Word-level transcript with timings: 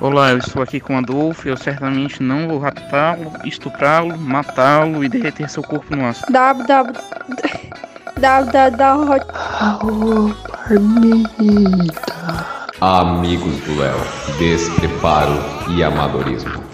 Olá, 0.00 0.30
eu 0.30 0.38
estou 0.38 0.62
aqui 0.62 0.78
com 0.78 0.96
Adolfo. 0.96 1.48
Eu 1.48 1.56
certamente 1.56 2.22
não 2.22 2.46
vou 2.46 2.60
raptá-lo, 2.60 3.32
estuprá-lo, 3.44 4.16
matá-lo 4.16 5.02
e 5.02 5.08
derreter 5.08 5.50
seu 5.50 5.62
corpo 5.62 5.96
no 5.96 6.06
aço. 6.06 6.24
www. 6.30 6.78
Amigos 12.80 13.56
do 13.64 13.76
Léo, 13.76 13.98
despreparo 14.38 15.34
e 15.70 15.82
amadorismo. 15.82 16.67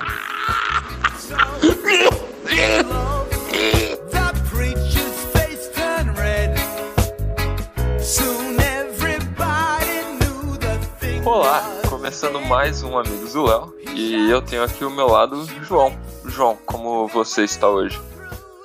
Começando 12.05 12.39
mais 12.39 12.83
um 12.83 12.99
Amigos 12.99 13.33
do 13.33 13.45
Léo. 13.45 13.75
E 13.95 14.29
eu 14.31 14.43
tenho 14.43 14.63
aqui 14.63 14.85
ao 14.85 14.91
meu 14.91 15.07
lado 15.07 15.43
João. 15.63 15.99
João, 16.27 16.55
como 16.67 17.09
você 17.09 17.45
está 17.45 17.67
hoje? 17.67 17.99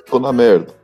Tô 0.08 0.20
na 0.20 0.34
merda. 0.34 0.76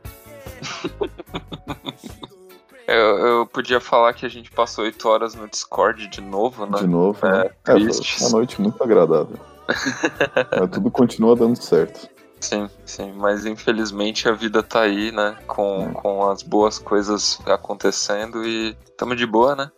Eu, 2.88 3.18
eu 3.18 3.46
podia 3.48 3.80
falar 3.80 4.12
que 4.12 4.24
a 4.24 4.28
gente 4.28 4.48
passou 4.52 4.84
oito 4.84 5.08
horas 5.08 5.34
no 5.34 5.48
Discord 5.48 6.06
de 6.06 6.20
novo, 6.20 6.66
né? 6.66 6.78
De 6.78 6.86
novo. 6.86 7.18
É, 7.26 7.32
né? 7.32 7.50
É, 7.66 7.72
foi 7.72 7.90
uma 8.20 8.30
noite 8.30 8.60
muito 8.60 8.80
agradável. 8.80 9.36
Mas 10.56 10.70
tudo 10.70 10.88
continua 10.92 11.34
dando 11.34 11.60
certo. 11.60 12.08
Sim, 12.40 12.70
sim, 12.84 13.12
mas 13.16 13.44
infelizmente 13.44 14.28
a 14.28 14.32
vida 14.32 14.62
tá 14.62 14.82
aí, 14.82 15.10
né? 15.10 15.36
Com, 15.48 15.88
É. 15.90 15.92
com 15.94 16.30
as 16.30 16.44
boas 16.44 16.78
coisas 16.78 17.40
acontecendo 17.44 18.46
e 18.46 18.76
tamo 18.96 19.16
de 19.16 19.26
boa, 19.26 19.56
né? 19.56 19.68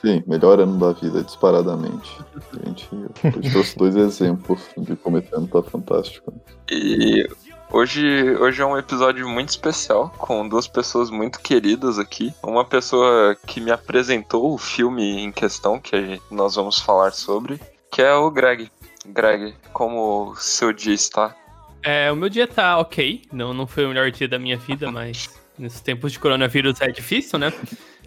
Sim, 0.00 0.22
melhor 0.26 0.58
ano 0.60 0.78
da 0.78 0.92
vida, 0.92 1.22
disparadamente. 1.22 2.10
A 2.34 2.68
gente 2.68 2.88
eu 2.92 3.50
trouxe 3.52 3.76
dois 3.76 3.94
exemplos 3.96 4.60
de 4.76 4.96
como 4.96 5.18
esse 5.18 5.34
ano 5.34 5.46
tá 5.46 5.62
fantástico. 5.62 6.32
E 6.70 7.28
hoje, 7.70 8.34
hoje 8.36 8.62
é 8.62 8.64
um 8.64 8.78
episódio 8.78 9.28
muito 9.28 9.50
especial, 9.50 10.10
com 10.16 10.48
duas 10.48 10.66
pessoas 10.66 11.10
muito 11.10 11.40
queridas 11.40 11.98
aqui. 11.98 12.32
Uma 12.42 12.64
pessoa 12.64 13.36
que 13.46 13.60
me 13.60 13.70
apresentou 13.70 14.54
o 14.54 14.58
filme 14.58 15.20
em 15.20 15.30
questão, 15.30 15.78
que 15.78 16.20
nós 16.30 16.54
vamos 16.54 16.78
falar 16.78 17.12
sobre, 17.12 17.60
que 17.92 18.00
é 18.00 18.14
o 18.14 18.30
Greg. 18.30 18.70
Greg, 19.04 19.54
como 19.72 20.30
o 20.30 20.36
seu 20.36 20.72
dia 20.72 20.94
está? 20.94 21.36
É, 21.82 22.10
o 22.10 22.16
meu 22.16 22.28
dia 22.28 22.46
tá 22.46 22.78
ok. 22.78 23.22
Não, 23.30 23.52
não 23.52 23.66
foi 23.66 23.84
o 23.84 23.88
melhor 23.88 24.10
dia 24.10 24.28
da 24.28 24.38
minha 24.38 24.56
vida, 24.56 24.90
mas 24.90 25.28
nesses 25.58 25.80
tempos 25.82 26.12
de 26.12 26.18
coronavírus 26.18 26.80
é 26.80 26.88
difícil, 26.88 27.38
né? 27.38 27.52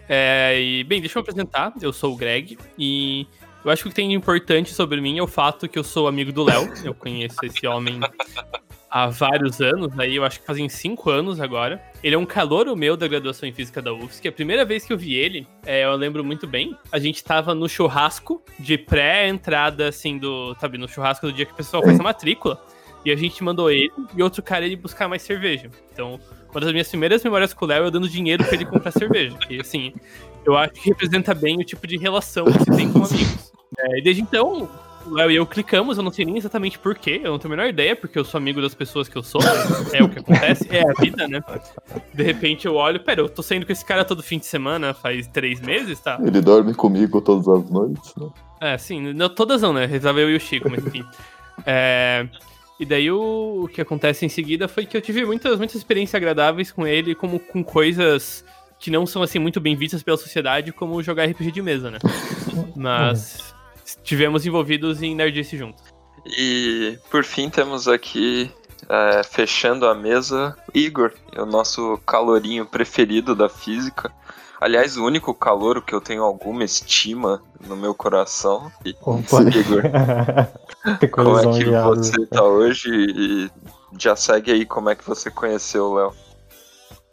É, 0.07 0.59
e, 0.59 0.83
bem, 0.83 0.99
deixa 0.99 1.17
eu 1.17 1.21
me 1.21 1.29
apresentar. 1.29 1.73
Eu 1.81 1.93
sou 1.93 2.13
o 2.13 2.15
Greg 2.15 2.57
e 2.77 3.27
eu 3.63 3.71
acho 3.71 3.83
que 3.83 3.87
o 3.87 3.91
que 3.91 3.95
tem 3.95 4.09
de 4.09 4.15
importante 4.15 4.73
sobre 4.73 4.99
mim 4.99 5.17
é 5.17 5.23
o 5.23 5.27
fato 5.27 5.69
que 5.69 5.79
eu 5.79 5.83
sou 5.83 6.07
amigo 6.07 6.31
do 6.31 6.43
Léo. 6.43 6.71
Eu 6.83 6.93
conheço 6.93 7.37
esse 7.43 7.65
homem 7.65 7.99
há 8.93 9.07
vários 9.07 9.59
anos, 9.59 9.97
aí 9.97 10.15
eu 10.15 10.23
acho 10.23 10.39
que 10.39 10.45
fazem 10.45 10.69
cinco 10.69 11.09
anos 11.09 11.41
agora. 11.41 11.81
Ele 12.03 12.13
é 12.13 12.17
um 12.17 12.27
calouro 12.27 12.75
meu 12.75 12.95
da 12.95 13.07
graduação 13.07 13.49
em 13.49 13.51
Física 13.53 13.81
da 13.81 13.91
UFSC. 13.91 14.27
A 14.27 14.31
primeira 14.31 14.63
vez 14.63 14.85
que 14.85 14.93
eu 14.93 14.97
vi 14.97 15.15
ele, 15.15 15.47
é, 15.65 15.83
eu 15.83 15.95
lembro 15.95 16.23
muito 16.23 16.45
bem, 16.45 16.77
a 16.91 16.99
gente 16.99 17.23
tava 17.23 17.55
no 17.55 17.67
churrasco 17.67 18.43
de 18.59 18.77
pré-entrada, 18.77 19.87
assim, 19.87 20.19
do. 20.19 20.55
Sabe, 20.59 20.77
no 20.77 20.87
churrasco 20.87 21.25
do 21.25 21.33
dia 21.33 21.45
que 21.45 21.53
o 21.53 21.55
pessoal 21.55 21.81
faz 21.81 21.99
a 21.99 22.03
matrícula. 22.03 22.63
E 23.03 23.11
a 23.11 23.15
gente 23.15 23.43
mandou 23.43 23.71
ele 23.71 23.91
e 24.15 24.21
outro 24.21 24.43
cara 24.43 24.65
ele 24.65 24.75
buscar 24.75 25.07
mais 25.07 25.23
cerveja. 25.23 25.69
Então, 25.91 26.19
uma 26.53 26.61
das 26.61 26.71
minhas 26.71 26.87
primeiras 26.87 27.23
memórias 27.23 27.53
com 27.53 27.65
o 27.65 27.67
Léo 27.67 27.83
é 27.83 27.87
eu 27.87 27.91
dando 27.91 28.07
dinheiro 28.07 28.43
pra 28.43 28.53
ele 28.53 28.65
comprar 28.65 28.91
cerveja. 28.93 29.37
E 29.49 29.59
assim, 29.59 29.93
eu 30.45 30.55
acho 30.55 30.73
que 30.73 30.89
representa 30.89 31.33
bem 31.33 31.57
o 31.57 31.63
tipo 31.63 31.85
de 31.87 31.97
relação 31.97 32.45
que 32.45 32.59
se 32.59 32.65
tem 32.65 32.91
com 32.91 32.99
amigos. 33.03 33.51
É, 33.79 33.99
e 33.99 34.03
desde 34.03 34.21
então, 34.21 34.69
o 35.05 35.13
Léo 35.15 35.31
e 35.31 35.35
eu 35.35 35.45
clicamos, 35.45 35.97
eu 35.97 36.03
não 36.03 36.11
sei 36.11 36.25
nem 36.25 36.37
exatamente 36.37 36.77
porquê, 36.77 37.21
eu 37.23 37.31
não 37.31 37.39
tenho 37.39 37.53
a 37.53 37.57
menor 37.57 37.69
ideia, 37.69 37.95
porque 37.95 38.17
eu 38.17 38.23
sou 38.23 38.37
amigo 38.37 38.61
das 38.61 38.75
pessoas 38.75 39.09
que 39.09 39.15
eu 39.15 39.23
sou, 39.23 39.41
é 39.91 40.03
o 40.03 40.09
que 40.09 40.19
acontece, 40.19 40.67
é 40.69 40.81
a 40.87 40.93
vida, 41.01 41.27
né? 41.27 41.43
De 42.13 42.23
repente 42.23 42.67
eu 42.67 42.75
olho, 42.75 42.99
pera, 42.99 43.21
eu 43.21 43.29
tô 43.29 43.41
saindo 43.41 43.65
com 43.65 43.71
esse 43.71 43.83
cara 43.83 44.05
todo 44.05 44.21
fim 44.21 44.37
de 44.37 44.45
semana 44.45 44.93
faz 44.93 45.27
três 45.27 45.59
meses, 45.59 45.99
tá? 45.99 46.19
Ele 46.23 46.39
dorme 46.39 46.73
comigo 46.73 47.19
todas 47.19 47.47
as 47.47 47.69
noites, 47.69 48.13
né? 48.15 48.29
É, 48.61 48.77
sim, 48.77 49.11
não, 49.13 49.27
todas 49.27 49.61
não, 49.61 49.73
né? 49.73 49.85
Rezava 49.85 50.19
eu 50.19 50.29
e 50.29 50.35
o 50.35 50.39
Chico, 50.39 50.69
mas 50.69 50.85
enfim. 50.85 51.03
É, 51.65 52.27
e 52.83 52.85
daí 52.85 53.09
o, 53.09 53.63
o 53.63 53.67
que 53.67 53.79
acontece 53.79 54.25
em 54.25 54.29
seguida 54.29 54.67
foi 54.67 54.85
que 54.85 54.95
eu 54.95 55.01
tive 55.01 55.25
muitas, 55.25 55.57
muitas 55.57 55.75
experiências 55.75 56.15
agradáveis 56.15 56.69
com 56.69 56.85
ele, 56.85 57.15
como 57.15 57.39
com 57.39 57.63
coisas 57.63 58.43
que 58.77 58.91
não 58.91 59.05
são 59.05 59.23
assim 59.23 59.39
muito 59.39 59.61
bem 59.61 59.73
vistas 59.73 60.03
pela 60.03 60.17
sociedade, 60.17 60.73
como 60.73 61.01
jogar 61.01 61.25
RPG 61.25 61.51
de 61.51 61.61
mesa, 61.61 61.89
né? 61.89 61.99
Mas 62.75 63.55
estivemos 63.85 64.45
envolvidos 64.45 65.01
em 65.01 65.15
Nerdice 65.15 65.57
juntos. 65.57 65.81
E 66.25 66.97
por 67.09 67.23
fim 67.23 67.49
temos 67.49 67.87
aqui, 67.87 68.51
é, 68.89 69.23
fechando 69.23 69.85
a 69.85 69.95
mesa, 69.95 70.57
Igor, 70.73 71.13
o 71.37 71.45
nosso 71.45 71.97
calorinho 72.05 72.65
preferido 72.65 73.33
da 73.33 73.47
física. 73.47 74.11
Aliás, 74.63 74.95
o 74.95 75.05
único 75.05 75.33
calouro 75.33 75.81
que 75.81 75.93
eu 75.93 75.99
tenho 75.99 76.23
alguma 76.23 76.63
estima 76.63 77.41
no 77.67 77.75
meu 77.75 77.93
coração. 77.93 78.71
E, 78.85 78.95
Opa. 79.01 79.41
Igor, 79.51 79.83
Ficou 81.01 81.25
como 81.25 81.37
é 81.37 81.59
que 81.59 81.65
você 81.65 82.25
tá 82.27 82.41
hoje? 82.41 82.89
E 82.89 83.51
já 83.99 84.15
segue 84.15 84.53
aí 84.53 84.65
como 84.65 84.89
é 84.89 84.95
que 84.95 85.05
você 85.05 85.29
conheceu 85.29 85.87
o 85.87 85.93
Léo. 85.95 86.13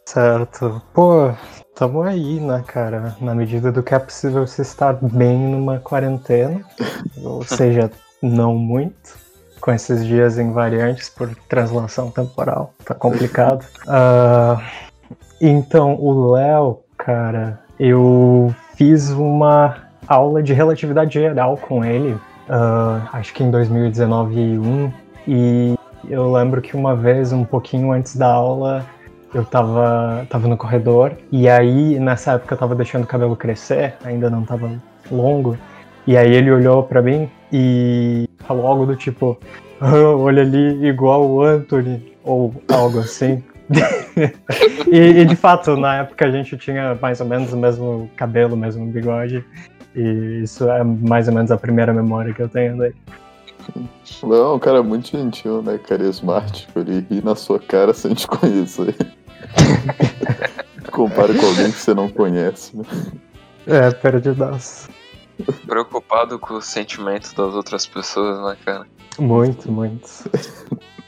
Certo. 0.05 0.81
Pô, 0.93 1.29
tamo 1.75 2.03
aí, 2.03 2.39
né, 2.39 2.63
cara? 2.65 3.17
Na 3.19 3.35
medida 3.35 3.69
do 3.69 3.83
que 3.83 3.93
é 3.93 3.99
possível 3.99 4.47
você 4.47 4.61
estar 4.61 4.93
bem 4.93 5.37
numa 5.37 5.77
quarentena. 5.77 6.65
ou 7.21 7.43
seja, 7.43 7.91
não 8.21 8.55
muito. 8.55 9.19
Com 9.59 9.73
esses 9.73 10.05
dias 10.05 10.37
invariantes 10.37 11.09
por 11.09 11.35
translação 11.49 12.11
temporal. 12.11 12.73
Tá 12.85 12.95
complicado. 12.95 13.65
Ah, 13.85 14.57
então, 15.41 15.95
o 15.99 16.31
Léo, 16.31 16.79
cara, 17.05 17.59
eu 17.79 18.53
fiz 18.75 19.09
uma 19.09 19.75
aula 20.07 20.41
de 20.43 20.53
relatividade 20.53 21.13
geral 21.13 21.57
com 21.57 21.83
ele. 21.83 22.15
ah, 22.49 23.07
acho 23.13 23.33
que 23.33 23.43
em 23.43 23.49
2019 23.49 24.91
e 25.27 25.75
eu 26.09 26.31
lembro 26.31 26.61
que 26.61 26.75
uma 26.75 26.95
vez, 26.95 27.31
um 27.31 27.43
pouquinho 27.43 27.91
antes 27.91 28.15
da 28.15 28.27
aula, 28.27 28.85
eu 29.33 29.45
tava, 29.45 30.25
tava 30.29 30.47
no 30.47 30.57
corredor, 30.57 31.13
e 31.31 31.47
aí 31.47 31.99
nessa 31.99 32.33
época 32.33 32.53
eu 32.53 32.57
tava 32.57 32.75
deixando 32.75 33.03
o 33.03 33.07
cabelo 33.07 33.35
crescer, 33.35 33.95
ainda 34.03 34.29
não 34.29 34.43
tava 34.43 34.71
longo, 35.11 35.57
e 36.05 36.17
aí 36.17 36.33
ele 36.33 36.51
olhou 36.51 36.83
pra 36.83 37.01
mim 37.01 37.29
e 37.53 38.27
falou 38.39 38.67
algo 38.67 38.85
do 38.85 38.95
tipo: 38.95 39.37
"Ah, 39.79 40.15
olha 40.17 40.41
ali, 40.41 40.85
igual 40.87 41.27
o 41.27 41.41
Anthony, 41.43 42.15
ou 42.23 42.53
algo 42.69 42.99
assim. 42.99 43.43
e, 44.91 44.97
e, 44.97 45.25
de 45.25 45.35
fato, 45.35 45.75
na 45.77 45.97
época 45.97 46.25
a 46.25 46.31
gente 46.31 46.57
tinha 46.57 46.97
mais 47.01 47.21
ou 47.21 47.27
menos 47.27 47.53
o 47.53 47.57
mesmo 47.57 48.09
cabelo, 48.15 48.55
o 48.55 48.57
mesmo 48.57 48.85
bigode, 48.87 49.45
e 49.95 50.41
isso 50.43 50.69
é 50.69 50.83
mais 50.83 51.27
ou 51.27 51.33
menos 51.33 51.51
a 51.51 51.57
primeira 51.57 51.93
memória 51.93 52.33
que 52.33 52.41
eu 52.41 52.49
tenho 52.49 52.77
dele. 52.77 52.95
Não, 54.23 54.55
um 54.55 54.59
cara 54.59 54.81
muito 54.81 55.09
gentil, 55.09 55.61
né? 55.61 55.77
Carismático. 55.77 56.79
Ele 56.79 57.05
ri 57.09 57.21
na 57.23 57.35
sua 57.35 57.59
cara 57.59 57.93
sem 57.93 58.13
te 58.13 58.27
conhecer. 58.27 58.95
Compara 60.91 61.33
com 61.33 61.45
alguém 61.45 61.71
que 61.71 61.77
você 61.77 61.93
não 61.93 62.09
conhece, 62.09 62.75
né? 62.75 62.83
É, 63.67 63.91
perdidaço. 63.91 64.89
Preocupado 65.65 66.37
com 66.37 66.55
o 66.55 66.61
sentimento 66.61 67.33
das 67.35 67.53
outras 67.53 67.85
pessoas, 67.85 68.41
né, 68.43 68.57
cara? 68.65 68.85
Muito, 69.19 69.71
muito. 69.71 70.09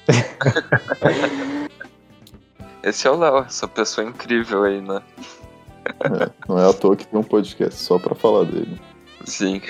Esse 2.84 3.08
é 3.08 3.12
o 3.12 3.18
Léo, 3.18 3.38
essa 3.38 3.68
pessoa 3.68 4.06
incrível 4.06 4.64
aí, 4.64 4.82
né? 4.82 5.02
É, 5.86 6.30
não 6.50 6.60
é 6.60 6.70
à 6.70 6.74
toa 6.74 6.98
que 6.98 7.08
tem 7.08 7.18
um 7.18 7.24
podcast 7.24 7.80
só 7.80 7.98
pra 7.98 8.14
falar 8.14 8.44
dele. 8.44 8.80
Sim. 9.24 9.62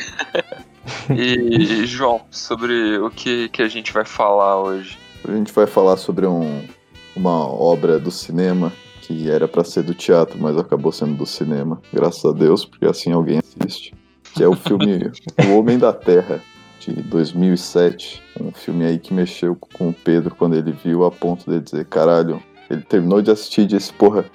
e, 1.16 1.85
João, 1.85 2.22
sobre 2.32 2.97
o 2.97 3.11
que, 3.11 3.49
que 3.49 3.61
a 3.61 3.67
gente 3.67 3.93
vai 3.93 4.03
falar 4.03 4.59
hoje? 4.59 4.97
A 5.28 5.32
gente 5.32 5.53
vai 5.53 5.67
falar 5.67 5.97
sobre 5.97 6.26
um, 6.26 6.67
uma 7.16 7.47
obra 7.47 7.99
do 7.99 8.09
cinema 8.09 8.73
que 9.02 9.29
era 9.29 9.47
pra 9.47 9.64
ser 9.64 9.84
do 9.84 9.93
teatro, 9.93 10.40
mas 10.40 10.58
acabou 10.58 10.91
sendo 10.91 11.16
do 11.16 11.26
cinema. 11.26 11.82
Graças 11.93 12.26
a 12.26 12.32
Deus, 12.32 12.66
porque 12.66 12.85
assim 12.85 13.11
alguém 13.11 13.40
assiste. 13.40 13.93
Que 14.34 14.41
é 14.43 14.47
o 14.47 14.55
filme 14.55 15.11
O 15.46 15.59
Homem 15.59 15.78
da 15.78 15.93
Terra, 15.93 16.41
de 16.79 16.93
2007. 16.93 18.23
Um 18.41 18.52
filme 18.52 18.85
aí 18.85 18.97
que 18.97 19.14
mexeu 19.14 19.55
com 19.55 19.90
o 19.90 19.93
Pedro 19.93 20.34
quando 20.34 20.55
ele 20.55 20.72
viu, 20.72 21.03
a 21.03 21.11
ponto 21.11 21.49
de 21.52 21.59
dizer: 21.59 21.85
caralho, 21.85 22.41
ele 22.73 22.81
terminou 22.81 23.22
de 23.22 23.31
assistir 23.31 23.61
e 23.61 23.67
disse: 23.67 23.93
porra, 23.93 24.25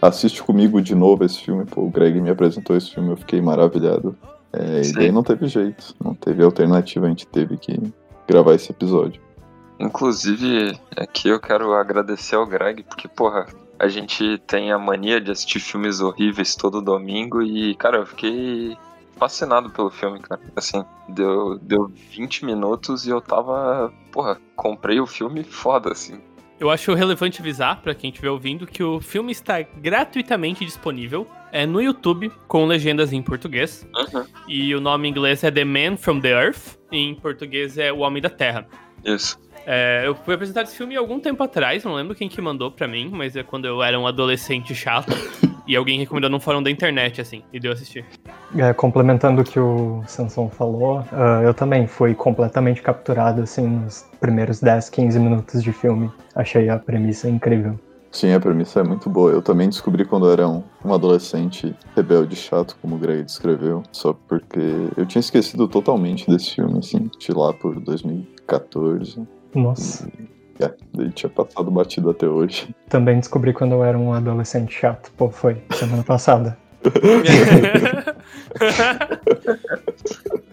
assiste 0.00 0.42
comigo 0.42 0.80
de 0.80 0.94
novo 0.94 1.24
esse 1.24 1.40
filme. 1.40 1.64
Pô, 1.64 1.82
o 1.82 1.90
Greg 1.90 2.20
me 2.20 2.30
apresentou 2.30 2.76
esse 2.76 2.90
filme, 2.90 3.10
eu 3.10 3.16
fiquei 3.16 3.40
maravilhado. 3.40 4.16
É, 4.52 4.82
e 4.82 4.92
daí 4.92 5.10
não 5.10 5.22
teve 5.22 5.48
jeito, 5.48 5.94
não 6.02 6.14
teve 6.14 6.42
alternativa, 6.44 7.06
a 7.06 7.08
gente 7.08 7.26
teve 7.26 7.56
que 7.56 7.80
gravar 8.28 8.54
esse 8.54 8.70
episódio. 8.70 9.20
Inclusive, 9.80 10.78
aqui 10.96 11.28
eu 11.28 11.40
quero 11.40 11.74
agradecer 11.74 12.36
ao 12.36 12.46
Greg, 12.46 12.84
porque, 12.84 13.08
porra, 13.08 13.46
a 13.78 13.88
gente 13.88 14.38
tem 14.46 14.70
a 14.70 14.78
mania 14.78 15.20
de 15.20 15.32
assistir 15.32 15.58
filmes 15.58 16.00
horríveis 16.00 16.54
todo 16.54 16.80
domingo 16.80 17.42
e, 17.42 17.74
cara, 17.74 17.98
eu 17.98 18.06
fiquei 18.06 18.76
fascinado 19.16 19.70
pelo 19.70 19.90
filme, 19.90 20.20
cara. 20.20 20.40
Assim, 20.54 20.84
deu, 21.08 21.58
deu 21.58 21.86
20 21.86 22.44
minutos 22.44 23.06
e 23.06 23.10
eu 23.10 23.20
tava. 23.20 23.92
Porra, 24.12 24.40
comprei 24.54 25.00
o 25.00 25.06
filme 25.06 25.42
foda, 25.42 25.90
assim. 25.90 26.20
Eu 26.64 26.70
acho 26.70 26.94
relevante 26.94 27.42
avisar 27.42 27.82
pra 27.82 27.94
quem 27.94 28.08
estiver 28.08 28.30
ouvindo 28.30 28.66
que 28.66 28.82
o 28.82 28.98
filme 28.98 29.30
está 29.30 29.60
gratuitamente 29.60 30.64
disponível 30.64 31.26
é 31.52 31.66
no 31.66 31.78
YouTube 31.78 32.32
com 32.48 32.64
legendas 32.64 33.12
em 33.12 33.20
português 33.20 33.86
Uhum. 33.94 34.24
e 34.48 34.74
o 34.74 34.80
nome 34.80 35.06
em 35.06 35.10
inglês 35.10 35.44
é 35.44 35.50
The 35.50 35.62
Man 35.62 35.98
from 35.98 36.20
the 36.20 36.30
Earth 36.30 36.78
e 36.90 36.96
em 36.96 37.14
português 37.16 37.76
é 37.76 37.92
O 37.92 37.98
Homem 37.98 38.22
da 38.22 38.30
Terra. 38.30 38.66
Isso. 39.04 39.38
É, 39.66 40.04
eu 40.06 40.14
fui 40.14 40.32
apresentar 40.34 40.62
esse 40.62 40.74
filme 40.74 40.96
algum 40.96 41.20
tempo 41.20 41.42
atrás, 41.42 41.84
não 41.84 41.96
lembro 41.96 42.14
quem 42.14 42.30
que 42.30 42.40
mandou 42.40 42.70
pra 42.70 42.88
mim, 42.88 43.10
mas 43.12 43.36
é 43.36 43.42
quando 43.42 43.66
eu 43.66 43.82
era 43.82 44.00
um 44.00 44.06
adolescente 44.06 44.74
chato 44.74 45.12
e 45.66 45.76
alguém 45.76 45.98
recomendou 45.98 46.30
num 46.30 46.40
fórum 46.40 46.62
da 46.62 46.70
internet, 46.70 47.20
assim, 47.20 47.42
e 47.52 47.58
deu 47.58 47.72
assistir. 47.72 48.04
É, 48.56 48.72
complementando 48.72 49.42
o 49.42 49.44
que 49.44 49.58
o 49.58 50.02
Sansão 50.06 50.48
falou, 50.48 51.04
ah, 51.12 51.40
eu 51.42 51.54
também 51.54 51.86
fui 51.86 52.14
completamente 52.14 52.82
capturado 52.82 53.42
assim 53.42 53.66
nos 53.66 54.06
primeiros 54.20 54.60
10, 54.60 54.90
15 54.90 55.18
minutos 55.18 55.62
de 55.62 55.72
filme. 55.72 56.10
Achei 56.34 56.68
a 56.68 56.78
premissa 56.78 57.28
incrível. 57.28 57.78
Sim, 58.14 58.32
a 58.32 58.38
premissa 58.38 58.78
é 58.78 58.84
muito 58.84 59.10
boa. 59.10 59.32
Eu 59.32 59.42
também 59.42 59.68
descobri 59.68 60.04
quando 60.04 60.26
eu 60.26 60.32
era 60.32 60.48
um, 60.48 60.62
um 60.84 60.94
adolescente 60.94 61.74
rebelde 61.96 62.36
chato, 62.36 62.76
como 62.80 62.94
o 62.94 62.98
Greg 62.98 63.24
descreveu, 63.24 63.82
só 63.90 64.12
porque 64.12 64.60
eu 64.96 65.04
tinha 65.04 65.18
esquecido 65.18 65.66
totalmente 65.66 66.30
desse 66.30 66.54
filme, 66.54 66.78
assim, 66.78 67.10
de 67.18 67.32
lá 67.32 67.52
por 67.52 67.80
2014. 67.80 69.20
Nossa. 69.52 70.08
É, 70.60 70.72
daí 70.92 71.10
tinha 71.10 71.30
passado 71.30 71.70
batido 71.70 72.10
até 72.10 72.26
hoje. 72.26 72.74
Também 72.88 73.18
descobri 73.18 73.52
quando 73.52 73.72
eu 73.72 73.84
era 73.84 73.98
um 73.98 74.12
adolescente 74.12 74.72
chato. 74.72 75.10
Pô, 75.16 75.30
foi 75.30 75.62
semana 75.72 76.02
passada. 76.04 76.56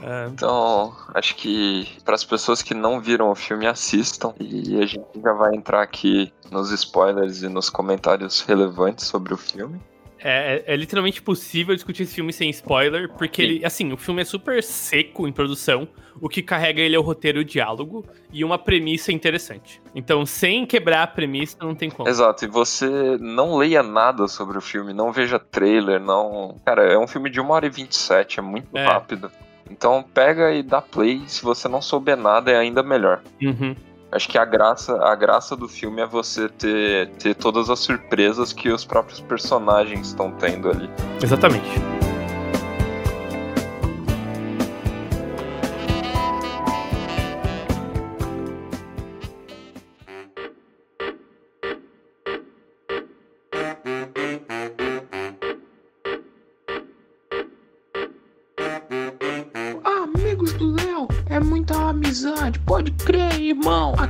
É, 0.03 0.27
Então, 0.27 0.93
acho 1.13 1.35
que 1.35 1.87
para 2.03 2.15
as 2.15 2.23
pessoas 2.23 2.63
que 2.63 2.73
não 2.73 2.99
viram 2.99 3.29
o 3.29 3.35
filme, 3.35 3.67
assistam. 3.67 4.33
E 4.39 4.81
a 4.81 4.85
gente 4.85 5.05
já 5.23 5.33
vai 5.33 5.55
entrar 5.55 5.81
aqui 5.83 6.33
nos 6.49 6.71
spoilers 6.71 7.43
e 7.43 7.47
nos 7.47 7.69
comentários 7.69 8.41
relevantes 8.41 9.05
sobre 9.05 9.33
o 9.33 9.37
filme. 9.37 9.79
É, 10.23 10.63
é 10.67 10.75
literalmente 10.75 11.21
possível 11.21 11.73
discutir 11.73 12.03
esse 12.03 12.13
filme 12.13 12.31
sem 12.31 12.49
spoiler, 12.51 13.09
porque 13.09 13.41
ele, 13.41 13.65
assim, 13.65 13.91
o 13.91 13.97
filme 13.97 14.21
é 14.21 14.25
super 14.25 14.61
seco 14.61 15.27
em 15.27 15.31
produção, 15.31 15.87
o 16.19 16.29
que 16.29 16.41
carrega 16.43 16.79
ele 16.81 16.95
é 16.95 16.99
o 16.99 17.01
roteiro 17.01 17.39
e 17.39 17.41
o 17.41 17.45
diálogo 17.45 18.05
e 18.31 18.43
uma 18.43 18.57
premissa 18.59 19.11
interessante. 19.11 19.81
Então, 19.95 20.25
sem 20.25 20.65
quebrar 20.65 21.03
a 21.03 21.07
premissa, 21.07 21.57
não 21.59 21.73
tem 21.73 21.89
como. 21.89 22.07
Exato, 22.07 22.45
e 22.45 22.47
você 22.47 23.17
não 23.19 23.57
leia 23.57 23.81
nada 23.81 24.27
sobre 24.27 24.57
o 24.57 24.61
filme, 24.61 24.93
não 24.93 25.11
veja 25.11 25.39
trailer, 25.39 25.99
não. 25.99 26.55
Cara, 26.63 26.83
é 26.83 26.97
um 26.97 27.07
filme 27.07 27.29
de 27.29 27.41
1 27.41 27.49
hora 27.49 27.65
e 27.65 27.69
27, 27.69 28.39
é 28.39 28.41
muito 28.43 28.67
É. 28.77 28.85
rápido. 28.85 29.31
Então 29.69 30.03
pega 30.13 30.51
e 30.53 30.61
dá 30.61 30.81
play, 30.81 31.23
se 31.27 31.41
você 31.41 31.67
não 31.67 31.81
souber 31.81 32.17
nada 32.17 32.51
é 32.51 32.57
ainda 32.57 32.83
melhor. 32.83 33.21
Uhum. 33.41 33.75
Acho 34.11 34.27
que 34.27 34.37
a 34.37 34.43
graça, 34.43 35.01
a 35.03 35.15
graça 35.15 35.55
do 35.55 35.69
filme 35.69 36.01
é 36.01 36.05
você 36.05 36.49
ter, 36.49 37.07
ter 37.11 37.33
todas 37.33 37.69
as 37.69 37.79
surpresas 37.79 38.51
que 38.51 38.69
os 38.69 38.83
próprios 38.83 39.21
personagens 39.21 40.07
estão 40.07 40.31
tendo 40.31 40.69
ali. 40.69 40.89
Exatamente. 41.23 41.69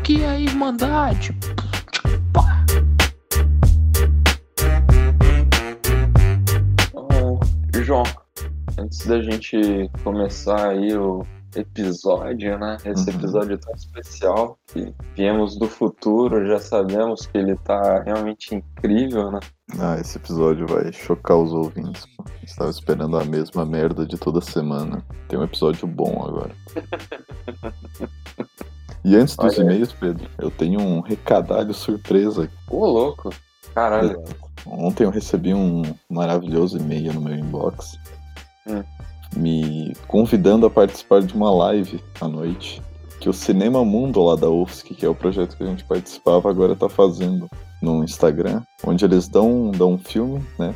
Aqui 0.02 0.24
é 0.24 0.30
a 0.30 0.40
Irmandade. 0.40 1.36
Então, 6.90 7.40
João, 7.84 8.04
antes 8.78 9.06
da 9.06 9.22
gente 9.22 9.90
começar 10.04 10.70
aí 10.70 10.96
o 10.96 11.26
episódio, 11.56 12.58
né? 12.58 12.78
Esse 12.86 13.10
Uhum. 13.10 13.16
episódio 13.18 13.58
tão 13.58 13.74
especial 13.76 14.58
que 14.68 14.94
viemos 15.16 15.58
do 15.58 15.68
futuro, 15.68 16.46
já 16.48 16.60
sabemos 16.60 17.26
que 17.26 17.38
ele 17.38 17.56
tá 17.58 18.02
realmente 18.04 18.56
incrível, 18.56 19.32
né? 19.32 19.40
Ah, 19.80 19.98
esse 20.00 20.18
episódio 20.18 20.66
vai 20.68 20.92
chocar 20.94 21.38
os 21.38 21.52
ouvintes. 21.54 22.06
pô. 22.18 22.24
Estava 22.44 22.70
esperando 22.70 23.18
a 23.18 23.26
mesma 23.26 23.66
merda 23.66 24.06
de 24.06 24.18
toda 24.18 24.42
semana. 24.42 25.06
Tem 25.28 25.38
um 25.38 25.44
episódio 25.44 25.86
bom 25.88 26.26
agora. 26.26 26.56
E 29.04 29.16
antes 29.16 29.36
dos 29.36 29.58
e-mails, 29.58 29.94
Pedro, 29.94 30.30
eu 30.38 30.52
tenho 30.52 30.80
um 30.80 31.00
recadalho 31.02 31.74
surpresa. 31.74 32.50
Ô, 32.70 32.86
louco! 32.86 33.34
Caralho. 33.74 34.24
Ontem 34.66 35.06
eu 35.06 35.10
recebi 35.10 35.54
um 35.54 35.82
maravilhoso 36.10 36.78
e-mail 36.78 37.14
no 37.14 37.22
meu 37.22 37.36
inbox 37.36 37.98
Hum. 38.68 38.84
me 39.36 39.92
convidando 40.08 40.68
a 40.68 40.70
participar 40.70 41.24
de 41.24 41.34
uma 41.34 41.50
live 41.50 42.00
à 42.20 42.28
noite 42.28 42.80
que 43.20 43.28
o 43.28 43.34
Cinema 43.34 43.84
Mundo 43.84 44.22
lá 44.24 44.36
da 44.36 44.50
UFSC, 44.50 44.94
que 44.94 45.06
é 45.06 45.10
o 45.10 45.16
projeto 45.16 45.56
que 45.56 45.64
a 45.64 45.68
gente 45.68 45.84
participava, 45.84 46.50
agora 46.50 46.76
tá 46.76 46.90
fazendo 46.90 47.48
no 47.82 48.04
Instagram, 48.04 48.62
onde 48.84 49.06
eles 49.06 49.28
dão, 49.28 49.72
dão 49.72 49.94
um 49.94 49.98
filme, 49.98 50.44
né? 50.58 50.76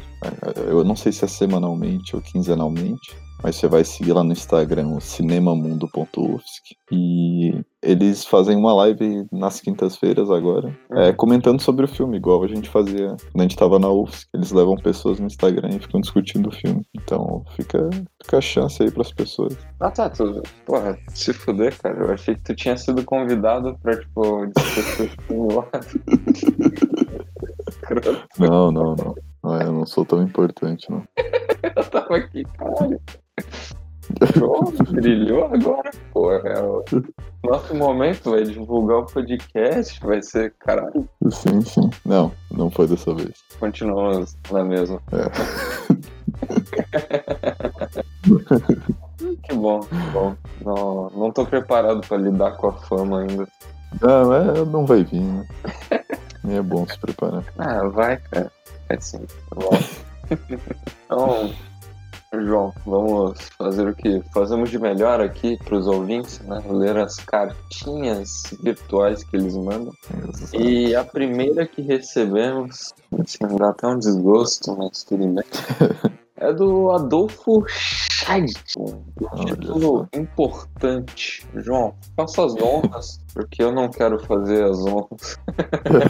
Eu 0.56 0.84
não 0.84 0.96
sei 0.96 1.12
se 1.12 1.26
é 1.26 1.28
semanalmente 1.28 2.16
ou 2.16 2.22
quinzenalmente, 2.22 3.16
mas 3.46 3.58
você 3.58 3.68
vai 3.68 3.84
seguir 3.84 4.12
lá 4.12 4.24
no 4.24 4.32
Instagram, 4.32 4.88
o 4.88 5.00
cinemamundo.ufsc. 5.00 6.76
E 6.92 7.54
eles 7.80 8.26
fazem 8.26 8.58
uma 8.58 8.74
live 8.74 9.28
nas 9.32 9.62
quintas-feiras 9.62 10.32
agora, 10.32 10.76
é, 10.94 11.14
comentando 11.14 11.62
sobre 11.62 11.86
o 11.86 11.88
filme, 11.88 12.18
igual 12.18 12.44
a 12.44 12.48
gente 12.48 12.68
fazia 12.68 13.10
quando 13.10 13.40
a 13.40 13.44
gente 13.44 13.56
tava 13.56 13.78
na 13.78 13.88
UFSC. 13.88 14.26
Eles 14.34 14.52
levam 14.52 14.76
pessoas 14.78 15.20
no 15.20 15.28
Instagram 15.28 15.76
e 15.76 15.80
ficam 15.80 16.02
discutindo 16.02 16.50
o 16.50 16.52
filme. 16.52 16.84
Então 16.96 17.46
fica, 17.56 17.88
fica 18.24 18.40
a 18.40 18.42
chance 18.42 18.82
aí 18.82 18.90
pras 18.90 19.12
pessoas. 19.12 19.56
Ah, 19.80 19.92
tá, 19.92 20.10
tu. 20.10 20.42
Porra, 20.66 20.98
se 21.10 21.32
fuder, 21.32 21.80
cara. 21.80 22.04
Eu 22.04 22.14
achei 22.14 22.34
que 22.34 22.42
tu 22.42 22.56
tinha 22.56 22.76
sido 22.76 23.04
convidado 23.04 23.78
pra, 23.84 23.96
tipo, 23.96 24.48
discutir 24.48 25.04
o 25.04 25.22
filme 25.22 25.54
lá. 25.54 25.70
Não, 28.40 28.72
não, 28.72 28.96
não. 28.96 29.16
Não, 29.44 29.62
Eu 29.62 29.72
não 29.72 29.86
sou 29.86 30.04
tão 30.04 30.24
importante, 30.24 30.90
não. 30.90 31.04
Eu 31.76 31.84
tava 31.90 32.18
aqui, 32.18 32.44
caralho. 32.44 33.00
João, 34.36 34.72
brilhou 34.92 35.46
agora, 35.46 35.92
porra. 36.14 36.50
É 36.50 36.62
o 36.62 36.84
nosso 37.44 37.76
momento, 37.76 38.32
vai 38.32 38.44
divulgar 38.44 39.00
o 39.00 39.06
podcast, 39.06 40.00
vai 40.02 40.22
ser, 40.22 40.54
caralho. 40.60 41.10
Sim, 41.30 41.62
sim. 41.62 41.90
Não, 42.06 42.32
não 42.52 42.70
foi 42.70 42.88
dessa 42.88 43.14
vez. 43.14 43.34
Continuamos 43.60 44.38
na 44.52 44.64
mesma. 44.64 45.02
que 49.44 49.54
bom, 49.54 49.80
que 49.82 49.96
bom. 50.14 50.36
Não, 50.64 51.10
não 51.10 51.32
tô 51.32 51.46
preparado 51.46 52.02
pra 52.08 52.18
lidar 52.18 52.58
com 52.58 52.68
a 52.68 52.74
fama 52.74 53.22
ainda. 53.22 53.48
Não, 54.02 54.34
é, 54.34 54.66
não 54.66 54.86
vai 54.86 55.04
vir, 55.04 55.22
né? 55.22 55.48
Nem 56.44 56.58
é 56.58 56.62
bom 56.62 56.86
se 56.88 57.00
preparar. 57.00 57.44
Ah, 57.58 57.88
vai, 57.88 58.18
cara. 58.18 58.52
É 58.90 59.00
sim. 59.00 59.26
Vamos. 59.52 60.00
então, 61.06 61.54
João, 62.44 62.74
vamos 62.86 63.40
fazer 63.58 63.88
o 63.88 63.96
que 63.96 64.22
fazemos 64.34 64.70
de 64.70 64.80
melhor 64.80 65.22
aqui 65.22 65.58
pros 65.64 65.88
ouvintes, 65.88 66.40
né? 66.40 66.62
Ler 66.70 66.98
as 66.98 67.18
cartinhas 67.18 68.44
virtuais 68.62 69.24
que 69.24 69.36
eles 69.36 69.56
mandam. 69.56 69.94
Exato. 70.30 70.56
E 70.56 70.96
a 70.96 71.04
primeira 71.04 71.68
que 71.68 71.82
recebemos, 71.82 72.94
assim, 73.20 73.58
dá 73.58 73.70
até 73.70 73.88
um 73.88 74.00
desgosto, 74.00 74.76
mas 74.78 75.04
tudo 75.04 75.28
bem. 75.28 75.46
É 76.38 76.52
do 76.52 76.92
Adolfo 76.92 77.64
Scheid. 77.66 78.54
Olha 79.32 79.56
Título 79.56 80.08
importante. 80.14 81.48
João, 81.56 81.96
faça 82.18 82.46
as 82.46 82.56
honras, 82.56 83.22
porque 83.34 83.64
eu 83.64 83.72
não 83.72 83.90
quero 83.90 84.20
fazer 84.20 84.66
as 84.66 84.78
honras. 84.86 85.40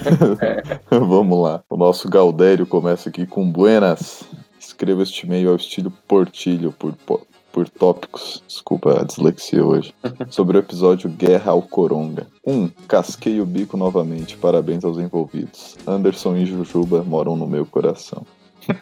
Vamos 0.90 1.44
lá. 1.44 1.64
O 1.70 1.78
nosso 1.78 2.10
Gaudério 2.10 2.66
começa 2.66 3.10
aqui 3.10 3.28
com 3.28 3.52
Buenas. 3.52 4.24
Escreva 4.68 5.04
este 5.04 5.26
e-mail 5.26 5.50
ao 5.50 5.56
estilo 5.56 5.92
Portilho, 6.08 6.72
por, 6.72 6.94
po- 6.94 7.26
por 7.52 7.70
tópicos. 7.70 8.44
Desculpa 8.48 9.00
a 9.00 9.04
dislexia 9.04 9.64
hoje. 9.66 9.94
Sobre 10.30 10.58
o 10.58 10.60
episódio 10.60 11.10
Guerra 11.10 11.52
ao 11.52 11.62
Coronga. 11.62 12.28
1. 12.46 12.52
Um, 12.54 12.70
casquei 12.88 13.40
o 13.40 13.46
bico 13.46 13.78
novamente. 13.78 14.36
Parabéns 14.38 14.84
aos 14.84 14.98
envolvidos. 14.98 15.76
Anderson 15.88 16.36
e 16.38 16.46
Jujuba 16.46 17.04
moram 17.04 17.36
no 17.36 17.48
meu 17.48 17.66
coração. 17.66 18.26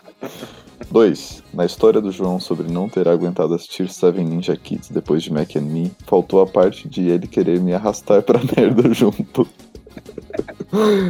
2. 0.90 1.44
Na 1.54 1.66
história 1.66 2.02
do 2.02 2.12
João 2.12 2.40
sobre 2.40 2.72
não 2.72 2.90
ter 2.90 3.08
aguentado 3.08 3.54
assistir 3.54 3.90
Seven 3.90 4.26
Ninja 4.26 4.56
Kids 4.56 4.90
depois 4.90 5.24
de 5.24 5.32
Mac 5.32 5.56
and 5.56 5.62
Me, 5.62 5.92
faltou 6.06 6.42
a 6.42 6.46
parte 6.48 6.88
de 6.88 7.08
ele 7.10 7.28
querer 7.28 7.60
me 7.60 7.74
arrastar 7.74 8.22
pra 8.22 8.40
merda 8.56 8.94
junto. 8.94 9.48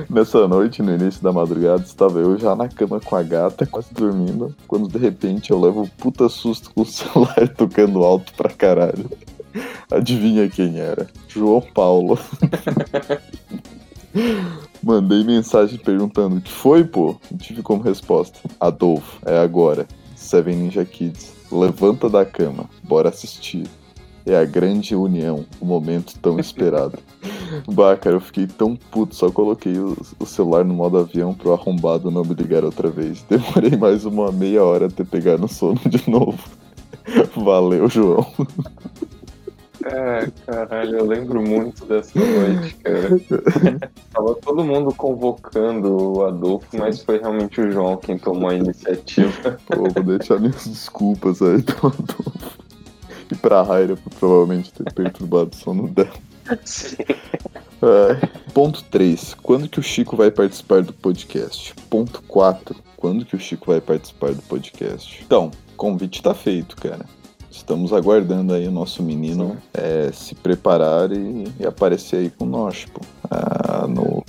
Nessa 0.09 0.45
noite, 0.47 0.81
no 0.81 0.93
início 0.93 1.23
da 1.23 1.31
madrugada, 1.31 1.83
estava 1.83 2.19
eu 2.19 2.37
já 2.37 2.55
na 2.55 2.67
cama 2.67 2.99
com 2.99 3.15
a 3.15 3.23
gata, 3.23 3.65
quase 3.65 3.93
dormindo, 3.93 4.53
quando 4.67 4.89
de 4.89 4.97
repente 4.97 5.51
eu 5.51 5.59
levo 5.59 5.83
um 5.83 5.87
puta 5.87 6.27
susto 6.27 6.71
com 6.73 6.81
o 6.81 6.85
celular 6.85 7.47
tocando 7.55 8.03
alto 8.03 8.33
pra 8.33 8.49
caralho. 8.49 9.09
Adivinha 9.89 10.49
quem 10.49 10.79
era? 10.79 11.07
João 11.27 11.61
Paulo. 11.61 12.19
Mandei 14.83 15.23
mensagem 15.23 15.79
perguntando 15.79 16.37
o 16.37 16.41
que 16.41 16.51
foi, 16.51 16.83
pô? 16.83 17.15
E 17.31 17.37
tive 17.37 17.61
como 17.61 17.81
resposta: 17.81 18.39
Adolfo, 18.59 19.19
é 19.25 19.37
agora. 19.39 19.87
Seven 20.15 20.55
Ninja 20.55 20.85
Kids, 20.85 21.33
levanta 21.51 22.09
da 22.09 22.25
cama, 22.25 22.69
bora 22.83 23.09
assistir. 23.09 23.67
É 24.25 24.37
a 24.37 24.45
grande 24.45 24.95
união, 24.95 25.45
o 25.59 25.65
momento 25.65 26.17
tão 26.19 26.39
esperado. 26.39 26.97
bah, 27.67 27.97
cara, 27.97 28.15
eu 28.15 28.21
fiquei 28.21 28.47
tão 28.47 28.75
puto, 28.75 29.13
só 29.15 29.29
coloquei 29.29 29.77
o, 29.77 29.97
o 30.17 30.25
celular 30.25 30.63
no 30.63 30.73
modo 30.73 30.97
avião 30.97 31.33
pro 31.33 31.53
arrombado 31.53 32.09
não 32.09 32.23
me 32.23 32.33
ligar 32.33 32.63
outra 32.63 32.89
vez. 32.89 33.23
Demorei 33.29 33.75
mais 33.77 34.05
uma 34.05 34.31
meia 34.31 34.63
hora 34.63 34.87
até 34.87 35.03
pegar 35.03 35.37
no 35.37 35.47
sono 35.47 35.79
de 35.85 36.09
novo. 36.09 36.39
Valeu, 37.35 37.89
João. 37.89 38.25
É, 39.85 40.31
caralho, 40.45 40.99
eu 40.99 41.05
lembro 41.05 41.41
muito 41.41 41.85
dessa 41.85 42.17
noite, 42.17 42.75
cara. 42.75 43.89
Tava 44.13 44.35
todo 44.35 44.63
mundo 44.63 44.93
convocando 44.95 46.17
o 46.17 46.25
Adolfo, 46.25 46.77
mas 46.77 47.03
foi 47.03 47.19
realmente 47.19 47.59
o 47.59 47.69
João 47.69 47.97
quem 47.97 48.17
tomou 48.17 48.49
a 48.49 48.55
iniciativa. 48.55 49.59
Pô, 49.67 49.89
vou 49.89 50.17
deixar 50.17 50.39
minhas 50.39 50.65
desculpas 50.65 51.41
aí 51.41 51.61
pro 51.61 51.87
Adolfo. 51.87 52.62
E 53.33 53.35
pra 53.35 53.63
Raira 53.63 53.97
provavelmente 54.19 54.71
ter 54.71 54.93
perturbado 54.93 55.49
o 55.51 55.55
sono 55.55 55.87
dela. 55.87 56.13
Sim. 56.63 56.97
Ai. 57.81 58.29
Ponto 58.53 58.83
3. 58.83 59.33
Quando 59.41 59.67
que 59.67 59.79
o 59.79 59.83
Chico 59.83 60.15
vai 60.15 60.29
participar 60.29 60.83
do 60.83 60.93
podcast? 60.93 61.73
Ponto 61.89 62.21
4. 62.27 62.75
Quando 62.95 63.25
que 63.25 63.35
o 63.35 63.39
Chico 63.39 63.71
vai 63.71 63.81
participar 63.81 64.33
do 64.33 64.41
podcast? 64.43 65.23
Então, 65.25 65.49
convite 65.75 66.21
tá 66.21 66.35
feito, 66.35 66.75
cara. 66.75 67.05
Estamos 67.49 67.91
aguardando 67.91 68.53
aí 68.53 68.67
o 68.67 68.71
nosso 68.71 69.01
menino 69.01 69.57
é, 69.73 70.11
se 70.11 70.35
preparar 70.35 71.11
e, 71.11 71.45
e 71.59 71.65
aparecer 71.65 72.17
aí 72.17 72.29
com 72.29 72.45
nós, 72.45 72.85
pô. 72.85 73.01
Ah, 73.29 73.87
no, 73.87 74.23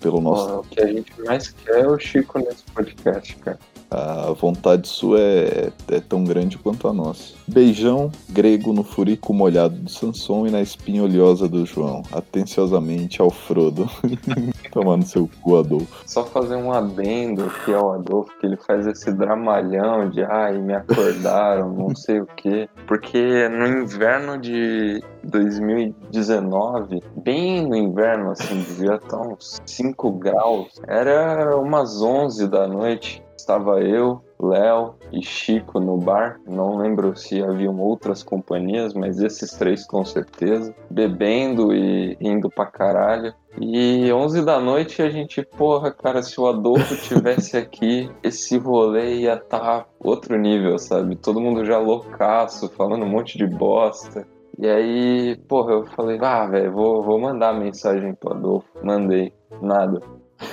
pelo 0.00 0.20
nosso. 0.20 0.50
Ó, 0.50 0.60
o 0.60 0.64
que 0.64 0.80
a 0.80 0.86
gente 0.86 1.12
mais 1.22 1.50
quer 1.50 1.80
é 1.80 1.88
o 1.88 1.98
Chico 1.98 2.38
nesse 2.38 2.62
podcast, 2.74 3.36
cara. 3.36 3.58
A 3.90 4.32
vontade 4.32 4.86
sua 4.86 5.18
é, 5.20 5.72
é 5.90 6.00
tão 6.00 6.22
grande 6.22 6.56
quanto 6.56 6.86
a 6.86 6.92
nossa. 6.92 7.34
Beijão 7.46 8.10
grego 8.28 8.72
no 8.72 8.84
furico 8.84 9.34
molhado 9.34 9.74
do 9.74 9.90
Sanson 9.90 10.46
e 10.46 10.50
na 10.50 10.60
espinha 10.60 11.02
oleosa 11.02 11.48
do 11.48 11.66
João. 11.66 12.02
Atenciosamente 12.12 13.20
ao 13.20 13.30
Frodo. 13.30 13.90
Tomando 14.70 15.04
seu 15.04 15.28
cu, 15.42 15.58
Adolfo. 15.58 16.04
Só 16.06 16.24
fazer 16.24 16.54
um 16.54 16.72
adendo 16.72 17.50
que 17.64 17.72
é 17.72 17.78
o 17.78 17.90
Adolfo, 17.92 18.30
que 18.38 18.46
ele 18.46 18.56
faz 18.56 18.86
esse 18.86 19.12
dramalhão 19.12 20.08
de 20.08 20.22
ai, 20.22 20.58
me 20.58 20.74
acordaram, 20.74 21.72
não 21.74 21.94
sei 21.96 22.20
o 22.20 22.26
quê. 22.26 22.68
Porque 22.86 23.48
no 23.48 23.66
inverno 23.66 24.38
de 24.38 25.02
2019, 25.24 27.02
bem 27.16 27.66
no 27.66 27.76
inverno, 27.76 28.30
assim, 28.30 28.62
devia 28.62 28.94
estar 28.94 29.20
uns 29.20 29.60
5 29.66 30.12
graus, 30.12 30.80
era 30.86 31.56
umas 31.56 32.00
11 32.00 32.46
da 32.46 32.68
noite. 32.68 33.22
Estava 33.50 33.80
eu, 33.80 34.22
Léo 34.40 34.94
e 35.10 35.20
Chico 35.24 35.80
no 35.80 35.96
bar. 35.96 36.38
Não 36.46 36.76
lembro 36.76 37.16
se 37.16 37.42
haviam 37.42 37.80
outras 37.80 38.22
companhias, 38.22 38.94
mas 38.94 39.18
esses 39.18 39.50
três 39.50 39.84
com 39.84 40.04
certeza. 40.04 40.72
Bebendo 40.88 41.74
e 41.74 42.16
indo 42.20 42.48
pra 42.48 42.66
caralho. 42.66 43.34
E 43.60 44.08
11 44.12 44.44
da 44.44 44.60
noite 44.60 45.02
a 45.02 45.10
gente, 45.10 45.42
porra, 45.42 45.90
cara, 45.90 46.22
se 46.22 46.40
o 46.40 46.46
Adolfo 46.46 46.94
tivesse 47.02 47.56
aqui, 47.56 48.08
esse 48.22 48.56
rolê 48.56 49.22
ia 49.22 49.34
estar 49.34 49.88
outro 49.98 50.38
nível, 50.38 50.78
sabe? 50.78 51.16
Todo 51.16 51.40
mundo 51.40 51.64
já 51.64 51.78
loucaço, 51.78 52.70
falando 52.76 53.04
um 53.04 53.10
monte 53.10 53.36
de 53.36 53.48
bosta. 53.48 54.28
E 54.56 54.68
aí, 54.68 55.36
porra, 55.48 55.72
eu 55.72 55.86
falei, 55.86 56.20
ah, 56.22 56.46
velho, 56.46 56.70
vou, 56.70 57.02
vou 57.02 57.18
mandar 57.18 57.52
mensagem 57.58 58.14
pro 58.14 58.32
Adolfo. 58.32 58.68
Mandei, 58.80 59.32
nada. 59.60 60.00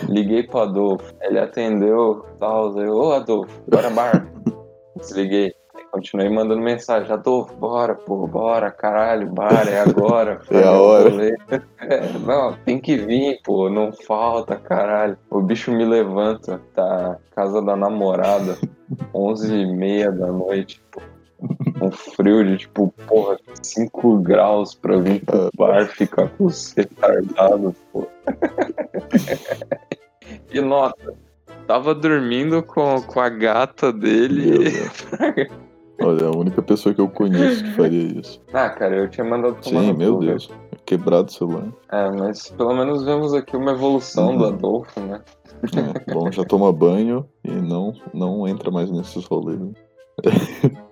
Liguei 0.08 0.44
pro 0.44 0.60
Adolfo, 0.60 1.13
ele 1.22 1.39
atendeu, 1.39 2.25
tal, 2.39 2.77
eu, 2.79 2.94
ô 2.94 3.13
Adolfo, 3.13 3.51
bora 3.67 3.89
bar. 3.89 4.27
Desliguei. 4.98 5.53
Aí 5.75 5.84
continuei 5.91 6.29
mandando 6.29 6.62
mensagem, 6.62 7.12
Adolfo, 7.12 7.53
bora, 7.56 7.96
pô, 7.96 8.27
bora, 8.27 8.72
caralho, 8.72 9.29
bar, 9.29 9.67
é 9.67 9.79
agora. 9.79 10.41
É 10.51 10.63
a 10.63 10.72
hora. 10.72 11.10
É, 11.79 12.20
não, 12.25 12.53
tem 12.65 12.79
que 12.79 12.98
vir, 12.98 13.39
pô, 13.44 13.70
não 13.70 13.91
falta, 13.91 14.56
caralho. 14.56 15.17
O 15.29 15.41
bicho 15.41 15.72
me 15.72 15.86
levanta, 15.86 16.62
tá 16.74 17.17
casa 17.36 17.62
da 17.62 17.75
namorada, 17.75 18.58
11 19.13 19.56
e 19.56 19.65
meia 19.65 20.12
da 20.12 20.27
noite, 20.27 20.82
pô. 20.91 21.01
Um 21.88 21.91
frio 21.91 22.44
de 22.46 22.58
tipo, 22.58 22.94
porra, 23.08 23.38
5 23.62 24.17
graus 24.20 24.74
pra 24.75 24.98
vir 24.98 25.24
pro 25.25 25.50
bar 25.58 25.88
ficar 25.88 26.27
com 26.29 26.46
os 26.46 26.74
retardados, 26.74 27.74
pô. 27.91 28.08
E 30.51 30.60
nota, 30.60 31.13
tava 31.65 31.96
dormindo 31.96 32.62
com, 32.62 33.01
com 33.01 33.20
a 33.20 33.29
gata 33.29 33.94
dele. 33.94 34.72
Olha, 36.01 36.27
a 36.27 36.38
única 36.38 36.62
pessoa 36.62 36.94
que 36.94 37.00
eu 37.01 37.08
conheço 37.10 37.63
que 37.63 37.72
faria 37.72 38.20
isso. 38.20 38.41
Ah, 38.53 38.70
cara, 38.70 38.96
eu 38.98 39.10
tinha 39.10 39.25
mandado 39.25 39.56
tomar 39.62 39.82
Sim, 39.82 39.94
meu 39.94 40.20
velho. 40.20 40.32
Deus. 40.32 40.50
Quebrado 40.86 41.29
o 41.29 41.32
celular. 41.34 41.67
É, 41.91 42.12
mas 42.12 42.50
pelo 42.51 42.74
menos 42.75 43.03
vemos 43.03 43.34
aqui 43.34 43.56
uma 43.58 43.72
evolução 43.72 44.38
do 44.38 44.44
Uhum. 44.44 44.50
Adolfo, 44.50 45.00
né? 45.00 45.22
É, 46.08 46.13
bom, 46.13 46.32
já 46.32 46.44
toma 46.44 46.72
banho 46.72 47.25
e 47.44 47.51
não, 47.51 47.94
não 48.13 48.48
entra 48.48 48.70
mais 48.70 48.91
nesses 48.91 49.25
rolês. 49.25 49.60
né? 49.60 49.72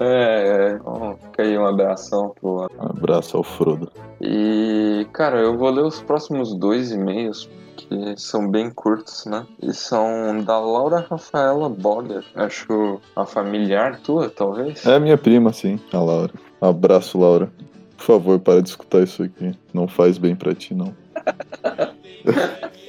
É, 0.00 0.04
é. 0.04 0.72
Então, 0.74 1.16
fica 1.22 1.42
aí 1.42 1.58
um 1.58 1.66
abração 1.66 2.34
pro 2.40 2.68
Um 2.78 2.86
abraço 2.86 3.36
ao 3.36 3.42
Frodo. 3.42 3.90
E, 4.20 5.06
cara, 5.12 5.38
eu 5.38 5.56
vou 5.56 5.70
ler 5.70 5.84
os 5.84 6.00
próximos 6.00 6.54
dois 6.54 6.92
e-mails, 6.92 7.48
que 7.76 8.14
são 8.16 8.50
bem 8.50 8.70
curtos, 8.70 9.24
né? 9.26 9.46
E 9.62 9.72
são 9.72 10.42
da 10.44 10.58
Laura 10.58 11.06
Rafaela 11.08 11.68
Boger. 11.68 12.24
Acho 12.34 13.00
a 13.16 13.24
familiar 13.24 14.00
tua, 14.00 14.30
talvez. 14.30 14.84
É 14.86 14.94
a 14.94 15.00
minha 15.00 15.18
prima, 15.18 15.52
sim, 15.52 15.78
a 15.92 15.98
Laura. 15.98 16.32
Abraço, 16.60 17.18
Laura. 17.18 17.50
Por 17.96 18.04
favor, 18.04 18.38
para 18.38 18.62
de 18.62 18.68
escutar 18.68 19.02
isso 19.02 19.22
aqui. 19.22 19.52
Não 19.72 19.88
faz 19.88 20.18
bem 20.18 20.34
pra 20.36 20.54
ti, 20.54 20.74
não. 20.74 20.94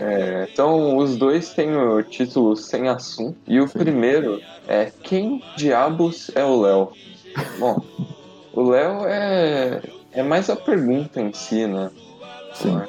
É, 0.00 0.48
então, 0.52 0.96
os 0.96 1.16
dois 1.16 1.50
têm 1.50 1.76
o 1.76 2.02
título 2.02 2.56
sem 2.56 2.88
assunto. 2.88 3.36
E 3.46 3.60
o 3.60 3.68
Sim. 3.68 3.78
primeiro 3.78 4.40
é 4.66 4.90
Quem 5.02 5.42
diabos 5.56 6.30
é 6.34 6.44
o 6.44 6.60
Léo? 6.60 6.92
Bom, 7.58 7.82
o 8.52 8.70
Léo 8.70 9.06
é, 9.06 9.82
é 10.12 10.22
mais 10.22 10.48
a 10.48 10.56
pergunta 10.56 11.20
em 11.20 11.32
si, 11.32 11.66
né? 11.66 11.90
Sim. 12.54 12.80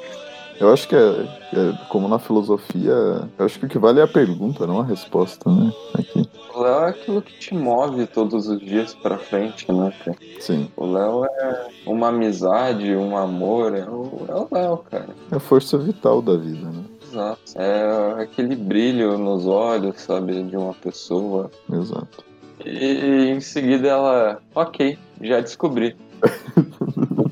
Eu 0.60 0.70
acho 0.70 0.86
que 0.86 0.94
é, 0.94 0.98
é 0.98 1.86
como 1.88 2.06
na 2.06 2.18
filosofia, 2.18 2.92
eu 3.38 3.46
acho 3.46 3.58
que 3.58 3.64
o 3.64 3.68
que 3.68 3.78
vale 3.78 3.98
é 3.98 4.02
a 4.02 4.08
pergunta, 4.08 4.66
não 4.66 4.80
a 4.80 4.84
resposta, 4.84 5.50
né? 5.50 5.72
Aqui. 5.94 6.28
O 6.54 6.60
Léo 6.60 6.84
é 6.84 6.88
aquilo 6.90 7.22
que 7.22 7.38
te 7.38 7.54
move 7.54 8.06
todos 8.06 8.46
os 8.46 8.60
dias 8.60 8.92
pra 8.92 9.16
frente, 9.16 9.72
né, 9.72 9.90
cara? 10.04 10.18
Sim. 10.38 10.70
O 10.76 10.84
Léo 10.84 11.24
é 11.24 11.66
uma 11.86 12.08
amizade, 12.08 12.94
um 12.94 13.16
amor, 13.16 13.74
é 13.74 13.88
o 13.88 14.26
é 14.28 14.34
o 14.34 14.48
Léo, 14.50 14.76
cara. 14.90 15.08
É 15.32 15.36
a 15.36 15.40
força 15.40 15.78
vital 15.78 16.20
da 16.20 16.36
vida, 16.36 16.68
né? 16.68 16.84
Exato. 17.10 17.40
É 17.56 18.22
aquele 18.22 18.54
brilho 18.54 19.16
nos 19.16 19.46
olhos, 19.46 19.98
sabe, 20.02 20.42
de 20.42 20.56
uma 20.58 20.74
pessoa. 20.74 21.50
Exato. 21.72 22.22
E 22.66 23.30
em 23.30 23.40
seguida 23.40 23.88
ela, 23.88 24.42
ok, 24.54 24.98
já 25.22 25.40
descobri. 25.40 25.96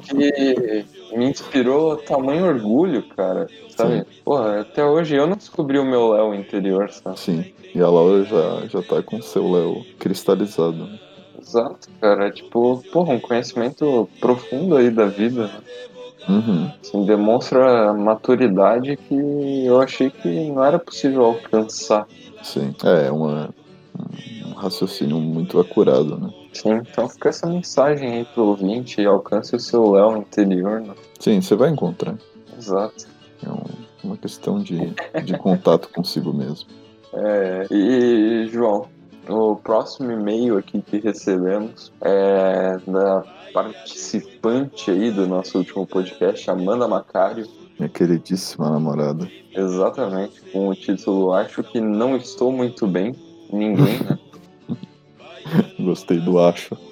que 0.09 0.85
me 1.17 1.27
inspirou 1.31 1.97
tamanho 1.97 2.47
orgulho, 2.47 3.03
cara. 3.17 3.47
Sabe? 3.71 4.05
Porra, 4.25 4.61
até 4.61 4.85
hoje 4.85 5.15
eu 5.17 5.27
não 5.27 5.37
descobri 5.37 5.79
o 5.79 5.85
meu 5.85 6.11
Léo 6.13 6.35
interior, 6.35 6.91
sabe? 6.91 7.19
Sim. 7.19 7.45
E 7.75 7.81
a 7.81 7.89
Laura 7.89 8.25
já, 8.25 8.67
já 8.67 8.83
tá 8.83 9.03
com 9.03 9.17
o 9.19 9.23
seu 9.23 9.51
Léo 9.51 9.85
cristalizado. 9.99 10.73
né? 10.73 10.99
Exato, 11.41 11.89
cara. 12.01 12.27
É 12.27 12.31
tipo, 12.31 12.83
porra, 12.93 13.13
um 13.15 13.21
conhecimento 13.21 14.09
profundo 14.21 14.77
aí 14.77 14.91
da 14.91 15.07
vida. 15.07 15.45
né? 15.47 15.61
Uhum. 16.29 16.71
Assim, 16.83 17.05
demonstra 17.07 17.93
maturidade 17.95 18.97
que 18.97 19.65
eu 19.65 19.81
achei 19.81 20.11
que 20.11 20.29
não 20.51 20.63
era 20.65 20.79
possível 20.79 21.25
alcançar. 21.25 22.07
Sim. 22.43 22.75
É, 22.85 23.11
uma, 23.11 23.49
um 24.47 24.53
raciocínio 24.53 25.19
muito 25.19 25.59
acurado, 25.59 26.19
né? 26.19 26.31
Sim, 26.53 26.81
então 26.91 27.09
fica 27.09 27.29
essa 27.29 27.47
mensagem 27.47 28.13
aí 28.13 28.25
pro 28.25 28.45
ouvinte, 28.47 29.05
alcance 29.05 29.55
o 29.55 29.61
seu 29.61 29.91
Léo 29.93 30.17
interior, 30.19 30.81
né? 30.81 30.95
Sim, 31.21 31.41
você 31.41 31.55
vai 31.55 31.71
encontrar. 31.71 32.17
Exato. 32.57 33.07
É 33.47 33.49
um- 33.51 33.89
uma 34.05 34.17
questão 34.17 34.61
de, 34.63 34.95
de 35.25 35.37
contato 35.39 35.89
consigo 35.95 36.33
mesmo. 36.33 36.69
É, 37.13 37.67
e, 37.71 38.47
João, 38.51 38.87
o 39.29 39.57
próximo 39.57 40.11
e-mail 40.11 40.57
aqui 40.59 40.81
que 40.81 40.99
recebemos 40.99 41.93
é 42.01 42.77
da 42.87 43.23
participante 43.53 44.91
aí 44.91 45.11
do 45.11 45.27
nosso 45.27 45.59
último 45.59 45.87
podcast, 45.87 46.49
Amanda 46.51 46.87
Macário. 46.87 47.47
Minha 47.79 47.89
queridíssima 47.89 48.71
namorada. 48.71 49.29
Exatamente. 49.55 50.41
Com 50.53 50.69
o 50.69 50.75
título 50.75 51.33
Acho 51.33 51.63
que 51.63 51.81
não 51.81 52.17
estou 52.17 52.53
muito 52.53 52.87
bem. 52.87 53.15
Ninguém, 53.53 53.99
né? 54.01 54.19
Gostei 55.81 56.19
do 56.19 56.39
acho. 56.39 56.77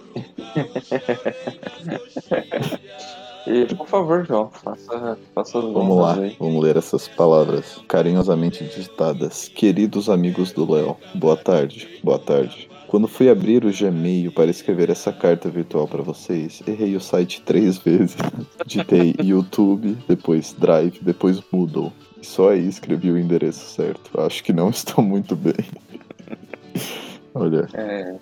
E, 3.47 3.65
por 3.77 3.87
favor, 3.87 4.27
João, 4.27 4.51
faça, 4.51 5.17
faça 5.33 5.59
as 5.61 5.65
Vamos 5.65 5.97
lá, 5.99 6.15
aí. 6.17 6.35
vamos 6.37 6.65
ler 6.65 6.77
essas 6.77 7.07
palavras 7.07 7.81
carinhosamente 7.87 8.65
digitadas. 8.65 9.47
Queridos 9.49 10.11
amigos 10.11 10.51
do 10.51 10.69
Léo, 10.69 10.97
boa 11.15 11.37
tarde, 11.37 12.01
boa 12.03 12.19
tarde. 12.19 12.69
Quando 12.89 13.07
fui 13.07 13.29
abrir 13.29 13.65
o 13.65 13.71
Gmail 13.73 14.33
para 14.33 14.51
escrever 14.51 14.91
essa 14.91 15.13
carta 15.13 15.49
virtual 15.49 15.87
para 15.87 16.03
vocês, 16.03 16.61
errei 16.67 16.97
o 16.97 17.01
site 17.01 17.41
três 17.43 17.79
vezes. 17.87 18.17
Digitei 18.67 19.15
YouTube, 19.23 19.97
depois 20.09 20.53
Drive, 20.59 20.99
depois 21.01 21.41
Moodle. 21.53 21.93
E 22.21 22.27
só 22.27 22.51
aí 22.51 22.67
escrevi 22.67 23.13
o 23.13 23.19
endereço 23.19 23.65
certo. 23.65 24.21
Acho 24.21 24.43
que 24.43 24.53
não 24.53 24.71
estou 24.71 25.05
muito 25.05 25.37
bem. 25.37 25.55
Olha, 27.39 27.69
É, 27.75 28.17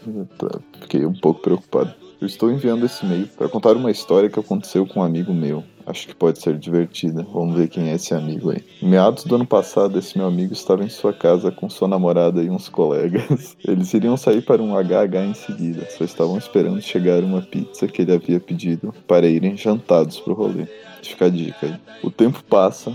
fiquei 0.80 1.06
um 1.06 1.12
pouco 1.12 1.40
preocupado. 1.40 1.94
Eu 2.20 2.26
estou 2.26 2.50
enviando 2.50 2.86
esse 2.86 3.04
e-mail 3.04 3.28
para 3.28 3.48
contar 3.48 3.76
uma 3.76 3.90
história 3.90 4.28
que 4.28 4.40
aconteceu 4.40 4.86
com 4.86 5.00
um 5.00 5.02
amigo 5.02 5.32
meu. 5.32 5.62
Acho 5.86 6.08
que 6.08 6.14
pode 6.14 6.40
ser 6.40 6.58
divertida. 6.58 7.22
Vamos 7.32 7.56
ver 7.56 7.68
quem 7.68 7.90
é 7.90 7.94
esse 7.94 8.14
amigo 8.14 8.50
aí. 8.50 8.64
Meados 8.82 9.24
do 9.24 9.34
ano 9.34 9.46
passado, 9.46 9.98
esse 9.98 10.16
meu 10.16 10.26
amigo 10.26 10.52
estava 10.52 10.82
em 10.82 10.88
sua 10.88 11.12
casa 11.12 11.52
com 11.52 11.68
sua 11.68 11.86
namorada 11.86 12.42
e 12.42 12.48
uns 12.48 12.68
colegas. 12.68 13.56
Eles 13.66 13.92
iriam 13.92 14.16
sair 14.16 14.42
para 14.42 14.62
um 14.62 14.74
HH 14.74 15.16
em 15.28 15.34
seguida. 15.34 15.86
Só 15.90 16.04
estavam 16.04 16.38
esperando 16.38 16.80
chegar 16.80 17.22
uma 17.22 17.42
pizza 17.42 17.86
que 17.86 18.02
ele 18.02 18.12
havia 18.14 18.40
pedido 18.40 18.94
para 19.06 19.26
irem 19.26 19.56
jantados 19.56 20.18
pro 20.18 20.34
rolê. 20.34 20.66
Fica 21.02 21.26
a 21.26 21.28
dica 21.28 21.66
aí. 21.66 21.74
O 22.02 22.10
tempo 22.10 22.42
passa, 22.44 22.92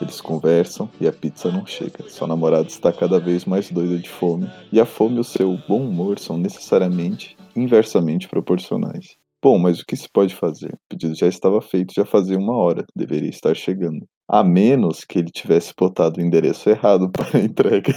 eles 0.00 0.20
conversam 0.20 0.88
e 1.00 1.06
a 1.06 1.12
pizza 1.12 1.50
não 1.50 1.66
chega. 1.66 2.08
Sua 2.08 2.26
namorada 2.26 2.68
está 2.68 2.92
cada 2.92 3.18
vez 3.18 3.44
mais 3.44 3.70
doida 3.70 3.98
de 3.98 4.08
fome. 4.08 4.50
E 4.72 4.80
a 4.80 4.86
fome 4.86 5.16
e 5.16 5.20
o 5.20 5.24
seu 5.24 5.58
bom 5.68 5.86
humor 5.86 6.18
são 6.18 6.38
necessariamente 6.38 7.36
inversamente 7.56 8.28
proporcionais. 8.28 9.16
Bom, 9.42 9.58
mas 9.58 9.80
o 9.80 9.86
que 9.86 9.96
se 9.96 10.08
pode 10.08 10.34
fazer? 10.34 10.74
O 10.74 10.78
pedido 10.88 11.14
já 11.14 11.28
estava 11.28 11.60
feito 11.60 11.94
já 11.94 12.04
fazia 12.04 12.38
uma 12.38 12.56
hora, 12.56 12.84
deveria 12.94 13.30
estar 13.30 13.54
chegando. 13.54 14.04
A 14.28 14.42
menos 14.42 15.04
que 15.04 15.18
ele 15.18 15.30
tivesse 15.30 15.72
botado 15.78 16.20
o 16.20 16.22
endereço 16.22 16.68
errado 16.68 17.08
para 17.12 17.38
a 17.38 17.40
entrega. 17.40 17.94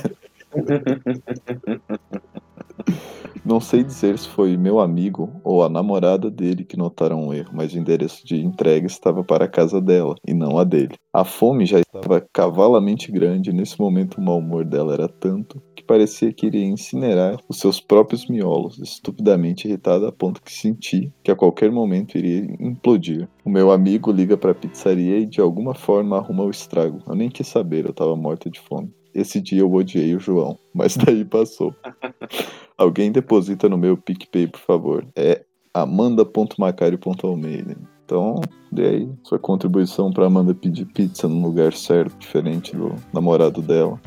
Não 3.43 3.59
sei 3.59 3.83
dizer 3.83 4.19
se 4.19 4.27
foi 4.27 4.55
meu 4.55 4.79
amigo 4.79 5.41
ou 5.43 5.63
a 5.63 5.69
namorada 5.69 6.29
dele 6.29 6.63
que 6.63 6.77
notaram 6.77 7.27
um 7.27 7.33
erro, 7.33 7.50
mas 7.53 7.73
o 7.73 7.77
endereço 7.77 8.25
de 8.25 8.35
entrega 8.39 8.85
estava 8.85 9.23
para 9.23 9.45
a 9.45 9.47
casa 9.47 9.81
dela 9.81 10.15
e 10.27 10.33
não 10.33 10.59
a 10.59 10.63
dele. 10.63 10.95
A 11.11 11.25
fome 11.25 11.65
já 11.65 11.79
estava 11.79 12.21
cavalamente 12.31 13.11
grande 13.11 13.50
e 13.50 13.53
nesse 13.53 13.79
momento 13.79 14.19
o 14.19 14.21
mau 14.21 14.38
humor 14.38 14.63
dela 14.63 14.93
era 14.93 15.07
tanto 15.07 15.61
que 15.75 15.83
parecia 15.83 16.31
que 16.31 16.45
iria 16.45 16.63
incinerar 16.63 17.39
os 17.50 17.57
seus 17.57 17.81
próprios 17.81 18.27
miolos, 18.27 18.77
estupidamente 18.77 19.67
irritada 19.67 20.07
a 20.07 20.11
ponto 20.11 20.41
que 20.41 20.53
senti 20.53 21.11
que 21.23 21.31
a 21.31 21.35
qualquer 21.35 21.71
momento 21.71 22.17
iria 22.17 22.45
implodir. 22.59 23.27
O 23.43 23.50
meu 23.50 23.71
amigo 23.71 24.11
liga 24.11 24.38
para 24.38 24.51
a 24.51 24.55
pizzaria 24.55 25.17
e 25.17 25.25
de 25.25 25.41
alguma 25.41 25.73
forma 25.73 26.17
arruma 26.17 26.43
o 26.43 26.51
estrago. 26.51 27.01
Eu 27.07 27.15
nem 27.15 27.29
quis 27.29 27.47
saber, 27.47 27.85
eu 27.85 27.91
estava 27.91 28.15
morta 28.15 28.50
de 28.50 28.59
fome. 28.59 28.93
Esse 29.13 29.41
dia 29.41 29.62
eu 29.62 29.72
odiei 29.72 30.15
o 30.15 30.20
João, 30.20 30.58
mas 30.74 30.96
daí 30.98 31.25
passou. 31.25 31.75
Alguém 32.77 33.12
deposita 33.12 33.70
no 33.70 33.77
meu 33.77 33.98
PicPay, 33.98 34.48
por 34.48 34.62
favor. 34.62 35.06
É 35.15 35.44
amanda.macario.almeida. 35.74 37.77
Então, 38.06 38.41
dê 38.72 38.88
aí 38.88 39.10
sua 39.24 39.39
contribuição 39.39 40.12
pra 40.12 40.25
Amanda 40.25 40.53
pedir 40.53 40.86
pizza 40.86 41.30
num 41.30 41.41
lugar 41.41 41.74
certo, 41.74 42.18
diferente 42.18 42.75
do 42.75 42.94
namorado 43.13 43.62
dela. 43.62 44.00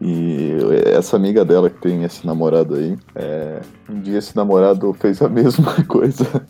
E 0.00 0.52
essa 0.86 1.16
amiga 1.16 1.44
dela 1.44 1.68
que 1.68 1.80
tem 1.80 2.02
esse 2.02 2.26
namorado 2.26 2.76
aí, 2.76 2.96
é, 3.14 3.60
um 3.90 4.00
dia 4.00 4.18
esse 4.18 4.34
namorado 4.34 4.92
fez 4.94 5.20
a 5.20 5.28
mesma 5.28 5.74
coisa 5.86 6.46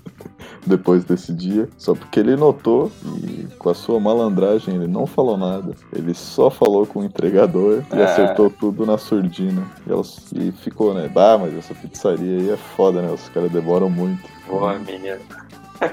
depois 0.66 1.04
desse 1.04 1.33
dia, 1.33 1.68
só 1.78 1.94
porque 1.94 2.18
ele 2.21 2.37
notou 2.37 2.90
e 3.23 3.47
com 3.59 3.68
a 3.70 3.74
sua 3.74 4.00
malandragem 4.00 4.74
ele 4.74 4.87
não 4.87 5.07
falou 5.07 5.37
nada. 5.37 5.74
Ele 5.92 6.14
só 6.14 6.50
falou 6.50 6.87
com 6.87 7.00
o 7.00 7.05
entregador 7.05 7.83
e 7.92 7.98
É. 7.98 8.05
acertou 8.05 8.48
tudo 8.50 8.85
na 8.87 8.96
surdina. 8.98 9.62
E, 9.87 9.92
ela, 9.92 10.03
e 10.35 10.53
ficou, 10.53 10.94
né? 10.94 11.09
Bah, 11.09 11.38
mas 11.38 11.55
essa 11.55 11.74
pizzaria 11.74 12.38
aí 12.38 12.50
é 12.50 12.57
foda, 12.57 13.03
né? 13.03 13.11
Os 13.12 13.29
caras 13.29 13.50
demoram 13.53 13.88
muito. 13.90 14.22
boa, 14.48 14.79
menina. 14.79 15.18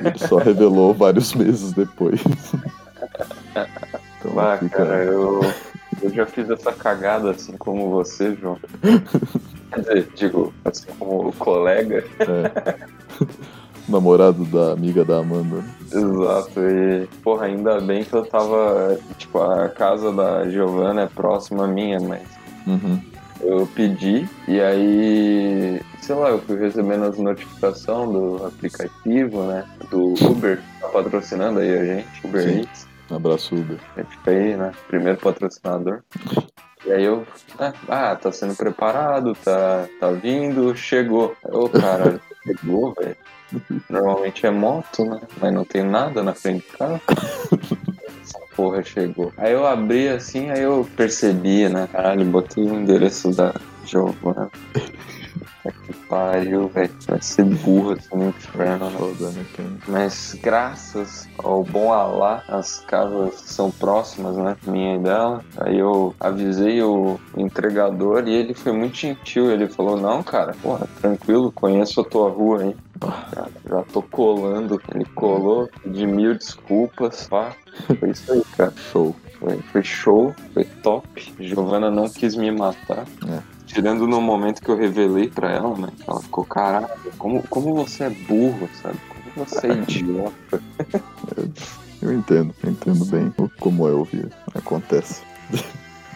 Ele 0.03 0.17
só 0.19 0.37
revelou 0.37 0.93
vários 0.95 1.33
meses 1.33 1.73
depois. 1.73 2.21
Então 4.19 4.39
Ah, 4.39 4.57
fica. 4.57 4.77
cara, 4.77 5.03
eu, 5.03 5.41
eu 6.01 6.09
já 6.11 6.25
fiz 6.25 6.49
essa 6.49 6.71
cagada 6.71 7.31
assim 7.31 7.57
como 7.57 7.89
você, 7.89 8.35
João. 8.35 8.57
Quer 9.73 9.79
dizer, 9.79 10.09
digo, 10.15 10.53
assim 10.65 10.87
como 10.99 11.29
o 11.29 11.33
colega. 11.33 12.03
é, 12.19 12.75
namorado 13.87 14.45
da 14.45 14.71
amiga 14.73 15.03
da 15.03 15.17
Amanda. 15.19 15.63
Exato, 15.91 16.59
e 16.59 17.07
porra, 17.23 17.45
ainda 17.47 17.79
bem 17.81 18.03
que 18.03 18.13
eu 18.13 18.25
tava. 18.25 18.97
Tipo, 19.17 19.41
a 19.41 19.69
casa 19.69 20.11
da 20.11 20.47
Giovanna 20.49 21.03
é 21.03 21.07
próxima 21.07 21.65
à 21.65 21.67
minha, 21.67 21.99
mas 21.99 22.21
Uhum. 22.67 23.01
eu 23.41 23.67
pedi 23.75 24.29
e 24.47 24.61
aí, 24.61 25.81
sei 25.99 26.15
lá, 26.15 26.29
eu 26.29 26.39
fui 26.39 26.57
recebendo 26.57 27.05
as 27.05 27.17
notificações 27.17 28.11
do 28.11 28.45
aplicativo, 28.45 29.43
né? 29.43 29.65
Do 29.89 30.13
Uber, 30.23 30.61
tá 30.79 30.87
patrocinando 30.89 31.59
aí 31.59 31.75
a 31.77 31.83
gente, 31.85 32.07
Uber 32.23 32.41
Sim. 32.43 32.59
Eats. 32.59 32.87
Abraço, 33.09 33.55
Uber. 33.55 33.77
Fica 34.09 34.31
aí, 34.31 34.55
né? 34.55 34.71
Primeiro 34.87 35.17
patrocinador. 35.19 36.01
E 36.85 36.91
aí 36.91 37.03
eu, 37.03 37.25
né, 37.59 37.73
ah, 37.89 38.15
tá 38.15 38.31
sendo 38.31 38.55
preparado, 38.55 39.35
tá, 39.43 39.85
tá 39.99 40.11
vindo, 40.11 40.75
chegou. 40.75 41.35
Ô, 41.43 41.67
cara, 41.67 42.19
chegou, 42.43 42.93
velho. 42.93 43.15
Normalmente 43.89 44.45
é 44.45 44.51
moto, 44.51 45.05
né? 45.05 45.19
Mas 45.39 45.53
não 45.53 45.65
tem 45.65 45.83
nada 45.83 46.23
na 46.23 46.33
frente 46.33 46.65
do 46.71 46.77
carro. 46.77 47.01
Essa 48.21 48.39
porra 48.55 48.83
chegou. 48.83 49.31
Aí 49.37 49.53
eu 49.53 49.65
abri 49.65 50.07
assim, 50.09 50.49
aí 50.49 50.61
eu 50.61 50.87
percebi, 50.95 51.67
né? 51.67 51.87
Caralho, 51.91 52.25
botei 52.25 52.63
o 52.63 52.73
endereço 52.73 53.31
da 53.31 53.53
Giovanna. 53.85 54.49
Puta 54.73 54.91
Que 55.85 55.93
pariu, 56.07 56.67
velho. 56.69 56.91
Vai 57.07 57.21
ser 57.21 57.43
burro 57.43 57.91
assim 57.91 58.15
no 58.15 58.29
inferno, 58.29 58.89
né? 58.89 58.97
Foda, 58.97 59.29
né, 59.31 59.45
cara? 59.55 59.69
Mas 59.87 60.37
graças 60.41 61.27
ao 61.37 61.63
bom 61.63 61.93
Alá, 61.93 62.43
as 62.47 62.79
casas 62.79 63.35
são 63.45 63.69
próximas, 63.69 64.35
né? 64.37 64.57
Minha 64.65 64.95
e 64.95 64.99
dela. 64.99 65.43
Aí 65.57 65.77
eu 65.77 66.15
avisei 66.19 66.81
o 66.81 67.19
entregador 67.37 68.27
e 68.27 68.33
ele 68.33 68.53
foi 68.53 68.71
muito 68.71 68.95
gentil. 68.95 69.51
Ele 69.51 69.67
falou: 69.67 69.97
Não, 69.97 70.23
cara, 70.23 70.55
porra, 70.61 70.87
tranquilo, 70.99 71.51
conheço 71.51 72.01
a 72.01 72.05
tua 72.05 72.29
rua 72.29 72.61
aí. 72.63 72.75
Já, 73.01 73.47
já 73.69 73.83
tô 73.83 74.01
colando. 74.01 74.81
Ele 74.93 75.05
colou, 75.05 75.69
de 75.85 76.05
mil 76.05 76.35
desculpas. 76.35 77.27
Pá. 77.27 77.55
Foi 77.99 78.09
isso 78.09 78.31
aí, 78.31 78.43
cara. 78.57 78.73
Show. 78.91 79.15
Foi, 79.39 79.57
foi 79.71 79.83
show, 79.83 80.35
foi 80.53 80.65
top. 80.83 81.33
Giovana 81.39 81.89
não 81.89 82.07
quis 82.07 82.35
me 82.35 82.51
matar. 82.51 83.07
É. 83.27 83.41
Tirando 83.65 84.05
no 84.05 84.21
momento 84.21 84.61
que 84.61 84.69
eu 84.69 84.77
revelei 84.77 85.29
pra 85.29 85.51
ela, 85.51 85.75
né? 85.77 85.89
Ela 86.07 86.21
ficou, 86.21 86.45
caralho, 86.45 86.89
como, 87.17 87.41
como 87.47 87.73
você 87.73 88.03
é 88.03 88.09
burro, 88.09 88.69
sabe? 88.81 88.99
Como 89.09 89.45
você 89.45 89.67
é 89.67 89.73
idiota. 89.73 90.61
Eu 92.01 92.11
entendo, 92.11 92.51
eu 92.63 92.71
entendo 92.71 93.05
bem 93.05 93.31
como 93.59 93.87
é 93.87 93.91
ouvir. 93.91 94.27
Acontece. 94.55 95.21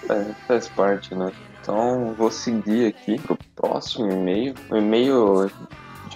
É, 0.10 0.34
faz 0.48 0.68
parte, 0.68 1.14
né? 1.14 1.32
Então 1.62 2.16
vou 2.18 2.32
seguir 2.32 2.88
aqui 2.88 3.20
pro 3.20 3.38
próximo 3.56 4.12
e-mail. 4.12 4.56
O 4.72 4.76
e-mail 4.76 5.52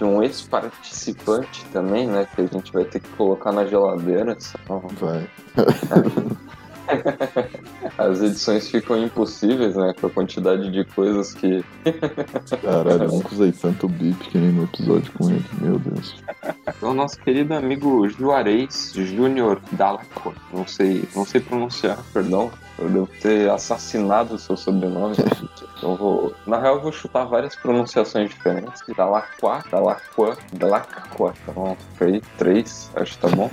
de 0.00 0.04
um 0.04 0.22
ex-participante 0.22 1.62
também, 1.66 2.06
né? 2.06 2.26
Que 2.34 2.40
a 2.40 2.46
gente 2.46 2.72
vai 2.72 2.86
ter 2.86 3.00
que 3.00 3.08
colocar 3.10 3.52
na 3.52 3.66
geladeira. 3.66 4.34
senão 4.40 4.80
Vai. 4.98 5.28
As 7.98 8.20
edições 8.20 8.68
ficam 8.68 9.02
impossíveis, 9.02 9.76
né? 9.76 9.94
Com 10.00 10.06
a 10.06 10.10
quantidade 10.10 10.70
de 10.70 10.84
coisas 10.84 11.34
que. 11.34 11.64
Caralho, 12.62 13.04
eu 13.04 13.08
nunca 13.08 13.34
usei 13.34 13.52
tanto 13.52 13.88
bip 13.88 14.16
que 14.28 14.38
nem 14.38 14.52
no 14.52 14.64
episódio 14.64 15.12
com 15.12 15.30
ele. 15.30 15.44
Meu 15.60 15.78
Deus. 15.78 16.16
É 16.42 16.84
o 16.84 16.94
nosso 16.94 17.18
querido 17.20 17.54
amigo 17.54 18.08
Juarez 18.08 18.92
Júnior 18.94 19.60
Dalacqua. 19.72 20.32
Não 20.52 20.66
sei, 20.66 21.04
não 21.14 21.24
sei 21.24 21.40
pronunciar, 21.40 21.98
perdão. 22.12 22.50
Eu 22.78 22.88
devo 22.88 23.08
ter 23.20 23.50
assassinado 23.50 24.34
o 24.34 24.38
seu 24.38 24.56
sobrenome. 24.56 25.16
Eu 25.82 25.96
vou, 25.96 26.34
na 26.46 26.60
real, 26.60 26.76
eu 26.76 26.82
vou 26.82 26.92
chutar 26.92 27.24
várias 27.24 27.56
pronunciações 27.56 28.28
diferentes. 28.28 28.82
Dalacqua, 28.94 29.64
Dalacqua, 29.70 30.36
Dalacqua. 30.52 31.32
Então, 31.48 31.74
foi 31.94 32.20
três, 32.36 32.90
acho 32.94 33.12
que 33.12 33.18
tá 33.18 33.28
bom. 33.28 33.50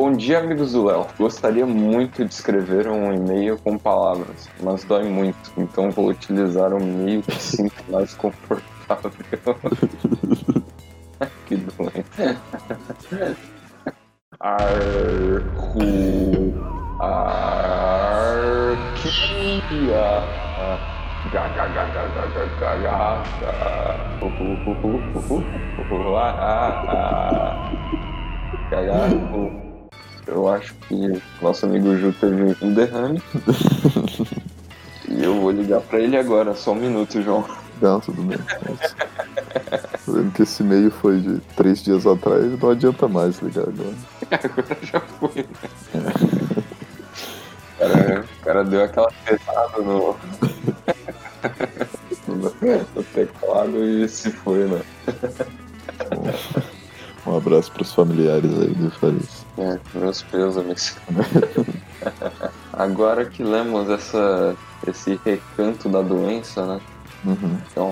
Bom 0.00 0.12
dia, 0.12 0.38
amigos 0.38 0.72
do 0.72 0.86
Léo. 0.86 1.06
Gostaria 1.18 1.66
muito 1.66 2.24
de 2.24 2.32
escrever 2.32 2.88
um 2.88 3.12
e-mail 3.12 3.58
com 3.58 3.76
palavras, 3.76 4.48
mas 4.62 4.82
dói 4.82 5.04
muito, 5.04 5.52
então 5.58 5.90
vou 5.90 6.08
utilizar 6.08 6.72
um 6.72 6.80
meio 6.80 7.20
que 7.20 7.34
sinto 7.34 7.84
mais 7.90 8.14
confortável. 8.14 9.12
que 11.44 11.54
doente. 11.54 12.06
Arco. 14.40 15.80
Arquia. 16.98 17.44
Ga, 21.30 21.46
ga, 28.70 29.69
Eu 30.30 30.48
acho 30.48 30.74
que 30.86 31.20
nosso 31.42 31.66
amigo 31.66 31.96
Ju 31.96 32.12
teve 32.12 32.56
um 32.62 32.72
derrame. 32.72 33.20
e 35.08 35.24
eu 35.24 35.40
vou 35.40 35.50
ligar 35.50 35.80
pra 35.80 35.98
ele 35.98 36.16
agora, 36.16 36.54
só 36.54 36.70
um 36.70 36.76
minuto, 36.76 37.20
João. 37.20 37.44
Não, 37.82 37.98
tudo 37.98 38.22
bem. 38.22 38.38
Tô 40.06 40.12
vendo 40.12 40.32
que 40.32 40.42
esse 40.42 40.62
e-mail 40.62 40.88
foi 40.92 41.18
de 41.18 41.40
três 41.56 41.82
dias 41.82 42.06
atrás, 42.06 42.56
não 42.60 42.70
adianta 42.70 43.08
mais 43.08 43.40
ligar 43.40 43.62
agora. 43.62 43.94
Agora 44.30 44.78
já 44.82 45.00
foi, 45.00 45.46
né? 45.94 46.12
O 47.74 47.80
cara, 47.80 48.20
o 48.20 48.44
cara 48.44 48.64
deu 48.64 48.84
aquela 48.84 49.10
pesada 49.24 49.82
no... 49.82 50.16
no 52.94 53.02
teclado 53.02 53.84
e 53.84 54.08
se 54.08 54.30
foi, 54.30 54.68
né? 54.68 54.82
Um 57.26 57.36
abraço 57.36 57.72
pros 57.72 57.92
familiares 57.92 58.52
aí 58.60 58.74
do 58.74 58.90
Farias. 58.92 59.39
É, 59.60 59.78
meus 59.98 60.22
pêsames. 60.22 60.96
Agora 62.72 63.26
que 63.26 63.44
lemos 63.44 63.90
essa, 63.90 64.56
esse 64.86 65.20
recanto 65.22 65.86
da 65.88 66.00
doença, 66.00 66.64
né? 66.66 66.80
Uhum. 67.24 67.58
Então, 67.70 67.88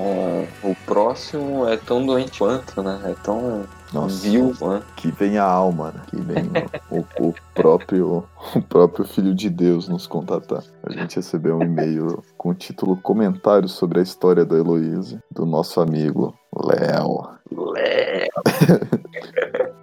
o 0.63 0.75
próximo 0.87 1.69
é 1.69 1.77
tão 1.77 2.07
doente 2.07 2.39
quanto, 2.39 2.83
né? 2.83 2.99
É 3.05 3.15
tão 3.23 3.67
Nossa. 3.93 4.23
vil 4.23 4.55
quanto. 4.59 4.87
Que 4.97 5.11
vem 5.11 5.37
a 5.37 5.45
alma, 5.45 5.93
né? 5.93 6.01
Que 6.09 6.17
vem 6.17 6.51
o, 6.91 7.05
o 7.21 7.35
próprio, 7.55 8.25
o 8.55 8.63
próprio 8.63 9.05
Filho 9.05 9.35
de 9.35 9.51
Deus 9.51 9.87
nos 9.89 10.07
contatar. 10.07 10.63
A 10.83 10.93
gente 10.93 11.17
recebeu 11.17 11.59
um 11.59 11.63
e-mail 11.63 12.25
com 12.39 12.49
o 12.51 12.55
título 12.55 12.97
Comentários 12.97 13.73
sobre 13.73 14.01
a 14.01 14.03
história 14.03 14.47
da 14.47 14.57
Heloísa, 14.57 15.23
do 15.31 15.45
nosso 15.45 15.83
amigo 15.83 16.35
Léo. 16.57 17.29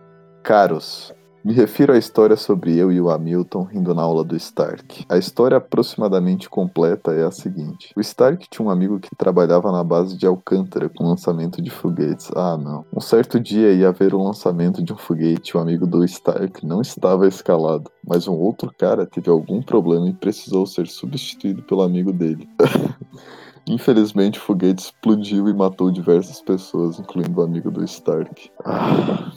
Caros, 0.41 1.13
me 1.45 1.53
refiro 1.53 1.93
à 1.93 1.97
história 1.97 2.35
sobre 2.35 2.75
eu 2.75 2.91
e 2.91 2.99
o 2.99 3.11
Hamilton 3.11 3.65
rindo 3.65 3.93
na 3.93 4.01
aula 4.01 4.23
do 4.23 4.35
Stark. 4.35 5.05
A 5.07 5.15
história 5.15 5.57
aproximadamente 5.57 6.49
completa 6.49 7.13
é 7.13 7.23
a 7.23 7.29
seguinte: 7.29 7.93
o 7.95 8.01
Stark 8.01 8.47
tinha 8.49 8.65
um 8.65 8.71
amigo 8.71 8.99
que 8.99 9.15
trabalhava 9.15 9.71
na 9.71 9.83
base 9.83 10.17
de 10.17 10.25
Alcântara 10.25 10.89
com 10.89 11.07
lançamento 11.07 11.61
de 11.61 11.69
foguetes. 11.69 12.31
Ah, 12.35 12.57
não. 12.57 12.83
Um 12.91 12.99
certo 12.99 13.39
dia 13.39 13.71
ia 13.73 13.89
haver 13.89 14.15
o 14.15 14.23
lançamento 14.23 14.83
de 14.83 14.91
um 14.91 14.97
foguete 14.97 15.51
e 15.51 15.57
o 15.57 15.61
amigo 15.61 15.85
do 15.85 16.03
Stark 16.03 16.65
não 16.65 16.81
estava 16.81 17.27
escalado, 17.27 17.91
mas 18.03 18.27
um 18.27 18.33
outro 18.33 18.73
cara 18.75 19.05
teve 19.05 19.29
algum 19.29 19.61
problema 19.61 20.09
e 20.09 20.13
precisou 20.13 20.65
ser 20.65 20.87
substituído 20.87 21.61
pelo 21.61 21.83
amigo 21.83 22.11
dele. 22.11 22.49
Infelizmente, 23.67 24.37
o 24.37 24.41
foguete 24.41 24.83
explodiu 24.83 25.49
e 25.49 25.53
matou 25.53 25.89
diversas 25.91 26.39
pessoas, 26.39 26.99
incluindo 26.99 27.39
o 27.39 27.43
amigo 27.43 27.71
do 27.71 27.83
Stark. 27.83 28.51
Ah. 28.63 29.31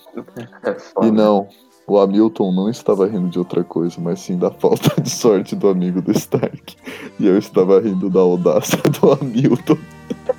É. 0.64 1.06
E 1.06 1.10
não, 1.10 1.48
o 1.88 1.98
Hamilton 1.98 2.52
não 2.52 2.68
estava 2.68 3.06
rindo 3.06 3.28
de 3.28 3.38
outra 3.38 3.64
coisa, 3.64 4.00
mas 4.00 4.20
sim 4.20 4.38
da 4.38 4.50
falta 4.52 5.00
de 5.00 5.10
sorte 5.10 5.56
do 5.56 5.68
amigo 5.68 6.02
do 6.02 6.12
Stark. 6.12 6.76
E 7.18 7.26
eu 7.26 7.38
estava 7.38 7.80
rindo 7.80 8.10
da 8.10 8.20
audácia 8.20 8.78
do 9.00 9.12
Hamilton. 9.12 9.78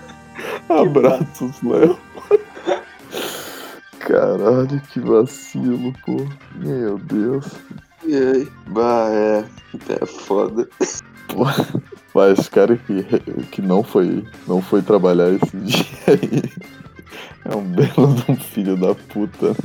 Abraços, 0.70 1.62
Léo. 1.64 1.98
Caralho, 4.00 4.82
que 4.92 5.00
vacilo, 5.00 5.94
pô. 6.06 6.26
Meu 6.56 6.98
Deus. 7.00 7.46
E 8.06 8.16
aí? 8.16 8.48
Bah, 8.68 9.10
é. 9.10 9.46
É 9.90 10.06
foda. 10.06 10.68
Mas 12.14 12.50
cara 12.50 12.76
que, 12.76 13.04
que 13.52 13.62
não 13.62 13.84
foi 13.84 14.26
não 14.48 14.62
foi 14.62 14.82
trabalhar 14.82 15.30
esse 15.32 15.56
dia 15.58 15.86
aí 16.08 16.42
é 17.46 17.56
um 17.56 17.64
belo 17.64 18.14
de 18.16 18.32
um 18.32 18.36
filho 18.36 18.76
da 18.76 18.94
puta. 18.94 19.56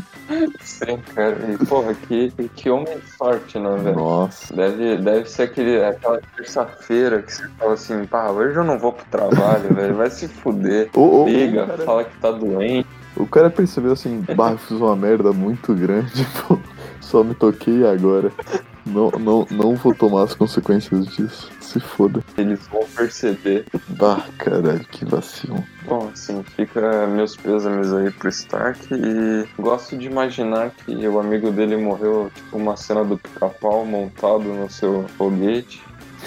Sim, 0.60 0.98
cara. 1.14 1.36
E, 1.52 1.66
porra, 1.66 1.94
que, 1.94 2.30
que 2.54 2.70
homem 2.70 2.98
sorte, 3.16 3.58
né, 3.58 3.76
velho? 3.76 3.96
Nossa. 3.96 4.54
Deve, 4.54 4.96
deve 4.98 5.28
ser 5.28 5.42
aquele, 5.44 5.84
aquela 5.84 6.20
terça-feira 6.36 7.22
que 7.22 7.32
você 7.32 7.48
fala 7.58 7.74
assim, 7.74 8.06
pá, 8.06 8.30
hoje 8.30 8.56
eu 8.56 8.64
não 8.64 8.78
vou 8.78 8.92
pro 8.92 9.04
trabalho, 9.06 9.72
velho. 9.74 9.94
Vai 9.94 10.10
se 10.10 10.28
fuder. 10.28 10.90
Ô, 10.94 11.22
ô, 11.22 11.28
Liga, 11.28 11.66
cara. 11.66 11.84
fala 11.84 12.04
que 12.04 12.18
tá 12.18 12.30
doente. 12.30 12.88
O 13.16 13.26
cara 13.26 13.48
percebeu 13.48 13.92
assim, 13.92 14.24
bah, 14.34 14.56
fiz 14.56 14.78
uma 14.78 14.96
merda 14.96 15.32
muito 15.32 15.74
grande, 15.74 16.26
pô. 16.46 16.58
Só 17.00 17.22
me 17.22 17.34
toquei 17.34 17.86
agora. 17.86 18.32
Não, 18.86 19.10
não, 19.12 19.46
não 19.50 19.74
vou 19.76 19.94
tomar 19.94 20.24
as 20.24 20.34
consequências 20.34 21.06
disso. 21.06 21.50
Se 21.60 21.80
foda. 21.80 22.22
Eles 22.36 22.66
vão 22.68 22.84
perceber. 22.94 23.64
Bah, 23.90 24.26
caralho, 24.38 24.84
que 24.90 25.04
vacilo. 25.04 25.64
Bom, 25.86 26.10
assim, 26.12 26.42
fica 26.42 27.06
meus 27.06 27.36
pêsames 27.36 27.92
aí 27.92 28.10
pro 28.10 28.28
Stark 28.28 28.78
e 28.92 29.48
gosto 29.60 29.96
de 29.96 30.06
imaginar 30.06 30.70
que 30.70 30.94
o 31.08 31.18
amigo 31.18 31.50
dele 31.50 31.76
morreu, 31.76 32.30
tipo, 32.34 32.56
uma 32.58 32.76
cena 32.76 33.04
do 33.04 33.16
pica-pau 33.16 33.86
montado 33.86 34.44
no 34.44 34.70
seu 34.70 35.06
foguete. 35.16 35.82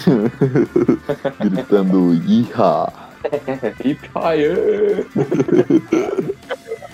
Gritando, 1.40 2.14
iha! 2.14 2.92
Hip! 3.84 4.10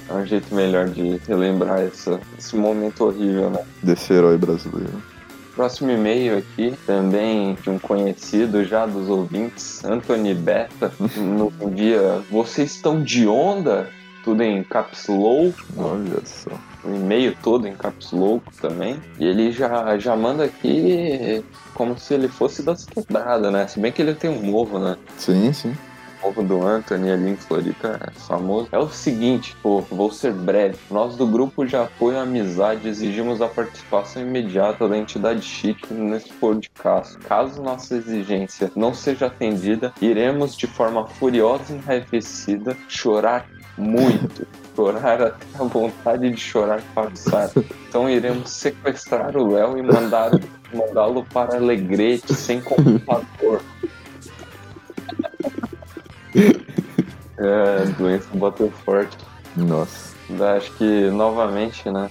É 0.09 0.13
um 0.13 0.25
jeito 0.27 0.55
melhor 0.55 0.89
de 0.89 1.21
relembrar 1.27 1.81
essa, 1.81 2.21
esse 2.39 2.57
momento 2.57 3.05
horrível, 3.07 3.51
né? 3.51 3.65
Desse 3.83 4.13
herói 4.13 4.37
brasileiro. 4.39 5.14
Próximo 5.55 5.91
e-mail 5.91 6.39
aqui, 6.39 6.75
também 6.85 7.55
de 7.63 7.71
um 7.71 7.79
conhecido 7.79 8.65
já 8.65 8.87
dos 8.87 9.09
ouvintes, 9.09 9.85
Anthony 9.85 10.35
Beta, 10.35 10.93
no 11.17 11.53
dia 11.71 12.21
Vocês 12.31 12.73
estão 12.73 13.03
de 13.03 13.27
onda? 13.29 13.89
Tudo 14.25 14.43
em 14.43 14.65
caps 14.65 15.07
lock, 15.07 15.55
Olha 15.77 16.21
só. 16.25 16.51
o 16.83 16.95
e-mail 16.95 17.37
todo 17.43 17.69
em 17.69 17.75
caps 17.75 18.11
lock 18.11 18.43
também. 18.61 18.99
E 19.19 19.27
ele 19.27 19.53
já, 19.53 19.99
já 19.99 20.17
manda 20.17 20.45
aqui 20.45 21.45
como 21.75 21.99
se 21.99 22.15
ele 22.15 22.27
fosse 22.29 22.63
das 22.63 22.87
quebradas, 22.87 23.53
né? 23.53 23.67
Se 23.67 23.79
bem 23.79 23.93
que 23.93 24.01
ele 24.01 24.15
tem 24.15 24.31
um 24.31 24.51
novo, 24.51 24.79
né? 24.79 24.97
Sim, 25.19 25.53
sim. 25.53 25.75
O 26.25 26.29
novo 26.29 26.43
do 26.43 26.67
Anthony 26.67 27.11
ali 27.11 27.31
em 27.31 27.37
Floripa 27.37 28.01
é 28.01 28.11
famoso. 28.13 28.69
É 28.73 28.79
o 28.79 28.89
seguinte, 28.89 29.55
pô, 29.63 29.83
vou 29.83 30.11
ser 30.11 30.33
breve. 30.33 30.79
Nós 30.91 31.17
do 31.17 31.27
grupo 31.27 31.67
de 31.67 31.77
apoio 31.77 32.19
à 32.19 32.23
amizade 32.23 32.89
exigimos 32.89 33.43
a 33.43 33.47
participação 33.47 34.23
imediata 34.23 34.89
da 34.89 34.97
entidade 34.97 35.43
chique 35.43 35.93
nesse 35.93 36.33
podcast. 36.33 37.19
Caso 37.19 37.63
nossa 37.63 37.97
exigência 37.97 38.73
não 38.75 38.95
seja 38.95 39.27
atendida, 39.27 39.93
iremos 40.01 40.57
de 40.57 40.67
forma 40.67 41.07
furiosa 41.07 41.75
e 41.75 41.77
enraivecida 41.77 42.75
chorar 42.89 43.47
muito. 43.77 44.47
Chorar 44.75 45.23
até 45.23 45.47
a 45.57 45.63
vontade 45.63 46.29
de 46.29 46.37
chorar 46.37 46.83
passar. 46.97 47.49
Então 47.89 48.11
iremos 48.11 48.51
sequestrar 48.51 49.37
o 49.37 49.53
Léo 49.53 49.79
e 49.79 49.83
mandá-lo 49.83 51.25
para 51.33 51.59
Alegrete 51.59 52.35
sem 52.35 52.61
computador. 52.61 53.63
É, 57.37 57.83
a 57.83 57.85
doença 57.99 58.29
bateu 58.35 58.71
forte. 58.85 59.17
Nossa. 59.57 60.15
Acho 60.57 60.73
que 60.75 61.11
novamente, 61.11 61.91
né? 61.91 62.11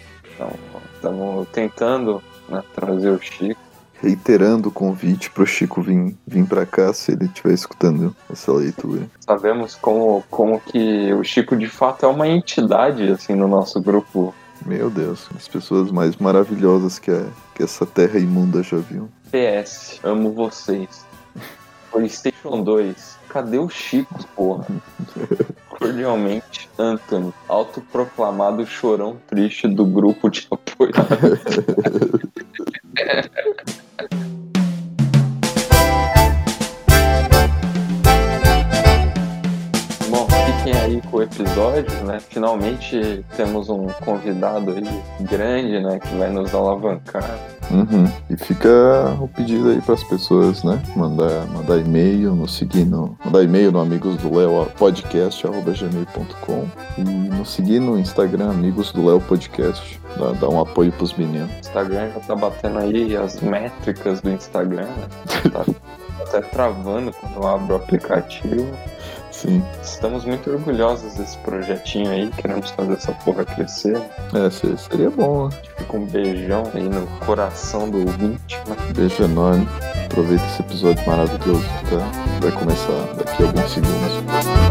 Estamos 0.95 1.47
tentando 1.49 2.21
né, 2.49 2.61
trazer 2.75 3.09
o 3.09 3.19
Chico. 3.21 3.59
Reiterando 4.01 4.67
o 4.67 4.71
convite 4.71 5.29
pro 5.31 5.45
Chico 5.45 5.81
vir, 5.81 6.13
vir 6.27 6.45
pra 6.45 6.65
cá 6.65 6.91
se 6.91 7.13
ele 7.13 7.25
estiver 7.25 7.53
escutando 7.53 8.13
essa 8.29 8.51
leitura. 8.51 9.07
Sabemos 9.21 9.75
como, 9.75 10.23
como 10.29 10.59
que 10.59 11.13
o 11.13 11.23
Chico 11.23 11.55
de 11.55 11.69
fato 11.69 12.05
é 12.05 12.09
uma 12.09 12.27
entidade 12.27 13.09
assim 13.09 13.33
no 13.33 13.47
nosso 13.47 13.81
grupo 13.81 14.35
Meu 14.65 14.89
Deus, 14.89 15.29
as 15.35 15.47
pessoas 15.47 15.89
mais 15.89 16.17
maravilhosas 16.17 16.99
que, 16.99 17.11
a, 17.11 17.25
que 17.55 17.63
essa 17.63 17.85
terra 17.85 18.19
imunda 18.19 18.61
já 18.61 18.77
viu. 18.77 19.09
PS. 19.31 20.01
Amo 20.03 20.33
vocês. 20.33 21.05
PlayStation 21.91 22.61
2. 22.61 23.12
Cadê 23.33 23.57
o 23.57 23.67
Chico, 23.67 24.23
porra? 24.35 24.67
Cordialmente, 25.67 26.69
Anthony, 26.77 27.33
autoproclamado 27.49 28.63
chorão 28.63 29.17
triste 29.25 29.67
do 29.67 29.87
grupo 29.87 30.29
de 30.29 30.47
apoio. 30.51 30.91
fiquem 40.63 40.79
aí 40.79 41.01
com 41.01 41.17
o 41.17 41.21
episódio. 41.21 42.03
né? 42.05 42.19
Finalmente 42.19 43.23
temos 43.35 43.69
um 43.69 43.87
convidado 44.05 44.71
aí 44.71 45.03
grande, 45.21 45.81
né? 45.81 45.99
Que 45.99 46.15
vai 46.15 46.29
nos 46.29 46.55
alavancar. 46.55 47.37
Uhum. 47.69 48.05
E 48.29 48.37
fica 48.37 48.69
o 49.19 49.27
pedido 49.27 49.69
aí 49.69 49.81
para 49.81 49.95
as 49.95 50.03
pessoas, 50.03 50.63
né? 50.63 50.81
Mandar, 50.95 51.45
mandar 51.47 51.77
e-mail, 51.77 52.33
nos 52.35 52.55
seguir 52.55 52.85
no. 52.85 53.17
Mandar 53.25 53.43
e-mail 53.43 53.71
no 53.71 53.81
Amigos 53.81 54.17
do 54.17 54.33
Léo 54.35 54.65
podcast.gmail.com 54.77 56.65
e 56.97 57.01
nos 57.01 57.49
seguir 57.49 57.79
no 57.79 57.99
Instagram 57.99 58.51
Amigos 58.51 58.91
do 58.91 59.05
Léo 59.05 59.19
Podcast. 59.21 59.99
Dá, 60.17 60.31
dá 60.31 60.47
um 60.47 60.61
apoio 60.61 60.91
pros 60.93 61.13
meninos. 61.13 61.49
O 61.51 61.59
Instagram 61.59 62.11
já 62.13 62.19
tá 62.21 62.35
batendo 62.35 62.79
aí 62.79 63.15
as 63.17 63.41
métricas 63.41 64.21
do 64.21 64.29
Instagram, 64.29 64.85
né? 64.85 65.07
Tá 65.51 65.65
até 66.21 66.41
travando 66.41 67.11
quando 67.11 67.35
eu 67.35 67.47
abro 67.47 67.73
o 67.73 67.77
aplicativo. 67.77 68.67
Sim. 69.43 69.61
Estamos 69.83 70.23
muito 70.23 70.49
orgulhosos 70.49 71.15
desse 71.15 71.37
projetinho 71.39 72.09
aí, 72.09 72.29
queremos 72.37 72.71
fazer 72.71 72.93
essa 72.93 73.11
porra 73.11 73.43
crescer. 73.43 74.01
É, 74.33 74.49
se- 74.49 74.77
seria 74.77 75.09
bom, 75.09 75.49
né? 75.49 75.55
Fica 75.77 75.97
um 75.97 76.05
beijão 76.05 76.63
aí 76.73 76.87
no 76.87 77.05
coração 77.25 77.89
do 77.89 77.99
ouvinte, 77.99 78.57
né? 78.67 78.75
Beijo 78.95 79.23
enorme. 79.23 79.67
Aproveita 80.05 80.45
esse 80.45 80.61
episódio 80.61 81.05
maravilhoso 81.05 81.63
que 81.79 81.95
tá, 81.95 82.11
vai 82.41 82.51
começar 82.51 83.13
daqui 83.17 83.43
a 83.43 83.47
alguns 83.47 83.71
segundos. 83.71 84.62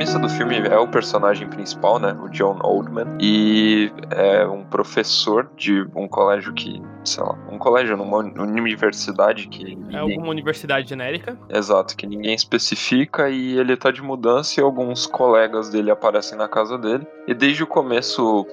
Premissa 0.00 0.18
do 0.18 0.30
filme 0.30 0.56
é 0.56 0.78
o 0.78 0.88
personagem 0.88 1.46
principal, 1.46 1.98
né? 1.98 2.16
O 2.22 2.28
John 2.30 2.58
Oldman. 2.62 3.18
E 3.20 3.92
é 4.10 4.46
um 4.46 4.64
professor 4.64 5.50
de 5.58 5.86
um 5.94 6.08
colégio 6.08 6.54
que, 6.54 6.80
sei 7.04 7.22
lá, 7.22 7.36
um 7.52 7.58
colégio 7.58 7.98
numa 7.98 8.16
universidade 8.16 9.46
que 9.48 9.62
É 9.62 9.74
ninguém, 9.74 9.98
alguma 9.98 10.28
universidade 10.28 10.88
genérica. 10.88 11.36
Exato, 11.50 11.94
que 11.94 12.06
ninguém 12.06 12.34
especifica 12.34 13.28
e 13.28 13.58
ele 13.58 13.76
tá 13.76 13.90
de 13.90 14.00
mudança 14.00 14.58
e 14.58 14.64
alguns 14.64 15.04
colegas 15.04 15.68
dele 15.68 15.90
aparecem 15.90 16.38
na 16.38 16.48
casa 16.48 16.78
dele. 16.78 17.06
E 17.28 17.34
desde 17.34 17.62
o 17.62 17.66
começo, 17.66 18.46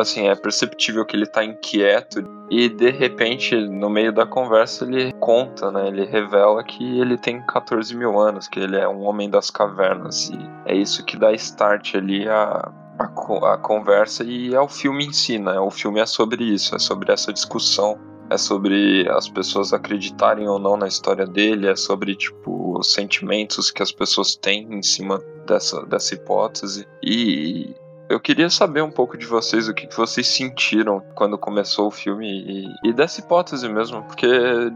assim, 0.00 0.28
é 0.28 0.34
perceptível 0.34 1.04
que 1.04 1.16
ele 1.16 1.26
tá 1.26 1.44
inquieto 1.44 2.24
e 2.50 2.68
de 2.68 2.90
repente, 2.90 3.54
no 3.54 3.88
meio 3.88 4.12
da 4.12 4.26
conversa, 4.26 4.84
ele 4.84 5.12
conta, 5.14 5.70
né? 5.70 5.88
Ele 5.88 6.04
revela 6.04 6.64
que 6.64 7.00
ele 7.00 7.16
tem 7.16 7.40
14 7.46 7.94
mil 7.96 8.18
anos, 8.18 8.48
que 8.48 8.58
ele 8.58 8.76
é 8.76 8.88
um 8.88 9.02
homem 9.02 9.30
das 9.30 9.50
cavernas. 9.50 10.28
E 10.30 10.38
é 10.66 10.74
isso 10.74 11.04
que 11.04 11.16
dá 11.16 11.32
start 11.32 11.94
ali 11.94 12.28
a, 12.28 12.72
a, 12.98 13.54
a 13.54 13.58
conversa 13.58 14.24
e 14.24 14.54
é 14.54 14.60
o 14.60 14.68
filme 14.68 15.06
em 15.06 15.12
si, 15.12 15.38
né? 15.38 15.58
O 15.60 15.70
filme 15.70 16.00
é 16.00 16.06
sobre 16.06 16.42
isso, 16.44 16.74
é 16.74 16.78
sobre 16.78 17.12
essa 17.12 17.32
discussão 17.32 17.98
é 18.30 18.38
sobre 18.38 19.08
as 19.10 19.28
pessoas 19.28 19.72
acreditarem 19.72 20.48
ou 20.48 20.58
não 20.58 20.76
na 20.76 20.86
história 20.86 21.26
dele, 21.26 21.66
é 21.66 21.74
sobre, 21.74 22.14
tipo, 22.14 22.78
os 22.78 22.92
sentimentos 22.92 23.72
que 23.72 23.82
as 23.82 23.90
pessoas 23.90 24.36
têm 24.36 24.72
em 24.72 24.82
cima 24.82 25.20
dessa, 25.46 25.84
dessa 25.86 26.14
hipótese. 26.14 26.86
E 27.02 27.74
eu 28.10 28.18
queria 28.18 28.50
saber 28.50 28.82
um 28.82 28.90
pouco 28.90 29.16
de 29.16 29.24
vocês, 29.24 29.68
o 29.68 29.74
que 29.74 29.88
vocês 29.96 30.26
sentiram 30.26 31.00
quando 31.14 31.38
começou 31.38 31.86
o 31.86 31.90
filme 31.92 32.26
e, 32.28 32.88
e 32.88 32.92
dessa 32.92 33.20
hipótese 33.20 33.68
mesmo, 33.68 34.02
porque 34.02 34.26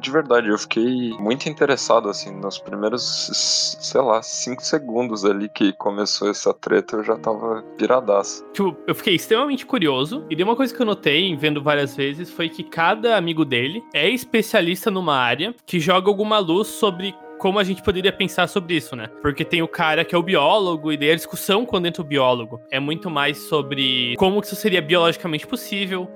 de 0.01 0.11
verdade 0.11 0.49
eu 0.49 0.57
fiquei 0.57 1.11
muito 1.19 1.49
interessado, 1.49 2.09
assim, 2.09 2.31
nos 2.31 2.59
primeiros, 2.59 3.03
sei 3.81 4.01
lá, 4.01 4.23
cinco 4.23 4.63
segundos 4.63 5.25
ali 5.25 5.49
que 5.49 5.73
começou 5.73 6.31
essa 6.31 6.55
treta, 6.55 6.97
eu 6.97 7.03
já 7.03 7.17
tava 7.17 7.63
piradaço. 7.77 8.45
Tipo, 8.53 8.77
eu 8.87 8.95
fiquei 8.95 9.17
extremamente 9.17 9.67
curioso. 9.67 10.25
E 10.31 10.37
de 10.37 10.45
uma 10.45 10.55
coisa 10.55 10.73
que 10.73 10.81
eu 10.81 10.87
notei, 10.87 11.35
vendo 11.37 11.61
várias 11.61 11.97
vezes, 11.97 12.31
foi 12.31 12.49
que 12.49 12.63
cada 12.63 13.17
amigo 13.17 13.45
dele 13.45 13.83
é 13.93 14.09
especialista 14.09 14.91
numa 14.91 15.17
área 15.17 15.55
que 15.67 15.81
joga 15.81 16.09
alguma 16.09 16.39
luz 16.39 16.69
sobre 16.69 17.15
como 17.39 17.59
a 17.59 17.65
gente 17.65 17.83
poderia 17.83 18.13
pensar 18.13 18.49
sobre 18.49 18.75
isso, 18.75 18.97
né? 18.97 19.09
Porque 19.23 19.45
tem 19.45 19.63
o 19.63 19.69
cara 19.69 20.05
que 20.05 20.15
é 20.15 20.19
o 20.19 20.23
biólogo, 20.23 20.93
e 20.93 20.97
daí 20.97 21.11
a 21.11 21.17
discussão 21.17 21.67
quando 21.67 21.87
entra 21.87 22.03
o 22.03 22.05
biólogo 22.05 22.61
é 22.71 22.81
muito 22.81 23.11
mais 23.11 23.39
sobre 23.49 24.15
como 24.17 24.41
que 24.41 24.47
isso 24.47 24.57
seria 24.57 24.81
biologicamente 24.81 25.47
possível. 25.47 26.09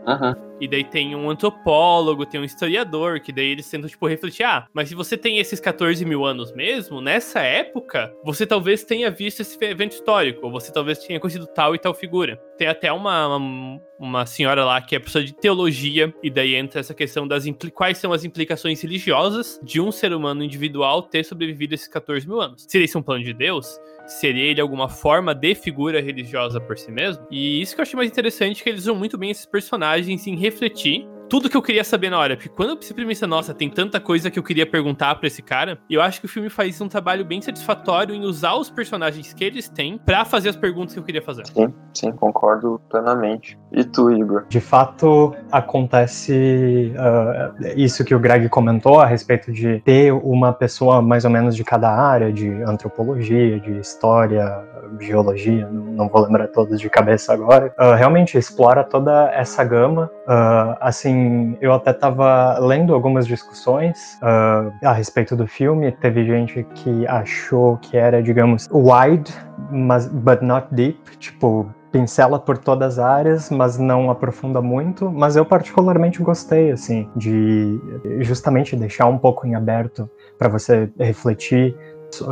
E 0.61 0.67
daí 0.67 0.85
tem 0.85 1.15
um 1.15 1.31
antropólogo, 1.31 2.27
tem 2.27 2.41
um 2.41 2.45
historiador, 2.45 3.21
que 3.21 3.33
daí 3.33 3.47
eles 3.47 3.69
tentam, 3.69 3.89
tipo, 3.89 4.07
refletir, 4.07 4.45
ah, 4.45 4.67
mas 4.73 4.89
se 4.89 4.95
você 4.95 5.17
tem 5.17 5.39
esses 5.39 5.61
14 5.61 6.05
mil 6.05 6.25
anos 6.25 6.53
mesmo, 6.53 7.01
nessa 7.01 7.41
época, 7.41 8.13
você 8.25 8.47
talvez 8.47 8.85
tenha 8.85 9.11
visto 9.11 9.41
esse 9.41 9.63
evento 9.65 9.93
histórico, 9.93 10.47
ou 10.47 10.53
você 10.53 10.73
talvez 10.73 10.99
tenha 10.99 11.21
conhecido 11.21 11.47
tal 11.47 11.75
e 11.75 11.79
tal 11.79 11.95
figura. 11.95 12.37
Tem 12.57 12.67
até 12.67 12.93
uma, 12.93 13.37
uma, 13.37 13.81
uma 13.99 14.27
senhora 14.27 14.65
lá 14.65 14.81
que 14.81 14.97
é 14.97 14.99
professora 14.99 15.25
de 15.25 15.35
teologia, 15.35 16.13
e 16.23 16.31
daí 16.31 16.55
entra 16.55 16.81
essa 16.81 16.95
questão 16.95 17.27
das 17.27 17.45
quais 17.75 17.99
são 17.99 18.13
as 18.13 18.25
implicações 18.25 18.81
religiosas 18.81 19.61
de 19.63 19.81
um 19.81 19.93
ser 19.93 20.13
humano 20.13 20.43
individual 20.43 21.03
ter 21.03 21.25
sobrevivido 21.25 21.75
esses 21.75 21.89
14 21.89 22.27
mil 22.27 22.41
anos. 22.41 22.65
Seria 22.69 22.85
isso 22.85 22.99
um 22.99 23.03
plano 23.03 23.23
de 23.23 23.33
Deus? 23.33 23.79
Seria 24.09 24.45
ele 24.45 24.61
alguma 24.61 24.89
forma 24.89 25.35
de 25.35 25.55
figura 25.55 26.01
religiosa 26.01 26.59
por 26.59 26.79
si 26.79 26.91
mesmo? 26.91 27.27
E 27.31 27.61
isso 27.61 27.75
que 27.75 27.81
eu 27.81 27.83
achei 27.83 27.97
mais 27.97 28.11
interessante, 28.11 28.63
que 28.63 28.69
eles 28.71 28.83
usam 28.83 28.97
muito 28.97 29.19
bem 29.19 29.31
esses 29.31 29.45
personagens 29.45 30.27
em 30.27 30.35
refletir 30.35 31.07
tudo 31.29 31.49
que 31.49 31.57
eu 31.57 31.63
queria 31.63 31.85
saber 31.85 32.11
na 32.11 32.19
hora. 32.19 32.37
Porque 32.37 32.49
quando 32.49 32.71
eu 32.71 32.77
pensei 32.77 32.95
premissa, 32.95 33.27
nossa, 33.27 33.53
tem 33.53 33.69
tanta 33.69 34.01
coisa 34.01 34.31
que 34.31 34.39
eu 34.39 34.43
queria 34.43 34.67
perguntar 34.67 35.15
pra 35.17 35.27
esse 35.27 35.43
cara, 35.43 35.79
eu 35.89 36.01
acho 36.01 36.21
que 36.21 36.27
o 36.27 36.29
filme 36.29 36.49
faz 36.49 36.81
um 36.81 36.89
trabalho 36.89 37.25
bem 37.25 37.41
satisfatório 37.41 38.15
em 38.15 38.25
usar 38.25 38.55
os 38.55 38.71
personagens 38.71 39.33
que 39.33 39.45
eles 39.45 39.69
têm 39.69 39.99
pra 39.99 40.25
fazer 40.25 40.49
as 40.49 40.57
perguntas 40.57 40.95
que 40.95 40.99
eu 40.99 41.05
queria 41.05 41.23
fazer. 41.23 41.47
Sim, 41.47 41.73
sim, 41.95 42.13
concordo 42.13 42.81
plenamente. 42.89 43.59
E 43.73 43.85
tu, 43.85 44.11
Igor? 44.11 44.47
De 44.49 44.61
fato, 44.61 45.35
acontece 45.53 46.93
ah, 46.97 47.53
isso 47.77 48.05
que 48.05 48.15
o 48.15 48.19
Greg 48.19 48.49
comentou 48.49 49.01
a 49.01 49.07
respeito 49.07 49.53
de 49.53 49.81
ter 49.81 50.13
uma 50.13 50.53
pessoa 50.53 51.03
mais 51.03 51.25
ou 51.25 51.31
menos 51.31 51.55
de 51.55 51.65
cada 51.65 51.91
área, 51.91 52.33
de 52.33 52.49
antropologia, 52.63 53.61
de 53.61 53.79
história, 53.79 54.65
biologia, 54.93 55.69
não 55.69 56.09
vou 56.09 56.23
lembrar 56.23 56.49
todas 56.49 56.81
de 56.81 56.89
cabeça 56.89 57.33
agora. 57.33 57.73
Ah, 57.77 57.95
realmente 57.95 58.39
explora 58.39 58.83
toda 58.83 59.31
essa 59.33 59.63
gama. 59.65 60.11
Ah, 60.27 60.79
assim, 60.81 61.18
eu 61.61 61.73
até 61.73 61.91
estava 61.91 62.59
lendo 62.59 62.95
algumas 62.95 63.27
discussões 63.27 64.19
ah, 64.23 64.71
a 64.83 64.93
respeito 64.93 65.37
do 65.37 65.47
filme. 65.47 65.93
Teve 65.93 66.25
gente 66.25 66.65
que 66.75 67.07
achou 67.07 67.77
que 67.79 67.97
era, 67.97 68.23
digamos, 68.23 68.69
wide, 68.73 69.33
mas 69.71 70.07
but 70.07 70.43
not 70.43 70.69
deep, 70.73 70.99
tipo 71.19 71.69
pincela 71.91 72.39
por 72.39 72.59
todas 72.59 72.99
as 72.99 73.05
áreas, 73.05 73.51
mas 73.51 73.79
não 73.79 74.11
aprofunda 74.11 74.61
muito. 74.61 75.11
Mas 75.11 75.37
eu 75.37 75.45
particularmente 75.45 76.23
gostei, 76.23 76.71
assim, 76.71 77.09
de 77.17 77.81
justamente 78.21 78.77
deixar 78.77 79.07
um 79.07 79.19
pouco 79.19 79.47
em 79.47 79.55
aberto 79.55 80.09
para 80.39 80.49
você 80.49 80.91
refletir 80.99 81.77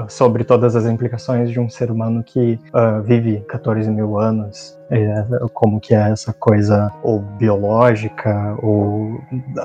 sobre 0.09 0.45
todas 0.45 0.75
as 0.75 0.87
implicações 0.87 1.51
de 1.51 1.61
um 1.61 1.69
ser 1.69 1.91
humano 1.91 2.23
que 2.25 2.59
ah, 2.73 3.01
vive 3.01 3.41
14 3.49 3.91
mil 3.91 4.19
anos, 4.19 4.79
é, 4.91 5.25
como 5.53 5.81
que 5.81 5.95
é 5.95 6.11
essa 6.11 6.33
coisa 6.33 6.91
ou 7.03 7.21
biológica 7.21 8.57
ou 8.63 9.21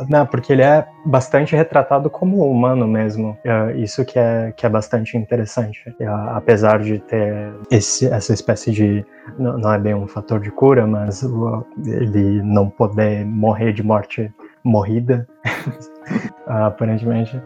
não, 0.10 0.26
porque 0.26 0.52
ele 0.52 0.64
é 0.64 0.86
bastante 1.06 1.56
retratado 1.56 2.10
como 2.10 2.50
humano 2.50 2.88
mesmo. 2.88 3.38
É, 3.44 3.74
isso 3.78 4.04
que 4.04 4.20
é 4.20 4.54
que 4.56 4.66
é 4.66 4.70
bastante 4.70 5.18
interessante, 5.18 5.96
É, 6.00 6.08
apesar 6.08 6.80
de 6.80 7.00
ter 7.00 7.54
esse, 7.70 8.08
essa 8.08 8.34
espécie 8.34 8.72
de 8.72 9.06
não, 9.38 9.58
não 9.58 9.74
é 9.74 9.80
bem 9.80 9.94
um 9.94 10.08
fator 10.08 10.40
de 10.40 10.52
cura, 10.52 10.86
mas 10.88 11.24
ele 11.86 12.42
não 12.42 12.70
poder 12.70 13.26
morrer 13.26 13.74
de 13.74 13.84
morte 13.84 14.32
morrida, 14.64 15.28
aparentemente. 16.46 17.42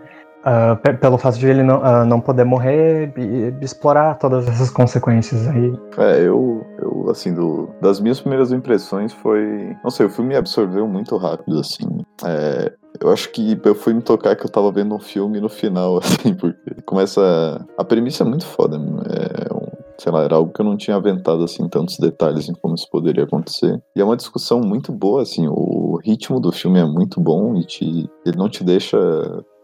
Pe- 0.84 0.94
pelo 0.94 1.18
fato 1.18 1.40
de 1.40 1.48
ele 1.48 1.64
não, 1.64 1.84
ah, 1.84 2.06
não 2.06 2.22
poder 2.22 2.44
morrer 2.44 3.12
e 3.18 3.54
explorar 3.62 4.16
todas 4.20 4.48
essas 4.48 4.70
consequências 4.70 5.48
aí. 5.48 5.74
É, 5.98 6.20
eu, 6.22 6.66
eu 6.80 7.10
assim, 7.10 7.34
do, 7.34 7.70
das 7.82 8.00
minhas 8.00 8.20
primeiras 8.20 8.52
impressões 8.52 9.12
foi. 9.14 9.76
Não 9.84 9.90
sei, 9.90 10.06
o 10.06 10.10
filme 10.10 10.30
me 10.30 10.36
absorveu 10.36 10.88
muito 10.88 11.18
rápido, 11.18 11.60
assim. 11.60 11.88
É, 12.24 12.72
eu 13.02 13.12
acho 13.12 13.32
que 13.32 13.60
eu 13.64 13.76
fui 13.76 13.94
me 13.94 14.02
tocar 14.02 14.36
que 14.36 14.46
eu 14.46 14.50
tava 14.52 14.72
vendo 14.72 14.94
um 14.96 15.00
filme 15.00 15.40
no 15.42 15.50
final, 15.50 15.98
assim, 16.04 16.34
porque 16.36 16.76
começa. 16.86 17.66
A 17.78 17.84
premissa 17.84 18.24
é 18.24 18.28
muito 18.28 18.46
foda, 18.46 18.76
é 18.78 19.54
um- 19.54 19.66
sei 19.98 20.12
lá, 20.12 20.24
era 20.24 20.36
algo 20.36 20.52
que 20.52 20.62
eu 20.62 20.66
não 20.66 20.76
tinha 20.76 20.98
aventado, 20.98 21.42
assim, 21.44 21.68
tantos 21.70 21.98
detalhes 21.98 22.50
em 22.50 22.54
como 22.54 22.76
isso 22.76 22.88
poderia 22.92 23.24
acontecer. 23.24 23.82
E 23.96 24.02
é 24.02 24.04
uma 24.04 24.18
discussão 24.18 24.60
muito 24.60 24.92
boa, 24.92 25.22
assim, 25.22 25.48
o 25.48 25.98
ritmo 26.04 26.38
do 26.40 26.52
filme 26.52 26.80
é 26.80 26.86
muito 26.86 27.20
bom 27.22 27.56
e 27.56 27.66
te, 27.66 27.86
ele 28.26 28.38
não 28.38 28.50
te 28.50 28.62
deixa 28.62 28.98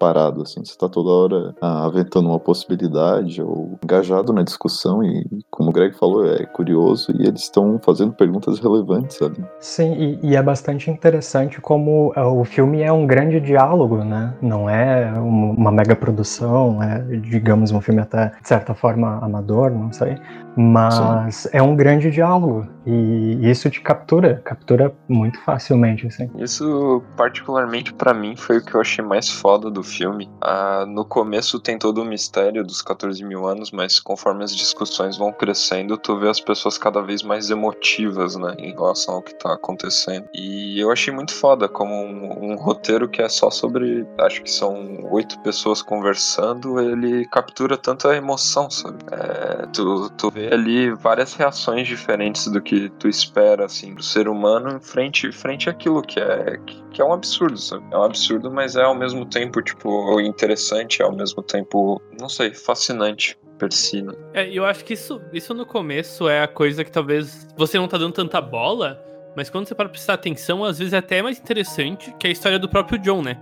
parado, 0.01 0.41
assim. 0.41 0.65
Você 0.65 0.75
tá 0.75 0.89
toda 0.89 1.09
hora 1.11 1.55
ah, 1.61 1.85
aventando 1.85 2.27
uma 2.27 2.39
possibilidade 2.39 3.39
ou 3.39 3.77
engajado 3.83 4.33
na 4.33 4.41
discussão 4.41 5.03
e, 5.03 5.23
como 5.51 5.69
o 5.69 5.71
Greg 5.71 5.95
falou, 5.95 6.25
é 6.25 6.43
curioso 6.47 7.11
e 7.11 7.27
eles 7.27 7.43
estão 7.43 7.79
fazendo 7.85 8.11
perguntas 8.13 8.57
relevantes 8.57 9.21
ali. 9.21 9.45
Sim, 9.59 9.93
e, 9.93 10.19
e 10.23 10.35
é 10.35 10.41
bastante 10.41 10.89
interessante 10.89 11.61
como 11.61 12.11
é, 12.15 12.23
o 12.23 12.43
filme 12.43 12.81
é 12.81 12.91
um 12.91 13.05
grande 13.05 13.39
diálogo, 13.39 13.97
né? 13.97 14.33
Não 14.41 14.67
é 14.67 15.13
uma 15.19 15.71
mega 15.71 15.95
produção, 15.95 16.81
é, 16.81 16.99
digamos, 17.17 17.71
um 17.71 17.79
filme 17.79 18.01
até, 18.01 18.31
de 18.41 18.47
certa 18.47 18.73
forma, 18.73 19.19
amador, 19.21 19.69
não 19.69 19.93
sei. 19.93 20.17
Mas 20.55 21.47
é 21.51 21.61
um 21.61 21.75
grande 21.75 22.11
diálogo. 22.11 22.67
E 22.85 23.49
isso 23.49 23.69
te 23.69 23.79
captura, 23.79 24.41
captura 24.43 24.93
muito 25.07 25.39
facilmente, 25.41 26.07
assim. 26.07 26.29
Isso, 26.37 27.03
particularmente 27.15 27.93
pra 27.93 28.13
mim, 28.13 28.35
foi 28.35 28.57
o 28.57 28.65
que 28.65 28.73
eu 28.73 28.81
achei 28.81 29.03
mais 29.03 29.29
foda 29.29 29.69
do 29.69 29.83
filme. 29.83 30.29
Ah, 30.41 30.85
no 30.87 31.05
começo 31.05 31.59
tem 31.59 31.77
todo 31.77 32.01
o 32.01 32.05
mistério 32.05 32.63
dos 32.63 32.81
14 32.81 33.23
mil 33.23 33.45
anos, 33.45 33.71
mas 33.71 33.99
conforme 33.99 34.43
as 34.43 34.55
discussões 34.55 35.17
vão 35.17 35.31
crescendo, 35.31 35.97
tu 35.97 36.17
vê 36.17 36.29
as 36.29 36.39
pessoas 36.39 36.77
cada 36.77 37.01
vez 37.01 37.21
mais 37.21 37.51
emotivas, 37.51 38.35
né, 38.35 38.55
em 38.57 38.71
relação 38.71 39.15
ao 39.15 39.21
que 39.21 39.35
tá 39.35 39.53
acontecendo. 39.53 40.27
E 40.33 40.79
eu 40.79 40.91
achei 40.91 41.13
muito 41.13 41.33
foda, 41.33 41.69
como 41.69 41.93
um, 41.93 42.51
um 42.51 42.55
roteiro 42.55 43.07
que 43.07 43.21
é 43.21 43.29
só 43.29 43.51
sobre, 43.51 44.07
acho 44.19 44.41
que 44.41 44.51
são 44.51 45.07
oito 45.11 45.39
pessoas 45.41 45.81
conversando, 45.81 46.79
ele 46.79 47.25
captura 47.27 47.77
tanta 47.77 48.15
emoção, 48.15 48.69
sabe? 48.71 48.97
É, 49.11 49.67
tu, 49.67 50.09
tu 50.11 50.31
vê 50.31 50.40
ali 50.51 50.91
várias 50.91 51.33
reações 51.33 51.87
diferentes 51.87 52.47
do 52.47 52.61
que 52.61 52.89
tu 52.99 53.07
espera, 53.07 53.65
assim, 53.65 53.93
do 53.93 54.03
ser 54.03 54.27
humano 54.27 54.79
frente, 54.81 55.31
frente 55.31 55.69
àquilo 55.69 56.01
que 56.01 56.19
é, 56.19 56.57
que, 56.91 57.01
é 57.01 57.05
um 57.05 57.13
absurdo, 57.13 57.57
sabe? 57.57 57.83
É 57.91 57.97
um 57.97 58.03
absurdo, 58.03 58.51
mas 58.51 58.75
é 58.75 58.83
ao 58.83 58.95
mesmo 58.95 59.25
tempo, 59.25 59.61
tipo, 59.61 60.19
interessante, 60.21 61.01
é 61.01 61.05
ao 61.05 61.15
mesmo 61.15 61.41
tempo, 61.43 62.01
não 62.19 62.29
sei, 62.29 62.53
fascinante. 62.53 63.37
Persina. 63.57 64.15
É, 64.33 64.49
eu 64.51 64.65
acho 64.65 64.83
que 64.83 64.95
isso, 64.95 65.21
isso 65.31 65.53
no 65.53 65.67
começo 65.67 66.27
é 66.27 66.41
a 66.41 66.47
coisa 66.47 66.83
que 66.83 66.91
talvez 66.91 67.47
você 67.55 67.77
não 67.77 67.87
tá 67.87 67.95
dando 67.95 68.11
tanta 68.11 68.41
bola, 68.41 68.99
mas 69.35 69.49
quando 69.49 69.67
você 69.67 69.75
para 69.75 69.85
pra 69.85 69.93
prestar 69.93 70.13
atenção, 70.15 70.63
às 70.63 70.79
vezes 70.79 70.93
é 70.93 70.97
até 70.97 71.21
mais 71.21 71.39
interessante 71.39 72.13
que 72.19 72.27
a 72.27 72.31
história 72.31 72.59
do 72.59 72.67
próprio 72.67 72.97
John, 72.97 73.21
né? 73.21 73.37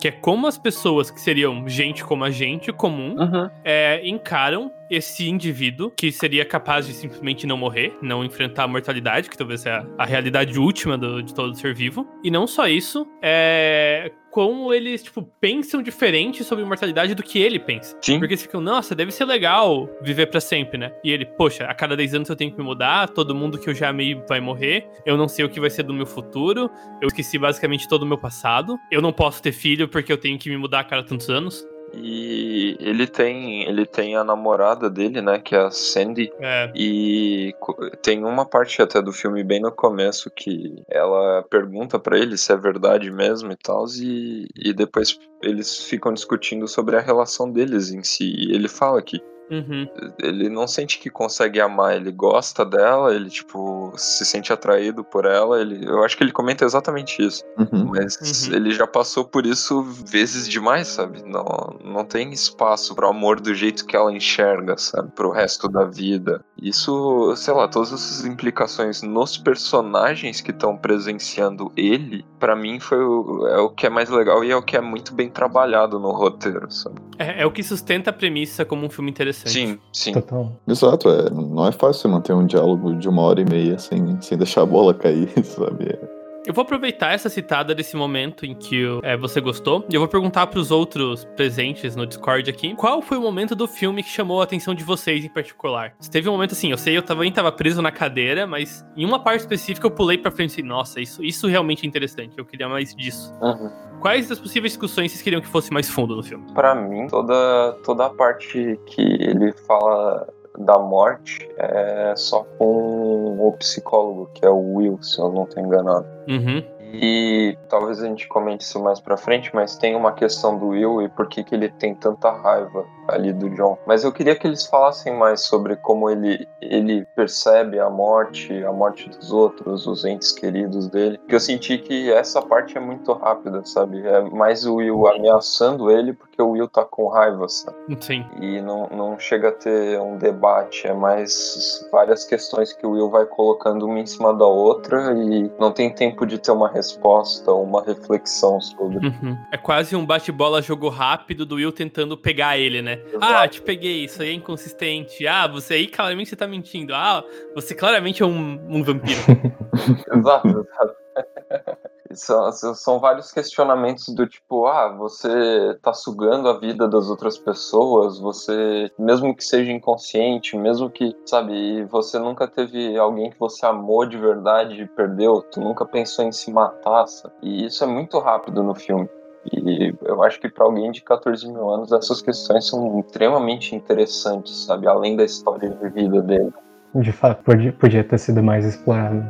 Que 0.00 0.08
é 0.08 0.10
como 0.10 0.46
as 0.46 0.58
pessoas 0.58 1.10
que 1.10 1.20
seriam 1.20 1.66
gente 1.68 2.04
como 2.04 2.22
a 2.24 2.30
gente, 2.30 2.72
comum, 2.72 3.16
Uhum. 3.18 3.48
é, 3.64 4.06
encaram 4.06 4.70
esse 4.90 5.28
indivíduo 5.28 5.90
que 5.90 6.12
seria 6.12 6.44
capaz 6.44 6.86
de 6.86 6.92
simplesmente 6.92 7.46
não 7.46 7.56
morrer, 7.56 7.96
não 8.02 8.24
enfrentar 8.24 8.64
a 8.64 8.68
mortalidade, 8.68 9.28
que 9.30 9.36
talvez 9.36 9.62
seja 9.62 9.84
a 9.98 10.04
realidade 10.04 10.58
última 10.58 10.96
do- 10.98 11.22
de 11.22 11.34
todo 11.34 11.54
ser 11.56 11.74
vivo. 11.74 12.06
E 12.22 12.30
não 12.30 12.46
só 12.46 12.68
isso, 12.68 13.06
é 13.22 14.12
como 14.36 14.70
eles, 14.70 15.02
tipo, 15.02 15.22
pensam 15.40 15.82
diferente 15.82 16.44
sobre 16.44 16.62
mortalidade 16.62 17.14
do 17.14 17.22
que 17.22 17.38
ele 17.38 17.58
pensa. 17.58 17.96
Sim. 18.02 18.18
Porque 18.18 18.34
eles 18.34 18.42
ficam, 18.42 18.60
nossa, 18.60 18.94
deve 18.94 19.10
ser 19.10 19.24
legal 19.24 19.88
viver 20.02 20.26
pra 20.26 20.40
sempre, 20.40 20.76
né? 20.76 20.92
E 21.02 21.10
ele, 21.10 21.24
poxa, 21.24 21.64
a 21.64 21.74
cada 21.74 21.96
10 21.96 22.16
anos 22.16 22.28
eu 22.28 22.36
tenho 22.36 22.52
que 22.52 22.58
me 22.58 22.62
mudar, 22.62 23.08
todo 23.08 23.34
mundo 23.34 23.58
que 23.58 23.70
eu 23.70 23.74
já 23.74 23.88
amei 23.88 24.14
vai 24.28 24.38
morrer, 24.38 24.86
eu 25.06 25.16
não 25.16 25.26
sei 25.26 25.42
o 25.42 25.48
que 25.48 25.58
vai 25.58 25.70
ser 25.70 25.84
do 25.84 25.94
meu 25.94 26.04
futuro, 26.04 26.70
eu 27.00 27.08
esqueci 27.08 27.38
basicamente 27.38 27.88
todo 27.88 28.02
o 28.02 28.06
meu 28.06 28.18
passado, 28.18 28.78
eu 28.90 29.00
não 29.00 29.10
posso 29.10 29.40
ter 29.42 29.52
filho 29.52 29.88
porque 29.88 30.12
eu 30.12 30.18
tenho 30.18 30.38
que 30.38 30.50
me 30.50 30.58
mudar 30.58 30.80
a 30.80 30.84
cada 30.84 31.02
tantos 31.02 31.30
anos. 31.30 31.66
E 31.92 32.76
ele 32.80 33.06
tem, 33.06 33.62
ele 33.68 33.86
tem 33.86 34.16
a 34.16 34.24
namorada 34.24 34.90
dele, 34.90 35.20
né, 35.20 35.38
que 35.38 35.54
é 35.54 35.60
a 35.60 35.70
Sandy, 35.70 36.32
É, 36.40 36.70
E 36.74 37.54
tem 38.02 38.24
uma 38.24 38.44
parte 38.44 38.82
até 38.82 39.00
do 39.00 39.12
filme 39.12 39.42
bem 39.42 39.60
no 39.60 39.72
começo 39.72 40.30
que 40.30 40.82
ela 40.90 41.42
pergunta 41.48 41.98
pra 41.98 42.18
ele 42.18 42.36
se 42.36 42.52
é 42.52 42.56
verdade 42.56 43.10
mesmo 43.10 43.52
e 43.52 43.56
tal, 43.56 43.84
e, 44.00 44.46
e 44.56 44.72
depois 44.72 45.18
eles 45.42 45.84
ficam 45.84 46.12
discutindo 46.12 46.66
sobre 46.66 46.96
a 46.96 47.00
relação 47.00 47.50
deles 47.50 47.90
em 47.90 48.02
si. 48.02 48.34
E 48.36 48.54
ele 48.54 48.68
fala 48.68 49.00
que 49.00 49.20
uhum. 49.50 49.88
ele 50.18 50.48
não 50.48 50.66
sente 50.66 50.98
que 50.98 51.10
consegue 51.10 51.60
amar, 51.60 51.96
ele 51.96 52.12
gosta 52.12 52.64
dela, 52.64 53.14
ele 53.14 53.30
tipo 53.30 53.92
se 53.96 54.24
sente 54.24 54.52
atraído 54.52 55.04
por 55.04 55.24
ela. 55.24 55.60
Ele, 55.60 55.86
eu 55.86 56.02
acho 56.04 56.16
que 56.16 56.24
ele 56.24 56.32
comenta 56.32 56.64
exatamente 56.64 57.22
isso. 57.22 57.42
Uhum. 57.58 57.86
Mas 57.86 58.16
Uhum. 58.48 58.54
ele 58.54 58.70
já 58.70 58.86
passou 58.86 59.24
por 59.24 59.46
isso 59.46 59.82
vezes 59.82 60.48
demais, 60.48 60.88
sabe? 60.88 61.22
Não, 61.24 61.78
não 61.84 62.04
tem 62.04 62.32
espaço 62.32 62.94
pro 62.94 63.08
amor 63.08 63.40
do 63.40 63.54
jeito 63.54 63.86
que 63.86 63.96
ela 63.96 64.12
enxerga, 64.12 64.76
sabe? 64.76 65.10
Pro 65.12 65.30
resto 65.30 65.68
da 65.68 65.84
vida. 65.84 66.44
Isso, 66.60 67.34
sei 67.36 67.52
lá, 67.52 67.68
todas 67.68 67.92
essas 67.92 68.24
implicações 68.24 69.02
nos 69.02 69.36
personagens 69.36 70.40
que 70.40 70.50
estão 70.50 70.76
presenciando 70.76 71.70
ele, 71.76 72.24
pra 72.38 72.56
mim 72.56 72.80
foi 72.80 72.98
o, 72.98 73.46
é 73.46 73.58
o 73.58 73.68
que 73.68 73.86
é 73.86 73.90
mais 73.90 74.08
legal 74.08 74.42
e 74.42 74.50
é 74.50 74.56
o 74.56 74.62
que 74.62 74.76
é 74.76 74.80
muito 74.80 75.14
bem 75.14 75.28
trabalhado 75.28 75.98
no 75.98 76.10
roteiro, 76.12 76.70
sabe? 76.70 76.96
É, 77.18 77.42
é 77.42 77.46
o 77.46 77.52
que 77.52 77.62
sustenta 77.62 78.10
a 78.10 78.12
premissa 78.12 78.64
como 78.64 78.86
um 78.86 78.90
filme 78.90 79.10
interessante. 79.10 79.50
Sim, 79.50 79.78
sim. 79.92 80.12
Total. 80.12 80.52
Exato, 80.66 81.08
é, 81.10 81.30
não 81.30 81.66
é 81.66 81.72
fácil 81.72 82.08
manter 82.10 82.32
um 82.32 82.46
diálogo 82.46 82.94
de 82.94 83.08
uma 83.08 83.22
hora 83.22 83.40
e 83.40 83.44
meia 83.44 83.78
sem, 83.78 84.20
sem 84.22 84.38
deixar 84.38 84.62
a 84.62 84.66
bola 84.66 84.94
cair, 84.94 85.28
sabe? 85.44 85.90
É, 85.90 86.15
Eu 86.46 86.54
vou 86.54 86.62
aproveitar 86.62 87.12
essa 87.12 87.28
citada 87.28 87.74
desse 87.74 87.96
momento 87.96 88.46
em 88.46 88.54
que 88.54 88.84
é, 89.02 89.16
você 89.16 89.40
gostou 89.40 89.84
e 89.90 89.94
eu 89.96 90.00
vou 90.00 90.06
perguntar 90.08 90.46
pros 90.46 90.70
outros 90.70 91.24
presentes 91.36 91.96
no 91.96 92.06
Discord 92.06 92.48
aqui 92.48 92.72
qual 92.76 93.02
foi 93.02 93.18
o 93.18 93.20
momento 93.20 93.56
do 93.56 93.66
filme 93.66 94.00
que 94.00 94.08
chamou 94.08 94.40
a 94.40 94.44
atenção 94.44 94.72
de 94.72 94.84
vocês 94.84 95.24
em 95.24 95.28
particular. 95.28 95.94
Se 95.98 96.08
teve 96.08 96.28
um 96.28 96.32
momento 96.32 96.52
assim, 96.52 96.70
eu 96.70 96.78
sei, 96.78 96.96
eu 96.96 97.02
também 97.02 97.32
tava 97.32 97.50
preso 97.50 97.82
na 97.82 97.90
cadeira, 97.90 98.46
mas 98.46 98.86
em 98.96 99.04
uma 99.04 99.18
parte 99.18 99.40
específica 99.40 99.88
eu 99.88 99.90
pulei 99.90 100.18
pra 100.18 100.30
frente 100.30 100.52
e 100.52 100.56
disse, 100.56 100.62
nossa, 100.62 101.00
isso, 101.00 101.24
isso 101.24 101.48
realmente 101.48 101.84
é 101.84 101.88
interessante, 101.88 102.38
eu 102.38 102.44
queria 102.44 102.68
mais 102.68 102.94
disso. 102.94 103.34
Uhum. 103.42 103.68
Quais 104.00 104.28
das 104.28 104.38
possíveis 104.38 104.72
discussões 104.72 105.10
vocês 105.10 105.22
queriam 105.22 105.40
que 105.40 105.48
fosse 105.48 105.72
mais 105.72 105.90
fundo 105.90 106.14
no 106.14 106.22
filme? 106.22 106.46
Pra 106.52 106.76
mim, 106.76 107.08
toda, 107.08 107.76
toda 107.84 108.06
a 108.06 108.10
parte 108.10 108.78
que 108.86 109.02
ele 109.02 109.52
fala 109.66 110.28
da 110.58 110.78
morte 110.78 111.48
é 111.56 112.14
só 112.16 112.44
com 112.58 113.36
o 113.38 113.52
psicólogo, 113.52 114.30
que 114.34 114.44
é 114.44 114.50
o 114.50 114.74
Will, 114.74 115.02
se 115.02 115.18
eu 115.18 115.30
não 115.30 115.46
tô 115.46 115.60
enganado. 115.60 116.06
Uhum. 116.28 116.62
E 116.92 117.58
talvez 117.68 118.02
a 118.02 118.06
gente 118.06 118.26
comente 118.28 118.64
isso 118.64 118.82
mais 118.82 119.00
pra 119.00 119.16
frente, 119.16 119.50
mas 119.54 119.76
tem 119.76 119.94
uma 119.94 120.12
questão 120.12 120.58
do 120.58 120.68
Will 120.68 121.02
e 121.02 121.08
por 121.08 121.28
que, 121.28 121.42
que 121.42 121.54
ele 121.54 121.68
tem 121.68 121.94
tanta 121.94 122.30
raiva 122.30 122.84
ali 123.08 123.32
do 123.32 123.50
John. 123.50 123.78
Mas 123.86 124.04
eu 124.04 124.12
queria 124.12 124.34
que 124.34 124.46
eles 124.46 124.66
falassem 124.66 125.14
mais 125.16 125.42
sobre 125.42 125.76
como 125.76 126.10
ele, 126.10 126.46
ele 126.60 127.06
percebe 127.14 127.78
a 127.78 127.88
morte, 127.88 128.64
a 128.64 128.72
morte 128.72 129.08
dos 129.08 129.32
outros, 129.32 129.86
os 129.86 130.04
entes 130.04 130.32
queridos 130.32 130.88
dele. 130.88 131.18
Porque 131.18 131.34
eu 131.34 131.40
senti 131.40 131.78
que 131.78 132.12
essa 132.12 132.42
parte 132.42 132.76
é 132.76 132.80
muito 132.80 133.12
rápida, 133.12 133.64
sabe? 133.64 134.06
É 134.06 134.20
mais 134.22 134.66
o 134.66 134.76
Will 134.76 135.06
ameaçando 135.06 135.90
ele 135.90 136.12
porque 136.12 136.40
o 136.40 136.50
Will 136.50 136.68
tá 136.68 136.84
com 136.84 137.08
raiva, 137.08 137.48
sabe? 137.48 137.76
Sim. 138.00 138.24
E 138.40 138.60
não, 138.60 138.88
não 138.88 139.18
chega 139.18 139.48
a 139.48 139.52
ter 139.52 140.00
um 140.00 140.18
debate, 140.18 140.86
é 140.86 140.92
mais 140.92 141.86
várias 141.90 142.24
questões 142.24 142.72
que 142.72 142.86
o 142.86 142.92
Will 142.92 143.10
vai 143.10 143.24
colocando 143.24 143.86
uma 143.86 143.98
em 143.98 144.06
cima 144.06 144.34
da 144.34 144.46
outra 144.46 145.12
e 145.14 145.50
não 145.58 145.72
tem 145.72 145.90
tempo 145.90 146.26
de 146.26 146.38
ter 146.38 146.50
uma 146.50 146.68
resposta, 146.68 147.52
uma 147.52 147.82
reflexão 147.82 148.60
sobre. 148.60 149.06
Uhum. 149.06 149.36
É 149.52 149.56
quase 149.56 149.96
um 149.96 150.04
bate-bola 150.04 150.60
jogo 150.60 150.88
rápido 150.88 151.46
do 151.46 151.56
Will 151.56 151.72
tentando 151.72 152.16
pegar 152.16 152.58
ele, 152.58 152.82
né? 152.82 152.95
Exato. 153.08 153.24
Ah, 153.24 153.48
te 153.48 153.62
peguei, 153.62 154.04
isso 154.04 154.22
aí 154.22 154.30
é 154.30 154.32
inconsistente. 154.32 155.26
Ah, 155.26 155.46
você 155.46 155.74
aí 155.74 155.86
claramente 155.86 156.30
você 156.30 156.36
tá 156.36 156.46
mentindo. 156.46 156.94
Ah, 156.94 157.24
você 157.54 157.74
claramente 157.74 158.22
é 158.22 158.26
um, 158.26 158.60
um 158.68 158.82
vampiro. 158.82 159.20
Exato, 160.12 160.48
exato. 160.58 160.96
São, 162.12 162.52
são 162.52 163.00
vários 163.00 163.32
questionamentos 163.32 164.14
do 164.14 164.26
tipo, 164.28 164.66
ah, 164.66 164.88
você 164.96 165.76
tá 165.82 165.92
sugando 165.92 166.48
a 166.48 166.58
vida 166.58 166.86
das 166.86 167.10
outras 167.10 167.36
pessoas, 167.36 168.18
você, 168.18 168.90
mesmo 168.96 169.34
que 169.34 169.42
seja 169.42 169.72
inconsciente, 169.72 170.56
mesmo 170.56 170.88
que, 170.88 171.16
sabe, 171.26 171.84
você 171.86 172.18
nunca 172.18 172.46
teve 172.46 172.96
alguém 172.96 173.30
que 173.30 173.38
você 173.38 173.66
amou 173.66 174.06
de 174.06 174.16
verdade 174.16 174.82
e 174.82 174.86
perdeu, 174.86 175.42
tu 175.50 175.60
nunca 175.60 175.84
pensou 175.84 176.24
em 176.24 176.30
se 176.30 176.52
matar, 176.52 177.06
sabe? 177.08 177.34
E 177.42 177.66
isso 177.66 177.82
é 177.82 177.86
muito 177.86 178.18
rápido 178.20 178.62
no 178.62 178.74
filme. 178.74 179.08
E 179.52 179.94
eu 180.02 180.22
acho 180.22 180.40
que 180.40 180.48
para 180.48 180.64
alguém 180.64 180.90
de 180.90 181.02
14 181.02 181.46
mil 181.50 181.68
anos, 181.70 181.92
essas 181.92 182.20
questões 182.22 182.66
são 182.66 183.00
extremamente 183.00 183.74
interessantes, 183.74 184.64
sabe? 184.64 184.86
Além 184.86 185.16
da 185.16 185.24
história 185.24 185.70
de 185.70 185.88
vida 185.90 186.22
dele. 186.22 186.52
De 186.94 187.12
fato, 187.12 187.42
podia, 187.44 187.72
podia 187.72 188.02
ter 188.02 188.18
sido 188.18 188.42
mais 188.42 188.64
explorado. 188.64 189.24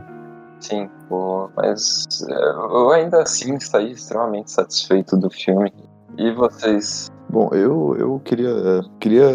Sim, 0.60 0.88
pô, 1.08 1.50
mas 1.56 2.06
é, 2.28 2.34
eu 2.34 2.90
ainda 2.90 3.22
assim 3.22 3.58
saí 3.60 3.92
extremamente 3.92 4.50
satisfeito 4.50 5.16
do 5.16 5.30
filme. 5.30 5.72
E 6.16 6.32
vocês? 6.32 7.10
Bom, 7.28 7.50
eu, 7.52 7.96
eu 7.98 8.20
queria, 8.24 8.82
queria 8.98 9.30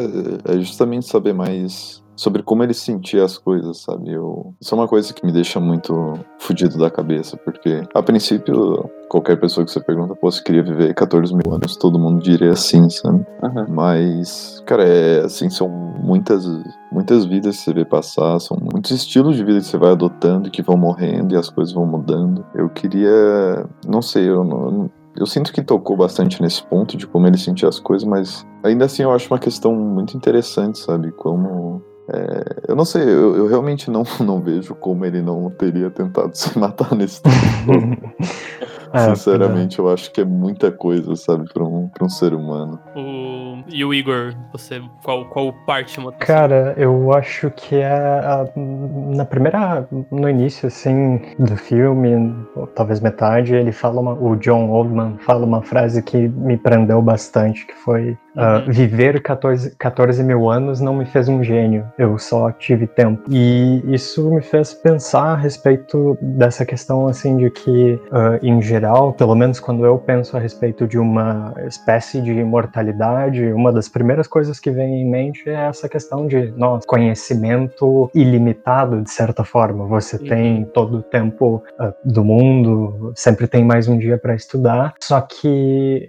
é, 0.46 0.60
justamente 0.60 1.06
saber 1.06 1.34
mais 1.34 2.01
sobre 2.16 2.44
como 2.44 2.64
ele 2.64 2.74
sentia 2.74 3.24
as 3.24 3.38
coisas, 3.38 3.80
sabe? 3.80 4.12
Eu, 4.12 4.54
isso 4.60 4.74
é 4.74 4.78
uma 4.78 4.88
coisa 4.88 5.14
que 5.14 5.26
me 5.26 5.32
deixa 5.32 5.60
muito 5.60 6.14
fudido 6.40 6.78
da 6.78 6.90
cabeça, 6.90 7.38
porque 7.38 7.84
a 7.94 8.04
princípio, 8.04 8.90
qualquer 9.10 9.40
pessoa 9.40 9.66
que 9.66 9.72
você 9.72 9.80
pergunta, 9.80 10.16
pô, 10.16 10.32
você 10.32 10.42
queria 10.44 10.64
viver 10.64 10.94
14 10.94 11.34
mil 11.34 11.54
anos, 11.54 11.76
todo 11.78 12.00
mundo 12.00 12.22
diria 12.22 12.56
sim, 12.56 12.90
sabe? 12.90 13.26
Mas, 13.70 14.62
cara, 14.66 14.84
é 14.84 15.22
assim, 15.26 15.50
são 15.50 15.68
muitas, 15.70 16.46
muitas 16.92 17.26
vidas 17.26 17.58
que 17.58 17.64
você 17.64 17.74
vê 17.74 17.86
passar, 17.86 18.40
são 18.40 18.58
muitos 18.60 18.92
estilos 18.92 19.36
de 19.36 19.44
vida 19.44 19.60
que 19.60 19.66
você 19.66 19.78
vai 19.78 19.92
adotando 19.92 20.48
e 20.48 20.52
que 20.52 20.62
vão 20.62 20.78
morrendo 20.78 21.34
e 21.34 21.38
as 21.38 21.50
coisas 21.50 21.74
vão 21.74 21.86
mudando. 21.86 22.46
Eu 22.54 22.70
queria, 22.70 23.66
não 23.88 24.02
sei, 24.02 24.30
eu 24.30 24.44
não, 24.44 24.90
eu 25.16 25.26
sinto 25.26 25.52
que 25.52 25.62
tocou 25.62 25.98
bastante 25.98 26.42
nesse 26.42 26.64
ponto 26.64 26.96
de 26.96 27.06
como 27.06 27.28
ele 27.28 27.38
sentia 27.38 27.68
as 27.68 27.80
coisas, 27.80 28.08
mas 28.08 28.46
ainda 28.64 28.86
assim 28.86 29.04
eu 29.04 29.12
acho 29.12 29.28
uma 29.32 29.40
questão 29.40 29.74
muito 29.74 30.16
interessante, 30.16 30.80
sabe? 30.80 31.12
Como. 31.12 31.82
É, 32.14 32.44
eu 32.68 32.76
não 32.76 32.86
sei, 32.86 33.04
eu, 33.04 33.36
eu 33.36 33.48
realmente 33.48 33.90
não, 33.90 34.04
não 34.20 34.42
vejo 34.42 34.76
como 34.76 35.06
ele 35.06 35.22
não 35.22 35.50
teria 35.50 35.90
tentado 35.90 36.32
se 36.38 36.58
matar 36.58 36.94
nesse 36.96 37.22
tempo. 37.22 37.36
todo. 37.66 38.12
É, 38.94 39.06
Sinceramente, 39.16 39.80
eu 39.80 39.88
acho 39.88 40.12
que 40.12 40.20
é 40.20 40.26
muita 40.26 40.70
coisa, 40.70 41.16
sabe, 41.16 41.46
pra 41.54 41.64
um, 41.64 41.88
pra 41.88 42.04
um 42.06 42.10
ser 42.10 42.34
humano. 42.34 42.78
O... 42.94 43.64
E 43.70 43.86
o 43.86 43.94
Igor, 43.94 44.34
você, 44.52 44.82
qual, 45.02 45.30
qual 45.30 45.54
parte 45.66 45.94
atenção? 45.98 46.14
Cara, 46.20 46.74
eu 46.76 47.14
acho 47.14 47.50
que 47.52 47.78
é 47.78 47.88
a- 47.90 48.46
na 48.58 49.24
primeira, 49.24 49.88
no 50.12 50.28
início 50.28 50.68
assim 50.68 51.22
do 51.40 51.56
filme, 51.56 52.36
ou 52.54 52.68
talvez 52.68 53.00
metade, 53.00 53.56
ele 53.56 53.72
fala 53.72 54.02
uma, 54.02 54.14
o 54.14 54.36
John 54.36 54.70
Oldman 54.70 55.16
fala 55.20 55.46
uma 55.46 55.62
frase 55.62 56.04
que 56.04 56.28
me 56.28 56.58
prendeu 56.58 57.02
bastante, 57.02 57.66
que 57.66 57.74
foi 57.76 58.18
Uhum. 58.36 58.72
viver 58.72 59.22
14, 59.22 59.76
14 59.78 60.24
mil 60.24 60.50
anos 60.50 60.80
não 60.80 60.96
me 60.96 61.06
fez 61.06 61.28
um 61.28 61.44
gênio, 61.44 61.86
eu 61.98 62.18
só 62.18 62.52
tive 62.52 62.88
tempo. 62.88 63.24
E 63.30 63.82
isso 63.88 64.30
me 64.34 64.42
fez 64.42 64.74
pensar 64.74 65.34
a 65.34 65.36
respeito 65.36 66.18
dessa 66.22 66.66
questão 66.66 67.08
assim 67.08 67.38
de 67.38 67.50
que 67.50 68.00
ah, 68.12 68.40
em 68.42 68.62
geral, 68.62 69.14
pelo 69.14 69.36
menos 69.36 69.60
quando 69.60 69.86
eu 69.86 69.98
penso 69.98 70.38
a 70.38 70.40
respeito 70.40 70.88
de 70.88 70.98
uma 70.98 71.54
espécie 71.68 72.22
de 72.22 72.32
imortalidade, 72.32 73.44
uma 73.52 73.72
das 73.72 73.90
primeiras 73.90 74.28
coisas 74.28 74.60
que 74.60 74.72
vem 74.72 75.02
em 75.02 75.10
mente 75.10 75.50
é 75.50 75.68
essa 75.68 75.90
questão 75.90 76.28
de, 76.28 76.52
nossa, 76.56 76.86
conhecimento 76.88 78.10
ilimitado, 78.14 79.02
de 79.02 79.10
certa 79.12 79.44
forma. 79.44 79.86
Você 79.88 80.18
Uhum. 80.18 80.28
tem 80.28 80.66
todo 80.66 80.98
o 81.00 81.04
tempo 81.04 81.64
ah, 81.80 81.94
do 82.04 82.24
mundo, 82.24 83.12
sempre 83.16 83.48
tem 83.48 83.64
mais 83.64 83.88
um 83.88 83.98
dia 83.98 84.18
para 84.18 84.36
estudar, 84.36 84.94
só 85.02 85.20
que 85.22 86.08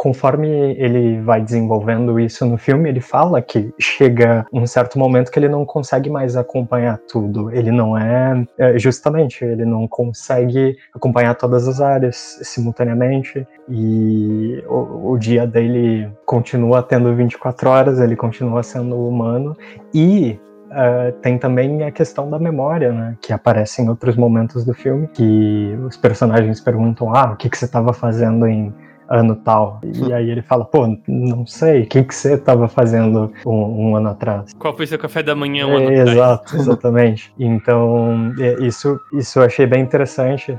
conforme 0.00 0.48
ele 0.78 1.20
vai 1.20 1.42
desenvolvendo 1.42 2.18
isso 2.18 2.46
no 2.46 2.56
filme, 2.56 2.88
ele 2.88 3.02
fala 3.02 3.42
que 3.42 3.70
chega 3.78 4.46
um 4.50 4.66
certo 4.66 4.98
momento 4.98 5.30
que 5.30 5.38
ele 5.38 5.46
não 5.46 5.66
consegue 5.66 6.08
mais 6.08 6.38
acompanhar 6.38 6.98
tudo. 7.06 7.50
Ele 7.50 7.70
não 7.70 7.98
é, 7.98 8.42
é, 8.56 8.78
justamente, 8.78 9.44
ele 9.44 9.66
não 9.66 9.86
consegue 9.86 10.74
acompanhar 10.94 11.34
todas 11.34 11.68
as 11.68 11.82
áreas 11.82 12.16
simultaneamente 12.40 13.46
e 13.68 14.64
o, 14.66 15.12
o 15.12 15.18
dia 15.18 15.46
dele 15.46 16.10
continua 16.24 16.82
tendo 16.82 17.14
24 17.14 17.68
horas, 17.68 18.00
ele 18.00 18.16
continua 18.16 18.62
sendo 18.62 18.96
humano 19.06 19.54
e 19.94 20.40
Uh, 20.70 21.10
tem 21.20 21.36
também 21.36 21.82
a 21.82 21.90
questão 21.90 22.30
da 22.30 22.38
memória, 22.38 22.92
né? 22.92 23.16
Que 23.20 23.32
aparece 23.32 23.82
em 23.82 23.88
outros 23.88 24.14
momentos 24.14 24.64
do 24.64 24.72
filme, 24.72 25.08
que 25.08 25.76
os 25.84 25.96
personagens 25.96 26.60
perguntam, 26.60 27.12
ah, 27.12 27.32
o 27.32 27.36
que, 27.36 27.50
que 27.50 27.58
você 27.58 27.64
estava 27.64 27.92
fazendo 27.92 28.46
em 28.46 28.72
ano 29.10 29.36
tal? 29.36 29.80
E 29.84 30.12
aí 30.14 30.30
ele 30.30 30.42
fala, 30.42 30.64
pô, 30.64 30.86
não 31.06 31.46
sei, 31.46 31.82
o 31.82 31.86
que, 31.86 32.04
que 32.04 32.14
você 32.14 32.34
estava 32.34 32.68
fazendo 32.68 33.32
um, 33.44 33.90
um 33.90 33.96
ano 33.96 34.10
atrás? 34.10 34.52
Qual 34.58 34.76
foi 34.76 34.86
seu 34.86 34.98
café 34.98 35.22
da 35.22 35.34
manhã 35.34 35.66
um 35.66 35.76
ano 35.76 35.90
É, 35.90 36.00
atrás? 36.00 36.16
Exato, 36.16 36.56
exatamente. 36.56 37.34
Então, 37.38 38.32
é, 38.38 38.64
isso, 38.64 38.98
isso 39.12 39.38
eu 39.38 39.44
achei 39.44 39.66
bem 39.66 39.82
interessante. 39.82 40.56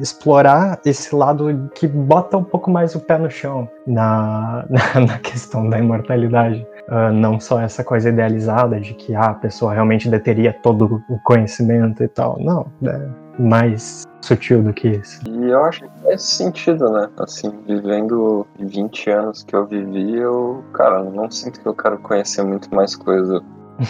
Explorar 0.00 0.80
esse 0.84 1.14
lado 1.14 1.70
que 1.74 1.86
bota 1.86 2.36
um 2.36 2.44
pouco 2.44 2.70
mais 2.70 2.94
o 2.94 3.00
pé 3.00 3.16
no 3.16 3.30
chão 3.30 3.68
na, 3.86 4.66
na, 4.68 5.00
na 5.06 5.18
questão 5.18 5.68
da 5.68 5.78
imortalidade. 5.78 6.66
Ah, 6.88 7.10
não 7.10 7.38
só 7.40 7.60
essa 7.60 7.84
coisa 7.84 8.08
idealizada 8.08 8.80
de 8.80 8.94
que 8.94 9.14
ah, 9.14 9.30
a 9.30 9.34
pessoa 9.34 9.72
realmente 9.72 10.08
deteria 10.08 10.52
todo 10.52 11.02
o 11.08 11.18
conhecimento 11.20 12.02
e 12.02 12.08
tal. 12.08 12.38
Não, 12.40 12.66
é 12.84 13.08
mais 13.38 14.04
sutil 14.22 14.62
do 14.62 14.72
que 14.72 14.88
isso. 14.88 15.20
E 15.28 15.50
eu 15.50 15.64
acho 15.64 15.80
que 15.80 16.02
faz 16.02 16.22
sentido, 16.22 16.90
né? 16.90 17.08
Assim, 17.18 17.50
vivendo 17.66 18.46
20 18.58 19.10
anos 19.10 19.42
que 19.42 19.54
eu 19.54 19.66
vivi, 19.66 20.16
eu, 20.16 20.64
cara, 20.72 21.02
não 21.02 21.30
sinto 21.30 21.60
que 21.60 21.66
eu 21.66 21.74
quero 21.74 21.98
conhecer 21.98 22.42
muito 22.42 22.72
mais 22.74 22.96
coisa 22.96 23.42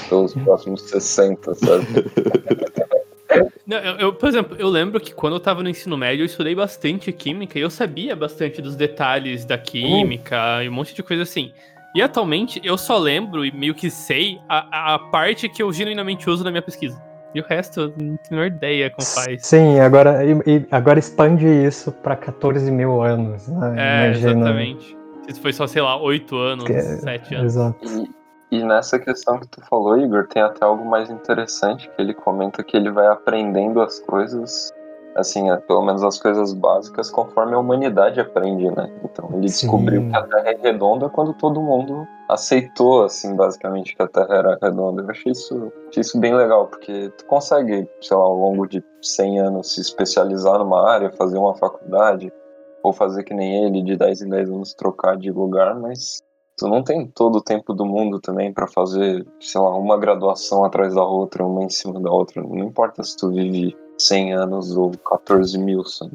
pelos 0.08 0.34
próximos 0.44 0.82
60, 0.82 1.54
sabe? 1.54 1.86
Não, 3.66 3.78
eu, 3.78 3.96
eu, 3.96 4.12
por 4.12 4.28
exemplo, 4.28 4.56
eu 4.58 4.68
lembro 4.68 5.00
que 5.00 5.14
quando 5.14 5.34
eu 5.34 5.40
tava 5.40 5.62
no 5.62 5.68
ensino 5.68 5.96
médio, 5.96 6.22
eu 6.22 6.26
estudei 6.26 6.54
bastante 6.54 7.10
química 7.12 7.58
e 7.58 7.62
eu 7.62 7.70
sabia 7.70 8.14
bastante 8.14 8.60
dos 8.60 8.76
detalhes 8.76 9.44
da 9.44 9.56
química 9.56 10.62
e 10.62 10.68
um 10.68 10.72
monte 10.72 10.94
de 10.94 11.02
coisa 11.02 11.22
assim. 11.22 11.50
E 11.94 12.02
atualmente 12.02 12.60
eu 12.64 12.76
só 12.76 12.98
lembro 12.98 13.44
e 13.44 13.52
meio 13.52 13.74
que 13.74 13.88
sei 13.88 14.38
a, 14.48 14.94
a 14.94 14.98
parte 14.98 15.48
que 15.48 15.62
eu 15.62 15.72
genuinamente 15.72 16.28
uso 16.28 16.42
na 16.42 16.50
minha 16.50 16.62
pesquisa. 16.62 17.00
E 17.34 17.40
o 17.40 17.44
resto 17.44 17.80
eu 17.80 17.94
não 18.00 18.16
tenho 18.16 18.44
ideia 18.44 18.90
como 18.90 19.06
faz. 19.06 19.46
Sim, 19.46 19.80
agora, 19.80 20.24
e- 20.24 20.32
e 20.46 20.66
agora 20.70 20.98
expande 20.98 21.46
isso 21.46 21.90
para 21.90 22.14
14 22.16 22.70
mil 22.70 23.02
anos. 23.02 23.48
Né? 23.48 23.74
É, 23.76 24.06
Imagina. 24.08 24.30
exatamente. 24.32 24.96
Se 25.30 25.40
foi 25.40 25.52
só, 25.52 25.66
sei 25.66 25.80
lá, 25.82 25.96
8 26.00 26.36
anos, 26.36 26.64
Que- 26.64 26.80
7 26.80 27.34
anos. 27.34 27.54
Exato. 27.54 27.78
E, 28.50 28.58
e 28.58 28.64
nessa 28.64 28.98
questão 28.98 29.38
que 29.40 29.46
tu 29.48 29.60
falou, 29.62 29.98
Igor, 29.98 30.26
tem 30.26 30.42
até 30.42 30.64
algo 30.64 30.84
mais 30.84 31.08
interessante, 31.10 31.88
que 31.88 32.02
ele 32.02 32.12
comenta 32.12 32.62
que 32.62 32.76
ele 32.76 32.90
vai 32.90 33.06
aprendendo 33.06 33.80
as 33.80 33.98
coisas, 34.00 34.70
assim, 35.16 35.50
é, 35.50 35.56
pelo 35.56 35.82
menos 35.82 36.02
as 36.02 36.18
coisas 36.18 36.54
básicas, 36.54 37.10
conforme 37.10 37.54
a 37.54 37.58
humanidade 37.58 38.20
aprende, 38.20 38.70
né? 38.70 38.90
Então 39.04 39.28
ele 39.32 39.48
Sim. 39.48 39.66
descobriu 39.66 40.08
que 40.08 40.16
a 40.16 40.22
Terra 40.22 40.50
é 40.50 40.58
redonda 40.60 41.08
quando 41.08 41.34
todo 41.34 41.60
mundo 41.60 42.06
aceitou, 42.28 43.04
assim, 43.04 43.34
basicamente, 43.36 43.94
que 43.94 44.02
a 44.02 44.08
Terra 44.08 44.34
era 44.34 44.58
redonda. 44.60 45.02
Eu 45.02 45.10
achei 45.10 45.32
isso, 45.32 45.72
achei 45.88 46.00
isso 46.00 46.18
bem 46.18 46.34
legal, 46.34 46.66
porque 46.66 47.10
tu 47.16 47.26
consegue, 47.26 47.88
sei 48.00 48.16
lá, 48.16 48.22
ao 48.22 48.36
longo 48.36 48.66
de 48.66 48.82
100 49.02 49.40
anos 49.40 49.74
se 49.74 49.80
especializar 49.80 50.58
numa 50.58 50.88
área, 50.88 51.12
fazer 51.12 51.38
uma 51.38 51.54
faculdade, 51.54 52.32
ou 52.82 52.92
fazer 52.92 53.22
que 53.22 53.34
nem 53.34 53.64
ele, 53.64 53.82
de 53.82 53.96
10 53.96 54.22
em 54.22 54.28
10 54.28 54.50
anos 54.50 54.74
trocar 54.74 55.16
de 55.16 55.30
lugar, 55.30 55.78
mas 55.78 56.22
tu 56.56 56.68
não 56.68 56.82
tem 56.82 57.06
todo 57.06 57.36
o 57.36 57.42
tempo 57.42 57.72
do 57.72 57.84
mundo 57.84 58.20
também 58.20 58.52
pra 58.52 58.66
fazer, 58.66 59.26
sei 59.40 59.60
lá, 59.60 59.76
uma 59.76 59.96
graduação 59.98 60.64
atrás 60.64 60.94
da 60.94 61.04
outra, 61.04 61.44
uma 61.44 61.62
em 61.62 61.70
cima 61.70 62.00
da 62.00 62.10
outra. 62.10 62.42
Não 62.42 62.58
importa 62.58 63.02
se 63.02 63.16
tu 63.16 63.30
vive 63.30 63.76
100 63.98 64.32
anos 64.34 64.76
ou 64.76 64.90
14 64.92 65.58
mil, 65.58 65.84
sabe? 65.84 66.12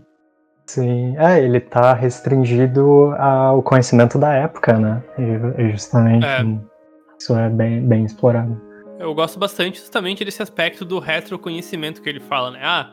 Sim, 0.66 1.16
é, 1.18 1.40
ele 1.42 1.60
tá 1.62 1.94
restringido 1.94 3.14
ao 3.18 3.64
conhecimento 3.64 4.18
da 4.20 4.34
época, 4.34 4.74
né? 4.78 5.02
E- 5.18 5.62
e 5.64 5.72
justamente 5.72 6.26
É. 6.26 6.44
isso 7.18 7.36
é 7.38 7.50
bem, 7.50 7.82
bem 7.88 8.04
explorado. 8.04 8.62
Eu 9.00 9.14
gosto 9.14 9.40
bastante 9.40 9.80
justamente 9.80 10.26
desse 10.26 10.42
aspecto 10.42 10.84
do 10.84 11.00
retroconhecimento 11.00 12.02
que 12.02 12.10
ele 12.10 12.20
fala, 12.20 12.52
né? 12.52 12.60
Ah, 12.62 12.92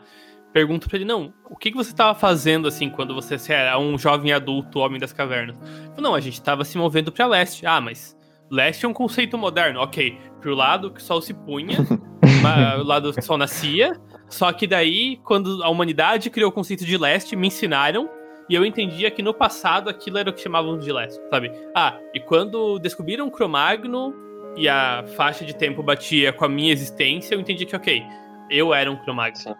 pergunto 0.52 0.88
pra 0.88 0.96
ele, 0.98 1.04
não, 1.04 1.32
o 1.50 1.56
que, 1.56 1.72
que 1.72 1.76
você 1.76 1.92
tava 1.92 2.14
fazendo 2.16 2.68
assim 2.68 2.88
quando 2.88 3.12
você 3.12 3.36
era 3.52 3.76
um 3.78 3.98
jovem 3.98 4.32
adulto, 4.32 4.78
homem 4.78 5.00
das 5.00 5.12
cavernas? 5.12 5.56
Não, 5.98 6.14
a 6.14 6.20
gente 6.20 6.40
tava 6.40 6.64
se 6.64 6.78
movendo 6.78 7.10
pra 7.10 7.26
leste. 7.26 7.66
Ah, 7.66 7.80
mas 7.80 8.16
leste 8.48 8.84
é 8.86 8.88
um 8.88 8.92
conceito 8.92 9.36
moderno, 9.36 9.80
ok. 9.80 10.16
Pro 10.40 10.54
lado 10.54 10.92
que 10.92 11.00
o 11.00 11.02
sol 11.02 11.20
se 11.20 11.34
punha, 11.34 11.78
o 12.78 12.84
lado 12.84 13.12
que 13.12 13.18
o 13.18 13.22
sol 13.22 13.36
nascia. 13.38 13.98
Só 14.28 14.52
que 14.52 14.66
daí, 14.66 15.18
quando 15.24 15.62
a 15.62 15.68
humanidade 15.68 16.30
criou 16.30 16.50
o 16.50 16.52
conceito 16.52 16.84
de 16.84 16.96
leste, 16.96 17.36
me 17.36 17.48
ensinaram. 17.48 18.08
E 18.48 18.54
eu 18.54 18.64
entendia 18.64 19.10
que 19.10 19.22
no 19.22 19.32
passado 19.32 19.88
aquilo 19.88 20.18
era 20.18 20.28
o 20.28 20.32
que 20.32 20.40
chamavam 20.40 20.78
de 20.78 20.92
leste, 20.92 21.20
sabe? 21.30 21.50
Ah, 21.74 21.98
e 22.12 22.20
quando 22.20 22.78
descobriram 22.78 23.30
Cromagno, 23.30 24.14
e 24.56 24.68
a 24.68 25.04
faixa 25.16 25.44
de 25.44 25.54
tempo 25.54 25.82
batia 25.82 26.32
com 26.32 26.44
a 26.44 26.48
minha 26.48 26.72
existência, 26.72 27.34
eu 27.34 27.40
entendi 27.40 27.66
que, 27.66 27.74
ok, 27.74 28.02
eu 28.50 28.72
era 28.74 28.90
um 28.90 28.96
Cromagno. 28.96 29.36
Sim. 29.36 29.54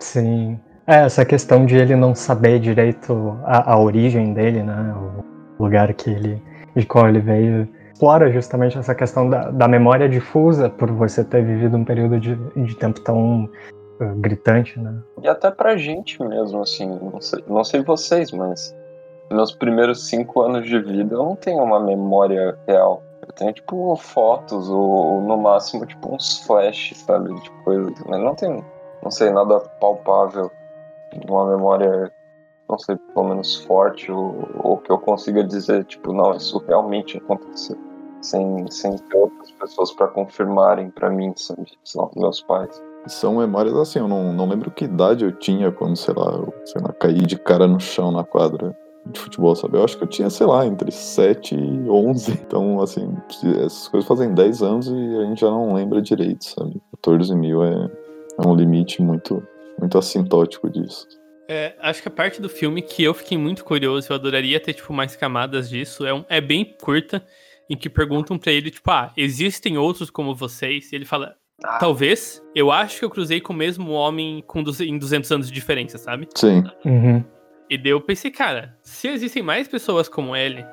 Sim. 0.00 0.60
É, 0.86 1.04
essa 1.04 1.24
questão 1.24 1.64
de 1.64 1.76
ele 1.76 1.94
não 1.94 2.14
saber 2.14 2.58
direito 2.58 3.38
a, 3.44 3.72
a 3.72 3.78
origem 3.78 4.34
dele, 4.34 4.62
né? 4.62 4.94
O 5.58 5.62
lugar 5.62 5.92
que 5.94 6.10
ele, 6.10 6.42
de 6.74 6.84
qual 6.84 7.08
ele 7.08 7.20
veio, 7.20 7.68
explora 7.92 8.32
justamente 8.32 8.76
essa 8.76 8.94
questão 8.94 9.30
da, 9.30 9.50
da 9.50 9.68
memória 9.68 10.08
difusa 10.08 10.68
por 10.68 10.90
você 10.90 11.22
ter 11.22 11.44
vivido 11.44 11.76
um 11.76 11.84
período 11.84 12.18
de, 12.18 12.34
de 12.56 12.74
tempo 12.74 13.00
tão 13.00 13.48
gritante, 14.16 14.78
né? 14.78 14.94
E 15.22 15.28
até 15.28 15.50
pra 15.50 15.76
gente 15.76 16.22
mesmo, 16.22 16.62
assim, 16.62 16.86
não 16.86 17.20
sei, 17.20 17.44
não 17.46 17.64
sei 17.64 17.82
vocês, 17.82 18.32
mas 18.32 18.74
meus 19.30 19.52
primeiros 19.52 20.08
cinco 20.08 20.42
anos 20.42 20.66
de 20.66 20.78
vida 20.78 21.14
eu 21.14 21.24
não 21.24 21.36
tenho 21.36 21.62
uma 21.62 21.80
memória 21.80 22.58
real. 22.66 23.02
Eu 23.26 23.32
tenho, 23.34 23.52
tipo, 23.52 23.96
fotos 23.96 24.68
ou, 24.68 25.20
no 25.20 25.36
máximo, 25.36 25.86
tipo, 25.86 26.14
uns 26.14 26.38
flashes, 26.44 26.98
sabe? 26.98 27.32
De 27.40 27.50
coisa. 27.64 27.92
Mas 28.06 28.20
não 28.20 28.34
tenho, 28.34 28.64
não 29.02 29.10
sei, 29.10 29.30
nada 29.30 29.60
palpável. 29.80 30.50
Uma 31.28 31.46
memória, 31.46 32.12
não 32.68 32.78
sei, 32.78 32.96
pelo 33.14 33.28
menos 33.28 33.56
forte 33.64 34.10
ou, 34.10 34.48
ou 34.62 34.78
que 34.78 34.90
eu 34.90 34.98
consiga 34.98 35.44
dizer, 35.44 35.84
tipo, 35.84 36.12
não, 36.12 36.34
isso 36.34 36.58
realmente 36.66 37.18
aconteceu. 37.18 37.76
Sem, 38.20 38.70
sem 38.70 38.96
ter 38.96 39.16
outras 39.16 39.50
pessoas 39.52 39.92
pra 39.92 40.08
confirmarem 40.08 40.90
pra 40.90 41.10
mim, 41.10 41.32
sabe? 41.36 41.66
Lá, 41.94 42.08
meus 42.16 42.42
pais. 42.42 42.82
São 43.06 43.38
memórias 43.38 43.74
assim, 43.76 43.98
eu 43.98 44.08
não, 44.08 44.32
não 44.32 44.48
lembro 44.48 44.70
que 44.70 44.84
idade 44.84 45.24
eu 45.24 45.32
tinha 45.32 45.70
quando, 45.72 45.96
sei 45.96 46.14
lá, 46.14 46.32
eu, 46.32 46.54
sei 46.64 46.80
lá, 46.80 46.92
caí 46.92 47.20
de 47.20 47.36
cara 47.36 47.66
no 47.66 47.80
chão 47.80 48.12
na 48.12 48.22
quadra 48.24 48.76
de 49.06 49.18
futebol, 49.18 49.56
sabe? 49.56 49.76
Eu 49.76 49.84
acho 49.84 49.98
que 49.98 50.04
eu 50.04 50.08
tinha, 50.08 50.30
sei 50.30 50.46
lá, 50.46 50.64
entre 50.64 50.90
7 50.92 51.54
e 51.56 51.90
11. 51.90 52.32
Então, 52.46 52.80
assim, 52.80 53.12
essas 53.64 53.88
coisas 53.88 54.06
fazem 54.06 54.32
10 54.32 54.62
anos 54.62 54.86
e 54.86 55.16
a 55.18 55.24
gente 55.26 55.40
já 55.40 55.50
não 55.50 55.74
lembra 55.74 56.00
direito, 56.00 56.44
sabe? 56.44 56.80
14 56.92 57.34
mil 57.34 57.64
é, 57.64 57.90
é 58.38 58.46
um 58.46 58.54
limite 58.54 59.02
muito, 59.02 59.42
muito 59.80 59.98
assintótico 59.98 60.70
disso. 60.70 61.08
É, 61.48 61.74
acho 61.80 62.00
que 62.00 62.08
a 62.08 62.10
parte 62.12 62.40
do 62.40 62.48
filme 62.48 62.80
que 62.80 63.02
eu 63.02 63.12
fiquei 63.12 63.36
muito 63.36 63.64
curioso, 63.64 64.06
eu 64.10 64.14
adoraria 64.14 64.60
ter, 64.60 64.74
tipo, 64.74 64.92
mais 64.92 65.16
camadas 65.16 65.68
disso, 65.68 66.06
é, 66.06 66.14
um- 66.14 66.24
é 66.28 66.40
bem 66.40 66.64
curta, 66.80 67.22
em 67.68 67.76
que 67.76 67.90
perguntam 67.90 68.38
pra 68.38 68.52
ele, 68.52 68.70
tipo, 68.70 68.88
ah, 68.90 69.12
existem 69.16 69.76
outros 69.76 70.08
como 70.10 70.34
vocês? 70.34 70.92
E 70.92 70.94
ele 70.96 71.04
fala, 71.04 71.34
Ah. 71.64 71.78
talvez, 71.78 72.42
eu 72.54 72.70
acho 72.70 72.98
que 72.98 73.04
eu 73.04 73.10
cruzei 73.10 73.40
com 73.40 73.52
o 73.52 73.56
mesmo 73.56 73.90
homem 73.92 74.42
com 74.46 74.60
em 74.60 74.98
200 74.98 75.30
anos 75.32 75.46
de 75.48 75.52
diferença, 75.52 75.98
sabe? 75.98 76.28
Sim. 76.34 76.64
Uhum. 76.84 77.24
E 77.70 77.78
daí 77.78 77.90
eu 77.90 78.00
pensei, 78.00 78.30
cara, 78.30 78.76
se 78.82 79.08
existem 79.08 79.42
mais 79.42 79.66
pessoas 79.68 80.08
como 80.08 80.36
ele, 80.36 80.64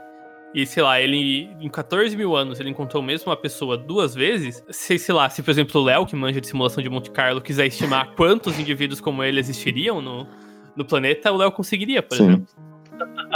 e 0.54 0.66
sei 0.66 0.82
lá, 0.82 1.00
ele 1.00 1.50
em 1.62 1.70
14 1.70 2.16
mil 2.18 2.36
anos 2.36 2.60
ele 2.60 2.70
encontrou 2.70 3.04
mesmo 3.04 3.30
uma 3.30 3.38
pessoa 3.38 3.78
duas 3.78 4.16
vezes, 4.16 4.64
se, 4.70 4.98
sei 4.98 5.16
lá, 5.16 5.30
se 5.30 5.44
por 5.44 5.52
exemplo 5.52 5.80
o 5.80 5.84
Léo, 5.84 6.06
que 6.06 6.16
manja 6.16 6.42
de 6.42 6.48
simulação 6.48 6.84
de 6.84 6.90
Monte 6.90 7.12
Carlo, 7.12 7.40
quiser 7.40 7.68
estimar 7.68 8.14
quantos 8.18 8.60
indivíduos 8.60 9.00
como 9.00 9.24
ele 9.24 9.40
existiriam 9.40 10.02
no, 10.02 10.28
no 10.76 10.84
planeta, 10.84 11.32
o 11.32 11.38
Léo 11.38 11.52
conseguiria, 11.52 12.02
por 12.02 12.18
Sim. 12.18 12.24
exemplo. 12.24 12.48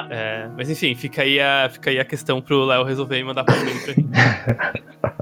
É, 0.09 0.49
mas 0.57 0.69
enfim, 0.69 0.93
fica 0.95 1.21
aí, 1.21 1.39
a, 1.39 1.69
fica 1.71 1.89
aí 1.89 1.99
a 1.99 2.05
questão 2.05 2.41
pro 2.41 2.65
Léo 2.65 2.83
resolver 2.83 3.17
e 3.17 3.23
mandar 3.23 3.43
pra 3.43 3.55
mim 3.55 3.79
pra 3.79 3.93
mim. 3.95 4.09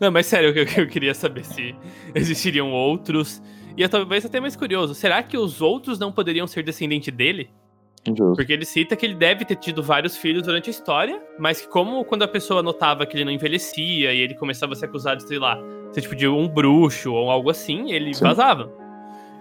Não, 0.00 0.10
mas 0.10 0.26
sério, 0.26 0.50
eu, 0.50 0.66
eu 0.82 0.88
queria 0.88 1.14
saber 1.14 1.44
se 1.44 1.74
existiriam 2.14 2.70
outros. 2.70 3.42
E 3.76 3.82
eu 3.82 3.88
talvez 3.88 4.24
até 4.24 4.38
mais 4.40 4.54
curioso, 4.54 4.94
será 4.94 5.22
que 5.22 5.36
os 5.36 5.62
outros 5.62 5.98
não 5.98 6.12
poderiam 6.12 6.46
ser 6.46 6.62
descendente 6.62 7.10
dele? 7.10 7.50
Justo. 8.06 8.34
Porque 8.34 8.52
ele 8.52 8.64
cita 8.64 8.96
que 8.96 9.06
ele 9.06 9.14
deve 9.14 9.44
ter 9.44 9.56
tido 9.56 9.82
vários 9.82 10.16
filhos 10.16 10.42
durante 10.42 10.68
a 10.68 10.72
história, 10.72 11.22
mas 11.38 11.60
que 11.60 11.68
como 11.68 12.04
quando 12.04 12.22
a 12.22 12.28
pessoa 12.28 12.62
notava 12.62 13.06
que 13.06 13.16
ele 13.16 13.24
não 13.24 13.30
envelhecia 13.30 14.12
e 14.12 14.18
ele 14.18 14.34
começava 14.34 14.72
a 14.72 14.76
ser 14.76 14.86
acusado 14.86 15.18
de, 15.18 15.28
sei 15.28 15.38
lá, 15.38 15.56
ser 15.92 16.00
tipo 16.00 16.16
de 16.16 16.26
um 16.26 16.48
bruxo 16.48 17.12
ou 17.12 17.30
algo 17.30 17.48
assim, 17.48 17.92
ele 17.92 18.12
Sim. 18.12 18.24
vazava. 18.24 18.81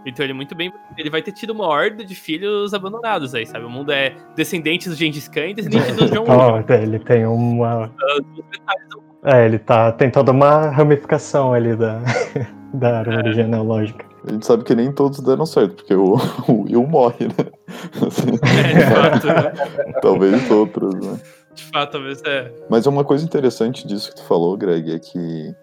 Então 0.05 0.23
ele 0.23 0.33
muito 0.33 0.55
bem, 0.55 0.73
ele 0.97 1.09
vai 1.09 1.21
ter 1.21 1.31
tido 1.31 1.51
uma 1.51 1.67
horda 1.67 2.03
de 2.03 2.15
filhos 2.15 2.73
abandonados 2.73 3.35
aí, 3.35 3.45
sabe? 3.45 3.65
O 3.65 3.69
mundo 3.69 3.91
é 3.91 4.15
descendentes 4.35 4.87
do 4.87 4.95
Gengis 4.95 5.27
Khan 5.27 5.47
e 5.47 5.53
descendentes 5.53 5.95
do 5.95 6.05
John 6.11 6.21
Wick. 6.21 6.31
Ó, 6.31 6.73
ele 6.73 6.99
tem 6.99 7.25
uma. 7.25 7.91
É, 9.23 9.45
ele 9.45 9.59
tá. 9.59 9.91
Tem 9.91 10.09
toda 10.09 10.31
uma 10.31 10.69
ramificação 10.69 11.53
ali 11.53 11.75
da, 11.75 12.01
da 12.73 12.99
árvore 12.99 13.33
genealógica. 13.33 14.05
A 14.27 14.31
gente 14.31 14.45
sabe 14.45 14.63
que 14.63 14.75
nem 14.75 14.91
todos 14.91 15.19
deram 15.19 15.45
certo, 15.45 15.75
porque 15.75 15.95
o, 15.95 16.15
o 16.47 16.63
Will 16.63 16.85
morre, 16.85 17.27
né? 17.27 17.51
Assim, 18.05 18.31
É, 18.43 18.73
de 18.73 18.93
fato, 18.93 19.27
né? 19.27 19.93
talvez 20.01 20.51
outros, 20.51 20.93
né? 20.95 21.19
De 21.53 21.63
fato, 21.63 21.91
talvez 21.91 22.21
é. 22.25 22.51
Mas 22.69 22.85
uma 22.85 23.03
coisa 23.03 23.25
interessante 23.25 23.87
disso 23.87 24.09
que 24.09 24.15
tu 24.17 24.23
falou, 24.23 24.55
Greg, 24.55 24.93
é 24.93 24.99
que 24.99 25.53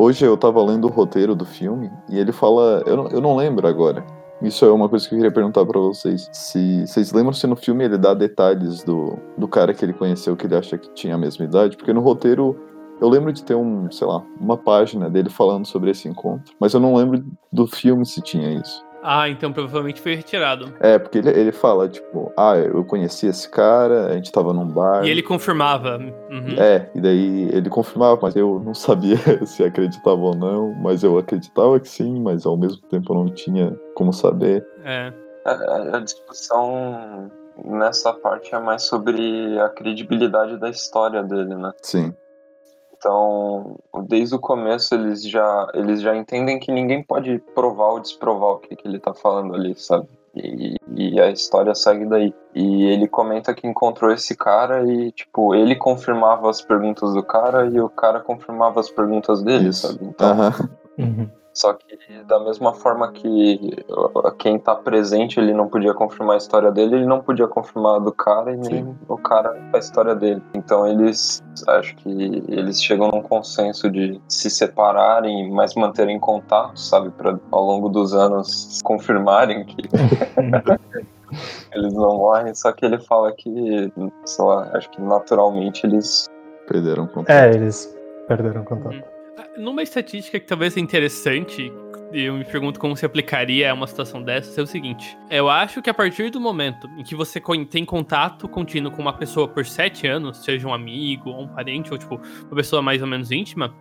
hoje 0.00 0.24
eu 0.24 0.36
tava 0.36 0.62
lendo 0.64 0.86
o 0.86 0.90
roteiro 0.90 1.34
do 1.34 1.44
filme 1.44 1.90
e 2.08 2.18
ele 2.18 2.32
fala. 2.32 2.82
Eu 2.86 3.08
eu 3.08 3.20
não 3.20 3.36
lembro 3.36 3.66
agora. 3.66 4.04
Isso 4.42 4.64
é 4.64 4.72
uma 4.72 4.88
coisa 4.88 5.06
que 5.06 5.14
eu 5.14 5.18
queria 5.18 5.32
perguntar 5.32 5.66
pra 5.66 5.78
vocês. 5.78 6.30
Se 6.32 6.86
vocês 6.86 7.12
lembram 7.12 7.34
se 7.34 7.46
no 7.46 7.56
filme 7.56 7.84
ele 7.84 7.98
dá 7.98 8.14
detalhes 8.14 8.82
do, 8.82 9.18
do 9.36 9.46
cara 9.46 9.74
que 9.74 9.84
ele 9.84 9.92
conheceu 9.92 10.34
que 10.34 10.46
ele 10.46 10.56
acha 10.56 10.78
que 10.78 10.90
tinha 10.94 11.14
a 11.14 11.18
mesma 11.18 11.44
idade? 11.44 11.76
Porque 11.76 11.92
no 11.92 12.00
roteiro 12.00 12.56
eu 13.00 13.08
lembro 13.08 13.32
de 13.32 13.44
ter 13.44 13.54
um, 13.54 13.90
sei 13.90 14.06
lá, 14.06 14.22
uma 14.40 14.56
página 14.56 15.10
dele 15.10 15.28
falando 15.28 15.66
sobre 15.66 15.90
esse 15.90 16.08
encontro. 16.08 16.54
Mas 16.58 16.72
eu 16.72 16.80
não 16.80 16.94
lembro 16.94 17.22
do 17.52 17.66
filme 17.66 18.06
se 18.06 18.22
tinha 18.22 18.50
isso. 18.52 18.82
Ah, 19.02 19.28
então 19.28 19.52
provavelmente 19.52 20.00
foi 20.00 20.14
retirado. 20.14 20.72
É, 20.80 20.98
porque 20.98 21.18
ele, 21.18 21.30
ele 21.30 21.52
fala, 21.52 21.88
tipo, 21.88 22.32
ah, 22.36 22.56
eu 22.56 22.84
conheci 22.84 23.26
esse 23.26 23.48
cara, 23.48 24.06
a 24.08 24.12
gente 24.14 24.30
tava 24.30 24.52
num 24.52 24.66
bar. 24.66 25.04
E 25.04 25.10
ele 25.10 25.22
confirmava. 25.22 25.96
Uhum. 25.98 26.54
É, 26.58 26.90
e 26.94 27.00
daí 27.00 27.48
ele 27.52 27.70
confirmava, 27.70 28.18
mas 28.22 28.36
eu 28.36 28.60
não 28.64 28.74
sabia 28.74 29.16
se 29.46 29.64
acreditava 29.64 30.20
ou 30.20 30.34
não, 30.34 30.74
mas 30.74 31.02
eu 31.02 31.16
acreditava 31.18 31.80
que 31.80 31.88
sim, 31.88 32.20
mas 32.20 32.44
ao 32.44 32.56
mesmo 32.56 32.82
tempo 32.88 33.12
eu 33.12 33.16
não 33.24 33.26
tinha 33.32 33.74
como 33.94 34.12
saber. 34.12 34.66
É. 34.84 35.12
A, 35.46 35.50
a- 35.52 35.96
a 35.96 36.00
discussão 36.00 37.30
nessa 37.64 38.12
parte 38.12 38.54
é 38.54 38.58
mais 38.58 38.82
sobre 38.84 39.58
a 39.60 39.68
credibilidade 39.70 40.58
da 40.58 40.68
história 40.68 41.22
dele, 41.22 41.54
né? 41.54 41.72
Sim, 41.82 42.14
Então, 43.00 43.78
desde 44.06 44.34
o 44.34 44.38
começo 44.38 44.94
eles 44.94 45.26
já 45.26 45.66
eles 45.72 46.02
já 46.02 46.14
entendem 46.14 46.58
que 46.58 46.70
ninguém 46.70 47.02
pode 47.02 47.38
provar 47.54 47.92
ou 47.92 48.00
desprovar 48.00 48.50
o 48.50 48.58
que, 48.58 48.76
que 48.76 48.86
ele 48.86 48.98
tá 48.98 49.14
falando 49.14 49.54
ali, 49.54 49.74
sabe? 49.74 50.06
E, 50.36 50.76
e 50.94 51.18
a 51.18 51.30
história 51.30 51.74
segue 51.74 52.04
daí. 52.04 52.34
E 52.54 52.84
ele 52.84 53.08
comenta 53.08 53.54
que 53.54 53.66
encontrou 53.66 54.12
esse 54.12 54.36
cara 54.36 54.84
e, 54.84 55.10
tipo, 55.12 55.54
ele 55.54 55.74
confirmava 55.74 56.50
as 56.50 56.60
perguntas 56.60 57.14
do 57.14 57.22
cara 57.22 57.66
e 57.66 57.80
o 57.80 57.88
cara 57.88 58.20
confirmava 58.20 58.78
as 58.78 58.90
perguntas 58.90 59.42
dele, 59.42 59.70
Isso. 59.70 59.88
sabe? 59.88 60.04
Então, 60.04 60.36
Uhum. 60.98 61.30
Só 61.52 61.74
que 61.74 61.98
da 62.26 62.38
mesma 62.38 62.72
forma 62.72 63.10
que 63.12 63.84
quem 64.38 64.58
tá 64.58 64.74
presente 64.74 65.40
ele 65.40 65.52
não 65.52 65.68
podia 65.68 65.92
confirmar 65.92 66.34
a 66.34 66.38
história 66.38 66.70
dele, 66.70 66.96
ele 66.96 67.06
não 67.06 67.20
podia 67.20 67.48
confirmar 67.48 67.96
a 67.96 67.98
do 67.98 68.12
cara 68.12 68.52
e 68.52 68.56
nem 68.56 68.96
o 69.08 69.16
cara 69.16 69.58
a 69.72 69.78
história 69.78 70.14
dele. 70.14 70.42
Então 70.54 70.86
eles 70.86 71.42
acho 71.66 71.96
que 71.96 72.44
eles 72.48 72.82
chegam 72.82 73.08
num 73.08 73.22
consenso 73.22 73.90
de 73.90 74.20
se 74.28 74.48
separarem, 74.48 75.50
mas 75.50 75.74
manterem 75.74 76.18
contato, 76.20 76.78
sabe, 76.78 77.10
para 77.10 77.38
ao 77.50 77.64
longo 77.64 77.88
dos 77.88 78.14
anos 78.14 78.80
confirmarem 78.84 79.64
que 79.64 79.82
eles 81.74 81.92
não 81.92 82.16
morrem, 82.16 82.54
só 82.54 82.72
que 82.72 82.84
ele 82.84 82.98
fala 82.98 83.32
que, 83.32 83.92
sei 84.24 84.44
lá, 84.44 84.70
acho 84.74 84.88
que 84.90 85.00
naturalmente 85.00 85.84
eles 85.84 86.26
perderam 86.66 87.04
o 87.04 87.08
contato. 87.08 87.36
É, 87.36 87.50
eles 87.50 87.96
perderam 88.28 88.64
contato. 88.64 89.19
Numa 89.56 89.82
estatística 89.82 90.38
que 90.38 90.46
talvez 90.46 90.76
é 90.76 90.80
interessante, 90.80 91.72
e 92.12 92.22
eu 92.24 92.34
me 92.34 92.44
pergunto 92.44 92.80
como 92.80 92.96
se 92.96 93.06
aplicaria 93.06 93.70
a 93.70 93.74
uma 93.74 93.86
situação 93.86 94.22
dessa, 94.22 94.60
é 94.60 94.64
o 94.64 94.66
seguinte: 94.66 95.16
eu 95.30 95.48
acho 95.48 95.80
que 95.80 95.90
a 95.90 95.94
partir 95.94 96.30
do 96.30 96.40
momento 96.40 96.88
em 96.96 97.02
que 97.02 97.14
você 97.14 97.40
tem 97.68 97.84
contato 97.84 98.48
contínuo 98.48 98.90
com 98.90 99.00
uma 99.00 99.12
pessoa 99.12 99.46
por 99.46 99.64
sete 99.64 100.06
anos, 100.06 100.38
seja 100.38 100.66
um 100.66 100.74
amigo 100.74 101.30
ou 101.30 101.42
um 101.42 101.48
parente, 101.48 101.92
ou 101.92 101.98
tipo, 101.98 102.20
uma 102.46 102.56
pessoa 102.56 102.82
mais 102.82 103.00
ou 103.00 103.08
menos 103.08 103.30
íntima, 103.30 103.74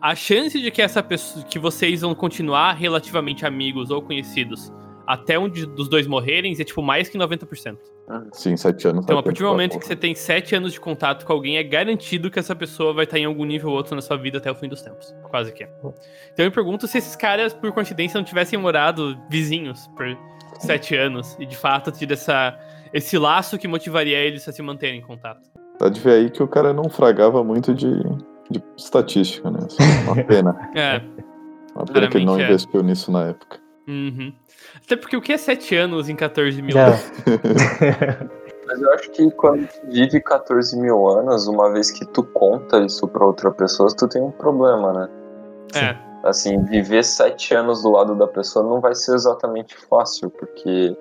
a 0.00 0.14
chance 0.14 0.60
de 0.60 0.70
que 0.70 0.82
essa 0.82 1.02
pessoa, 1.02 1.44
que 1.44 1.58
vocês 1.58 2.00
vão 2.00 2.14
continuar 2.14 2.72
relativamente 2.74 3.46
amigos 3.46 3.90
ou 3.90 4.02
conhecidos 4.02 4.72
até 5.06 5.38
um 5.38 5.48
de- 5.48 5.66
dos 5.66 5.88
dois 5.88 6.06
morrerem 6.06 6.52
é 6.58 6.64
tipo 6.64 6.82
mais 6.82 7.08
que 7.08 7.18
90%. 7.18 7.78
Sim, 8.32 8.56
sete 8.56 8.86
anos. 8.88 9.04
Então, 9.04 9.16
a 9.18 9.22
partir 9.22 9.42
do 9.42 9.48
momento 9.48 9.72
tá, 9.72 9.78
que 9.78 9.86
você 9.86 9.96
tem 9.96 10.14
sete 10.14 10.54
anos 10.54 10.72
de 10.72 10.80
contato 10.80 11.24
com 11.24 11.32
alguém, 11.32 11.56
é 11.56 11.62
garantido 11.62 12.30
que 12.30 12.38
essa 12.38 12.54
pessoa 12.54 12.92
vai 12.92 13.04
estar 13.04 13.18
em 13.18 13.24
algum 13.24 13.44
nível 13.44 13.70
ou 13.70 13.76
outro 13.76 13.94
na 13.94 14.02
sua 14.02 14.16
vida 14.16 14.38
até 14.38 14.50
o 14.50 14.54
fim 14.54 14.68
dos 14.68 14.82
tempos. 14.82 15.14
Quase 15.30 15.52
que. 15.52 15.64
Então 15.64 15.94
eu 16.38 16.44
me 16.46 16.50
pergunto 16.50 16.86
se 16.86 16.98
esses 16.98 17.16
caras, 17.16 17.54
por 17.54 17.72
coincidência, 17.72 18.18
não 18.18 18.24
tivessem 18.24 18.58
morado 18.58 19.16
vizinhos 19.30 19.86
por 19.96 20.06
sete 20.60 20.94
anos 20.96 21.36
e 21.40 21.46
de 21.46 21.56
fato 21.56 21.90
tido 21.90 22.12
essa, 22.12 22.58
esse 22.92 23.16
laço 23.16 23.56
que 23.56 23.66
motivaria 23.66 24.18
eles 24.18 24.46
a 24.46 24.52
se 24.52 24.60
manterem 24.62 24.98
em 24.98 25.02
contato. 25.02 25.48
Tá 25.78 25.88
de 25.88 26.00
ver 26.00 26.12
aí 26.12 26.30
que 26.30 26.42
o 26.42 26.48
cara 26.48 26.72
não 26.72 26.90
fragava 26.90 27.42
muito 27.42 27.72
de, 27.74 27.94
de 28.50 28.62
estatística, 28.76 29.50
né? 29.50 29.60
Assim, 29.64 29.82
uma 30.06 30.16
pena. 30.22 30.70
É. 30.74 31.00
Uma 31.74 31.86
pena 31.86 32.08
que 32.08 32.18
ele 32.18 32.26
não 32.26 32.38
é. 32.38 32.44
investiu 32.44 32.82
nisso 32.82 33.10
na 33.10 33.28
época. 33.28 33.58
Uhum. 33.88 34.32
Até 34.84 34.96
porque 34.96 35.16
o 35.16 35.20
que 35.20 35.32
é 35.32 35.38
sete 35.38 35.76
anos 35.76 36.08
em 36.08 36.16
14 36.16 36.60
mil? 36.60 36.76
É. 36.76 36.98
Mas 38.66 38.80
eu 38.80 38.92
acho 38.92 39.10
que 39.10 39.30
quando 39.32 39.66
tu 39.66 39.86
vive 39.90 40.20
14 40.20 40.78
mil 40.78 41.06
anos, 41.08 41.46
uma 41.46 41.70
vez 41.72 41.90
que 41.90 42.06
tu 42.06 42.22
conta 42.22 42.78
isso 42.80 43.06
pra 43.08 43.26
outra 43.26 43.50
pessoa, 43.50 43.88
tu 43.96 44.08
tem 44.08 44.22
um 44.22 44.30
problema, 44.30 44.92
né? 44.92 45.08
É. 45.74 45.96
Assim, 46.26 46.62
viver 46.64 47.04
sete 47.04 47.54
anos 47.54 47.82
do 47.82 47.90
lado 47.90 48.14
da 48.14 48.26
pessoa 48.26 48.64
não 48.64 48.80
vai 48.80 48.94
ser 48.94 49.14
exatamente 49.14 49.76
fácil, 49.88 50.30
porque 50.30 50.96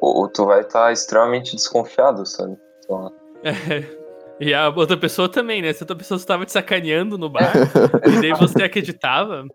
ou 0.00 0.28
tu 0.28 0.46
vai 0.46 0.60
estar 0.60 0.92
extremamente 0.92 1.54
desconfiado, 1.54 2.26
sabe? 2.26 2.56
Então, 2.84 3.12
E 4.40 4.52
a 4.52 4.68
outra 4.68 4.96
pessoa 4.96 5.28
também, 5.28 5.62
né? 5.62 5.72
Se 5.72 5.82
a 5.82 5.84
outra 5.84 5.96
pessoa 5.96 6.16
estava 6.16 6.44
te 6.44 6.52
sacaneando 6.52 7.16
no 7.16 7.28
bar, 7.28 7.52
e 8.06 8.20
daí 8.20 8.32
você 8.32 8.64
acreditava. 8.64 9.46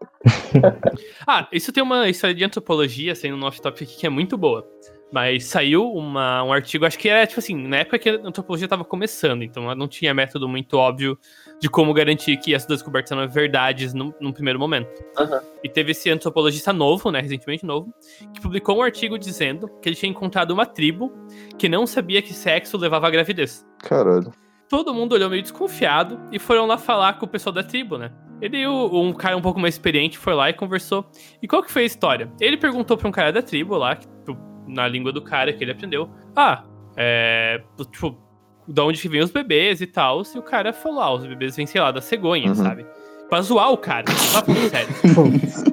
Ah, 1.25 1.47
isso 1.51 1.71
tem 1.71 1.81
uma 1.81 2.09
história 2.09 2.35
de 2.35 2.43
antropologia, 2.43 3.13
sendo 3.13 3.37
um 3.37 3.45
off-topic 3.45 3.83
aqui, 3.83 3.99
que 3.99 4.07
é 4.07 4.09
muito 4.09 4.37
boa. 4.37 4.67
Mas 5.11 5.45
saiu 5.45 5.91
uma, 5.91 6.43
um 6.43 6.51
artigo, 6.51 6.85
acho 6.85 6.97
que 6.97 7.07
era, 7.07 7.25
tipo 7.25 7.39
assim, 7.39 7.55
na 7.55 7.77
época 7.77 7.99
que 7.99 8.09
a 8.09 8.15
antropologia 8.23 8.65
estava 8.65 8.83
começando, 8.83 9.43
então 9.43 9.63
ela 9.63 9.75
não 9.75 9.87
tinha 9.87 10.13
método 10.13 10.47
muito 10.47 10.75
óbvio 10.75 11.17
de 11.59 11.69
como 11.69 11.93
garantir 11.93 12.37
que 12.37 12.53
essas 12.53 12.67
descobertas 12.67 13.11
eram 13.11 13.27
verdades 13.29 13.93
num, 13.93 14.11
num 14.19 14.31
primeiro 14.31 14.59
momento. 14.59 14.89
Uhum. 15.19 15.39
E 15.63 15.69
teve 15.69 15.91
esse 15.91 16.09
antropologista 16.09 16.73
novo, 16.73 17.11
né, 17.11 17.21
recentemente 17.21 17.65
novo, 17.65 17.93
que 18.33 18.41
publicou 18.41 18.77
um 18.77 18.83
artigo 18.83 19.17
dizendo 19.17 19.67
que 19.81 19.89
ele 19.89 19.95
tinha 19.95 20.09
encontrado 20.09 20.51
uma 20.51 20.65
tribo 20.65 21.11
que 21.57 21.69
não 21.69 21.87
sabia 21.87 22.21
que 22.21 22.33
sexo 22.33 22.77
levava 22.77 23.07
à 23.07 23.09
gravidez 23.09 23.65
Caralho. 23.79 24.31
Todo 24.69 24.93
mundo 24.93 25.13
olhou 25.13 25.29
meio 25.29 25.41
desconfiado 25.41 26.19
e 26.31 26.37
foram 26.39 26.65
lá 26.65 26.77
falar 26.77 27.13
com 27.13 27.25
o 27.25 27.29
pessoal 27.29 27.51
da 27.53 27.63
tribo, 27.63 27.97
né? 27.97 28.11
Ele, 28.41 28.65
o- 28.67 29.01
um 29.01 29.11
cara 29.11 29.35
um 29.35 29.41
pouco 29.41 29.59
mais 29.59 29.73
experiente, 29.75 30.17
foi 30.17 30.33
lá 30.33 30.49
e 30.49 30.53
conversou. 30.53 31.05
E 31.41 31.47
qual 31.47 31.61
que 31.63 31.71
foi 31.71 31.81
a 31.83 31.85
história? 31.85 32.31
Ele 32.39 32.55
perguntou 32.55 32.95
pra 32.97 33.07
um 33.07 33.11
cara 33.11 33.31
da 33.33 33.41
tribo 33.41 33.75
lá, 33.75 33.95
que, 33.95 34.07
tipo, 34.07 34.37
na 34.67 34.87
língua 34.87 35.11
do 35.11 35.21
cara 35.21 35.51
que 35.51 35.63
ele 35.63 35.71
aprendeu, 35.71 36.09
ah, 36.35 36.63
é. 36.95 37.61
Tipo, 37.91 38.15
da 38.67 38.85
onde 38.85 39.01
que 39.01 39.09
vem 39.09 39.21
os 39.21 39.31
bebês 39.31 39.81
e 39.81 39.87
tal. 39.87 40.21
E 40.33 40.37
o 40.37 40.43
cara 40.43 40.71
falou, 40.71 41.01
ah, 41.01 41.13
os 41.15 41.25
bebês 41.25 41.55
vêm, 41.55 41.65
sei 41.65 41.81
lá, 41.81 41.91
da 41.91 41.99
cegonha, 42.01 42.49
Uhum. 42.49 42.55
sabe? 42.55 42.85
Pra 43.27 43.41
zoar 43.41 43.71
o 43.71 43.77
cara, 43.77 44.05
tá 44.05 44.13
falando 44.13 44.69
sério. 44.69 44.89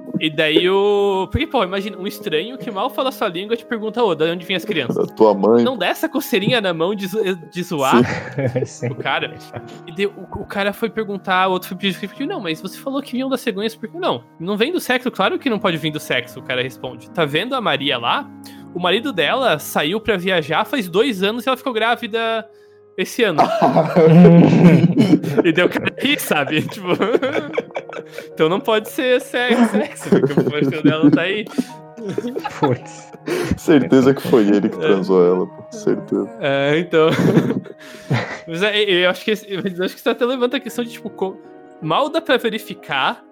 E 0.20 0.30
daí 0.30 0.68
o. 0.68 1.28
Porque, 1.30 1.46
pô, 1.46 1.62
imagina, 1.64 1.96
um 1.96 2.06
estranho 2.06 2.56
que 2.58 2.70
mal 2.70 2.90
fala 2.90 3.12
sua 3.12 3.28
língua 3.28 3.56
te 3.56 3.64
pergunta, 3.64 4.02
ô, 4.02 4.14
de 4.14 4.24
onde 4.24 4.46
vêm 4.46 4.56
as 4.56 4.64
crianças? 4.64 5.06
Da 5.06 5.14
tua 5.14 5.34
mãe. 5.34 5.62
Não 5.64 5.76
dá 5.76 5.86
essa 5.86 6.08
coceirinha 6.08 6.60
na 6.60 6.72
mão 6.72 6.94
de, 6.94 7.06
de 7.06 7.62
zoar 7.62 8.02
Sim. 8.66 8.88
o 8.88 8.94
cara. 8.94 9.34
E 9.86 9.94
daí 9.94 10.06
o, 10.06 10.26
o 10.40 10.46
cara 10.46 10.72
foi 10.72 10.90
perguntar, 10.90 11.48
o 11.48 11.52
outro 11.52 11.68
foi 11.68 11.76
pedir, 11.76 12.26
não, 12.26 12.40
mas 12.40 12.60
você 12.60 12.78
falou 12.78 13.02
que 13.02 13.12
vinham 13.12 13.28
das 13.28 13.40
cegonhas, 13.40 13.74
por 13.74 13.88
que 13.88 13.98
não? 13.98 14.24
Não 14.38 14.56
vem 14.56 14.72
do 14.72 14.80
sexo? 14.80 15.10
Claro 15.10 15.38
que 15.38 15.50
não 15.50 15.58
pode 15.58 15.76
vir 15.76 15.90
do 15.90 16.00
sexo, 16.00 16.40
o 16.40 16.42
cara 16.42 16.62
responde. 16.62 17.10
Tá 17.10 17.24
vendo 17.24 17.54
a 17.54 17.60
Maria 17.60 17.98
lá? 17.98 18.28
O 18.74 18.80
marido 18.80 19.12
dela 19.12 19.58
saiu 19.58 20.00
pra 20.00 20.16
viajar 20.16 20.64
faz 20.64 20.88
dois 20.88 21.22
anos 21.22 21.46
e 21.46 21.48
ela 21.48 21.56
ficou 21.56 21.72
grávida 21.72 22.46
esse 22.96 23.22
ano. 23.24 23.42
e 25.44 25.52
deu 25.52 25.68
cara 25.68 25.92
ri, 25.98 26.18
sabe? 26.18 26.62
Tipo. 26.68 26.88
então 28.32 28.48
não 28.48 28.60
pode 28.60 28.88
ser 28.88 29.20
sexo, 29.20 29.70
sexo 29.70 30.10
porque 30.10 30.40
o 30.40 30.50
marido 30.50 30.82
dela 30.82 31.10
tá 31.10 31.22
aí. 31.22 31.44
Putz. 32.60 33.12
Certeza 33.56 34.14
que 34.14 34.22
foi 34.28 34.46
ele 34.46 34.66
É. 34.66 34.70
que 34.70 34.78
transou 34.78 35.24
ela, 35.26 35.46
pô. 35.46 35.64
Certeza. 35.72 36.30
É, 36.40 36.78
então. 36.78 37.08
mas 38.46 38.62
é, 38.62 38.82
eu 38.82 39.10
acho 39.10 39.24
que 39.24 39.30
eu 39.30 39.84
acho 39.84 39.94
que 39.94 40.00
isso 40.00 40.10
até 40.10 40.24
levanta 40.24 40.56
a 40.56 40.60
questão 40.60 40.84
de, 40.84 40.92
tipo, 40.92 41.10
co- 41.10 41.36
mal 41.82 42.08
dá 42.08 42.20
pra 42.20 42.36
verificar 42.36 43.22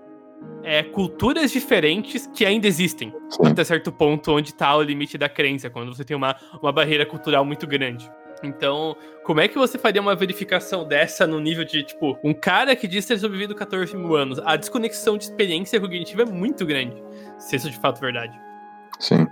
é, 0.64 0.82
culturas 0.82 1.52
diferentes 1.52 2.26
que 2.34 2.44
ainda 2.44 2.66
existem. 2.66 3.14
Sim. 3.30 3.46
Até 3.46 3.62
certo 3.64 3.92
ponto 3.92 4.32
onde 4.32 4.52
tá 4.52 4.74
o 4.76 4.82
limite 4.82 5.16
da 5.16 5.28
crença, 5.28 5.70
quando 5.70 5.94
você 5.94 6.04
tem 6.04 6.16
uma, 6.16 6.34
uma 6.60 6.72
barreira 6.72 7.06
cultural 7.06 7.44
muito 7.44 7.66
grande. 7.66 8.10
Então, 8.42 8.96
como 9.22 9.40
é 9.40 9.48
que 9.48 9.56
você 9.56 9.78
faria 9.78 10.00
uma 10.00 10.14
verificação 10.14 10.86
dessa 10.86 11.26
no 11.26 11.40
nível 11.40 11.64
de, 11.64 11.82
tipo, 11.82 12.18
um 12.22 12.34
cara 12.34 12.76
que 12.76 12.86
diz 12.86 13.06
ter 13.06 13.18
sobrevivido 13.18 13.54
14 13.54 13.96
mil 13.96 14.14
anos? 14.16 14.38
A 14.44 14.56
desconexão 14.56 15.16
de 15.16 15.24
experiência 15.24 15.80
cognitiva 15.80 16.22
é 16.22 16.26
muito 16.26 16.66
grande, 16.66 17.02
se 17.38 17.56
isso 17.56 17.68
é 17.68 17.70
de 17.70 17.78
fato 17.78 18.00
verdade. 18.00 18.38
Sim. 18.98 19.26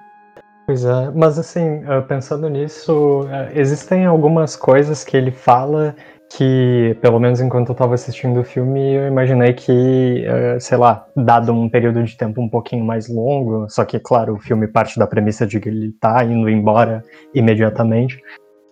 Pois 0.66 0.84
é, 0.84 1.10
mas 1.10 1.38
assim, 1.38 1.82
eh, 1.86 2.00
pensando 2.02 2.48
nisso, 2.48 3.28
eh, 3.30 3.52
existem 3.56 4.06
algumas 4.06 4.54
coisas 4.54 5.02
que 5.04 5.16
ele 5.16 5.32
fala 5.32 5.94
que, 6.36 6.96
pelo 7.02 7.18
menos 7.20 7.40
enquanto 7.40 7.70
eu 7.70 7.74
tava 7.74 7.94
assistindo 7.94 8.40
o 8.40 8.44
filme, 8.44 8.94
eu 8.94 9.06
imaginei 9.06 9.52
que, 9.52 10.24
eh, 10.24 10.58
sei 10.60 10.78
lá, 10.78 11.06
dado 11.14 11.52
um 11.52 11.68
período 11.68 12.02
de 12.02 12.16
tempo 12.16 12.40
um 12.40 12.48
pouquinho 12.48 12.84
mais 12.84 13.08
longo, 13.08 13.68
só 13.68 13.84
que, 13.84 13.98
claro, 13.98 14.34
o 14.34 14.38
filme 14.38 14.66
parte 14.66 14.98
da 14.98 15.06
premissa 15.06 15.46
de 15.46 15.60
que 15.60 15.68
ele 15.68 15.92
tá 16.00 16.24
indo 16.24 16.48
embora 16.48 17.02
imediatamente. 17.34 18.18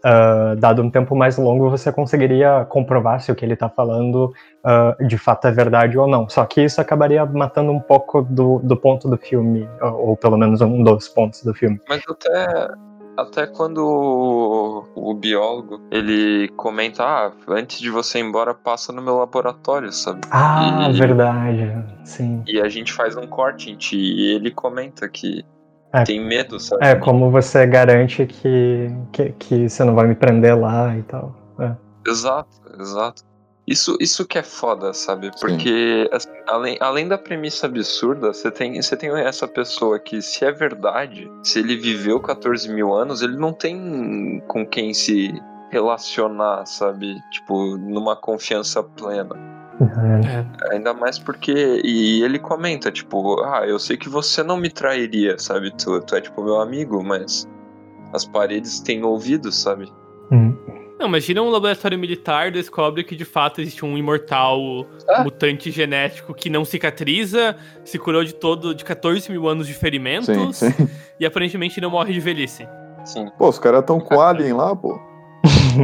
Ah, 0.03 0.55
dado 0.59 0.83
um 0.83 0.91
tempo 0.91 1.15
mais 1.15 1.37
longo, 1.37 1.69
você 1.71 1.93
conseguiria 1.93 2.65
comprovar 2.69 3.21
se 3.21 3.31
o 3.31 3.35
que 3.35 3.45
ele 3.45 3.57
tá 3.57 3.69
falando 3.69 4.33
ah, 4.65 4.97
de 5.07 5.19
fato 5.19 5.47
é 5.47 5.53
verdade 5.53 5.99
ou 5.99 6.07
não. 6.07 6.29
Só 6.29 6.45
que 6.45 6.63
isso 6.63 6.81
acabaria 6.81 7.25
matando 7.27 7.73
um 7.73 7.81
pouco 7.81 8.23
do, 8.23 8.59
do 8.61 8.77
ponto 8.77 9.09
do 9.09 9.17
filme, 9.17 9.69
ou, 9.81 10.09
ou 10.11 10.17
pelo 10.17 10.37
menos 10.37 10.61
um 10.61 10.83
dos 10.83 11.09
pontos 11.09 11.43
do 11.43 11.53
filme. 11.55 11.81
Mas 11.89 12.03
até, 12.09 12.69
até 13.17 13.47
quando 13.47 13.79
o, 13.87 15.11
o 15.11 15.15
biólogo 15.15 15.81
ele 15.91 16.49
comenta, 16.57 17.05
ah, 17.05 17.33
antes 17.49 17.81
de 17.81 17.91
você 17.91 18.19
ir 18.19 18.23
embora, 18.23 18.55
passa 18.55 18.93
no 18.93 19.03
meu 19.03 19.19
laboratório, 19.19 19.93
sabe? 19.93 20.21
Ah, 20.31 20.89
E- 20.91 20.99
verdade. 20.99 21.85
Sim. 22.05 22.43
E 22.47 22.61
a 22.61 22.69
gente 22.69 22.93
faz 22.93 23.17
um 23.17 23.27
corte 23.27 23.71
em 23.71 23.77
ti 23.77 23.99
e 23.99 24.35
ele 24.35 24.51
comenta 24.51 25.09
que 25.09 25.45
É. 25.93 26.05
tem 26.05 26.25
medo, 26.25 26.61
sabe? 26.61 26.85
É, 26.85 26.95
como 26.95 27.31
você 27.31 27.67
garante 27.67 28.27
que, 28.27 28.91
que, 29.13 29.33
que 29.33 29.69
você 29.69 29.85
não 29.85 29.95
vai 29.95 30.07
me 30.07 30.15
prender 30.15 30.59
lá 30.59 30.97
e 30.97 31.03
tal. 31.03 31.35
É. 31.59 31.75
Exato, 32.09 32.49
exato. 32.79 33.23
Isso, 33.67 33.97
isso 34.01 34.27
que 34.27 34.37
é 34.37 34.43
foda, 34.43 34.93
sabe? 34.93 35.31
Porque, 35.41 36.09
assim, 36.13 36.29
além, 36.49 36.77
além 36.81 37.07
da 37.07 37.17
premissa 37.17 37.67
absurda, 37.67 38.33
você 38.33 38.51
tem, 38.51 38.83
você 38.83 38.97
tem 38.97 39.11
essa 39.11 39.47
pessoa 39.47 39.99
que, 39.99 40.21
se 40.21 40.45
é 40.45 40.51
verdade, 40.51 41.31
se 41.45 41.61
ele 41.61 41.77
viveu 41.77 42.19
14 42.19 42.69
mil 42.69 42.93
anos, 42.93 43.23
ele 43.23 43.37
não 43.37 43.53
tem 43.53 44.43
com 44.49 44.67
quem 44.67 44.93
se 44.93 45.33
relacionar, 45.71 46.67
sabe? 46.67 47.15
Tipo, 47.31 47.77
numa 47.77 48.17
confiança 48.17 48.83
plena. 48.83 49.60
É. 49.81 50.75
Ainda 50.75 50.93
mais 50.93 51.19
porque. 51.19 51.81
E 51.85 52.23
ele 52.23 52.39
comenta, 52.39 52.91
tipo, 52.93 53.41
ah, 53.45 53.67
eu 53.67 53.79
sei 53.79 53.97
que 53.97 54.09
você 54.09 54.43
não 54.43 54.57
me 54.57 54.69
trairia, 54.71 55.39
sabe? 55.39 55.71
Tu, 55.77 56.01
tu 56.03 56.15
é 56.17 56.21
tipo 56.21 56.43
meu 56.45 56.61
amigo, 56.61 57.03
mas 57.03 57.49
as 58.13 58.25
paredes 58.25 58.81
têm 58.81 59.03
ouvido, 59.05 59.51
sabe? 59.51 59.91
Hum. 60.31 60.55
Não, 60.99 61.07
imagina 61.07 61.41
um 61.41 61.49
laboratório 61.49 61.99
militar 61.99 62.51
descobre 62.53 63.03
que 63.03 63.17
de 63.17 63.25
fato 63.25 63.63
existe 63.63 63.87
um 63.87 63.97
imortal 63.97 64.61
Ah. 65.09 65.25
mutante 65.25 65.71
genético 65.71 66.35
que 66.35 66.51
não 66.51 66.63
cicatriza, 66.63 67.57
se 67.83 67.99
curou 67.99 68.23
de 68.23 68.35
todo 68.35 68.75
de 68.75 68.85
14 68.85 69.31
mil 69.33 69.49
anos 69.49 69.67
de 69.67 69.73
ferimentos 69.73 70.27
Sim, 70.27 70.53
sim. 70.53 70.89
e 71.19 71.25
aparentemente 71.25 71.81
não 71.81 71.89
morre 71.89 72.13
de 72.13 72.21
velhice. 72.21 72.69
Sim. 73.03 73.31
Pô, 73.39 73.49
os 73.49 73.59
caras 73.59 73.83
tão 73.87 73.99
com 73.99 74.21
alien 74.21 74.53
lá, 74.53 74.77
pô. 74.77 75.01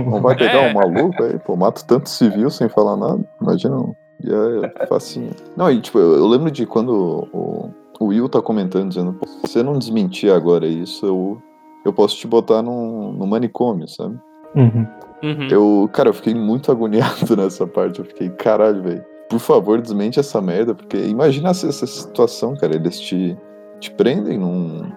Não 0.04 0.20
vai 0.20 0.36
pegar 0.36 0.62
É. 0.62 0.70
um 0.70 0.74
maluco 0.74 1.22
aí, 1.22 1.38
pô. 1.38 1.56
Mata 1.56 1.82
tanto 1.86 2.08
civil 2.08 2.50
sem 2.50 2.68
falar 2.68 2.96
nada. 2.96 3.24
Imagina. 3.40 3.94
E 4.24 4.30
é 4.32 4.86
facinho. 4.86 5.30
Não, 5.56 5.70
e 5.70 5.80
tipo, 5.80 5.98
eu, 5.98 6.16
eu 6.16 6.26
lembro 6.26 6.50
de 6.50 6.64
quando 6.66 7.28
o, 7.32 7.70
o 8.00 8.06
Will 8.06 8.28
tá 8.28 8.40
comentando, 8.40 8.88
dizendo, 8.88 9.12
pô, 9.12 9.26
se 9.26 9.38
você 9.42 9.62
não 9.62 9.78
desmentir 9.78 10.32
agora 10.32 10.66
isso, 10.66 11.04
eu, 11.04 11.38
eu 11.84 11.92
posso 11.92 12.16
te 12.16 12.26
botar 12.26 12.62
num, 12.62 13.12
num 13.12 13.26
manicômio, 13.26 13.86
sabe? 13.88 14.18
Uhum. 14.54 14.86
Uhum. 15.22 15.48
Eu, 15.50 15.90
cara, 15.92 16.08
eu 16.08 16.14
fiquei 16.14 16.34
muito 16.34 16.70
agoniado 16.72 17.36
nessa 17.36 17.66
parte. 17.66 17.98
Eu 17.98 18.04
fiquei, 18.06 18.30
caralho, 18.30 18.82
velho. 18.82 19.04
Por 19.28 19.38
favor, 19.40 19.80
desmente 19.80 20.20
essa 20.20 20.40
merda, 20.40 20.74
porque 20.74 20.96
imagina 20.96 21.50
essa, 21.50 21.66
essa 21.68 21.86
situação, 21.86 22.54
cara. 22.56 22.74
Eles 22.74 22.98
te, 22.98 23.36
te 23.80 23.90
prendem 23.90 24.38
num, 24.38 24.90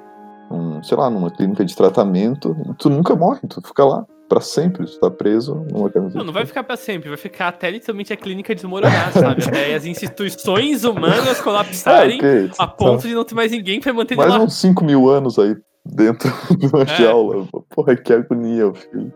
num, 0.50 0.84
sei 0.84 0.98
lá, 0.98 1.10
numa 1.10 1.30
clínica 1.32 1.66
de 1.66 1.76
tratamento. 1.76 2.56
Tu 2.78 2.90
nunca 2.90 3.16
morre, 3.16 3.40
tu 3.50 3.62
fica 3.62 3.84
lá 3.84 4.06
pra 4.30 4.40
sempre. 4.40 4.86
Tu 4.86 5.00
tá 5.00 5.10
preso 5.12 5.56
numa 5.72 5.90
camiseta. 5.90 6.18
Não, 6.20 6.26
não 6.28 6.34
vai 6.34 6.46
ficar 6.46 6.64
pra 6.64 6.78
sempre, 6.78 7.10
vai 7.10 7.18
ficar 7.18 7.48
até 7.50 7.70
literalmente 7.70 8.14
a 8.14 8.18
clínica 8.18 8.56
desmoronar, 8.56 9.12
sabe? 9.12 9.44
Até 9.44 9.74
as 9.76 9.86
instituições 9.86 10.84
humanas 10.86 11.28
É, 11.28 11.36
colapsarem 11.44 12.20
ok. 12.20 12.52
a 12.58 12.68
ponto 12.68 13.08
de 13.08 13.14
não 13.16 13.26
ter 13.26 13.36
mais 13.36 13.52
ninguém 13.52 13.80
pra 13.82 13.92
manter 13.92 14.16
Mais 14.16 14.30
lá. 14.30 14.40
uns 14.40 14.54
5 14.56 14.84
mil 14.86 15.10
anos 15.10 15.38
aí 15.40 15.58
dentro 15.86 16.32
de 16.58 16.68
uma 16.68 16.84
É. 16.84 16.86
jaula. 16.86 17.46
Porra, 17.76 17.96
que 17.98 18.14
agonia, 18.14 18.72
filho. 18.74 19.12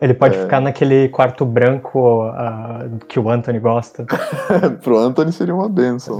Ele 0.00 0.14
pode 0.14 0.36
É. 0.36 0.42
ficar 0.42 0.60
naquele 0.60 1.08
quarto 1.08 1.44
branco 1.44 2.22
ah, 2.22 2.88
que 3.08 3.18
o 3.20 3.28
Anthony 3.28 3.58
gosta. 3.58 4.06
Pro 4.82 4.96
Anthony 4.96 5.32
seria 5.32 5.54
uma 5.54 5.68
benção. 5.68 6.18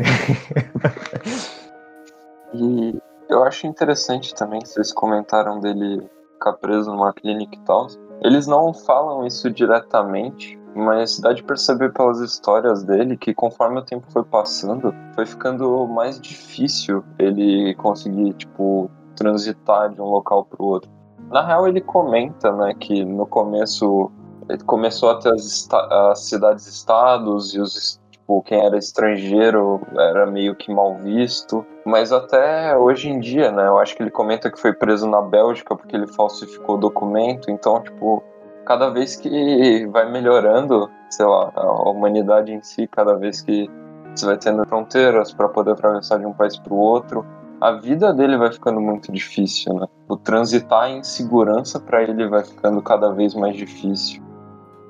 E 2.55 2.97
eu 3.31 3.43
acho 3.45 3.67
interessante 3.67 4.35
também 4.35 4.61
que 4.61 4.69
vocês 4.69 4.93
comentaram 4.93 5.61
dele 5.61 6.03
ficar 6.35 6.55
preso 6.55 6.91
numa 6.91 7.13
clínica 7.13 7.57
e 7.57 7.65
tal. 7.65 7.87
Eles 8.21 8.47
não 8.47 8.75
falam 8.75 9.27
isso 9.27 9.51
diretamente, 9.51 10.59
mas 10.75 11.19
dá 11.19 11.33
de 11.33 11.43
perceber 11.43 11.93
pelas 11.93 12.21
histórias 12.21 12.83
dele 12.83 13.17
que 13.17 13.35
conforme 13.35 13.79
o 13.79 13.85
tempo 13.85 14.07
foi 14.11 14.25
passando, 14.25 14.95
foi 15.15 15.27
ficando 15.27 15.87
mais 15.87 16.21
difícil 16.21 17.05
ele 17.19 17.75
conseguir, 17.77 18.33
tipo, 18.35 18.91
transitar 19.17 19.91
de 19.91 20.01
um 20.01 20.07
local 20.07 20.45
pro 20.45 20.65
outro. 20.65 20.91
Na 21.31 21.45
real, 21.45 21.69
ele 21.69 21.81
comenta, 21.81 22.53
né, 22.53 22.75
que 22.75 23.05
no 23.05 23.27
começo 23.27 24.11
ele 24.49 24.63
começou 24.65 25.11
a 25.11 25.17
ter 25.17 25.33
as, 25.33 25.69
as 25.71 26.21
cidades-estados 26.21 27.55
e 27.55 27.61
os 27.61 28.01
tipo, 28.29 28.43
quem 28.43 28.65
era 28.65 28.77
estrangeiro 28.77 29.81
era 29.97 30.27
meio 30.27 30.55
que 30.55 30.73
mal 30.73 30.97
visto. 30.99 31.65
Mas 31.85 32.13
até 32.13 32.77
hoje 32.77 33.09
em 33.09 33.19
dia, 33.19 33.51
né? 33.51 33.67
Eu 33.67 33.79
acho 33.79 33.97
que 33.97 34.03
ele 34.03 34.11
comenta 34.11 34.51
que 34.51 34.61
foi 34.61 34.75
preso 34.75 35.09
na 35.09 35.23
Bélgica 35.23 35.75
porque 35.75 35.97
ele 35.97 36.07
falsificou 36.07 36.77
documento. 36.77 37.51
Então, 37.51 37.83
tipo, 37.83 38.23
cada 38.67 38.91
vez 38.91 39.17
que 39.17 39.87
vai 39.87 40.11
melhorando, 40.11 40.91
sei 41.09 41.25
lá, 41.25 41.51
a 41.57 41.89
humanidade 41.89 42.53
em 42.53 42.63
si, 42.63 42.87
cada 42.87 43.15
vez 43.15 43.41
que 43.41 43.71
você 44.15 44.27
vai 44.27 44.37
tendo 44.37 44.67
fronteiras 44.67 45.33
para 45.33 45.49
poder 45.49 45.73
atravessar 45.73 46.19
de 46.19 46.27
um 46.27 46.33
país 46.33 46.59
para 46.59 46.75
o 46.75 46.77
outro, 46.77 47.25
a 47.61 47.73
vida 47.73 48.13
dele 48.13 48.37
vai 48.37 48.53
ficando 48.53 48.81
muito 48.81 49.11
difícil, 49.11 49.75
né? 49.75 49.87
O 50.07 50.17
transitar 50.17 50.91
em 50.91 51.03
segurança 51.03 51.81
para 51.81 52.03
ele 52.03 52.29
vai 52.29 52.45
ficando 52.45 52.83
cada 52.83 53.11
vez 53.11 53.35
mais 53.35 53.57
difícil. 53.57 54.23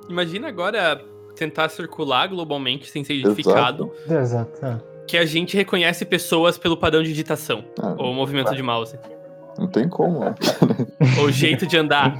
Imagina 0.09 0.49
agora 0.49 1.01
tentar 1.39 1.69
circular 1.69 2.27
globalmente 2.29 2.91
sem 2.91 3.03
ser 3.05 3.15
identificado, 3.15 3.91
Exato. 4.09 4.65
é. 4.65 4.79
que 5.07 5.17
a 5.17 5.25
gente 5.25 5.57
reconhece 5.57 6.05
pessoas 6.05 6.59
pelo 6.59 6.77
padrão 6.77 7.03
de 7.03 7.09
digitação, 7.09 7.65
Ah, 7.81 7.95
ou 7.99 8.13
movimento 8.13 8.55
de 8.55 8.63
mouse, 8.63 8.99
não 9.59 9.67
tem 9.67 9.89
como. 9.89 10.21
né? 10.21 10.35
ou 11.21 11.31
jeito 11.31 11.67
de 11.67 11.77
andar, 11.77 12.15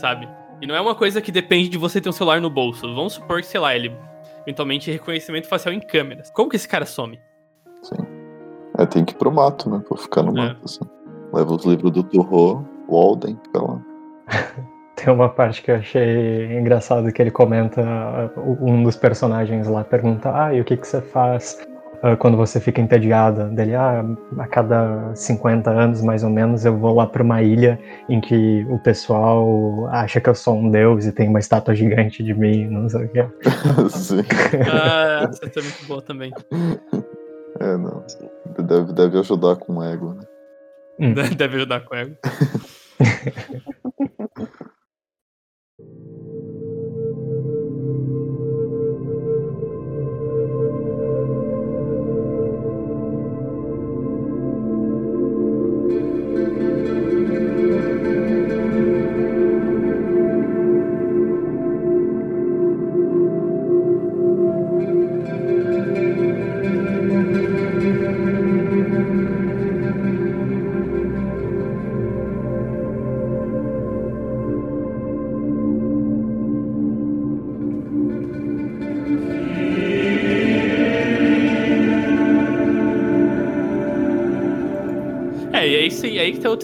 sabe? 0.00 0.28
E 0.60 0.66
não 0.66 0.74
é 0.74 0.80
uma 0.80 0.94
coisa 0.94 1.20
que 1.20 1.32
depende 1.32 1.68
de 1.68 1.78
você 1.78 2.00
ter 2.00 2.08
um 2.08 2.12
celular 2.12 2.40
no 2.40 2.48
bolso. 2.50 2.82
Vamos 2.94 3.14
supor 3.14 3.40
que, 3.40 3.46
sei 3.46 3.60
lá, 3.60 3.74
ele 3.74 3.92
eventualmente 4.42 4.90
reconhecimento 4.90 5.48
facial 5.48 5.74
em 5.74 5.80
câmeras. 5.80 6.30
Como 6.30 6.48
que 6.48 6.56
esse 6.56 6.68
cara 6.68 6.86
some? 6.86 7.18
Sim. 7.82 7.96
É, 8.78 8.86
tem 8.86 9.04
que 9.04 9.12
ir 9.12 9.16
pro 9.16 9.30
mato, 9.32 9.68
né? 9.70 9.82
Pra 9.86 9.96
ficar 9.96 10.22
no 10.22 10.30
É. 10.38 10.48
mato, 10.48 10.60
assim. 10.64 10.80
Leva 11.32 11.52
os 11.54 11.64
livros 11.64 11.90
do 11.90 12.02
Turro, 12.02 12.66
Walden, 12.88 13.38
fica 13.44 13.60
lá. 13.62 13.80
Tem 14.96 15.12
uma 15.12 15.28
parte 15.28 15.62
que 15.62 15.70
eu 15.70 15.76
achei 15.76 16.56
engraçado 16.56 17.12
que 17.12 17.20
ele 17.20 17.30
comenta, 17.30 17.82
uh, 18.36 18.64
um 18.64 18.82
dos 18.82 18.96
personagens 18.96 19.66
lá 19.66 19.82
pergunta, 19.82 20.30
ah, 20.34 20.54
e 20.54 20.60
o 20.60 20.64
que 20.64 20.76
que 20.76 20.86
você 20.86 21.00
faz 21.00 21.58
ah, 22.06 22.16
quando 22.16 22.36
você 22.36 22.60
fica 22.60 22.82
entediada 22.82 23.46
dele, 23.46 23.74
ah, 23.74 24.04
a 24.38 24.46
cada 24.46 25.14
50 25.14 25.70
anos 25.70 26.02
mais 26.02 26.22
ou 26.22 26.28
menos 26.28 26.66
eu 26.66 26.76
vou 26.76 26.94
lá 26.94 27.06
pra 27.06 27.22
uma 27.22 27.40
ilha 27.40 27.80
em 28.10 28.20
que 28.20 28.66
o 28.68 28.78
pessoal 28.78 29.86
acha 29.86 30.20
que 30.20 30.28
eu 30.28 30.34
sou 30.34 30.54
um 30.54 30.70
deus 30.70 31.06
e 31.06 31.12
tem 31.12 31.30
uma 31.30 31.38
estátua 31.38 31.74
gigante 31.74 32.22
de 32.22 32.34
mim, 32.34 32.66
não 32.66 32.90
sei 32.90 33.06
o 33.06 33.08
que. 33.08 33.22
Sim. 33.88 34.22
Ah, 34.70 35.30
essa 35.30 35.46
é 35.46 35.62
muito 35.62 35.86
boa 35.86 36.02
também. 36.02 36.30
É, 37.58 37.76
não. 37.78 38.04
Deve, 38.58 38.92
deve 38.92 39.18
ajudar 39.20 39.56
com 39.56 39.78
o 39.78 39.82
ego, 39.82 40.12
né? 40.12 40.24
Deve 41.34 41.56
ajudar 41.56 41.80
com 41.80 41.94
ego. 41.94 42.16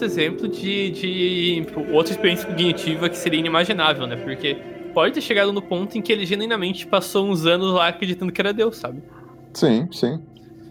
outro 0.01 0.05
exemplo 0.05 0.47
de, 0.47 0.91
de 0.91 1.65
tipo, 1.65 1.91
outra 1.91 2.11
experiência 2.11 2.47
cognitiva 2.47 3.09
que 3.09 3.17
seria 3.17 3.39
inimaginável, 3.39 4.07
né? 4.07 4.15
Porque 4.15 4.57
pode 4.93 5.13
ter 5.13 5.21
chegado 5.21 5.53
no 5.53 5.61
ponto 5.61 5.97
em 5.97 6.01
que 6.01 6.11
ele 6.11 6.25
genuinamente 6.25 6.87
passou 6.87 7.29
uns 7.29 7.45
anos 7.45 7.71
lá 7.73 7.87
acreditando 7.87 8.31
que 8.31 8.41
era 8.41 8.51
Deus, 8.51 8.77
sabe? 8.77 9.01
Sim, 9.53 9.87
sim. 9.91 10.19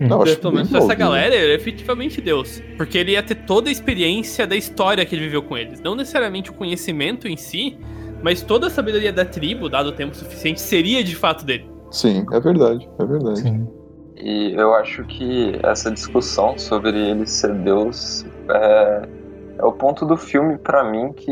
Hum. 0.01 0.09
Não, 0.09 0.23
acho 0.23 0.39
Pelo 0.39 0.55
menos 0.55 0.69
pra 0.71 0.79
essa 0.79 0.87
envolvido. 0.87 1.11
galera, 1.11 1.35
ele 1.35 1.53
é 1.53 1.55
efetivamente 1.55 2.21
Deus. 2.21 2.63
Porque 2.77 2.99
ele 2.99 3.13
ia 3.13 3.23
ter 3.23 3.35
toda 3.35 3.69
a 3.69 3.73
experiência 3.73 4.47
da 4.47 4.57
história 4.57 5.05
que 5.05 5.15
ele 5.15 5.25
viveu 5.25 5.43
com 5.43 5.57
eles. 5.57 5.81
Não 5.81 5.95
necessariamente 5.95 6.51
o 6.51 6.55
conhecimento 6.55 7.29
em 7.29 7.37
si, 7.37 7.79
mas 8.23 8.43
toda 8.43 8.67
a 8.67 8.71
sabedoria 8.71 9.13
da 9.13 9.25
tribo, 9.25 9.69
dado 9.69 9.91
o 9.91 9.93
tempo 9.93 10.17
suficiente, 10.17 10.61
seria 10.61 11.05
de 11.05 11.15
fato 11.15 11.45
dele. 11.45 11.67
Sim, 11.91 12.25
é 12.33 12.41
verdade, 12.41 12.89
é 12.99 13.05
verdade. 13.05 13.41
Sim. 13.41 13.69
E 14.17 14.53
eu 14.53 14.75
acho 14.75 15.05
que 15.05 15.59
essa 15.63 15.91
discussão 15.91 16.59
sobre 16.59 16.91
ele 16.91 17.27
ser 17.27 17.55
Deus 17.55 18.27
é, 18.51 19.09
é 19.61 19.65
o 19.67 19.73
ponto 19.73 20.07
do 20.07 20.17
filme 20.17 20.59
pra 20.59 20.85
mim 20.85 21.13
que 21.13 21.31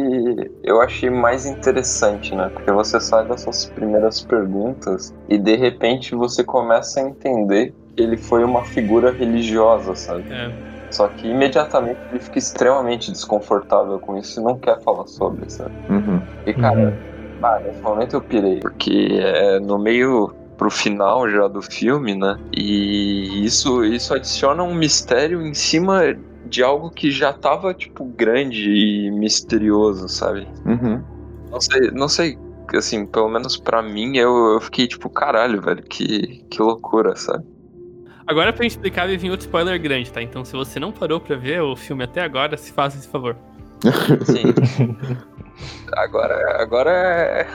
eu 0.63 0.81
achei 0.81 1.11
mais 1.11 1.47
interessante, 1.47 2.35
né? 2.35 2.51
Porque 2.55 2.71
você 2.73 3.01
sai 3.01 3.27
dessas 3.27 3.71
primeiras 3.75 4.25
perguntas 4.25 5.13
e 5.29 5.39
de 5.39 5.57
repente 5.57 6.15
você 6.15 6.45
começa 6.45 7.01
a 7.01 7.05
entender 7.05 7.75
que 7.97 8.03
ele 8.03 8.17
foi 8.17 8.45
uma 8.45 8.65
figura 8.65 9.13
religiosa, 9.13 9.95
sabe? 9.95 10.27
É. 10.31 10.69
Só 10.91 11.09
que 11.09 11.29
imediatamente 11.29 12.01
ele 12.11 12.21
fica 12.21 12.39
extremamente 12.39 13.13
desconfortável 13.13 14.01
com 14.01 14.17
isso 14.17 14.41
e 14.41 14.43
não 14.43 14.59
quer 14.59 14.81
falar 14.83 15.07
sobre, 15.07 15.51
sabe? 15.51 15.75
Uhum. 15.89 16.27
E 16.47 16.55
cara, 16.55 16.75
Uhum. 16.81 16.99
ah, 17.43 17.61
nesse 17.61 17.83
momento 17.83 18.15
eu 18.17 18.25
pirei, 18.25 18.61
porque 18.61 18.91
é 19.21 19.61
no 19.61 19.79
meio 19.79 20.38
pro 20.59 20.71
final 20.71 21.31
já 21.31 21.47
do 21.49 21.63
filme, 21.63 22.15
né? 22.15 22.37
E 22.53 23.45
isso, 23.45 23.85
isso 23.85 24.13
adiciona 24.13 24.63
um 24.63 24.75
mistério 24.75 25.41
em 25.41 25.55
cima 25.55 26.15
de 26.45 26.63
algo 26.63 26.91
que 26.91 27.11
já 27.11 27.33
tava, 27.33 27.73
tipo, 27.73 28.05
grande 28.05 28.71
e 28.71 29.11
misterioso, 29.11 30.09
sabe? 30.09 30.47
Uhum. 30.67 31.03
Não 31.51 31.61
sei, 31.61 31.91
não 31.93 32.09
sei, 32.09 32.39
assim, 32.75 33.07
pelo 33.07 33.29
menos 33.29 33.57
pra 33.57 33.81
mim, 33.81 34.17
eu, 34.17 34.55
eu 34.55 34.61
fiquei 34.61 34.87
tipo, 34.89 35.09
caralho, 35.09 35.63
velho, 35.63 35.83
que, 35.83 36.45
que 36.51 36.61
loucura, 36.61 37.15
sabe? 37.17 37.45
Agora, 38.27 38.53
pra 38.53 38.67
explicar, 38.67 39.07
vai 39.07 39.17
vir 39.17 39.31
outro 39.31 39.47
spoiler 39.47 39.81
grande, 39.81 40.13
tá? 40.13 40.21
Então, 40.21 40.45
se 40.45 40.53
você 40.53 40.79
não 40.79 40.93
parou 40.93 41.19
pra 41.19 41.37
ver 41.37 41.63
o 41.63 41.75
filme 41.75 42.05
até 42.05 42.21
agora, 42.21 42.57
se 42.59 42.73
faça 42.73 42.99
esse 42.99 43.09
favor. 43.09 43.35
Sim. 44.25 44.53
agora, 45.97 46.63
agora 46.63 46.91
é. 46.91 47.49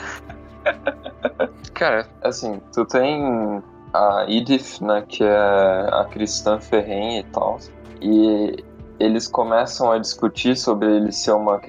Cara, 1.73 2.07
assim, 2.21 2.61
tu 2.73 2.85
tem 2.85 3.61
a 3.93 4.25
Edith, 4.27 4.81
né, 4.81 5.03
que 5.07 5.23
é 5.23 5.89
a 5.91 6.05
cristã 6.09 6.59
ferrenha 6.59 7.19
e 7.19 7.23
tal, 7.23 7.59
e 8.01 8.63
eles 8.99 9.27
começam 9.27 9.91
a 9.91 9.97
discutir 9.97 10.55
sobre 10.55 10.95
ele 10.95 11.11
ser 11.11 11.31
uma 11.31 11.59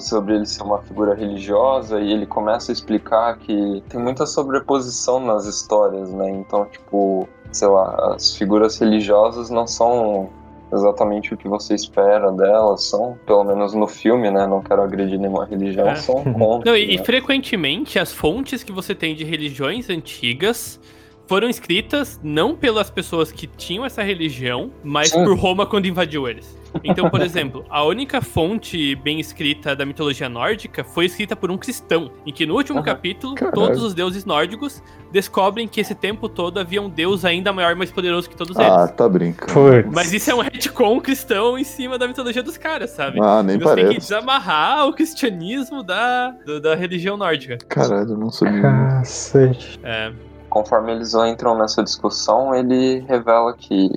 sobre 0.00 0.34
ele 0.34 0.46
ser 0.46 0.62
uma 0.62 0.80
figura 0.82 1.14
religiosa 1.14 1.98
e 1.98 2.12
ele 2.12 2.26
começa 2.26 2.70
a 2.70 2.74
explicar 2.74 3.38
que 3.38 3.82
tem 3.88 4.00
muita 4.00 4.26
sobreposição 4.26 5.18
nas 5.18 5.46
histórias, 5.46 6.12
né? 6.12 6.30
Então, 6.30 6.66
tipo, 6.66 7.28
sei 7.50 7.68
lá, 7.68 8.14
as 8.14 8.36
figuras 8.36 8.78
religiosas 8.78 9.50
não 9.50 9.66
são 9.66 10.30
exatamente 10.74 11.32
o 11.32 11.36
que 11.36 11.48
você 11.48 11.74
espera 11.74 12.30
delas, 12.32 12.84
são, 12.84 13.18
pelo 13.26 13.44
menos 13.44 13.74
no 13.74 13.86
filme, 13.86 14.30
né? 14.30 14.46
Não 14.46 14.62
quero 14.62 14.82
agredir 14.82 15.18
nenhuma 15.18 15.44
religião, 15.44 15.88
É. 15.88 15.94
são 15.96 16.22
contra. 16.24 16.70
Não, 16.70 16.76
e, 16.76 16.94
e 16.94 16.96
né? 16.98 17.04
frequentemente 17.04 17.98
as 17.98 18.12
fontes 18.12 18.62
que 18.62 18.72
você 18.72 18.94
tem 18.94 19.14
de 19.14 19.24
religiões 19.24 19.88
antigas 19.88 20.80
foram 21.26 21.48
escritas 21.48 22.20
não 22.22 22.54
pelas 22.54 22.90
pessoas 22.90 23.32
que 23.32 23.46
tinham 23.46 23.84
essa 23.84 24.02
religião, 24.02 24.70
mas 24.82 25.08
Sim. 25.10 25.24
por 25.24 25.38
Roma 25.38 25.64
quando 25.66 25.86
invadiu 25.86 26.28
eles. 26.28 26.58
Então, 26.82 27.08
por 27.08 27.20
exemplo, 27.22 27.64
a 27.70 27.82
única 27.84 28.20
fonte 28.20 28.94
bem 28.96 29.20
escrita 29.20 29.74
da 29.76 29.86
mitologia 29.86 30.28
nórdica 30.28 30.82
foi 30.84 31.06
escrita 31.06 31.34
por 31.36 31.50
um 31.50 31.56
cristão, 31.56 32.10
em 32.26 32.32
que 32.32 32.44
no 32.44 32.54
último 32.54 32.82
capítulo, 32.82 33.34
Caralho. 33.36 33.54
todos 33.54 33.82
os 33.82 33.94
deuses 33.94 34.24
nórdicos 34.24 34.82
descobrem 35.12 35.68
que 35.68 35.80
esse 35.80 35.94
tempo 35.94 36.28
todo 36.28 36.58
havia 36.58 36.82
um 36.82 36.90
deus 36.90 37.24
ainda 37.24 37.52
maior 37.52 37.72
e 37.72 37.74
mais 37.76 37.90
poderoso 37.92 38.28
que 38.28 38.36
todos 38.36 38.56
Ah, 38.58 38.80
eles. 38.82 38.90
tá 38.96 39.08
brincando. 39.08 39.90
Mas 39.92 40.12
isso 40.12 40.30
é 40.30 40.34
um 40.34 40.40
retcon 40.40 41.00
cristão 41.00 41.56
em 41.56 41.62
cima 41.64 41.96
da 41.96 42.08
mitologia 42.08 42.42
dos 42.42 42.58
caras, 42.58 42.90
sabe? 42.90 43.18
Ah, 43.22 43.40
nem 43.42 43.56
Você 43.58 43.64
tem 43.76 43.76
que 43.76 43.82
parece. 43.92 44.00
desamarrar 44.00 44.88
o 44.88 44.92
cristianismo 44.92 45.82
da, 45.84 46.30
do- 46.44 46.60
da 46.60 46.74
religião 46.74 47.16
nórdica. 47.16 47.56
Caralho, 47.68 48.10
eu 48.10 48.18
não 48.18 48.30
sabia. 48.30 48.60
Cacete. 48.60 49.78
É, 49.84 50.12
conforme 50.54 50.92
eles 50.92 51.12
entram 51.14 51.58
nessa 51.58 51.82
discussão, 51.82 52.54
ele 52.54 53.00
revela 53.08 53.52
que, 53.54 53.90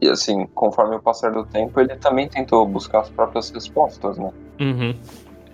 e 0.00 0.08
assim, 0.08 0.46
conforme 0.54 0.94
o 0.94 1.02
passar 1.02 1.32
do 1.32 1.44
tempo, 1.44 1.80
ele 1.80 1.96
também 1.96 2.28
tentou 2.28 2.64
buscar 2.68 3.00
as 3.00 3.10
próprias 3.10 3.50
respostas, 3.50 4.16
né? 4.16 4.30
uhum. 4.60 4.94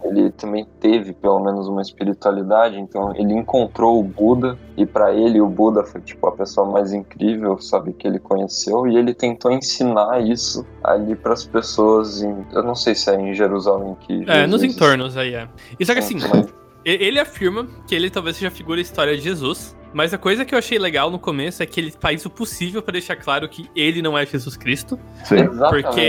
Ele 0.03 0.31
também 0.31 0.67
teve 0.79 1.13
pelo 1.13 1.41
menos 1.41 1.67
uma 1.69 1.83
espiritualidade, 1.83 2.79
então 2.79 3.15
ele 3.15 3.35
encontrou 3.35 4.01
o 4.01 4.03
Buda 4.03 4.59
e 4.77 4.85
para 4.87 5.13
ele 5.15 5.41
o 5.43 5.47
Buda 5.47 5.83
foi 5.85 6.01
tipo 6.01 6.27
a 6.27 6.33
pessoa 6.33 6.67
mais 6.67 6.93
incrível, 6.93 7.59
sabe, 7.59 7.93
que 7.93 8.07
ele 8.07 8.19
conheceu 8.19 8.87
e 8.87 8.97
ele 8.97 9.13
tentou 9.15 9.51
ensinar 9.53 10.23
isso 10.23 10.67
ali 10.85 11.15
para 11.15 11.35
as 11.35 11.45
pessoas 11.45 12.23
em, 12.23 12.47
eu 12.53 12.63
não 12.63 12.75
sei 12.75 12.95
se 12.95 13.11
é 13.11 13.21
em 13.21 13.35
Jerusalém 13.35 13.95
que 14.01 14.25
É, 14.27 14.47
nos 14.47 14.61
Jesus- 14.63 14.77
entornos 14.77 15.17
aí, 15.19 15.35
é. 15.35 15.47
E 15.79 15.85
só 15.85 15.93
que 15.93 15.99
assim, 15.99 16.17
ele 16.83 17.21
afirma 17.21 17.67
que 17.87 17.95
ele 17.95 18.09
talvez 18.09 18.37
seja 18.37 18.49
a 18.49 18.51
figura 18.51 18.81
história 18.81 19.15
de 19.15 19.23
Jesus, 19.23 19.77
mas 19.93 20.15
a 20.15 20.19
coisa 20.19 20.45
que 20.45 20.55
eu 20.55 20.59
achei 20.59 20.79
legal 20.79 21.11
no 21.11 21.19
começo 21.19 21.63
é 21.63 21.67
que 21.67 21.81
ele 21.81 21.91
faz 21.91 22.25
o 22.25 22.31
possível 22.31 22.83
pra 22.83 22.93
deixar 22.93 23.17
claro 23.17 23.49
que 23.49 23.69
ele 23.75 24.01
não 24.03 24.17
é 24.17 24.25
Jesus 24.25 24.57
Cristo, 24.57 24.99
Sim. 25.25 25.37
Exatamente. 25.37 25.83
porque 25.83 26.01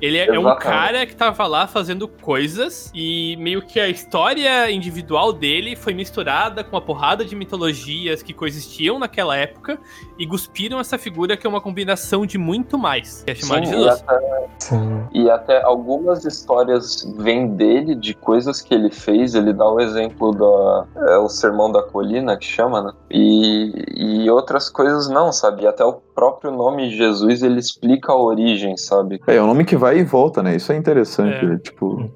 ele 0.00 0.18
é, 0.18 0.26
é 0.26 0.38
um 0.38 0.56
cara 0.56 1.06
que 1.06 1.14
tava 1.14 1.46
lá 1.46 1.66
fazendo 1.66 2.06
coisas 2.08 2.90
e 2.94 3.36
meio 3.38 3.62
que 3.62 3.80
a 3.80 3.88
história 3.88 4.70
individual 4.70 5.32
dele 5.32 5.76
foi 5.76 5.94
misturada 5.94 6.62
com 6.62 6.76
uma 6.76 6.82
porrada 6.82 7.24
de 7.24 7.34
mitologias 7.34 8.22
que 8.22 8.32
coexistiam 8.32 8.98
naquela 8.98 9.36
época 9.36 9.78
e 10.18 10.26
cuspiram 10.26 10.80
essa 10.80 10.98
figura 10.98 11.36
que 11.36 11.46
é 11.46 11.50
uma 11.50 11.60
combinação 11.60 12.24
de 12.26 12.38
muito 12.38 12.78
mais, 12.78 13.22
que 13.24 13.30
é 13.30 13.34
chamado 13.34 13.62
de 13.62 13.68
Sim, 13.68 13.84
e 13.84 13.88
até, 13.88 14.48
Sim. 14.58 15.08
E 15.12 15.30
até 15.30 15.62
algumas 15.62 16.24
histórias 16.24 17.04
vêm 17.16 17.48
dele, 17.54 17.94
de 17.94 18.14
coisas 18.14 18.60
que 18.60 18.74
ele 18.74 18.90
fez. 18.90 19.34
Ele 19.34 19.52
dá 19.52 19.68
o 19.68 19.80
exemplo 19.80 20.32
da. 20.32 21.12
É 21.12 21.18
o 21.18 21.28
Sermão 21.28 21.70
da 21.70 21.82
Colina, 21.82 22.36
que 22.36 22.44
chama, 22.44 22.82
né? 22.82 22.92
E, 23.10 24.24
e 24.24 24.30
outras 24.30 24.68
coisas 24.68 25.08
não, 25.08 25.32
sabe? 25.32 25.62
E 25.62 25.66
até 25.66 25.84
o 25.84 26.00
próprio 26.18 26.50
nome 26.50 26.90
Jesus 26.90 27.44
ele 27.44 27.60
explica 27.60 28.10
a 28.12 28.20
origem, 28.20 28.76
sabe? 28.76 29.20
É, 29.28 29.36
é 29.36 29.42
um 29.42 29.46
nome 29.46 29.64
que 29.64 29.76
vai 29.76 29.98
e 30.00 30.02
volta, 30.04 30.42
né? 30.42 30.56
Isso 30.56 30.72
é 30.72 30.76
interessante. 30.76 31.46
É. 31.46 31.58
Tipo, 31.58 32.10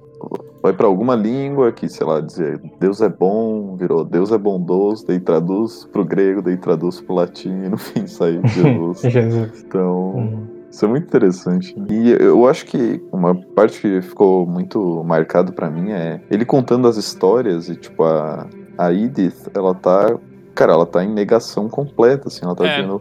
vai 0.61 0.73
pra 0.73 0.89
alguma 0.89 1.15
língua 1.15 1.71
que, 1.71 1.89
sei 1.89 2.05
lá, 2.05 2.21
dizer 2.21 2.61
Deus 2.81 3.01
é 3.01 3.09
bom, 3.09 3.77
virou 3.77 4.05
Deus 4.05 4.33
é 4.33 4.39
bondoso, 4.39 5.07
daí 5.07 5.21
traduz 5.21 5.89
pro 5.93 6.05
grego, 6.05 6.43
daí 6.43 6.57
traduz 6.57 7.01
pro 7.01 7.15
latim 7.15 7.51
e 7.65 7.69
no 7.69 7.79
fim 7.79 8.05
sai 8.09 8.41
Jesus. 8.49 9.01
Jesus. 9.03 9.65
Então, 9.65 10.17
Hum. 10.17 10.47
isso 10.69 10.85
é 10.85 10.89
muito 10.89 11.05
interessante. 11.07 11.73
E 11.89 12.11
eu 12.19 12.45
acho 12.49 12.67
que 12.67 13.01
uma 13.13 13.37
parte 13.55 13.81
que 13.81 14.03
ficou 14.03 14.45
muito 14.45 15.05
marcado 15.05 15.53
pra 15.53 15.71
mim 15.71 15.93
é 15.93 16.21
ele 16.29 16.45
contando 16.45 16.89
as 16.89 16.97
histórias 16.97 17.69
e, 17.69 17.77
tipo, 17.77 18.03
a, 18.03 18.49
a 18.77 18.93
Edith, 18.93 19.49
ela 19.55 19.73
tá. 19.77 20.19
Cara, 20.57 20.73
ela 20.73 20.85
tá 20.85 21.03
em 21.05 21.11
negação 21.11 21.67
completa, 21.69 22.27
assim, 22.29 22.45
ela 22.45 22.55
tá 22.57 22.67
É. 22.67 22.77
dizendo. 22.77 23.01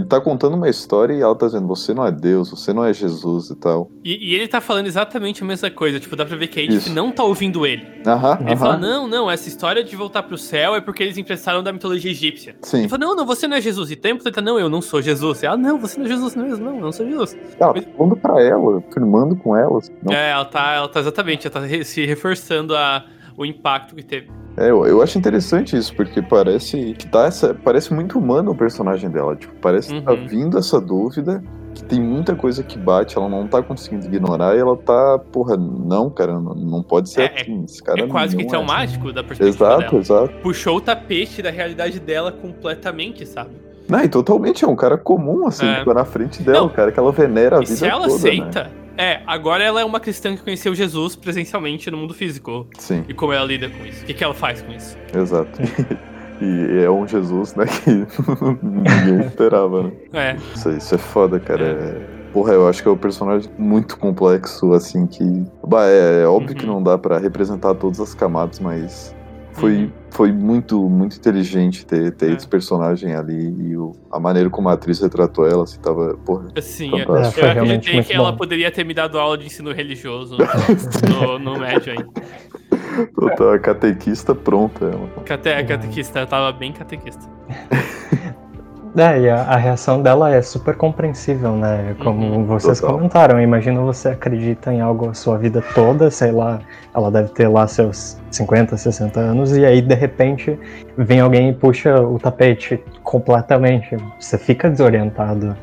Ele 0.00 0.08
tá 0.08 0.20
contando 0.20 0.54
uma 0.54 0.68
história 0.68 1.12
e 1.14 1.20
ela 1.20 1.34
tá 1.34 1.46
dizendo, 1.46 1.66
você 1.66 1.92
não 1.94 2.06
é 2.06 2.10
Deus, 2.10 2.50
você 2.50 2.72
não 2.72 2.84
é 2.84 2.92
Jesus 2.92 3.50
e 3.50 3.56
tal. 3.56 3.90
E, 4.04 4.32
e 4.32 4.34
ele 4.34 4.48
tá 4.48 4.60
falando 4.60 4.86
exatamente 4.86 5.42
a 5.42 5.46
mesma 5.46 5.70
coisa. 5.70 6.00
Tipo, 6.00 6.16
dá 6.16 6.24
pra 6.24 6.36
ver 6.36 6.46
que 6.48 6.58
a 6.60 6.62
Edith 6.62 6.88
não 6.90 7.10
tá 7.12 7.22
ouvindo 7.22 7.66
ele. 7.66 7.86
Aham, 8.06 8.38
Ele 8.46 8.56
fala, 8.56 8.74
aham. 8.74 8.80
não, 8.80 9.06
não, 9.08 9.30
essa 9.30 9.48
história 9.48 9.84
de 9.84 9.94
voltar 9.94 10.22
pro 10.22 10.38
céu 10.38 10.74
é 10.74 10.80
porque 10.80 11.02
eles 11.02 11.18
emprestaram 11.18 11.62
da 11.62 11.72
mitologia 11.72 12.10
egípcia. 12.10 12.56
Sim. 12.62 12.78
Ele 12.80 12.88
fala, 12.88 13.04
não, 13.06 13.16
não, 13.16 13.26
você 13.26 13.46
não 13.46 13.56
é 13.56 13.60
Jesus. 13.60 13.90
E 13.90 13.96
tempo 13.96 14.24
tenta, 14.24 14.40
não, 14.40 14.58
eu 14.58 14.68
não 14.68 14.80
sou 14.80 15.02
Jesus. 15.02 15.42
Ela, 15.42 15.56
não, 15.56 15.78
você 15.78 15.98
não 15.98 16.06
é 16.06 16.08
Jesus 16.08 16.34
mesmo, 16.34 16.64
não, 16.64 16.76
eu 16.76 16.82
não 16.82 16.92
sou 16.92 17.06
Jesus. 17.06 17.36
Ela 17.58 17.74
tá 17.74 17.82
falando 17.96 18.16
pra 18.16 18.42
ela, 18.42 18.82
firmando 18.92 19.36
com 19.36 19.56
ela. 19.56 19.78
assim, 19.78 19.92
Não, 20.02 20.12
É, 20.14 20.30
ela 20.30 20.44
tá, 20.44 20.72
ela 20.72 20.88
tá 20.88 21.00
exatamente, 21.00 21.46
ela 21.46 21.60
tá 21.68 21.84
se 21.84 22.06
reforçando 22.06 22.74
a, 22.74 23.04
o 23.36 23.44
impacto 23.44 23.94
que 23.94 24.02
teve. 24.02 24.28
É, 24.60 24.70
eu, 24.70 24.86
eu 24.86 25.00
acho 25.02 25.16
interessante 25.18 25.74
isso, 25.76 25.94
porque 25.96 26.20
parece 26.20 26.92
que 26.94 27.08
tá 27.08 27.24
essa. 27.24 27.54
Parece 27.54 27.94
muito 27.94 28.18
humano 28.18 28.50
o 28.50 28.54
personagem 28.54 29.08
dela. 29.10 29.34
Tipo, 29.34 29.54
parece 29.54 29.92
que 29.92 30.02
tá 30.02 30.12
Uhum. 30.12 30.26
vindo 30.26 30.58
essa 30.58 30.78
dúvida, 30.78 31.42
que 31.74 31.82
tem 31.84 31.98
muita 32.00 32.34
coisa 32.34 32.62
que 32.62 32.78
bate, 32.78 33.16
ela 33.16 33.28
não 33.28 33.46
tá 33.48 33.62
conseguindo 33.62 34.04
ignorar, 34.04 34.54
e 34.54 34.58
ela 34.58 34.76
tá, 34.76 35.18
porra, 35.32 35.56
não, 35.56 36.10
cara, 36.10 36.34
não, 36.34 36.54
não 36.54 36.82
pode 36.82 37.08
ser 37.08 37.22
É, 37.22 37.40
assim. 37.40 37.64
Esse 37.64 37.82
cara 37.82 38.00
é 38.00 38.06
quase 38.06 38.36
que 38.36 38.42
não 38.42 38.50
traumático 38.50 39.12
da 39.12 39.22
perspectiva 39.24 39.66
Exato, 39.66 39.80
dela. 39.90 39.98
exato. 39.98 40.32
Puxou 40.42 40.76
o 40.76 40.80
tapete 40.80 41.40
da 41.40 41.50
realidade 41.50 41.98
dela 41.98 42.30
completamente, 42.30 43.24
sabe? 43.24 43.50
Não, 43.90 44.02
e 44.04 44.08
totalmente 44.08 44.64
é 44.64 44.68
um 44.68 44.76
cara 44.76 44.96
comum, 44.96 45.46
assim, 45.46 45.66
É. 45.66 45.78
tipo, 45.78 45.92
na 45.92 46.04
frente 46.04 46.42
dela, 46.42 46.60
Não. 46.60 46.66
o 46.66 46.70
cara 46.70 46.92
que 46.92 46.98
ela 46.98 47.12
venera 47.12 47.56
a 47.56 47.60
vida 47.60 47.72
se 47.72 47.86
ela 47.86 48.08
toda, 48.08 48.12
né? 48.12 48.14
aceita, 48.16 48.70
é, 48.96 49.20
agora 49.26 49.64
ela 49.64 49.80
é 49.80 49.84
uma 49.84 49.98
cristã 50.00 50.34
que 50.36 50.42
conheceu 50.42 50.74
Jesus 50.74 51.16
presencialmente 51.16 51.90
no 51.90 51.96
mundo 51.96 52.14
físico. 52.14 52.66
Sim, 52.78 53.04
E 53.08 53.14
como 53.14 53.32
ela 53.32 53.44
lida 53.46 53.68
com 53.68 53.84
isso? 53.84 54.02
O 54.02 54.06
que, 54.06 54.14
que 54.14 54.22
ela 54.24 54.34
faz 54.34 54.62
com 54.62 54.72
isso? 54.72 54.96
exato. 55.14 55.60
e 56.40 56.82
é 56.84 56.90
um 56.90 57.06
Jesus, 57.06 57.54
né, 57.54 57.64
que 57.66 57.90
ninguém 58.62 59.26
esperava, 59.26 59.82
né? 59.84 59.92
É, 60.12 60.36
Isso, 60.54 60.68
é- 60.68 60.76
isso 60.76 60.94
é 60.94 60.98
foda, 60.98 61.38
cara. 61.40 61.64
É- 61.64 62.20
Porra, 62.32 62.52
eu 62.52 62.68
acho 62.68 62.80
que 62.80 62.88
é 62.88 62.92
um 62.92 62.96
personagem 62.96 63.50
muito 63.58 63.98
complexo, 63.98 64.72
assim, 64.72 65.04
que. 65.04 65.24
Bah, 65.66 65.86
é, 65.86 66.22
é 66.22 66.26
óbvio 66.26 66.54
que 66.54 66.64
Uhum. 66.64 66.74
não 66.74 66.82
dá 66.82 66.96
pra 66.96 67.18
representar 67.18 67.74
todas 67.74 67.98
as 67.98 68.14
camadas, 68.14 68.60
mas 68.60 69.12
foi, 69.54 69.76
Uhum. 69.76 69.90
Foi 70.10 70.32
muito, 70.32 70.88
muito 70.88 71.16
inteligente 71.16 71.84
ter, 71.86 72.12
ter 72.12 72.30
É. 72.30 72.34
esse 72.34 72.46
personagem 72.46 73.14
ali 73.14 73.70
e 73.70 73.76
o- 73.76 73.92
a 74.10 74.18
maneira 74.20 74.50
como 74.50 74.68
a 74.68 74.72
atriz 74.72 75.00
retratou 75.00 75.46
ela, 75.46 75.64
assim, 75.64 75.78
tava. 75.80 76.14
Porra. 76.24 76.48
assim, 76.56 76.90
eu. 76.90 77.16
É, 77.16 77.30
foi 77.30 77.42
eu 77.42 77.52
realmente 77.52 77.88
acreditei 77.88 77.94
muito 77.94 78.06
que 78.08 78.12
ela 78.14 78.30
bom. 78.32 78.38
poderia 78.38 78.70
ter 78.70 78.84
me 78.84 78.92
dado 78.94 79.18
aula 79.18 79.38
de 79.38 79.46
ensino 79.46 79.72
religioso 79.72 80.36
no, 81.08 81.38
no 81.38 81.58
médio 81.58 81.92
aí. 81.92 83.06
Toda 83.14 83.58
catequista 83.58 84.34
pronta, 84.34 84.84
ela. 84.86 85.08
Cate, 85.24 85.64
catequista, 85.64 86.20
eu 86.20 86.26
tava 86.26 86.52
bem 86.52 86.72
catequista. 86.72 87.24
É, 88.96 89.20
e 89.20 89.28
a, 89.30 89.42
a 89.42 89.56
reação 89.56 90.02
dela 90.02 90.34
é 90.34 90.42
super 90.42 90.74
compreensível, 90.76 91.52
né? 91.52 91.94
Como 92.02 92.20
Uhum. 92.20 92.44
vocês 92.44 92.80
Total. 92.80 92.96
comentaram, 92.96 93.40
imagina 93.40 93.80
você 93.80 94.08
acredita 94.08 94.72
em 94.72 94.80
algo 94.80 95.08
a 95.08 95.14
sua 95.14 95.38
vida 95.38 95.62
toda, 95.74 96.10
sei 96.10 96.32
lá, 96.32 96.60
ela 96.94 97.10
deve 97.10 97.28
ter 97.30 97.48
lá 97.48 97.66
seus 97.66 98.18
50, 98.30 98.76
60 98.76 99.20
anos, 99.20 99.56
e 99.56 99.64
aí 99.64 99.80
de 99.80 99.94
repente 99.94 100.58
vem 100.96 101.20
alguém 101.20 101.50
e 101.50 101.52
puxa 101.52 102.00
o 102.00 102.18
tapete 102.18 102.82
completamente. 103.02 103.96
Você 104.18 104.36
fica 104.36 104.68
desorientado 104.68 105.56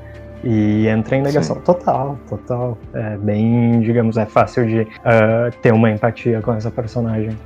e 0.43 0.87
entra 0.87 1.15
em 1.17 1.21
negação 1.21 1.57
total, 1.57 2.17
total. 2.29 2.77
É 2.93 3.17
bem, 3.17 3.81
digamos, 3.81 4.17
é 4.17 4.25
fácil 4.25 4.65
de 4.65 4.87
ah, 5.03 5.49
ter 5.61 5.73
uma 5.73 5.91
empatia 5.91 6.41
com 6.41 6.53
essa 6.53 6.71
personagem. 6.71 7.37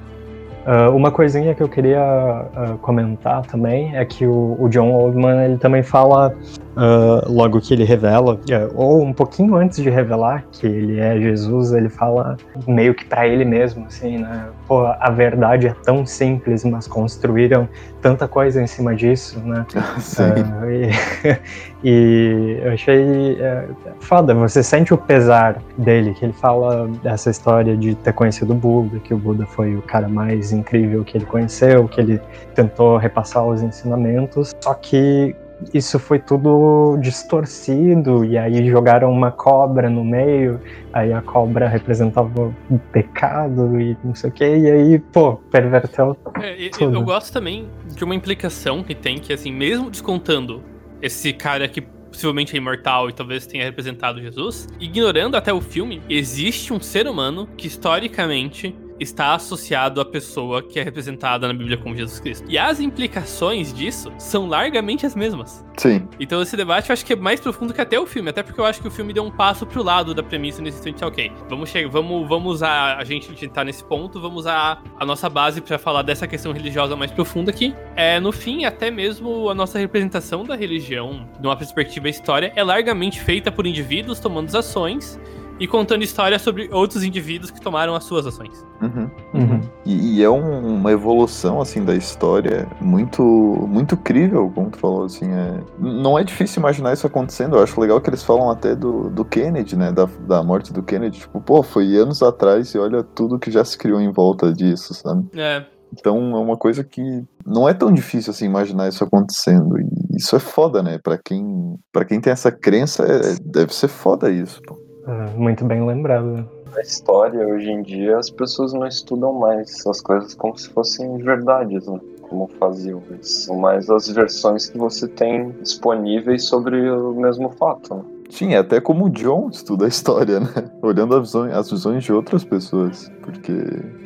Ah, 0.65 0.89
uma 0.89 1.11
coisinha 1.11 1.55
que 1.55 1.61
eu 1.61 1.69
queria 1.69 2.01
ah, 2.01 2.77
comentar 2.81 3.41
também 3.45 3.95
é 3.95 4.05
que 4.05 4.25
o, 4.25 4.55
o 4.59 4.69
John 4.69 4.91
Oldman 4.91 5.43
ele 5.43 5.57
também 5.57 5.81
fala 5.81 6.35
ah, 6.75 7.23
logo 7.27 7.59
que 7.59 7.73
ele 7.73 7.83
revela, 7.83 8.39
eh, 8.49 8.69
ou 8.73 9.01
um 9.01 9.11
pouquinho 9.11 9.55
antes 9.55 9.83
de 9.83 9.89
revelar 9.89 10.45
que 10.51 10.65
ele 10.65 10.99
é 10.99 11.19
Jesus, 11.19 11.73
ele 11.73 11.89
fala 11.89 12.37
meio 12.65 12.95
que 12.95 13.03
pra 13.03 13.27
ele 13.27 13.43
mesmo, 13.43 13.85
assim, 13.87 14.19
né? 14.19 14.45
Pô, 14.67 14.85
a 14.85 15.09
verdade 15.09 15.67
é 15.67 15.75
tão 15.83 16.05
simples, 16.05 16.63
mas 16.63 16.87
construíram 16.87 17.67
tanta 18.01 18.25
coisa 18.25 18.61
em 18.61 18.67
cima 18.67 18.95
disso, 18.95 19.39
né? 19.39 19.65
Sim. 19.99 20.23
E, 20.69 21.39
e 21.83 22.59
eu 22.63 22.71
achei 22.71 23.37
é, 23.41 23.65
foda, 23.99 24.33
você 24.33 24.63
sente 24.63 24.93
o 24.93 24.97
pesar 24.97 25.61
dele, 25.77 26.13
que 26.13 26.23
ele 26.23 26.33
fala 26.33 26.87
dessa 27.03 27.29
história 27.29 27.75
de 27.75 27.95
ter 27.95 28.13
conhecido 28.13 28.53
o 28.53 28.55
Buda, 28.55 28.97
que 28.99 29.13
o 29.13 29.17
Buda 29.17 29.45
foi 29.45 29.75
o 29.75 29.81
cara 29.81 30.07
mais 30.07 30.50
incrível 30.51 31.03
que 31.03 31.17
ele 31.17 31.25
conheceu, 31.25 31.87
que 31.87 31.99
ele 31.99 32.21
tentou 32.55 32.97
repassar 32.97 33.45
os 33.45 33.61
ensinamentos, 33.61 34.53
só 34.61 34.73
que 34.73 35.35
isso 35.73 35.99
foi 35.99 36.19
tudo 36.19 36.97
distorcido, 36.99 38.25
e 38.25 38.37
aí 38.37 38.67
jogaram 38.67 39.11
uma 39.11 39.31
cobra 39.31 39.89
no 39.89 40.03
meio, 40.03 40.59
aí 40.91 41.13
a 41.13 41.21
cobra 41.21 41.67
representava 41.67 42.53
o 42.69 42.79
pecado 42.91 43.79
e 43.79 43.95
não 44.03 44.15
sei 44.15 44.29
o 44.29 44.33
que, 44.33 44.43
e 44.43 44.71
aí, 44.71 44.99
pô, 44.99 45.35
perverteu 45.51 46.17
É, 46.41 46.69
Tudo. 46.69 46.95
eu 46.95 47.03
gosto 47.03 47.31
também 47.31 47.67
de 47.95 48.03
uma 48.03 48.15
implicação 48.15 48.83
que 48.83 48.95
tem 48.95 49.19
que, 49.19 49.31
assim, 49.31 49.51
mesmo 49.51 49.89
descontando 49.89 50.63
esse 51.01 51.31
cara 51.33 51.67
que 51.67 51.81
possivelmente 51.81 52.55
é 52.55 52.57
imortal 52.57 53.09
e 53.09 53.13
talvez 53.13 53.47
tenha 53.47 53.63
representado 53.63 54.21
Jesus, 54.21 54.67
ignorando 54.79 55.37
até 55.37 55.53
o 55.53 55.61
filme, 55.61 56.01
existe 56.09 56.73
um 56.73 56.79
ser 56.79 57.07
humano 57.07 57.47
que 57.55 57.67
historicamente 57.67 58.75
está 59.01 59.33
associado 59.33 59.99
à 59.99 60.05
pessoa 60.05 60.61
que 60.61 60.79
é 60.79 60.83
representada 60.83 61.47
na 61.47 61.53
Bíblia 61.53 61.77
como 61.77 61.95
Jesus 61.95 62.19
Cristo. 62.19 62.45
E 62.47 62.57
as 62.57 62.79
implicações 62.79 63.73
disso 63.73 64.11
são 64.19 64.47
largamente 64.47 65.05
as 65.05 65.15
mesmas. 65.15 65.65
Sim. 65.77 66.07
Então 66.19 66.41
esse 66.41 66.55
debate 66.55 66.89
eu 66.89 66.93
acho 66.93 67.05
que 67.05 67.13
é 67.13 67.15
mais 67.15 67.39
profundo 67.39 67.73
que 67.73 67.81
até 67.81 67.99
o 67.99 68.05
filme, 68.05 68.29
até 68.29 68.43
porque 68.43 68.61
eu 68.61 68.65
acho 68.65 68.79
que 68.79 68.87
o 68.87 68.91
filme 68.91 69.11
deu 69.11 69.23
um 69.23 69.31
passo 69.31 69.65
pro 69.65 69.81
lado 69.81 70.13
da 70.13 70.21
premissa 70.21 70.61
nesse 70.61 70.77
instante, 70.77 71.03
ok, 71.03 71.31
vamos 71.49 71.69
chegar, 71.69 71.89
vamos, 71.89 72.27
vamos 72.27 72.53
usar, 72.53 72.97
a 72.97 73.03
gente 73.03 73.47
tá 73.47 73.63
nesse 73.63 73.83
ponto, 73.83 74.21
vamos 74.21 74.41
usar 74.41 74.83
a 74.99 75.05
nossa 75.05 75.29
base 75.29 75.61
pra 75.61 75.79
falar 75.79 76.03
dessa 76.03 76.27
questão 76.27 76.51
religiosa 76.51 76.95
mais 76.95 77.11
profunda 77.11 77.49
aqui. 77.49 77.73
É, 77.95 78.19
no 78.19 78.31
fim, 78.31 78.65
até 78.65 78.91
mesmo 78.91 79.49
a 79.49 79.55
nossa 79.55 79.79
representação 79.79 80.43
da 80.43 80.55
religião, 80.55 81.27
de 81.39 81.47
uma 81.47 81.55
perspectiva 81.55 82.07
história, 82.07 82.53
é 82.55 82.63
largamente 82.63 83.19
feita 83.19 83.51
por 83.51 83.65
indivíduos 83.65 84.19
tomando 84.19 84.47
as 84.47 84.55
ações 84.55 85.19
e 85.61 85.67
contando 85.67 86.01
histórias 86.03 86.41
sobre 86.41 86.67
outros 86.73 87.03
indivíduos 87.03 87.51
que 87.51 87.61
tomaram 87.61 87.93
as 87.93 88.03
suas 88.03 88.25
ações. 88.25 88.65
Uhum. 88.81 89.09
Uhum. 89.33 89.61
E, 89.85 90.17
e 90.17 90.23
é 90.23 90.29
um- 90.29 90.75
uma 90.75 90.91
evolução, 90.91 91.61
assim, 91.61 91.85
da 91.85 91.95
história 91.95 92.67
muito, 92.81 93.21
muito 93.23 93.95
crível, 93.95 94.51
como 94.53 94.71
tu 94.71 94.79
falou, 94.79 95.03
assim, 95.05 95.29
é... 95.31 95.59
Não 95.79 96.17
é 96.17 96.23
difícil 96.23 96.59
imaginar 96.59 96.93
isso 96.93 97.05
acontecendo, 97.05 97.55
eu 97.57 97.63
acho 97.63 97.79
legal 97.79 98.01
que 98.01 98.09
eles 98.09 98.23
falam 98.23 98.49
até 98.49 98.75
do, 98.75 99.09
do 99.11 99.23
Kennedy, 99.23 99.75
né, 99.75 99.91
da, 99.91 100.05
da 100.27 100.43
morte 100.43 100.73
do 100.73 100.81
Kennedy, 100.81 101.19
tipo, 101.19 101.39
pô, 101.39 101.61
foi 101.61 101.95
anos 101.95 102.23
atrás 102.23 102.73
e 102.73 102.79
olha 102.79 103.03
tudo 103.03 103.37
que 103.37 103.51
já 103.51 103.63
se 103.63 103.77
criou 103.77 104.01
em 104.01 104.11
volta 104.11 104.51
disso, 104.51 104.95
sabe? 104.95 105.27
É, 105.35 105.63
Então 105.93 106.17
é 106.35 106.39
uma 106.39 106.57
coisa 106.57 106.83
que 106.83 107.23
não 107.45 107.69
é 107.69 107.73
tão 107.75 107.93
difícil, 107.93 108.31
assim, 108.31 108.45
imaginar 108.45 108.87
isso 108.87 109.03
acontecendo, 109.03 109.79
e 109.79 109.85
isso 110.17 110.35
é 110.35 110.39
foda, 110.39 110.81
né, 110.81 110.97
pra 110.97 111.19
quem, 111.19 111.75
pra 111.91 112.03
quem 112.03 112.19
tem 112.19 112.33
essa 112.33 112.51
crença, 112.51 113.03
é- 113.03 113.35
deve 113.43 113.75
ser 113.75 113.89
foda 113.89 114.31
isso, 114.31 114.59
pô. 114.65 114.80
Ah, 115.05 115.29
muito 115.35 115.65
bem 115.65 115.85
lembrado. 115.85 116.47
Na 116.73 116.81
história, 116.81 117.45
hoje 117.47 117.69
em 117.69 117.81
dia, 117.81 118.17
as 118.17 118.29
pessoas 118.29 118.71
não 118.73 118.87
estudam 118.87 119.33
mais 119.33 119.85
as 119.85 119.99
coisas 119.99 120.33
como 120.33 120.57
se 120.57 120.69
fossem 120.69 121.17
verdades, 121.17 121.85
né? 121.87 121.99
Como 122.21 122.47
faziam. 122.59 123.01
São 123.21 123.57
mais 123.57 123.89
as 123.89 124.07
versões 124.07 124.69
que 124.69 124.77
você 124.77 125.07
tem 125.07 125.51
disponíveis 125.61 126.45
sobre 126.45 126.89
o 126.89 127.13
mesmo 127.13 127.49
fato. 127.49 127.95
Né? 127.95 128.03
Sim, 128.29 128.53
é 128.53 128.59
até 128.59 128.79
como 128.79 129.07
o 129.07 129.09
John 129.09 129.49
estuda 129.49 129.83
a 129.83 129.89
história, 129.89 130.39
né? 130.39 130.47
Olhando 130.81 131.13
a 131.17 131.19
visão- 131.19 131.51
as 131.51 131.69
visões 131.69 132.05
de 132.05 132.13
outras 132.13 132.45
pessoas. 132.45 133.11
Porque 133.21 133.51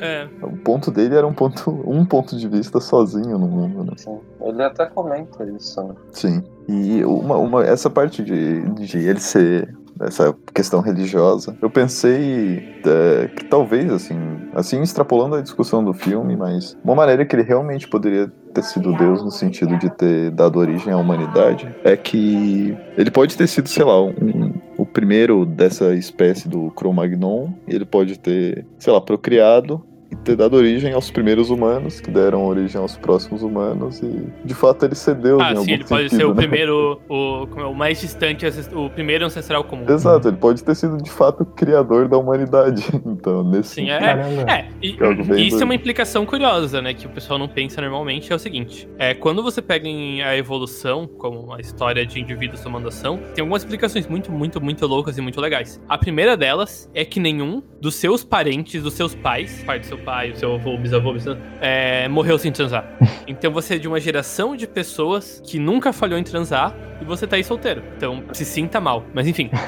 é. 0.00 0.26
o 0.42 0.56
ponto 0.56 0.90
dele 0.90 1.14
era 1.14 1.26
um 1.26 1.32
ponto, 1.32 1.70
um 1.86 2.04
ponto 2.04 2.36
de 2.36 2.48
vista 2.48 2.80
sozinho 2.80 3.38
no 3.38 3.46
mundo, 3.46 3.84
né? 3.84 3.92
Assim, 3.94 4.18
ele 4.40 4.62
até 4.64 4.86
comenta 4.86 5.44
isso, 5.44 5.80
né? 5.84 5.94
Sim. 6.10 6.42
E 6.68 7.04
uma, 7.04 7.36
uma, 7.36 7.64
essa 7.64 7.88
parte 7.88 8.24
de, 8.24 8.62
de 8.70 8.98
ele 8.98 9.20
ser 9.20 9.72
essa 10.00 10.34
questão 10.54 10.80
religiosa, 10.80 11.56
eu 11.60 11.70
pensei 11.70 12.80
é, 12.84 13.28
que 13.28 13.44
talvez, 13.44 13.92
assim, 13.92 14.16
assim, 14.54 14.82
extrapolando 14.82 15.36
a 15.36 15.40
discussão 15.40 15.84
do 15.84 15.92
filme, 15.92 16.36
mas 16.36 16.76
uma 16.84 16.94
maneira 16.94 17.24
que 17.24 17.34
ele 17.34 17.42
realmente 17.42 17.88
poderia 17.88 18.30
ter 18.52 18.62
sido 18.62 18.96
Deus 18.96 19.22
no 19.22 19.30
sentido 19.30 19.76
de 19.78 19.90
ter 19.90 20.30
dado 20.30 20.58
origem 20.58 20.92
à 20.92 20.96
humanidade 20.96 21.74
é 21.84 21.96
que 21.96 22.76
ele 22.96 23.10
pode 23.10 23.36
ter 23.36 23.46
sido, 23.46 23.68
sei 23.68 23.84
lá, 23.84 24.02
um, 24.02 24.54
o 24.78 24.86
primeiro 24.86 25.44
dessa 25.44 25.94
espécie 25.94 26.48
do 26.48 26.70
Cro-Magnon, 26.70 27.50
ele 27.68 27.84
pode 27.84 28.18
ter, 28.18 28.66
sei 28.78 28.92
lá, 28.92 29.00
procriado 29.00 29.84
e 30.10 30.16
ter 30.16 30.36
dado 30.36 30.54
origem 30.56 30.92
aos 30.92 31.10
primeiros 31.10 31.50
humanos, 31.50 32.00
que 32.00 32.10
deram 32.10 32.46
origem 32.46 32.80
aos 32.80 32.96
próximos 32.96 33.42
humanos, 33.42 34.00
e 34.02 34.26
de 34.44 34.54
fato 34.54 34.84
ele 34.84 34.94
cedeu 34.94 35.38
em 35.38 35.42
Ah, 35.42 35.48
algum 35.50 35.64
sim, 35.64 35.72
ele 35.72 35.84
pode 35.84 36.10
sentido, 36.10 36.18
ser 36.18 36.24
o 36.26 36.34
né? 36.34 36.42
primeiro, 36.42 37.00
o, 37.08 37.48
é, 37.56 37.64
o 37.64 37.74
mais 37.74 38.00
distante, 38.00 38.46
o 38.74 38.88
primeiro 38.90 39.24
ancestral 39.24 39.64
comum. 39.64 39.84
Exato, 39.88 40.28
ele 40.28 40.36
pode 40.36 40.62
ter 40.62 40.74
sido 40.74 40.96
de 40.98 41.10
fato 41.10 41.42
o 41.42 41.46
criador 41.46 42.08
da 42.08 42.18
humanidade. 42.18 42.84
Então, 43.16 43.42
nesse 43.42 43.76
Sim, 43.76 43.90
é. 43.90 43.98
Caramba. 43.98 44.50
É, 44.50 44.68
e, 44.82 44.96
É 45.00 45.38
e 45.38 45.48
isso 45.48 45.60
é 45.60 45.64
uma 45.64 45.74
implicação 45.74 46.26
curiosa, 46.26 46.82
né? 46.82 46.92
Que 46.92 47.06
o 47.06 47.08
pessoal 47.10 47.38
não 47.38 47.48
pensa 47.48 47.80
normalmente, 47.80 48.30
é 48.32 48.36
o 48.36 48.38
seguinte. 48.38 48.88
É, 48.98 49.14
quando 49.14 49.42
você 49.42 49.62
pega 49.62 49.88
em 49.88 50.22
a 50.22 50.36
evolução, 50.36 51.06
como 51.06 51.52
a 51.54 51.60
história 51.60 52.04
de 52.04 52.20
indivíduos 52.20 52.60
tomando 52.60 52.88
ação, 52.88 53.18
tem 53.34 53.42
algumas 53.42 53.62
explicações 53.62 54.06
muito, 54.06 54.30
muito, 54.30 54.60
muito 54.60 54.86
loucas 54.86 55.16
e 55.16 55.20
muito 55.20 55.40
legais. 55.40 55.80
A 55.88 55.96
primeira 55.96 56.36
delas 56.36 56.90
é 56.94 57.04
que 57.04 57.18
nenhum 57.18 57.62
dos 57.80 57.94
seus 57.94 58.22
parentes, 58.24 58.82
dos 58.82 58.94
seus 58.94 59.14
pais, 59.14 59.62
pai 59.64 59.78
do 59.80 59.86
seu 59.86 59.95
pai, 59.98 60.30
o 60.30 60.36
seu 60.36 60.54
avô, 60.54 60.76
bisavô, 60.76 61.12
bisavô, 61.12 61.40
é, 61.60 62.08
morreu 62.08 62.38
sem 62.38 62.52
transar. 62.52 62.84
Então 63.28 63.50
você 63.50 63.74
é 63.74 63.78
de 63.78 63.88
uma 63.88 63.98
geração 63.98 64.54
de 64.54 64.68
pessoas 64.68 65.42
que 65.44 65.58
nunca 65.58 65.92
falhou 65.92 66.16
em 66.16 66.22
transar 66.22 66.72
e 67.02 67.04
você 67.04 67.26
tá 67.26 67.34
aí 67.34 67.42
solteiro. 67.42 67.82
Então 67.96 68.22
se 68.32 68.44
sinta 68.44 68.80
mal. 68.80 69.04
Mas 69.14 69.26
enfim. 69.26 69.50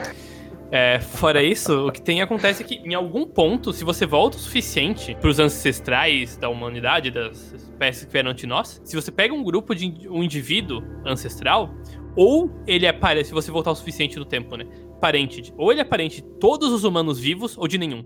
É, 0.70 1.00
fora 1.00 1.42
isso, 1.42 1.86
o 1.88 1.90
que 1.90 1.98
tem 2.02 2.20
acontece 2.20 2.62
é 2.62 2.66
que 2.66 2.74
em 2.74 2.92
algum 2.94 3.24
ponto, 3.24 3.72
se 3.72 3.84
você 3.84 4.04
volta 4.04 4.36
o 4.36 4.40
suficiente 4.40 5.16
pros 5.18 5.38
ancestrais 5.38 6.36
da 6.36 6.50
humanidade, 6.50 7.10
das 7.10 7.54
espécies 7.54 8.04
que 8.04 8.12
vieram 8.12 8.32
antes 8.32 8.42
de 8.42 8.46
nós, 8.46 8.78
se 8.84 8.94
você 8.94 9.10
pega 9.10 9.32
um 9.32 9.42
grupo 9.42 9.74
de 9.74 10.06
um 10.10 10.22
indivíduo 10.22 10.82
ancestral, 11.06 11.74
ou 12.14 12.50
ele 12.66 12.84
é 12.84 12.92
parente, 12.92 13.28
se 13.28 13.32
você 13.32 13.50
voltar 13.50 13.70
o 13.70 13.74
suficiente 13.74 14.18
no 14.18 14.26
tempo, 14.26 14.56
né? 14.56 14.66
Parente, 15.00 15.40
de- 15.40 15.54
ou 15.56 15.72
ele 15.72 15.80
é 15.80 15.84
parente 15.84 16.16
de 16.20 16.28
todos 16.38 16.70
os 16.70 16.84
humanos 16.84 17.18
vivos 17.18 17.56
ou 17.56 17.66
de 17.66 17.78
nenhum. 17.78 18.04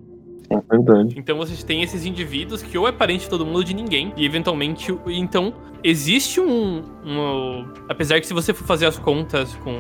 É 0.51 0.57
verdade. 0.71 1.15
Então 1.19 1.37
você 1.37 1.65
tem 1.65 1.83
esses 1.83 2.05
indivíduos 2.05 2.63
que 2.63 2.77
ou 2.77 2.87
é 2.87 2.93
parente 2.93 3.25
de 3.25 3.31
todo 3.31 3.45
mundo 3.47 3.57
ou 3.57 3.65
de 3.65 3.75
ninguém. 3.75 4.13
E 4.17 4.25
eventualmente, 4.25 4.95
então, 5.07 5.55
existe 5.83 6.41
um, 6.41 6.83
um- 7.05 7.67
Apesar 7.89 8.21
que 8.21 8.27
se 8.27 8.35
você 8.35 8.53
for 8.53 8.67
fazer 8.67 8.87
as 8.87 8.99
contas 8.99 9.55
com 9.57 9.77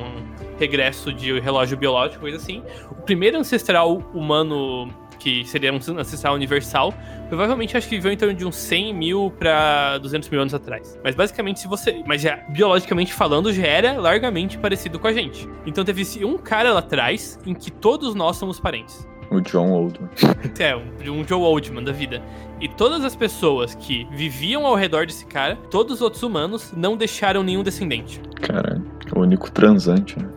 regresso 0.58 1.12
de 1.12 1.38
relógio 1.40 1.76
biológico, 1.76 2.20
coisa 2.22 2.36
assim, 2.36 2.62
o 2.90 2.94
primeiro 2.94 3.38
ancestral 3.38 3.98
humano 4.14 4.88
que 5.18 5.44
seria 5.44 5.72
um 5.72 5.76
ancestral 5.76 6.34
universal, 6.34 6.92
provavelmente 7.28 7.76
acho 7.76 7.88
que 7.88 7.94
viveu 7.94 8.10
em 8.12 8.16
torno 8.16 8.34
de 8.34 8.44
uns 8.44 8.56
100 8.56 8.92
mil 8.92 9.32
pra 9.38 9.96
200 9.98 10.28
mil 10.28 10.40
anos 10.40 10.52
atrás. 10.52 10.98
Mas 11.04 11.14
basicamente, 11.14 11.60
se 11.60 11.68
você. 11.68 12.02
Mas 12.04 12.22
já, 12.22 12.38
biologicamente 12.48 13.12
falando, 13.12 13.52
já 13.52 13.64
era 13.64 13.92
largamente 14.00 14.58
parecido 14.58 14.98
com 14.98 15.06
a 15.06 15.12
gente. 15.12 15.48
Então 15.64 15.84
teve 15.84 16.24
um 16.24 16.36
cara 16.36 16.72
lá 16.72 16.80
atrás 16.80 17.38
em 17.46 17.54
que 17.54 17.70
todos 17.70 18.16
nós 18.16 18.36
somos 18.36 18.58
parentes. 18.58 19.06
O 19.32 19.40
John 19.40 19.70
Oldman. 19.70 20.10
É, 20.60 20.76
um 20.76 21.20
um 21.20 21.26
Joe 21.26 21.40
Oldman 21.40 21.82
da 21.82 21.92
vida. 21.92 22.22
E 22.60 22.68
todas 22.68 23.02
as 23.04 23.16
pessoas 23.16 23.74
que 23.74 24.06
viviam 24.12 24.66
ao 24.66 24.74
redor 24.74 25.06
desse 25.06 25.24
cara, 25.24 25.56
todos 25.70 25.94
os 25.94 26.02
outros 26.02 26.22
humanos, 26.22 26.72
não 26.76 26.96
deixaram 26.96 27.42
nenhum 27.42 27.62
descendente. 27.62 28.20
Caralho, 28.40 28.84
o 29.14 29.20
único 29.20 29.50
transante, 29.50 30.18
né? 30.18 30.28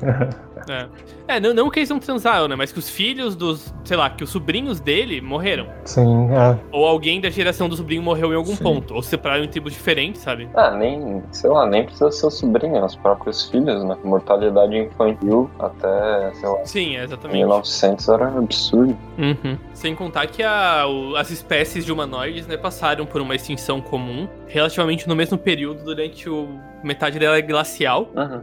É, 0.68 1.36
é 1.36 1.40
não, 1.40 1.52
não 1.54 1.70
que 1.70 1.78
eles 1.80 1.88
não 1.90 1.98
transaram, 1.98 2.48
né? 2.48 2.56
Mas 2.56 2.72
que 2.72 2.78
os 2.78 2.88
filhos 2.88 3.34
dos, 3.36 3.72
sei 3.84 3.96
lá, 3.96 4.08
que 4.10 4.22
os 4.24 4.30
sobrinhos 4.30 4.80
dele 4.80 5.20
morreram. 5.20 5.66
Sim, 5.84 6.28
é. 6.30 6.58
Ou 6.70 6.86
alguém 6.86 7.20
da 7.20 7.30
geração 7.30 7.68
do 7.68 7.76
sobrinho 7.76 8.02
morreu 8.02 8.32
em 8.32 8.36
algum 8.36 8.54
Sim. 8.56 8.62
ponto. 8.64 8.94
Ou 8.94 9.02
se 9.02 9.10
separaram 9.10 9.44
em 9.44 9.48
tribos 9.48 9.72
diferentes, 9.72 10.20
sabe? 10.22 10.48
Ah, 10.54 10.70
nem, 10.70 11.22
sei 11.32 11.50
lá, 11.50 11.66
nem 11.66 11.84
precisa 11.84 12.10
ser 12.10 12.26
o 12.26 12.30
sobrinho, 12.30 12.84
os 12.84 12.96
próprios 12.96 13.48
filhos, 13.50 13.84
né? 13.84 13.96
Mortalidade 14.04 14.76
infantil 14.76 15.50
até, 15.58 16.32
sei 16.34 16.48
lá, 16.48 16.64
Sim, 16.64 16.96
é 16.96 17.04
exatamente. 17.04 17.38
1900 17.38 18.08
era 18.08 18.28
absurdo. 18.28 18.96
Uhum. 19.18 19.58
Sem 19.74 19.94
contar 19.94 20.26
que 20.26 20.42
a- 20.42 20.86
o- 20.86 21.16
as 21.16 21.30
espécies 21.30 21.84
de 21.84 21.92
humanoides 21.92 22.46
né, 22.46 22.56
passaram 22.56 23.04
por 23.06 23.20
uma 23.20 23.34
extinção 23.34 23.80
comum 23.80 24.28
relativamente 24.46 25.08
no 25.08 25.14
mesmo 25.16 25.36
período 25.38 25.84
durante 25.84 26.28
o 26.28 26.48
metade 26.82 27.18
dela 27.18 27.40
glacial. 27.40 28.10
Uhum. 28.14 28.42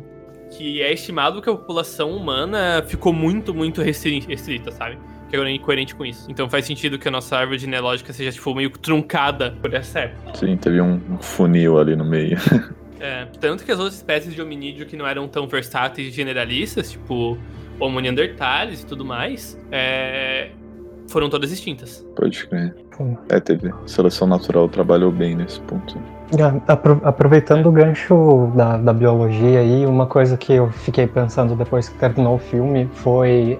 Que 0.51 0.81
é 0.81 0.91
estimado 0.93 1.41
que 1.41 1.49
a 1.49 1.53
população 1.53 2.11
humana 2.11 2.83
ficou 2.87 3.13
muito, 3.13 3.53
muito 3.53 3.81
restri- 3.81 4.19
restrita, 4.27 4.71
sabe? 4.71 4.97
Que 5.29 5.35
agora 5.35 5.49
é 5.49 5.53
incoerente 5.53 5.93
com 5.93 6.03
isso. 6.05 6.25
Então 6.29 6.49
faz 6.49 6.65
sentido 6.65 6.97
que 6.97 7.07
a 7.07 7.11
nossa 7.11 7.37
árvore 7.37 7.59
genealógica 7.59 8.11
seja, 8.11 8.31
tipo, 8.31 8.53
meio 8.55 8.69
truncada 8.71 9.55
por 9.61 9.73
essa 9.73 9.99
época. 9.99 10.35
Sim, 10.37 10.57
teve 10.57 10.81
um 10.81 10.99
um 11.11 11.17
funil 11.19 11.77
ali 11.79 11.95
no 11.95 12.05
meio. 12.05 12.37
É, 13.01 13.23
tanto 13.39 13.63
que 13.63 13.71
as 13.71 13.79
outras 13.79 13.95
espécies 13.95 14.35
de 14.35 14.41
hominídeo 14.41 14.85
que 14.85 14.97
não 14.97 15.07
eram 15.07 15.25
tão 15.25 15.47
versáteis 15.47 16.09
e 16.09 16.11
generalistas, 16.11 16.91
tipo 16.91 17.37
Homo 17.79 17.97
neanderthalis 18.01 18.81
e 18.81 18.85
tudo 18.85 19.05
mais, 19.05 19.57
é, 19.71 20.49
foram 21.07 21.29
todas 21.29 21.49
extintas. 21.49 22.05
Pode 22.13 22.45
crer. 22.45 22.75
É, 23.29 23.39
teve. 23.39 23.73
Seleção 23.85 24.27
natural 24.27 24.67
trabalhou 24.67 25.11
bem 25.11 25.35
nesse 25.35 25.59
ponto. 25.61 25.97
Apro- 26.67 27.01
aproveitando 27.03 27.65
o 27.67 27.71
gancho 27.71 28.51
da, 28.55 28.77
da 28.77 28.93
biologia 28.93 29.59
aí, 29.61 29.85
uma 29.85 30.05
coisa 30.05 30.37
que 30.37 30.53
eu 30.53 30.69
fiquei 30.69 31.07
pensando 31.07 31.55
depois 31.55 31.89
que 31.89 31.97
terminou 31.97 32.35
o 32.35 32.39
filme 32.39 32.87
foi 32.93 33.59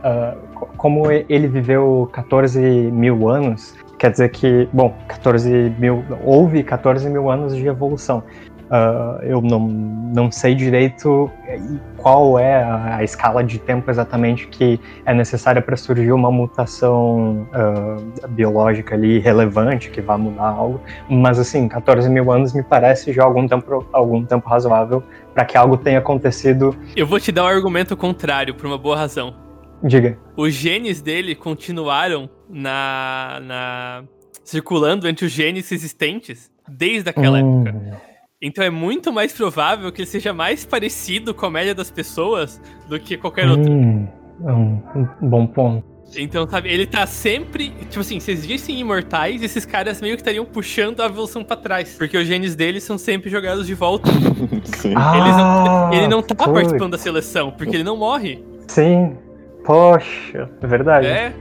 co- 0.54 0.70
como 0.78 1.12
ele 1.12 1.48
viveu 1.48 2.08
14 2.14 2.60
mil 2.60 3.28
anos, 3.28 3.74
quer 3.98 4.12
dizer 4.12 4.30
que, 4.30 4.70
bom, 4.72 4.94
14 5.08 5.74
mil, 5.80 6.04
houve 6.24 6.62
14 6.64 7.10
mil 7.10 7.30
anos 7.32 7.56
de 7.56 7.66
evolução. 7.66 8.24
Ah, 8.70 9.20
eu 9.24 9.42
não, 9.42 9.60
não 9.60 10.32
sei 10.32 10.54
direito 10.54 11.30
qual 11.98 12.38
é 12.38 12.64
a, 12.64 12.98
a 12.98 13.04
escala 13.04 13.44
de 13.44 13.58
tempo 13.58 13.90
exatamente 13.90 14.48
que 14.48 14.80
é 15.06 15.14
necessária 15.14 15.62
para 15.62 15.76
surgir 15.76 16.12
uma 16.12 16.32
mutação 16.32 17.48
ah, 17.52 17.98
biológica 18.30 18.96
ali 18.96 19.20
relevante 19.20 19.90
que 19.90 20.02
vá 20.02 20.18
mudar 20.18 20.50
algo. 20.50 20.82
Mas 21.10 21.40
assim, 21.40 21.68
14 21.68 22.10
mil 22.10 22.32
anos 22.32 22.54
me 22.54 22.64
parece 22.64 23.12
já 23.12 23.24
algum 23.24 23.48
tempo, 23.48 23.86
algum 23.92 24.24
tempo 24.24 24.48
razoável 24.48 25.04
para 25.34 25.46
que 25.46 25.58
algo 25.58 25.78
tenha 25.78 26.00
acontecido. 26.00 26.76
Eu 26.96 27.08
vou 27.08 27.20
te 27.20 27.32
dar 27.32 27.44
um 27.46 27.48
argumento 27.48 27.98
contrário, 27.98 28.54
por 28.54 28.66
uma 28.66 28.78
boa 28.78 28.98
razão. 28.98 29.34
Diga. 29.82 30.18
Os 30.36 30.54
genes 30.54 31.02
dele 31.02 31.34
continuaram 31.34 32.30
na, 32.50 33.40
na 33.42 34.04
circulando 34.44 35.08
entre 35.08 35.26
os 35.26 35.32
genes 35.32 35.72
existentes 35.72 36.52
desde 36.68 37.10
aquela 37.10 37.40
Hum, 37.42 37.64
época. 37.66 38.09
Então 38.42 38.64
é 38.64 38.70
muito 38.70 39.12
mais 39.12 39.34
provável 39.34 39.92
que 39.92 40.02
ele 40.02 40.08
seja 40.10 40.34
mais 40.34 40.66
parecido 40.66 41.34
com 41.34 41.46
a 41.46 41.52
média 41.52 41.76
das 41.76 41.92
pessoas 41.92 42.62
do 42.88 42.98
que 43.00 43.18
qualquer 43.18 43.50
outro. 43.50 43.70
hum, 43.70 44.08
é 44.46 44.52
um, 44.54 44.82
um 45.22 45.28
bom 45.30 45.46
ponto. 45.46 45.84
Então, 46.18 46.50
sabe, 46.50 46.70
ele 46.70 46.88
tá 46.88 47.06
sempre. 47.06 47.70
Tipo 47.90 48.00
assim, 48.00 48.20
se 48.20 48.32
existissem 48.32 48.80
imortais, 48.80 49.44
esses 49.44 49.64
caras 49.66 50.02
meio 50.02 50.16
que 50.16 50.22
estariam 50.22 50.44
puxando 50.46 51.02
a 51.02 51.06
evolução 51.06 51.44
pra 51.44 51.56
trás. 51.56 51.96
Porque 52.00 52.18
os 52.18 52.26
genes 52.26 52.56
deles 52.56 52.84
são 52.84 52.98
sempre 52.98 53.30
jogados 53.30 53.68
de 53.68 53.76
volta. 53.76 54.10
Sim. 54.78 54.90
Eles 54.90 54.96
não- 54.96 55.88
Ah, 55.88 55.90
ele 55.94 56.08
não 56.08 56.24
tá 56.24 56.34
putz, 56.34 56.52
participando 56.52 56.92
da 56.94 56.98
seleção, 56.98 57.52
porque 57.52 57.76
ele 57.76 57.84
não 57.84 57.96
morre. 57.98 58.44
Sim. 58.70 59.18
Poxa, 59.66 60.50
é 60.62 60.66
verdade. 60.68 61.06
É. 61.08 61.34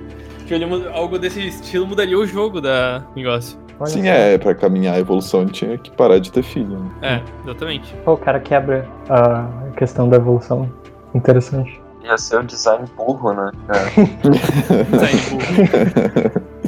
Que 0.46 0.53
ele 0.53 0.64
algo 0.92 1.18
desse 1.18 1.46
estilo 1.46 1.86
mudaria 1.86 2.18
o 2.18 2.26
jogo 2.26 2.61
da 2.61 3.07
negócio. 3.16 3.59
Olha 3.81 3.91
Sim, 3.91 4.03
só. 4.03 4.09
é, 4.09 4.39
pra 4.39 4.55
caminhar 4.55 4.95
a 4.97 4.99
evolução 4.99 5.43
ele 5.43 5.51
tinha 5.51 5.76
que 5.79 5.91
parar 5.91 6.18
de 6.18 6.33
ter 6.33 6.43
filho. 6.43 6.79
né? 6.79 6.91
É, 7.03 7.20
exatamente. 7.45 7.95
Pô, 8.05 8.14
o 8.14 8.16
cara 8.16 8.41
quebra 8.41 8.87
a 9.09 9.47
questão 9.76 10.09
da 10.09 10.16
evolução. 10.16 10.68
Interessante. 11.14 11.81
Ia 12.03 12.16
ser 12.18 12.41
o 12.41 12.43
design 12.43 12.85
burro, 12.97 13.33
né? 13.35 13.53
É. 13.68 13.85
Design 14.91 15.20
burro. 15.31 16.49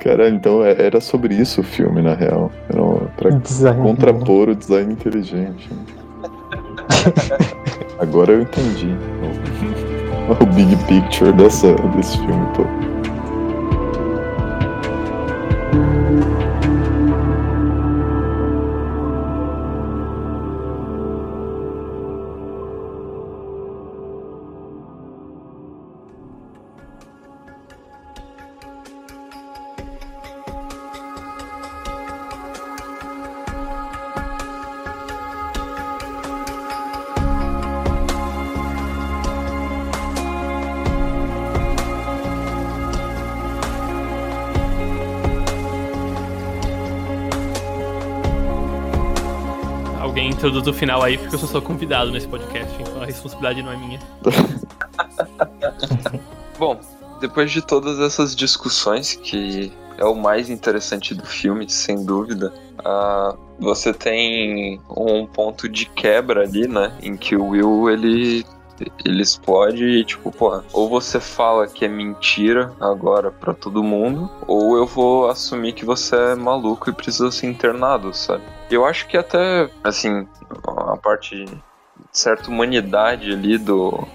Cara, 0.00 0.28
então 0.28 0.64
é- 0.64 0.80
era 0.80 1.00
sobre 1.00 1.34
isso 1.34 1.60
o 1.60 1.64
filme, 1.64 2.00
na 2.00 2.14
real. 2.14 2.50
Era 2.68 2.82
um- 2.82 3.06
pra 3.16 3.30
Design. 3.30 3.82
contrapor 3.82 4.48
o 4.48 4.54
design 4.54 4.92
inteligente. 4.92 5.68
né? 5.72 5.84
Agora 8.00 8.32
eu 8.32 8.42
entendi 8.42 8.94
o, 10.28 10.32
o 10.42 10.46
big 10.46 10.76
picture 10.84 11.32
dessa, 11.32 11.74
desse 11.96 12.16
filme 12.18 12.46
todo. 12.54 12.87
Final 50.78 51.02
aí, 51.02 51.18
porque 51.18 51.34
eu 51.34 51.38
sou 51.38 51.48
só 51.48 51.60
convidado 51.60 52.10
nesse 52.10 52.28
podcast, 52.28 52.72
então 52.80 53.02
a 53.02 53.06
responsabilidade 53.06 53.62
não 53.62 53.72
é 53.72 53.76
minha. 53.76 53.98
Bom, 56.58 56.80
depois 57.20 57.50
de 57.50 57.60
todas 57.60 57.98
essas 57.98 58.34
discussões, 58.34 59.14
que 59.14 59.72
é 59.98 60.04
o 60.04 60.14
mais 60.14 60.48
interessante 60.48 61.14
do 61.14 61.26
filme, 61.26 61.68
sem 61.68 62.04
dúvida, 62.04 62.52
ah, 62.84 63.34
você 63.58 63.92
tem 63.92 64.80
um 64.88 65.26
ponto 65.26 65.68
de 65.68 65.86
quebra 65.86 66.42
ali, 66.42 66.68
né? 66.68 66.96
Em 67.02 67.16
que 67.16 67.34
o 67.34 67.48
Will, 67.48 67.90
ele 67.90 68.46
ele 69.04 69.22
explode 69.22 69.84
e 69.84 70.04
tipo, 70.04 70.30
porra, 70.30 70.64
ou 70.72 70.88
você 70.88 71.18
fala 71.18 71.66
que 71.66 71.84
é 71.84 71.88
mentira 71.88 72.72
agora 72.80 73.32
pra 73.32 73.52
todo 73.52 73.82
mundo, 73.82 74.30
ou 74.46 74.76
eu 74.76 74.86
vou 74.86 75.28
assumir 75.28 75.72
que 75.72 75.84
você 75.84 76.14
é 76.14 76.34
maluco 76.36 76.88
e 76.88 76.92
precisa 76.92 77.28
ser 77.32 77.48
internado, 77.48 78.14
sabe? 78.14 78.44
Eu 78.70 78.84
acho 78.84 79.06
que 79.06 79.16
até, 79.16 79.70
assim, 79.82 80.26
a 80.66 80.96
parte 80.96 81.44
de 81.44 81.62
certa 82.12 82.50
humanidade 82.50 83.32
ali 83.32 83.58
do 83.58 84.06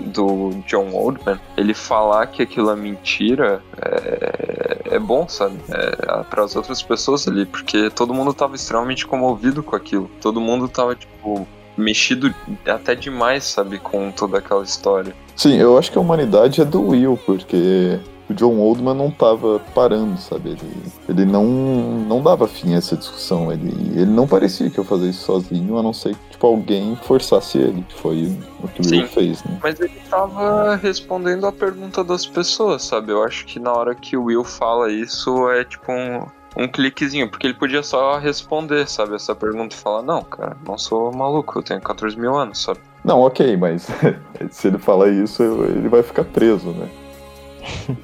do 0.00 0.50
John 0.66 0.92
Oldman, 0.92 1.38
ele 1.56 1.74
falar 1.74 2.26
que 2.26 2.42
aquilo 2.42 2.70
é 2.70 2.76
mentira 2.76 3.62
é, 3.76 4.96
é 4.96 4.98
bom, 4.98 5.28
sabe? 5.28 5.56
É, 5.68 6.22
para 6.24 6.42
as 6.42 6.56
outras 6.56 6.82
pessoas 6.82 7.28
ali, 7.28 7.44
porque 7.46 7.90
todo 7.90 8.14
mundo 8.14 8.32
tava 8.32 8.54
extremamente 8.54 9.06
comovido 9.06 9.62
com 9.62 9.76
aquilo. 9.76 10.10
Todo 10.20 10.40
mundo 10.40 10.68
tava, 10.68 10.94
tipo, 10.94 11.46
mexido 11.76 12.34
até 12.66 12.94
demais, 12.94 13.44
sabe, 13.44 13.78
com 13.78 14.10
toda 14.10 14.38
aquela 14.38 14.64
história. 14.64 15.14
Sim, 15.36 15.56
eu 15.56 15.78
acho 15.78 15.90
que 15.92 15.98
a 15.98 16.00
humanidade 16.00 16.60
é 16.60 16.64
do 16.64 16.88
Will, 16.88 17.18
porque 17.24 17.98
o 18.30 18.34
John 18.34 18.58
Oldman 18.58 18.94
não 18.94 19.10
tava 19.10 19.60
parando, 19.74 20.18
sabe? 20.20 20.50
Ele, 20.50 20.82
ele 21.08 21.24
não, 21.26 21.44
não 21.44 22.22
dava 22.22 22.46
fim 22.46 22.74
a 22.74 22.78
essa 22.78 22.96
discussão. 22.96 23.52
Ele, 23.52 23.70
ele 23.94 24.10
não 24.10 24.26
parecia 24.26 24.70
que 24.70 24.78
eu 24.78 24.84
fazer 24.84 25.10
isso 25.10 25.24
sozinho, 25.24 25.76
a 25.76 25.82
não 25.82 25.92
ser 25.92 26.14
que 26.14 26.30
tipo, 26.30 26.46
alguém 26.46 26.96
forçasse 27.02 27.58
ele, 27.58 27.82
que 27.88 27.94
foi 27.94 28.32
o 28.62 28.68
que 28.68 28.80
o 28.80 28.84
Sim. 28.84 29.00
Will 29.00 29.08
fez, 29.08 29.42
né? 29.44 29.58
Mas 29.62 29.80
ele 29.80 30.00
tava 30.08 30.76
respondendo 30.76 31.46
a 31.46 31.52
pergunta 31.52 32.04
das 32.04 32.24
pessoas, 32.24 32.82
sabe? 32.82 33.12
Eu 33.12 33.22
acho 33.24 33.44
que 33.46 33.58
na 33.58 33.72
hora 33.72 33.94
que 33.94 34.16
o 34.16 34.24
Will 34.24 34.44
fala 34.44 34.90
isso 34.90 35.50
é 35.50 35.64
tipo 35.64 35.90
um, 35.90 36.26
um 36.56 36.68
cliquezinho, 36.68 37.28
porque 37.28 37.48
ele 37.48 37.54
podia 37.54 37.82
só 37.82 38.18
responder, 38.18 38.88
sabe? 38.88 39.16
Essa 39.16 39.34
pergunta 39.34 39.74
e 39.74 39.78
falar: 39.78 40.02
Não, 40.02 40.22
cara, 40.22 40.56
não 40.66 40.78
sou 40.78 41.12
maluco, 41.12 41.58
eu 41.58 41.62
tenho 41.62 41.80
14 41.80 42.18
mil 42.18 42.36
anos, 42.36 42.62
sabe? 42.62 42.78
Não, 43.04 43.20
ok, 43.20 43.56
mas 43.56 43.88
se 44.50 44.68
ele 44.68 44.78
falar 44.78 45.08
isso, 45.08 45.42
ele 45.42 45.88
vai 45.88 46.02
ficar 46.02 46.24
preso, 46.24 46.70
né? 46.70 46.88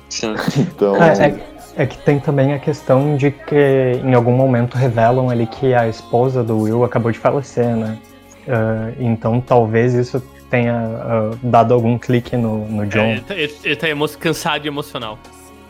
Sim. 0.09 0.35
Então. 0.59 0.97
É, 1.03 1.29
é- 1.29 1.57
é 1.79 1.85
que 1.87 1.99
tem 1.99 2.19
também 2.19 2.55
a 2.55 2.59
questão 2.59 3.17
de 3.19 3.31
que 3.31 4.01
em 4.03 4.15
algum 4.15 4.33
momento 4.33 4.77
revelam 4.77 5.29
ali 5.29 5.47
que 5.47 5.75
a 5.75 5.87
esposa 5.87 6.43
do 6.43 6.59
Will 6.61 6.83
acabou 6.85 7.13
de 7.13 7.19
falecer, 7.19 7.77
né? 7.77 7.99
Ah, 8.49 8.93
então 8.99 9.43
talvez 9.43 9.93
isso 9.93 10.21
tenha 10.49 10.73
ah, 10.75 11.31
dado 11.43 11.75
algum 11.75 11.99
clique 11.99 12.35
no, 12.35 12.67
no 12.67 12.85
É, 12.85 12.87
John. 12.87 13.05
ele, 13.05 13.21
tá, 13.21 13.35
ele, 13.35 13.55
ele 13.63 13.77
tá 13.77 13.89
emo- 13.91 14.09
cansado 14.09 14.65
e 14.65 14.69
emocional. 14.69 15.19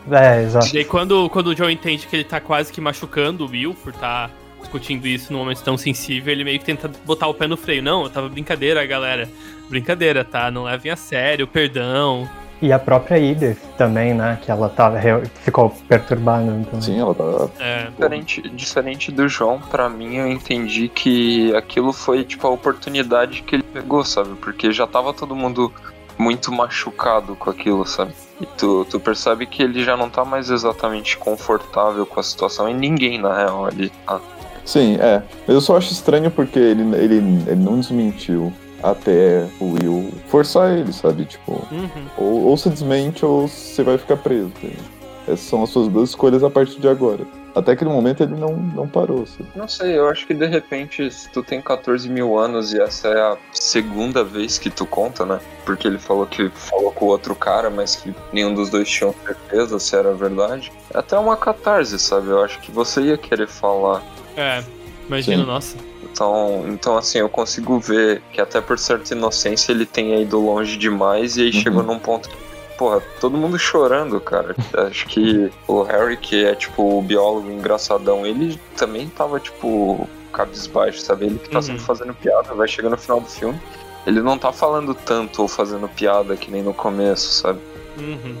É, 0.09 0.43
exato. 0.43 0.73
E 0.73 0.77
aí 0.79 0.85
quando, 0.85 1.29
quando 1.29 1.47
o 1.47 1.55
John 1.55 1.69
entende 1.69 2.07
que 2.07 2.15
ele 2.15 2.23
tá 2.23 2.39
quase 2.39 2.71
que 2.71 2.79
machucando 2.79 3.45
o 3.45 3.49
Will 3.49 3.73
por 3.73 3.91
tá 3.91 4.29
discutindo 4.61 5.05
isso 5.05 5.33
num 5.33 5.39
momento 5.39 5.61
tão 5.61 5.77
sensível, 5.77 6.31
ele 6.31 6.45
meio 6.45 6.57
que 6.59 6.63
tenta 6.65 6.89
botar 7.05 7.27
o 7.27 7.33
pé 7.33 7.47
no 7.47 7.57
freio. 7.57 7.83
Não, 7.83 8.03
eu 8.03 8.09
tava 8.09 8.29
brincadeira, 8.29 8.85
galera. 8.85 9.27
Brincadeira, 9.69 10.23
tá? 10.23 10.49
Não 10.49 10.63
levem 10.63 10.89
a 10.89 10.95
sério, 10.95 11.45
perdão. 11.47 12.29
E 12.61 12.73
a 12.73 12.79
própria 12.79 13.19
Edith 13.19 13.57
também, 13.77 14.13
né? 14.15 14.39
Que 14.41 14.49
ela 14.49 14.67
tava, 14.67 14.97
re- 14.97 15.23
ficou 15.43 15.69
perturbada. 15.87 16.45
Então. 16.45 16.81
Sim, 16.81 16.99
ela 16.99 17.13
tá. 17.13 17.23
É, 17.59 17.87
Diferente, 17.91 18.41
diferente 18.49 19.11
do 19.11 19.27
João, 19.27 19.59
pra 19.59 19.87
mim 19.87 20.15
eu 20.15 20.27
entendi 20.27 20.87
que 20.89 21.55
aquilo 21.55 21.93
foi 21.93 22.23
tipo 22.23 22.47
a 22.47 22.49
oportunidade 22.49 23.43
que 23.43 23.55
ele 23.57 23.63
pegou, 23.63 24.03
sabe? 24.03 24.31
Porque 24.41 24.71
já 24.71 24.87
tava 24.87 25.13
todo 25.13 25.35
mundo 25.35 25.71
muito 26.17 26.51
machucado 26.51 27.35
com 27.35 27.49
aquilo, 27.49 27.85
sabe? 27.85 28.11
E 28.41 28.45
tu, 28.57 28.85
tu 28.89 28.99
percebe 28.99 29.45
que 29.45 29.61
ele 29.61 29.83
já 29.83 29.95
não 29.95 30.09
tá 30.09 30.25
mais 30.25 30.49
exatamente 30.49 31.15
confortável 31.17 32.05
com 32.07 32.19
a 32.19 32.23
situação 32.23 32.67
e 32.67 32.73
ninguém, 32.73 33.19
na 33.21 33.35
real, 33.37 33.65
ali. 33.67 33.91
tá. 34.05 34.19
Sim, 34.65 34.97
é. 34.99 35.21
Eu 35.47 35.61
só 35.61 35.77
acho 35.77 35.93
estranho 35.93 36.29
porque 36.31 36.57
ele, 36.59 36.81
ele, 36.97 37.15
ele 37.47 37.55
não 37.55 37.79
desmentiu 37.79 38.51
até 38.81 39.47
o 39.59 39.73
Will 39.73 40.11
forçar 40.27 40.77
ele, 40.77 40.93
sabe? 40.93 41.25
Tipo, 41.25 41.53
uhum. 41.71 42.07
ou, 42.17 42.45
ou 42.45 42.57
você 42.57 42.69
desmente 42.69 43.25
ou 43.25 43.47
você 43.47 43.83
vai 43.83 43.97
ficar 43.97 44.17
preso. 44.17 44.47
entendeu? 44.47 44.97
Essas 45.27 45.41
são 45.41 45.61
as 45.61 45.69
suas 45.69 45.89
duas 45.89 46.09
escolhas 46.09 46.43
a 46.43 46.49
partir 46.49 46.79
de 46.79 46.87
agora. 46.87 47.25
Até 47.53 47.71
aquele 47.71 47.89
momento 47.89 48.21
ele 48.21 48.35
não, 48.35 48.55
não 48.55 48.87
parou. 48.87 49.25
Sabe? 49.25 49.49
Não 49.55 49.67
sei, 49.67 49.97
eu 49.97 50.07
acho 50.07 50.25
que 50.25 50.33
de 50.33 50.45
repente, 50.45 51.09
se 51.11 51.29
tu 51.29 51.43
tem 51.43 51.59
14 51.59 52.07
mil 52.07 52.37
anos 52.37 52.71
e 52.71 52.79
essa 52.79 53.07
é 53.09 53.19
a 53.19 53.37
segunda 53.51 54.23
vez 54.23 54.57
que 54.57 54.69
tu 54.69 54.85
conta, 54.85 55.25
né? 55.25 55.39
Porque 55.65 55.87
ele 55.87 55.97
falou 55.97 56.25
que 56.25 56.49
falou 56.49 56.91
com 56.91 57.05
o 57.05 57.07
outro 57.09 57.35
cara, 57.35 57.69
mas 57.69 57.95
que 57.95 58.13
nenhum 58.31 58.53
dos 58.53 58.69
dois 58.69 58.87
tinham 58.87 59.13
certeza 59.25 59.79
se 59.79 59.95
era 59.95 60.13
verdade. 60.13 60.71
É 60.93 60.99
até 60.99 61.17
uma 61.17 61.35
catarse, 61.35 61.97
sabe? 61.99 62.27
Eu 62.27 62.43
acho 62.43 62.59
que 62.61 62.71
você 62.71 63.01
ia 63.01 63.17
querer 63.17 63.47
falar. 63.47 64.03
É, 64.37 64.63
imagina, 65.07 65.43
Sim. 65.43 65.47
nossa. 65.49 65.77
Então, 66.17 66.63
então, 66.67 66.97
assim, 66.97 67.19
eu 67.19 67.29
consigo 67.29 67.79
ver 67.79 68.23
que 68.33 68.41
até 68.41 68.59
por 68.59 68.79
certa 68.79 69.13
inocência 69.13 69.71
ele 69.71 69.85
tenha 69.85 70.19
ido 70.19 70.39
longe 70.43 70.75
demais 70.75 71.37
e 71.37 71.41
aí 71.41 71.47
Uhum. 71.47 71.53
chegou 71.53 71.83
num 71.83 71.99
ponto 71.99 72.27
que, 72.27 72.35
porra, 72.75 72.99
todo 73.21 73.37
mundo 73.37 73.59
chorando, 73.59 74.19
cara. 74.19 74.55
Acho 74.89 75.05
que 75.05 75.51
o 75.67 75.83
Harry, 75.83 76.17
que 76.17 76.43
é 76.43 76.55
tipo 76.55 76.97
o 76.97 77.01
biólogo 77.03 77.51
engraçadão, 77.51 78.25
ele 78.25 78.59
também 78.75 79.07
tava, 79.09 79.39
tipo, 79.39 80.09
cabisbaixo, 80.33 81.01
sabe? 81.01 81.27
Ele 81.27 81.37
que 81.37 81.49
tá 81.49 81.57
Uhum. 81.57 81.61
sempre 81.61 81.81
fazendo 81.83 82.15
piada, 82.15 82.51
vai 82.55 82.67
chegar 82.67 82.89
no 82.89 82.97
final 82.97 83.19
do 83.21 83.27
filme. 83.27 83.59
Ele 84.07 84.19
não 84.21 84.39
tá 84.39 84.51
falando 84.51 84.95
tanto 84.95 85.43
ou 85.43 85.47
fazendo 85.47 85.87
piada 85.87 86.35
que 86.35 86.49
nem 86.49 86.63
no 86.63 86.73
começo, 86.73 87.31
sabe? 87.31 87.59
Uhum. 87.99 88.35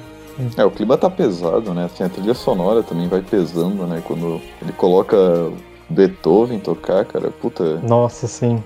É, 0.57 0.65
o 0.65 0.71
clima 0.71 0.97
tá 0.97 1.09
pesado, 1.11 1.75
né? 1.75 1.85
Assim, 1.85 2.03
a 2.03 2.09
trilha 2.09 2.33
sonora 2.33 2.81
também 2.81 3.07
vai 3.07 3.21
pesando, 3.21 3.85
né? 3.85 4.01
Quando 4.03 4.41
ele 4.61 4.71
coloca 4.73 5.51
Beethoven 5.89 6.59
tocar, 6.59 7.05
cara, 7.05 7.31
puta. 7.31 7.79
Nossa, 7.81 8.27
sim. 8.27 8.63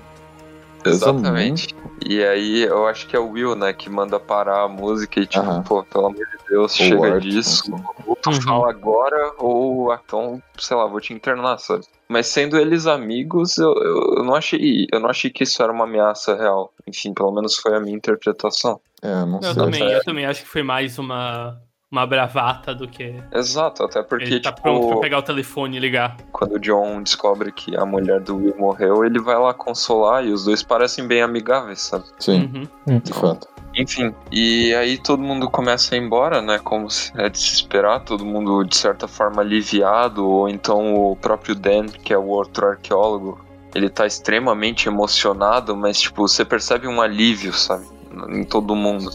Exatamente. 0.84 1.74
E 2.04 2.22
aí 2.24 2.62
eu 2.62 2.86
acho 2.86 3.06
que 3.06 3.14
é 3.14 3.18
o 3.18 3.30
Will, 3.30 3.54
né, 3.54 3.72
que 3.72 3.88
manda 3.88 4.18
parar 4.18 4.62
a 4.64 4.68
música 4.68 5.20
e 5.20 5.26
tipo, 5.26 5.44
Aham. 5.44 5.62
pô, 5.62 5.84
pelo 5.84 6.06
amor 6.06 6.26
de 6.26 6.38
Deus, 6.50 6.72
Ou 6.80 6.86
chega 6.88 7.14
arte, 7.14 7.28
disso. 7.28 7.70
né? 7.70 7.84
Ou 8.04 8.16
tu 8.16 8.30
Uhum. 8.30 8.40
fala 8.42 8.70
agora, 8.70 9.34
ou 9.38 9.94
então, 9.94 10.42
sei 10.58 10.76
lá, 10.76 10.86
vou 10.86 11.00
te 11.00 11.12
internar, 11.14 11.58
sabe? 11.58 11.84
Mas 12.08 12.26
sendo 12.26 12.58
eles 12.58 12.86
amigos, 12.86 13.56
eu, 13.58 13.72
eu, 13.74 14.14
eu 14.18 14.24
não 14.24 14.34
achei. 14.34 14.86
Eu 14.92 15.00
não 15.00 15.08
achei 15.08 15.30
que 15.30 15.44
isso 15.44 15.62
era 15.62 15.72
uma 15.72 15.84
ameaça 15.84 16.34
real. 16.36 16.72
Enfim, 16.86 17.14
pelo 17.14 17.32
menos 17.32 17.56
foi 17.56 17.74
a 17.76 17.80
minha 17.80 17.96
interpretação. 17.96 18.80
É, 19.00 19.24
não 19.24 19.40
Eu 19.40 19.54
sei. 19.54 19.54
também, 19.54 19.92
eu 19.92 20.04
também 20.04 20.26
acho 20.26 20.42
que 20.42 20.48
foi 20.48 20.62
mais 20.62 20.98
uma, 20.98 21.60
uma 21.92 22.06
bravata 22.06 22.74
do 22.74 22.88
que 22.88 23.14
Exato, 23.32 23.84
até 23.84 24.02
porque, 24.02 24.24
ele 24.24 24.40
tá 24.40 24.50
tipo, 24.50 24.62
pronto 24.62 24.88
pra 24.88 24.96
pegar 24.96 25.18
o 25.18 25.22
telefone 25.22 25.76
e 25.76 25.80
ligar. 25.80 26.16
quando 26.32 26.54
o 26.54 26.58
John 26.58 27.02
descobre 27.02 27.52
que 27.52 27.76
a 27.76 27.84
mulher 27.84 28.18
do 28.20 28.36
Will 28.36 28.56
morreu, 28.58 29.04
ele 29.04 29.20
vai 29.20 29.38
lá 29.38 29.52
consolar 29.52 30.24
e 30.24 30.32
os 30.32 30.46
dois 30.46 30.62
parecem 30.62 31.06
bem 31.06 31.20
amigáveis, 31.22 31.82
sabe? 31.82 32.04
Sim, 32.18 32.50
Uhum. 32.88 32.98
de 32.98 33.12
fato. 33.12 33.46
Enfim, 33.74 34.14
e 34.30 34.74
aí 34.74 34.98
todo 34.98 35.22
mundo 35.22 35.48
começa 35.50 35.94
a 35.94 35.98
ir 35.98 36.02
embora, 36.02 36.42
né? 36.42 36.58
Como 36.58 36.90
se 36.90 37.10
é 37.18 37.28
de 37.28 37.38
se 37.38 37.54
esperar, 37.54 38.00
todo 38.00 38.24
mundo 38.24 38.64
de 38.64 38.76
certa 38.76 39.06
forma 39.08 39.40
aliviado, 39.42 40.26
ou 40.26 40.48
então 40.48 40.94
o 40.94 41.16
próprio 41.16 41.54
Dan, 41.54 41.86
que 41.86 42.12
é 42.12 42.18
o 42.18 42.26
outro 42.26 42.66
arqueólogo, 42.66 43.42
ele 43.74 43.88
tá 43.88 44.06
extremamente 44.06 44.88
emocionado, 44.88 45.74
mas 45.76 45.98
tipo, 46.00 46.26
você 46.28 46.44
percebe 46.44 46.86
um 46.86 47.00
alívio, 47.00 47.52
sabe? 47.54 47.86
Em 48.28 48.44
todo 48.44 48.74
mundo. 48.76 49.10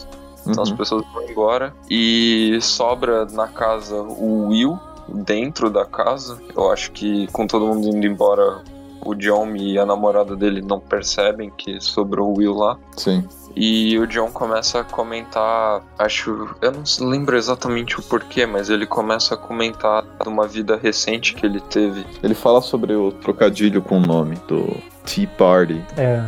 Então 0.48 0.62
as 0.62 0.70
Uhum. 0.70 0.76
pessoas 0.76 1.04
vão 1.12 1.22
embora 1.28 1.74
e 1.90 2.58
sobra 2.60 3.24
na 3.26 3.46
casa 3.48 3.94
o 3.96 4.48
Will 4.48 4.78
dentro 5.08 5.70
da 5.70 5.84
casa. 5.84 6.38
Eu 6.56 6.70
acho 6.70 6.90
que 6.92 7.26
com 7.28 7.46
todo 7.46 7.66
mundo 7.66 7.88
indo 7.88 8.06
embora, 8.06 8.62
o 9.04 9.14
John 9.14 9.54
e 9.56 9.78
a 9.78 9.86
namorada 9.86 10.34
dele 10.36 10.60
não 10.60 10.80
percebem 10.80 11.50
que 11.56 11.80
sobrou 11.80 12.30
o 12.32 12.38
Will 12.38 12.54
lá. 12.54 12.76
Sim. 12.96 13.24
E 13.56 13.98
o 13.98 14.06
John 14.06 14.30
começa 14.30 14.80
a 14.80 14.84
comentar, 14.84 15.82
acho, 15.98 16.48
eu 16.60 16.70
não 16.70 17.08
lembro 17.08 17.36
exatamente 17.36 17.98
o 17.98 18.02
porquê, 18.02 18.46
mas 18.46 18.70
ele 18.70 18.86
começa 18.86 19.34
a 19.34 19.36
comentar 19.36 20.04
de 20.22 20.28
uma 20.28 20.46
vida 20.46 20.76
recente 20.80 21.34
que 21.34 21.44
ele 21.44 21.58
teve. 21.60 22.06
Ele 22.22 22.34
fala 22.34 22.60
sobre 22.60 22.94
o 22.94 23.10
trocadilho 23.10 23.82
com 23.82 23.96
o 23.98 24.00
nome 24.00 24.36
do 24.46 24.76
Tea 25.04 25.26
Party. 25.36 25.82
É, 25.96 26.22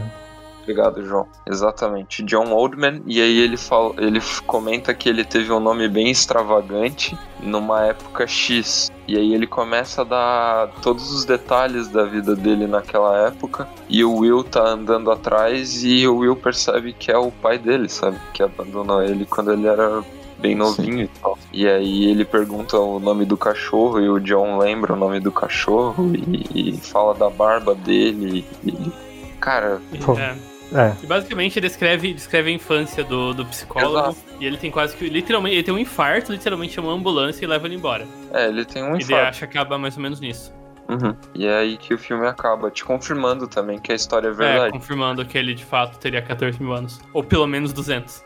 Obrigado, 0.71 1.05
João. 1.05 1.27
Exatamente, 1.47 2.23
John 2.23 2.53
Oldman. 2.53 3.03
E 3.05 3.21
aí 3.21 3.39
ele 3.39 3.57
fala, 3.57 3.93
ele 3.99 4.21
comenta 4.47 4.95
que 4.95 5.09
ele 5.09 5.25
teve 5.25 5.53
um 5.53 5.59
nome 5.59 5.89
bem 5.89 6.11
extravagante 6.11 7.19
numa 7.43 7.87
época 7.87 8.25
X. 8.27 8.91
E 9.09 9.17
aí 9.17 9.35
ele 9.35 9.49
começa 9.49 10.03
a 10.03 10.05
dar 10.05 10.69
todos 10.81 11.11
os 11.13 11.25
detalhes 11.25 11.89
da 11.89 12.05
vida 12.05 12.37
dele 12.37 12.69
naquela 12.69 13.27
época. 13.27 13.67
E 13.89 14.05
o 14.05 14.19
Will 14.19 14.45
tá 14.45 14.69
andando 14.69 15.11
atrás 15.11 15.83
e 15.83 16.07
o 16.07 16.19
Will 16.19 16.37
percebe 16.37 16.93
que 16.93 17.11
é 17.11 17.19
o 17.19 17.33
pai 17.33 17.59
dele, 17.59 17.89
sabe? 17.89 18.17
Que 18.33 18.43
abandonou 18.43 19.03
ele 19.03 19.27
quando 19.27 19.53
ele 19.53 19.67
era 19.67 20.05
bem 20.39 20.55
novinho 20.55 21.03
e 21.03 21.09
tal. 21.09 21.37
E 21.53 21.67
aí 21.67 22.07
ele 22.07 22.25
pergunta 22.25 22.79
o 22.79 23.01
nome 23.01 23.25
do 23.25 23.37
cachorro 23.37 24.01
e 24.01 24.09
o 24.09 24.21
John 24.21 24.59
lembra 24.59 24.93
o 24.93 24.97
nome 24.97 25.19
do 25.19 25.33
cachorro 25.33 26.13
e, 26.15 26.71
e 26.71 26.77
fala 26.79 27.13
da 27.13 27.29
barba 27.29 27.75
dele. 27.75 28.45
E, 28.65 28.93
cara, 29.41 29.81
Pô. 30.05 30.17
É. 30.19 30.50
É. 30.73 30.95
E 31.03 31.07
basicamente 31.07 31.61
descreve, 31.61 32.13
descreve 32.15 32.51
a 32.51 32.53
infância 32.55 33.03
do, 33.03 33.35
do 33.35 33.45
psicólogo. 33.47 33.99
Exato. 34.11 34.17
E 34.39 34.47
ele 34.47 34.57
tem 34.57 34.71
quase 34.71 34.97
que. 34.97 35.09
Literalmente, 35.09 35.57
ele 35.57 35.63
tem 35.65 35.75
um 35.75 35.79
infarto, 35.79 36.33
literalmente 36.33 36.73
chama 36.75 36.89
uma 36.89 36.97
ambulância 36.97 37.45
e 37.45 37.49
leva 37.49 37.67
ele 37.67 37.75
embora. 37.77 38.07
É, 38.33 38.47
ele 38.49 38.65
tem 38.65 38.83
um 38.83 38.91
E 38.93 38.95
ele 38.95 39.03
infarto. 39.05 39.27
acha 39.29 39.47
que 39.47 39.59
acaba 39.59 39.77
mais 39.79 39.97
ou 39.97 40.03
menos 40.03 40.21
nisso. 40.21 40.53
Uhum. 40.89 41.15
E 41.35 41.47
é 41.47 41.57
aí 41.59 41.77
que 41.77 41.95
o 41.95 41.99
filme 41.99 42.27
acaba, 42.27 42.71
te 42.71 42.85
confirmando 42.85 43.47
também 43.47 43.79
que 43.79 43.93
a 43.93 43.95
história 43.95 44.29
é 44.29 44.31
É, 44.31 44.35
verdade. 44.35 44.73
confirmando 44.73 45.25
que 45.25 45.39
ele 45.39 45.55
de 45.55 45.65
fato 45.65 45.99
teria 45.99 46.21
14 46.23 46.61
mil 46.61 46.73
anos. 46.73 47.01
Ou 47.13 47.23
pelo 47.23 47.47
menos 47.47 47.73
200. 47.73 48.23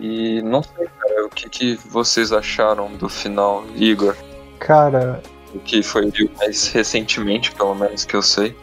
E 0.00 0.40
não 0.42 0.62
sei, 0.62 0.86
cara, 0.98 1.26
o 1.26 1.28
que, 1.28 1.48
que 1.50 1.74
vocês 1.88 2.32
acharam 2.32 2.90
do 2.96 3.08
final, 3.10 3.64
Igor? 3.74 4.16
Cara, 4.58 5.22
O 5.54 5.58
que 5.58 5.82
foi 5.82 6.10
mais 6.38 6.68
recentemente, 6.68 7.52
pelo 7.52 7.74
menos 7.74 8.04
que 8.04 8.14
eu 8.16 8.22
sei. 8.22 8.56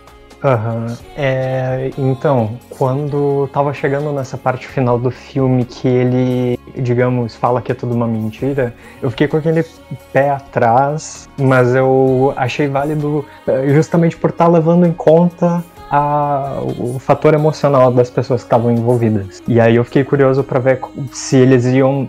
Aham. 0.43 0.87
É, 1.15 1.89
então, 1.97 2.57
quando 2.69 3.47
tava 3.53 3.73
chegando 3.73 4.11
nessa 4.11 4.37
parte 4.37 4.67
final 4.67 4.99
do 4.99 5.09
filme 5.09 5.63
que 5.63 5.87
ele, 5.87 6.59
digamos, 6.75 7.33
fala 7.35 7.61
que 7.61 7.71
é 7.71 7.75
tudo 7.75 7.93
uma 7.95 8.07
mentira, 8.07 8.73
eu 9.01 9.09
fiquei 9.09 9.27
com 9.27 9.37
aquele 9.37 9.63
pé 10.11 10.31
atrás, 10.31 11.29
mas 11.39 11.73
eu 11.73 12.33
achei 12.35 12.67
válido 12.67 13.25
eh, 13.47 13.69
justamente 13.69 14.17
por 14.17 14.31
estar 14.31 14.47
levando 14.49 14.85
em 14.85 14.91
conta 14.91 15.63
a- 15.89 16.59
o 16.77 16.99
fator 16.99 17.33
emocional 17.33 17.89
das 17.91 18.09
pessoas 18.09 18.41
que 18.41 18.47
estavam 18.47 18.69
envolvidas. 18.71 19.41
E 19.47 19.61
aí 19.61 19.77
eu 19.77 19.85
fiquei 19.85 20.03
curioso 20.03 20.43
para 20.43 20.59
ver 20.59 20.81
se 21.13 21.37
eles 21.37 21.65
iam 21.65 22.07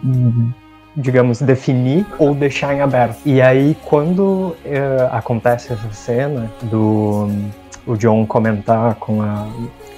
digamos, 0.97 1.43
definir 1.43 2.06
ou 2.20 2.35
deixar 2.36 2.73
em 2.73 2.81
aberto. 2.81 3.16
E 3.27 3.43
aí, 3.43 3.77
quando 3.85 4.55
eh, 4.65 5.09
acontece 5.11 5.73
essa 5.73 5.90
cena 5.93 6.48
do 6.62 7.28
o 7.86 7.97
John 7.97 8.27
comentar 8.27 8.94
com 8.97 9.23
a, 9.23 9.48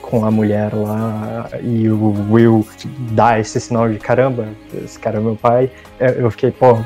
com 0.02 0.24
a 0.24 0.30
mulher 0.30 0.74
lá 0.74 1.48
e 1.62 1.88
o 1.88 2.32
Will 2.32 2.66
dar 3.12 3.40
esse 3.40 3.60
sinal 3.60 3.88
de 3.88 3.98
caramba, 3.98 4.48
esse 4.74 4.98
cara 4.98 5.18
é 5.18 5.20
meu 5.20 5.36
pai, 5.36 5.70
eu 5.98 6.30
fiquei, 6.30 6.50
pô, 6.50 6.78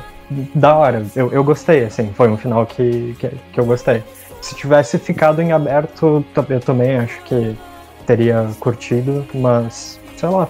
da 0.55 0.75
hora, 0.75 1.05
eu, 1.15 1.31
eu 1.31 1.43
gostei, 1.43 1.83
assim, 1.83 2.11
foi 2.13 2.29
um 2.29 2.37
final 2.37 2.65
que, 2.65 3.15
que, 3.19 3.29
que 3.51 3.59
eu 3.59 3.65
gostei. 3.65 4.03
Se 4.41 4.55
tivesse 4.55 4.97
ficado 4.97 5.41
em 5.41 5.51
aberto, 5.51 6.25
eu 6.49 6.59
também 6.59 6.97
acho 6.97 7.21
que 7.23 7.55
teria 8.05 8.49
curtido, 8.59 9.25
mas, 9.33 9.99
sei 10.17 10.29
lá, 10.29 10.47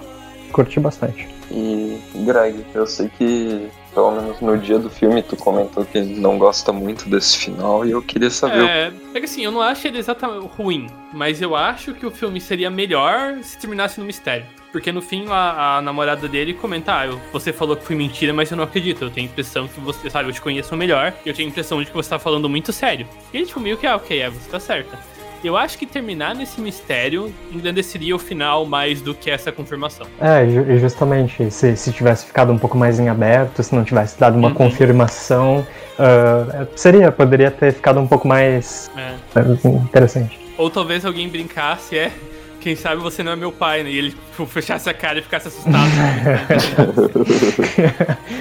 curti 0.52 0.80
bastante. 0.80 1.28
E, 1.50 2.00
Greg, 2.26 2.66
eu 2.74 2.88
sei 2.88 3.10
que, 3.10 3.70
pelo 3.94 4.12
menos 4.12 4.40
no 4.42 4.58
dia 4.58 4.80
do 4.80 4.90
filme, 4.90 5.22
tu 5.22 5.36
comentou 5.36 5.86
que 5.86 6.02
não 6.02 6.38
gosta 6.38 6.72
muito 6.72 7.10
desse 7.10 7.38
final 7.38 7.86
e 7.86 7.92
eu 7.92 8.02
queria 8.02 8.30
saber 8.30 8.64
É, 8.64 8.94
é 9.14 9.20
que 9.20 9.26
assim, 9.26 9.44
eu 9.44 9.52
não 9.52 9.62
acho 9.62 9.88
ele 9.88 9.98
exatamente 9.98 10.48
ruim, 10.58 10.88
mas 11.14 11.42
eu 11.42 11.56
acho 11.56 11.94
que 11.94 12.06
o 12.06 12.12
filme 12.12 12.40
seria 12.40 12.70
melhor 12.70 13.38
se 13.44 13.58
terminasse 13.58 14.00
no 14.00 14.06
mistério. 14.06 14.46
Porque 14.72 14.92
no 14.92 15.02
fim 15.02 15.26
a, 15.30 15.78
a 15.78 15.82
namorada 15.82 16.28
dele 16.28 16.54
comenta: 16.54 16.94
Ah, 16.94 17.20
você 17.34 17.52
falou 17.52 17.76
que 17.76 17.84
foi 17.84 17.96
mentira, 17.96 18.34
mas 18.34 18.50
eu 18.50 18.58
não 18.58 18.64
acredito. 18.64 19.04
Eu 19.04 19.10
tenho 19.10 19.28
a 19.28 19.30
impressão 19.30 19.68
que 19.68 19.80
você, 19.82 20.10
sabe, 20.10 20.30
eu 20.30 20.34
te 20.34 20.42
conheço 20.42 20.76
melhor, 20.78 21.14
e 21.26 21.30
eu 21.30 21.36
tenho 21.36 21.50
a 21.50 21.52
impressão 21.52 21.82
de 21.82 21.88
que 21.88 21.94
você 21.94 22.10
tá 22.10 22.18
falando 22.18 22.48
muito 22.48 22.72
sério. 22.72 23.06
E 23.34 23.38
ele, 23.38 23.46
tipo, 23.46 23.60
meio 23.60 23.78
que, 23.78 23.86
ah, 23.86 23.98
ok, 23.98 24.22
é, 24.22 24.30
você 24.30 24.50
tá 24.50 24.60
certa. 24.60 24.98
Eu 25.44 25.58
acho 25.58 25.76
que 25.78 25.88
terminar 25.88 26.36
nesse 26.36 26.62
mistério 26.62 27.34
engrandeceria 27.52 28.16
o 28.16 28.20
final 28.20 28.64
mais 28.66 29.02
do 29.02 29.14
que 29.16 29.30
essa 29.32 29.52
confirmação. 29.52 30.06
É, 30.20 30.46
ju- 30.48 30.72
e 30.72 30.78
justamente, 30.78 31.50
se, 31.50 31.76
se 31.76 31.92
tivesse 31.92 32.28
ficado 32.28 32.52
um 32.54 32.60
pouco 32.60 32.78
mais 32.78 33.00
em 33.00 33.10
aberto, 33.10 33.64
se 33.64 33.74
não 33.74 33.84
tivesse 33.84 34.20
dado 34.20 34.38
uma 34.38 34.50
Uhum. 34.50 34.54
confirmação, 34.54 35.66
ah, 35.98 36.68
seria, 36.76 37.12
poderia 37.12 37.50
ter 37.50 37.74
ficado 37.74 38.00
um 38.00 38.08
pouco 38.08 38.28
mais 38.28 38.92
É. 38.96 39.16
ah, 39.36 39.42
interessante. 39.84 40.40
Ou 40.58 40.70
talvez 40.70 41.04
alguém 41.06 41.28
brincasse, 41.28 41.98
é. 41.98 42.12
Quem 42.60 42.76
sabe 42.76 43.02
você 43.02 43.24
não 43.24 43.32
é 43.32 43.36
meu 43.36 43.52
pai, 43.52 43.82
né? 43.82 43.90
E 43.90 43.98
ele 43.98 44.12
tipo, 44.12 44.46
fechasse 44.46 44.88
a 44.88 44.94
cara 44.94 45.18
e 45.18 45.24
ficasse 45.24 45.48
assustado. 45.48 45.90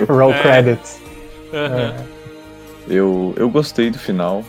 Roll 0.09 0.33
É. 0.35 0.43
credits. 0.43 1.01
Aham. 1.53 1.95
Eu, 2.89 3.35
eu 3.39 3.49
gostei 3.49 3.91
do 3.91 3.99
final, 3.99 4.45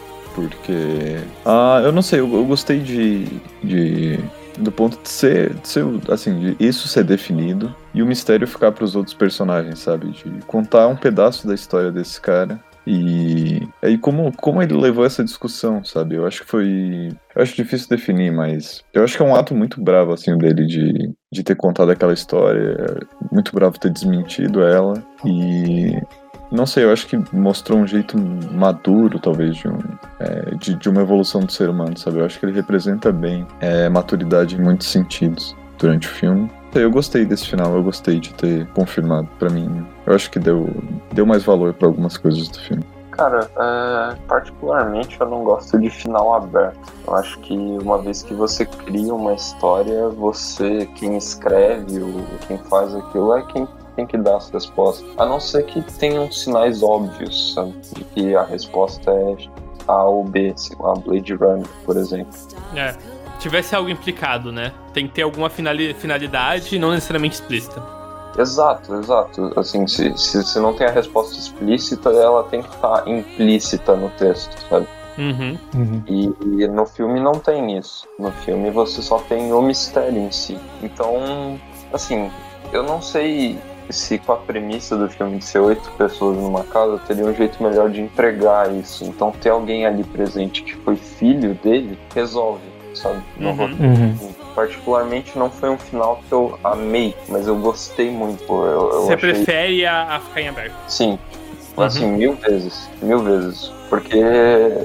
porque. 0.49 1.17
Ah, 1.45 1.81
eu 1.83 1.91
não 1.91 2.01
sei, 2.01 2.19
eu, 2.19 2.33
eu 2.33 2.45
gostei 2.45 2.79
de, 2.79 3.25
de. 3.63 4.19
Do 4.57 4.71
ponto 4.71 5.01
de 5.01 5.09
ser, 5.09 5.53
de 5.55 5.67
ser. 5.67 5.85
Assim, 6.09 6.39
de 6.39 6.55
isso 6.59 6.87
ser 6.87 7.03
definido 7.03 7.73
e 7.93 8.01
o 8.01 8.05
mistério 8.05 8.47
ficar 8.47 8.71
pros 8.71 8.95
outros 8.95 9.13
personagens, 9.13 9.79
sabe? 9.79 10.09
De 10.09 10.45
contar 10.45 10.87
um 10.87 10.95
pedaço 10.95 11.47
da 11.47 11.53
história 11.53 11.91
desse 11.91 12.19
cara. 12.19 12.59
E 12.85 13.67
aí 13.81 13.97
como, 13.97 14.35
como 14.35 14.61
ele 14.61 14.73
levou 14.73 15.05
essa 15.05 15.23
discussão, 15.23 15.83
sabe? 15.83 16.15
Eu 16.15 16.25
acho 16.25 16.41
que 16.41 16.49
foi. 16.49 17.09
Eu 17.35 17.41
acho 17.41 17.55
difícil 17.55 17.87
definir, 17.87 18.31
mas 18.31 18.83
eu 18.93 19.03
acho 19.03 19.15
que 19.15 19.23
é 19.23 19.25
um 19.25 19.35
ato 19.35 19.53
muito 19.53 19.81
bravo, 19.81 20.13
assim, 20.13 20.35
dele 20.37 20.65
de, 20.65 21.13
de 21.31 21.43
ter 21.43 21.55
contado 21.55 21.91
aquela 21.91 22.13
história. 22.13 22.99
Muito 23.31 23.53
bravo 23.53 23.79
ter 23.79 23.91
desmentido 23.91 24.63
ela. 24.63 25.01
E 25.23 25.95
não 26.51 26.65
sei, 26.65 26.83
eu 26.83 26.91
acho 26.91 27.07
que 27.07 27.17
mostrou 27.33 27.79
um 27.79 27.87
jeito 27.87 28.17
maduro, 28.51 29.17
talvez, 29.19 29.55
de, 29.55 29.69
um, 29.69 29.79
é, 30.19 30.53
de, 30.55 30.75
de 30.75 30.89
uma 30.89 31.01
evolução 31.01 31.41
do 31.41 31.51
ser 31.51 31.69
humano, 31.69 31.97
sabe? 31.97 32.19
Eu 32.19 32.25
acho 32.25 32.39
que 32.39 32.45
ele 32.45 32.53
representa 32.53 33.11
bem 33.11 33.47
é, 33.61 33.87
maturidade 33.87 34.55
em 34.55 34.61
muitos 34.61 34.87
sentidos 34.87 35.55
durante 35.79 36.07
o 36.07 36.11
filme. 36.11 36.51
Eu 36.75 36.91
gostei 36.91 37.25
desse 37.25 37.47
final, 37.47 37.73
eu 37.73 37.83
gostei 37.83 38.19
de 38.19 38.33
ter 38.33 38.67
confirmado 38.67 39.29
pra 39.39 39.49
mim. 39.49 39.85
Eu 40.05 40.13
acho 40.13 40.29
que 40.29 40.39
deu, 40.39 40.69
deu 41.13 41.25
mais 41.25 41.43
valor 41.43 41.73
pra 41.73 41.87
algumas 41.87 42.17
coisas 42.17 42.49
do 42.49 42.59
filme. 42.59 42.83
Cara, 43.11 43.49
é, 43.57 44.15
particularmente 44.27 45.19
eu 45.19 45.29
não 45.29 45.43
gosto 45.43 45.77
de 45.79 45.89
final 45.89 46.33
aberto. 46.33 46.79
Eu 47.05 47.15
acho 47.15 47.39
que 47.39 47.53
uma 47.53 47.97
vez 48.01 48.23
que 48.23 48.33
você 48.33 48.65
cria 48.65 49.13
uma 49.13 49.33
história, 49.33 50.09
você, 50.09 50.85
quem 50.95 51.17
escreve 51.17 52.01
ou 52.01 52.23
quem 52.47 52.57
faz 52.57 52.95
aquilo 52.95 53.35
é 53.35 53.41
quem 53.43 53.67
tem 53.95 54.05
que 54.05 54.17
dar 54.17 54.37
as 54.37 54.49
respostas. 54.49 55.07
A 55.17 55.25
não 55.25 55.39
ser 55.39 55.63
que 55.65 55.81
tenham 55.81 56.31
sinais 56.31 56.81
óbvios, 56.83 57.53
sabe? 57.53 57.73
De 57.93 58.03
que 58.05 58.35
a 58.35 58.43
resposta 58.43 59.11
é 59.11 59.35
A 59.87 60.03
ou 60.05 60.23
B, 60.23 60.53
sei 60.55 60.75
lá, 60.79 60.93
Blade 60.93 61.33
Runner, 61.33 61.67
por 61.85 61.97
exemplo. 61.97 62.33
É. 62.75 62.95
Tivesse 63.39 63.75
algo 63.75 63.89
implicado, 63.89 64.51
né? 64.51 64.71
Tem 64.93 65.07
que 65.07 65.15
ter 65.15 65.23
alguma 65.23 65.49
finali- 65.49 65.95
finalidade, 65.95 66.77
não 66.77 66.91
necessariamente 66.91 67.35
explícita. 67.35 67.81
Exato, 68.37 68.95
exato. 68.95 69.51
Assim, 69.59 69.87
se, 69.87 70.15
se, 70.17 70.43
se 70.43 70.59
não 70.59 70.73
tem 70.73 70.87
a 70.87 70.91
resposta 70.91 71.37
explícita, 71.37 72.09
ela 72.09 72.43
tem 72.43 72.61
que 72.61 72.69
estar 72.69 73.07
implícita 73.07 73.95
no 73.95 74.09
texto, 74.11 74.55
sabe? 74.69 74.87
Uhum. 75.17 75.57
Uhum. 75.75 76.03
E, 76.07 76.63
e 76.63 76.67
no 76.67 76.85
filme 76.85 77.19
não 77.19 77.33
tem 77.33 77.77
isso. 77.77 78.07
No 78.17 78.31
filme 78.31 78.69
você 78.71 79.01
só 79.01 79.17
tem 79.19 79.51
o 79.51 79.61
mistério 79.61 80.17
em 80.17 80.31
si. 80.31 80.57
Então, 80.81 81.59
assim, 81.91 82.31
eu 82.71 82.83
não 82.83 83.01
sei 83.01 83.59
se 83.91 84.17
com 84.17 84.33
a 84.33 84.37
premissa 84.37 84.95
do 84.97 85.09
filme 85.09 85.37
de 85.37 85.45
ser 85.45 85.59
oito 85.59 85.89
pessoas 85.97 86.37
numa 86.37 86.63
casa 86.63 86.99
teria 87.07 87.25
um 87.25 87.33
jeito 87.33 87.61
melhor 87.61 87.89
de 87.89 88.01
entregar 88.01 88.73
isso. 88.73 89.03
Então 89.05 89.31
ter 89.31 89.49
alguém 89.49 89.85
ali 89.85 90.03
presente 90.03 90.63
que 90.63 90.75
foi 90.75 90.95
filho 90.95 91.53
dele 91.55 91.97
resolve, 92.13 92.63
sabe? 92.93 93.21
Uhum. 93.39 93.65
Uhum. 93.79 94.33
Particularmente 94.55 95.37
não 95.37 95.49
foi 95.49 95.69
um 95.69 95.77
final 95.77 96.21
que 96.27 96.33
eu 96.33 96.59
amei, 96.63 97.15
mas 97.29 97.47
eu 97.47 97.55
gostei 97.55 98.11
muito. 98.11 98.43
Eu, 98.43 98.91
eu 98.91 99.01
Você 99.03 99.13
achei... 99.13 99.33
prefere 99.33 99.85
a, 99.85 100.15
a 100.15 100.19
ficar 100.19 100.41
em 100.41 100.47
aberto. 100.49 100.75
Sim. 100.87 101.17
Uhum. 101.81 101.87
Assim, 101.87 102.07
mil 102.11 102.33
vezes. 102.35 102.89
Mil 103.01 103.19
vezes. 103.19 103.71
Porque, 103.89 104.23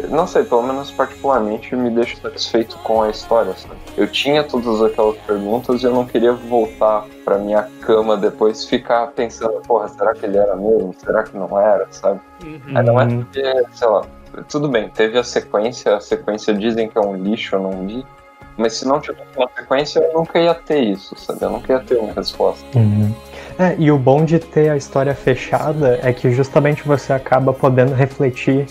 não 0.09 0.27
sei, 0.27 0.43
pelo 0.43 0.63
menos 0.63 0.91
particularmente 0.91 1.77
me 1.77 1.91
deixa 1.91 2.17
satisfeito 2.17 2.77
com 2.79 3.03
a 3.03 3.11
história, 3.11 3.55
sabe? 3.55 3.77
Eu 3.97 4.11
tinha 4.11 4.43
todas 4.43 4.83
aquelas 4.83 5.17
perguntas 5.19 5.83
e 5.83 5.87
eu 5.87 5.93
não 5.93 6.05
queria 6.05 6.33
voltar 6.33 7.05
pra 7.25 7.39
minha 7.39 7.63
cama 7.83 8.17
depois 8.17 8.65
e 8.65 8.69
ficar 8.69 9.07
pensando, 9.09 9.61
porra, 9.67 9.87
será 9.89 10.13
que 10.13 10.27
ele 10.27 10.37
era 10.37 10.57
mesmo? 10.57 10.93
Será 10.99 11.23
que 11.23 11.37
não 11.37 11.57
era, 11.57 11.87
sabe? 11.91 12.21
Uhum. 12.43 12.61
Aí 12.77 12.85
não 12.85 13.01
é 13.01 13.07
porque, 13.07 13.65
sei 13.73 13.87
lá, 13.87 14.03
tudo 14.49 14.69
bem, 14.69 14.89
teve 14.89 15.17
a 15.19 15.25
sequência, 15.25 15.95
a 15.97 16.01
sequência 16.01 16.53
dizem 16.53 16.89
que 16.89 16.99
é 16.99 17.01
um 17.01 17.15
lixo, 17.15 17.55
eu 17.55 17.61
não 17.61 17.87
vi. 17.87 18.05
Mas 18.59 18.73
se 18.73 18.89
não 18.89 19.01
tivesse 19.01 19.37
uma 19.37 19.49
sequência, 19.55 20.01
eu 20.01 20.15
nunca 20.15 20.39
ia 20.39 20.55
ter 20.55 20.83
isso, 20.83 21.15
sabe? 21.17 21.43
Eu 21.43 21.51
nunca 21.51 21.73
ia 21.73 21.81
ter 21.81 21.97
uma 21.97 22.13
resposta. 22.13 22.67
Uhum. 22.77 23.15
É, 23.59 23.75
e 23.79 23.91
o 23.91 23.99
bom 23.99 24.25
de 24.25 24.39
ter 24.39 24.71
a 24.71 24.77
história 24.77 25.15
fechada 25.15 25.99
é 26.03 26.13
que 26.13 26.31
justamente 26.31 26.87
você 26.87 27.13
acaba 27.13 27.53
podendo 27.53 27.95
refletir 27.95 28.67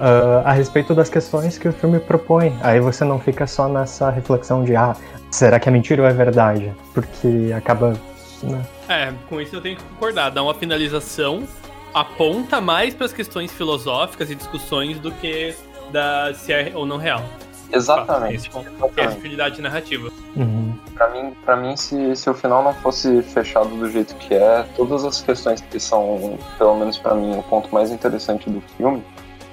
ah, 0.00 0.42
a 0.46 0.52
respeito 0.52 0.94
das 0.94 1.10
questões 1.10 1.58
que 1.58 1.68
o 1.68 1.72
filme 1.72 2.00
propõe. 2.00 2.56
Aí 2.62 2.80
você 2.80 3.04
não 3.04 3.20
fica 3.20 3.46
só 3.46 3.68
nessa 3.68 4.08
reflexão 4.08 4.64
de, 4.64 4.74
ah, 4.74 4.96
será 5.30 5.60
que 5.60 5.68
é 5.68 5.72
mentira 5.72 6.02
ou 6.02 6.08
é 6.08 6.12
verdade? 6.12 6.72
Porque 6.94 7.52
acaba. 7.54 7.94
né? 8.42 8.64
É, 8.88 9.12
com 9.28 9.38
isso 9.40 9.54
eu 9.54 9.60
tenho 9.60 9.76
que 9.76 9.84
concordar. 9.84 10.30
Dá 10.30 10.42
uma 10.42 10.54
finalização, 10.54 11.46
aponta 11.92 12.62
mais 12.62 12.94
para 12.94 13.04
as 13.04 13.12
questões 13.12 13.52
filosóficas 13.52 14.30
e 14.30 14.34
discussões 14.34 14.98
do 14.98 15.12
que 15.12 15.54
da 15.92 16.32
se 16.32 16.50
é 16.50 16.72
ou 16.74 16.86
não 16.86 16.96
real. 16.96 17.22
Exatamente. 17.70 18.36
Esse 18.36 18.50
ponto, 18.50 18.70
que 18.70 18.70
é 18.70 18.84
a 18.84 18.86
exatamente. 18.86 19.16
fidelidade 19.16 19.60
narrativa. 19.60 20.10
Uhum. 20.34 20.69
Pra 21.00 21.08
mim, 21.08 21.32
pra 21.46 21.56
mim 21.56 21.76
se, 21.78 22.14
se 22.14 22.28
o 22.28 22.34
final 22.34 22.62
não 22.62 22.74
fosse 22.74 23.22
fechado 23.22 23.70
do 23.70 23.90
jeito 23.90 24.14
que 24.16 24.34
é, 24.34 24.66
todas 24.76 25.02
as 25.02 25.18
questões 25.22 25.62
que 25.62 25.80
são, 25.80 26.38
pelo 26.58 26.76
menos 26.78 26.98
pra 26.98 27.14
mim, 27.14 27.38
o 27.38 27.42
ponto 27.42 27.72
mais 27.74 27.90
interessante 27.90 28.50
do 28.50 28.62
filme, 28.76 29.02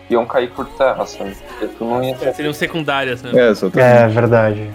iam 0.09 0.25
cair 0.25 0.49
por 0.51 0.65
terra, 0.71 1.05
sabe? 1.05 1.37
Porque 1.47 1.67
tu 1.67 1.85
não 1.85 2.03
ia 2.03 2.17
É, 2.21 2.33
seriam 2.33 2.51
secundárias, 2.51 3.21
né? 3.23 3.31
É, 3.33 3.49
exatamente. 3.51 3.79
É 4.03 4.07
verdade. 4.09 4.69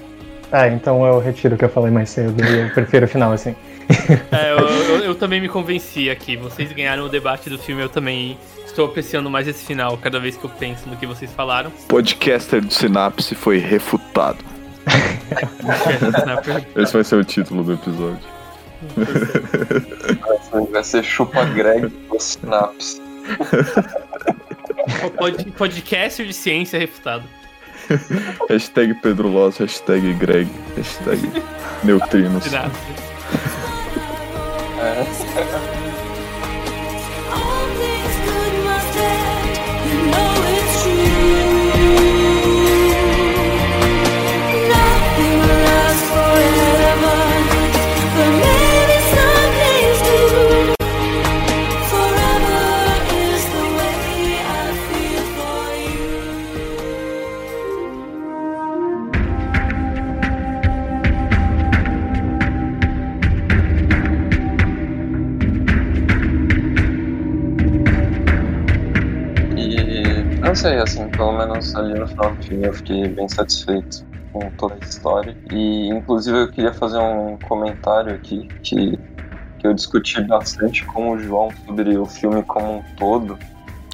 É, 0.51 0.69
então 0.69 1.05
eu 1.05 1.19
retiro 1.19 1.57
o 1.57 1.59
que 1.59 1.65
eu 1.67 1.69
falei 1.69 1.91
mais 1.91 2.09
cedo 2.09 2.43
e 2.43 2.61
eu 2.61 2.71
prefiro 2.71 3.05
o 3.05 3.09
final 3.09 3.33
assim. 3.33 3.55
É, 4.33 4.53
eu, 4.53 4.59
eu- 4.97 5.05
eu 5.05 5.15
também 5.15 5.43
me 5.43 5.51
convenci 5.51 6.09
aqui. 6.09 6.37
Vocês 6.39 6.73
ganharam 6.73 7.05
o 7.05 7.09
debate 7.11 7.51
do 7.51 7.59
filme, 7.59 7.83
eu 7.83 7.89
também 7.91 8.39
estou 8.65 8.87
apreciando 8.87 9.29
mais 9.29 9.47
esse 9.47 9.63
final 9.67 9.99
cada 9.99 10.19
vez 10.19 10.39
que 10.39 10.45
eu 10.45 10.49
penso 10.51 10.89
no 10.89 10.97
que 10.97 11.07
vocês 11.07 11.31
falaram. 11.33 11.71
Podcaster 11.89 12.63
do 12.65 12.73
Sinapse 12.73 13.35
foi 13.35 13.59
refutado. 13.59 14.39
Esse 16.77 16.93
vai 16.93 17.05
ser 17.05 17.17
o 17.17 17.25
título 17.25 17.63
do 17.65 17.73
episódio. 17.75 18.19
Vai 20.71 20.85
ser 20.85 21.03
chupa 21.05 21.45
Greg. 21.47 21.91
O 25.05 25.11
pod- 25.11 25.53
podcast 25.53 26.25
de 26.27 26.33
ciência 26.33 26.77
refutado. 26.79 27.23
Hashtag 28.49 28.95
Pedro 28.95 29.29
Loss, 29.29 29.59
hashtag 29.59 30.13
Greg, 30.15 30.49
hashtag 30.77 31.21
Neutrinos. 31.85 32.43
Sinapse. 32.45 32.81
não 70.53 70.57
sei, 70.57 70.79
assim, 70.81 71.09
pelo 71.09 71.33
menos 71.33 71.75
ali 71.75 71.99
no 71.99 72.07
final 72.07 72.35
do 72.35 72.43
filme 72.43 72.67
eu 72.67 72.75
fiquei 72.75 73.09
bem 73.09 73.27
satisfeito 73.27 74.05
com 74.35 74.51
toda 74.59 74.75
a 74.75 74.79
história. 74.81 75.35
E 75.51 75.89
inclusive 75.89 76.37
eu 76.37 76.51
queria 76.51 76.75
fazer 76.75 76.99
um 76.99 77.39
comentário 77.39 78.15
aqui 78.15 78.47
que, 78.63 78.99
que 79.59 79.67
eu 79.67 79.73
discuti 79.73 80.21
bastante 80.21 80.85
com 80.85 81.13
o 81.13 81.19
João 81.19 81.49
sobre 81.65 81.97
o 81.97 82.05
filme 82.05 82.43
como 82.43 82.81
um 82.81 82.83
todo. 82.99 83.39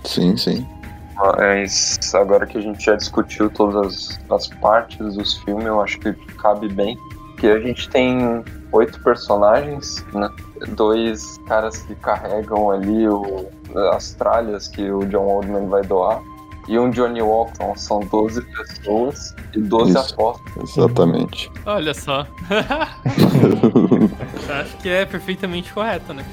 Sim, 0.02 0.36
sim. 0.36 0.66
Mas 1.14 1.96
agora 2.12 2.44
que 2.44 2.58
a 2.58 2.60
gente 2.60 2.84
já 2.84 2.96
discutiu 2.96 3.48
todas 3.50 4.18
as, 4.28 4.32
as 4.32 4.48
partes 4.60 5.14
dos 5.14 5.34
filmes, 5.38 5.64
eu 5.64 5.80
acho 5.80 6.00
que 6.00 6.12
cabe 6.42 6.68
bem. 6.68 6.98
Que 7.38 7.46
a 7.46 7.60
gente 7.60 7.88
tem 7.88 8.42
oito 8.72 9.00
personagens, 9.04 10.04
né? 10.12 10.28
Dois 10.70 11.38
caras 11.46 11.78
que 11.82 11.94
carregam 11.94 12.72
ali 12.72 13.08
o, 13.08 13.46
as 13.92 14.12
tralhas 14.14 14.66
que 14.66 14.90
o 14.90 15.06
John 15.06 15.24
Oldman 15.24 15.68
vai 15.68 15.82
doar. 15.82 16.20
E 16.68 16.78
um 16.78 16.90
Johnny 16.90 17.22
Walker. 17.22 17.72
São 17.76 18.00
12 18.00 18.42
pessoas 18.42 19.34
e 19.54 19.60
12 19.60 19.90
Isso. 19.90 19.98
apostas. 20.14 20.76
Exatamente. 20.76 21.50
Olha 21.64 21.94
só. 21.94 22.26
Acho 24.60 24.76
que 24.76 24.88
é 24.88 25.06
perfeitamente 25.06 25.72
correto, 25.72 26.12
né? 26.12 26.24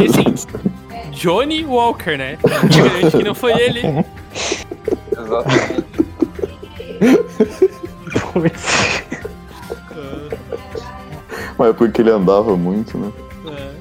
E 0.00 0.04
assim, 0.06 0.34
Johnny 1.12 1.64
Walker, 1.64 2.16
né? 2.18 2.36
Diferente 2.68 3.16
que 3.16 3.24
não 3.24 3.34
foi 3.34 3.52
ele. 3.60 3.80
Exatamente. 5.12 5.88
Mas 11.58 11.70
é 11.70 11.72
porque 11.72 12.02
ele 12.02 12.10
andava 12.10 12.56
muito, 12.56 12.96
né? 12.98 13.10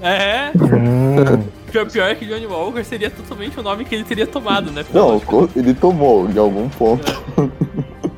É, 0.02 0.52
Hum, 0.56 1.44
pior, 1.78 1.92
pior 1.92 2.10
é 2.10 2.16
que 2.16 2.26
Johnny 2.26 2.48
Walker 2.48 2.84
seria 2.84 3.12
totalmente 3.12 3.60
o 3.60 3.64
nome 3.64 3.86
que 3.86 3.94
ele 3.94 4.04
teria 4.04 4.26
tomado, 4.26 4.72
né? 4.72 4.84
Não, 4.94 5.22
ele 5.56 5.74
tomou 5.74 6.30
em 6.30 6.38
algum 6.38 6.70
ponto. 6.70 7.04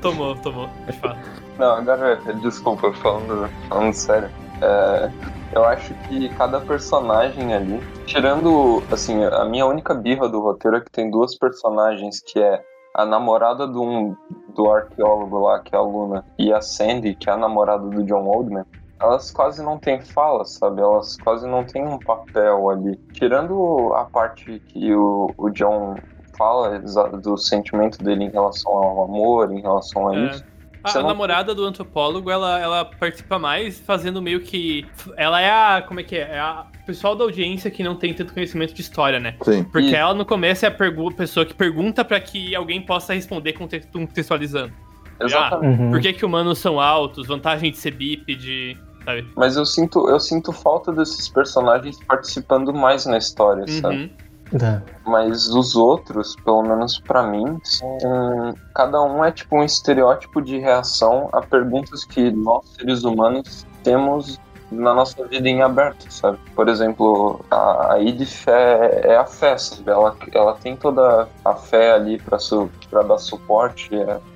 Tomou, 0.02 0.34
tomou, 0.38 0.70
de 0.88 0.94
fato. 0.94 1.20
Não, 1.58 1.76
agora, 1.76 2.22
desculpa, 2.42 2.94
falando, 2.94 3.50
falando 3.68 3.94
sério. 3.94 4.30
É, 4.62 5.12
eu 5.54 5.66
acho 5.66 5.94
que 6.08 6.30
cada 6.36 6.62
personagem 6.62 7.54
ali, 7.54 7.82
tirando, 8.06 8.82
assim, 8.90 9.22
a 9.26 9.44
minha 9.44 9.66
única 9.66 9.94
birra 9.94 10.30
do 10.30 10.40
roteiro 10.40 10.78
é 10.78 10.82
que 10.82 10.90
tem 10.90 11.12
duas 11.12 11.38
personagens, 11.38 12.22
que 12.22 12.40
é 12.40 12.64
a 12.96 13.06
namorada 13.06 13.68
do, 13.68 13.82
um, 13.82 14.16
do 14.56 14.72
arqueólogo 14.72 15.40
lá, 15.40 15.60
que 15.60 15.76
é 15.76 15.78
a 15.78 15.82
Luna, 15.82 16.26
e 16.38 16.54
a 16.54 16.62
Sandy, 16.62 17.16
que 17.16 17.30
é 17.30 17.34
a 17.34 17.38
namorada 17.38 17.86
do 17.88 18.04
John 18.04 18.26
Oldman. 18.26 18.64
Elas 19.02 19.32
quase 19.32 19.64
não 19.64 19.78
têm 19.78 20.02
fala, 20.02 20.44
sabe? 20.46 20.82
Elas 20.82 21.16
quase 21.18 21.48
não 21.48 21.64
têm 21.64 21.86
um 21.88 21.98
papel 21.98 22.70
ali. 22.70 22.98
Tirando 23.14 23.94
a 23.96 24.04
parte 24.06 24.62
que 24.68 24.94
o, 24.94 25.34
o 25.38 25.50
John 25.50 25.96
fala 26.38 26.80
do 26.80 27.38
sentimento 27.38 27.98
dele 28.04 28.26
em 28.26 28.30
relação 28.30 28.72
ao 28.72 29.04
amor, 29.04 29.52
em 29.52 29.62
relação 29.62 30.10
a 30.10 30.16
É. 30.16 30.26
isso. 30.26 30.44
A, 30.84 30.92
a 30.92 31.02
não- 31.02 31.10
namorada 31.10 31.54
do 31.54 31.66
antropólogo, 31.66 32.30
ela, 32.32 32.58
ela 32.60 32.86
participa 32.86 33.38
mais 33.38 33.80
fazendo 33.80 34.22
meio 34.22 34.40
que. 34.42 34.86
Ela 35.18 35.42
é 35.42 35.50
a. 35.52 35.82
Como 35.82 36.00
é 36.00 36.04
que 36.04 36.16
é? 36.16 36.32
É 36.36 36.40
a 36.40 36.66
o 36.82 36.86
pessoal 36.90 37.16
da 37.16 37.24
audiência 37.24 37.70
que 37.70 37.84
não 37.84 37.96
tem 37.96 38.14
tanto 38.16 38.34
conhecimento 38.34 38.74
de 38.74 38.82
história, 38.82 39.20
né? 39.20 39.36
Sim. 39.44 39.64
Porque 39.66 39.90
E- 39.90 39.96
ela 39.96 40.14
no 40.14 40.26
começo 40.26 40.66
é 40.66 40.70
a 40.70 40.72
pergu- 40.72 41.14
pessoa 41.14 41.46
que 41.46 41.54
pergunta 41.54 42.04
pra 42.04 42.20
que 42.20 42.56
alguém 42.56 42.82
possa 42.82 43.14
responder 43.14 43.54
conte- 43.54 43.86
contextualizando. 43.94 44.74
Exatamente. 45.22 45.82
uhum. 45.82 45.92
Por 45.92 46.00
que, 46.02 46.14
que 46.14 46.26
humanos 46.26 46.58
são 46.60 46.80
altos? 46.80 47.28
Vantagem 47.28 47.70
de 47.72 47.78
ser 47.78 47.92
bípede, 47.92 48.78
sabe? 49.06 49.28
Mas 49.36 49.56
eu 49.56 49.66
sinto, 49.66 50.10
eu 50.10 50.20
sinto 50.20 50.52
falta 50.52 50.92
desses 50.92 51.28
personagens 51.30 52.00
participando 52.08 52.74
mais 52.74 53.06
na 53.06 53.18
história, 53.18 53.66
sabe? 53.68 54.16
Uhum. 54.52 54.58
Tá. 54.58 54.82
Mas 55.06 55.48
os 55.48 55.76
outros, 55.76 56.36
pelo 56.38 56.64
menos 56.64 57.00
pra 57.00 57.22
mim, 57.24 57.60
são... 57.64 58.56
cada 58.74 59.00
um 59.04 59.24
é 59.24 59.32
tipo 59.32 59.56
um 59.56 59.64
estereótipo 59.64 60.42
de 60.42 60.58
reação 60.58 61.30
a 61.32 61.42
perguntas 61.42 62.04
que 62.04 62.32
nós, 62.32 62.68
seres 62.70 63.04
humanos, 63.04 63.66
temos 63.84 64.40
na 64.72 64.94
nossa 64.94 65.26
vida 65.28 65.48
em 65.50 65.62
aberto, 65.62 66.12
sabe? 66.12 66.38
Por 66.56 66.68
exemplo, 66.70 67.44
a, 67.50 67.94
a 67.94 68.02
Edith 68.02 68.46
é, 68.48 69.14
é 69.14 69.18
a 69.18 69.26
fé, 69.26 69.58
sabe? 69.58 69.90
Ela, 69.90 70.16
ela 70.34 70.54
tem 70.56 70.76
toda 70.76 71.28
a 71.44 71.56
fé 71.56 71.92
ali 71.94 72.20
pra, 72.20 72.38
su, 72.38 72.70
pra 72.90 73.02
dar 73.02 73.18
suporte 73.18 73.90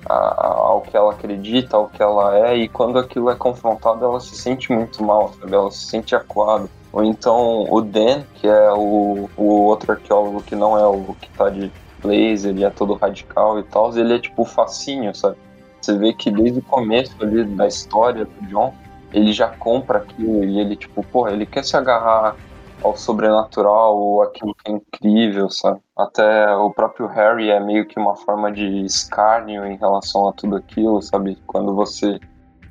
a- 0.08 0.12
a- 0.12 0.54
ao 0.56 0.80
que 0.80 0.96
ela 0.96 1.12
acredita, 1.12 1.76
ao 1.76 1.88
que 1.88 2.02
ela 2.02 2.36
é, 2.36 2.56
e 2.56 2.68
quando 2.68 2.98
aquilo 2.98 3.30
é 3.30 3.34
confrontado, 3.36 4.04
ela 4.04 4.18
se 4.20 4.34
sente 4.36 4.72
muito 4.72 5.02
mal, 5.04 5.32
sabe? 5.40 5.54
Ela 5.54 5.70
se 5.70 5.86
sente 5.86 6.14
acuada. 6.16 6.68
Ou 6.92 7.04
então 7.04 7.66
o 7.70 7.80
Dan, 7.80 8.22
que 8.34 8.46
é 8.46 8.70
o, 8.72 9.28
o 9.36 9.44
outro 9.62 9.92
arqueólogo 9.92 10.42
que 10.42 10.54
não 10.54 10.78
é 10.78 10.86
o 10.86 11.14
que 11.20 11.28
tá 11.30 11.48
de 11.50 11.72
blazer 12.02 12.56
e 12.56 12.64
é 12.64 12.70
todo 12.70 12.94
radical 12.94 13.58
e 13.58 13.62
tal, 13.64 13.96
ele 13.96 14.14
é 14.14 14.18
tipo 14.18 14.44
facinho, 14.44 15.14
sabe? 15.14 15.36
Você 15.80 15.96
vê 15.98 16.12
que 16.12 16.30
desde 16.30 16.58
o 16.60 16.62
começo 16.62 17.14
ali 17.20 17.44
da 17.44 17.66
história 17.66 18.24
do 18.24 18.46
John, 18.46 18.72
ele 19.14 19.32
já 19.32 19.48
compra 19.48 19.98
aquilo 19.98 20.44
e 20.44 20.58
ele, 20.58 20.76
tipo, 20.76 21.02
porra, 21.04 21.30
ele 21.30 21.46
quer 21.46 21.64
se 21.64 21.76
agarrar 21.76 22.36
ao 22.82 22.96
sobrenatural 22.96 23.96
ou 23.96 24.22
aquilo 24.22 24.54
que 24.54 24.70
é 24.70 24.74
incrível, 24.74 25.48
sabe? 25.48 25.80
Até 25.96 26.54
o 26.56 26.70
próprio 26.70 27.06
Harry 27.06 27.48
é 27.48 27.60
meio 27.60 27.86
que 27.86 27.98
uma 27.98 28.16
forma 28.16 28.50
de 28.50 28.84
escárnio 28.84 29.64
em 29.64 29.76
relação 29.76 30.28
a 30.28 30.32
tudo 30.32 30.56
aquilo, 30.56 31.00
sabe? 31.00 31.38
Quando 31.46 31.74
você 31.74 32.18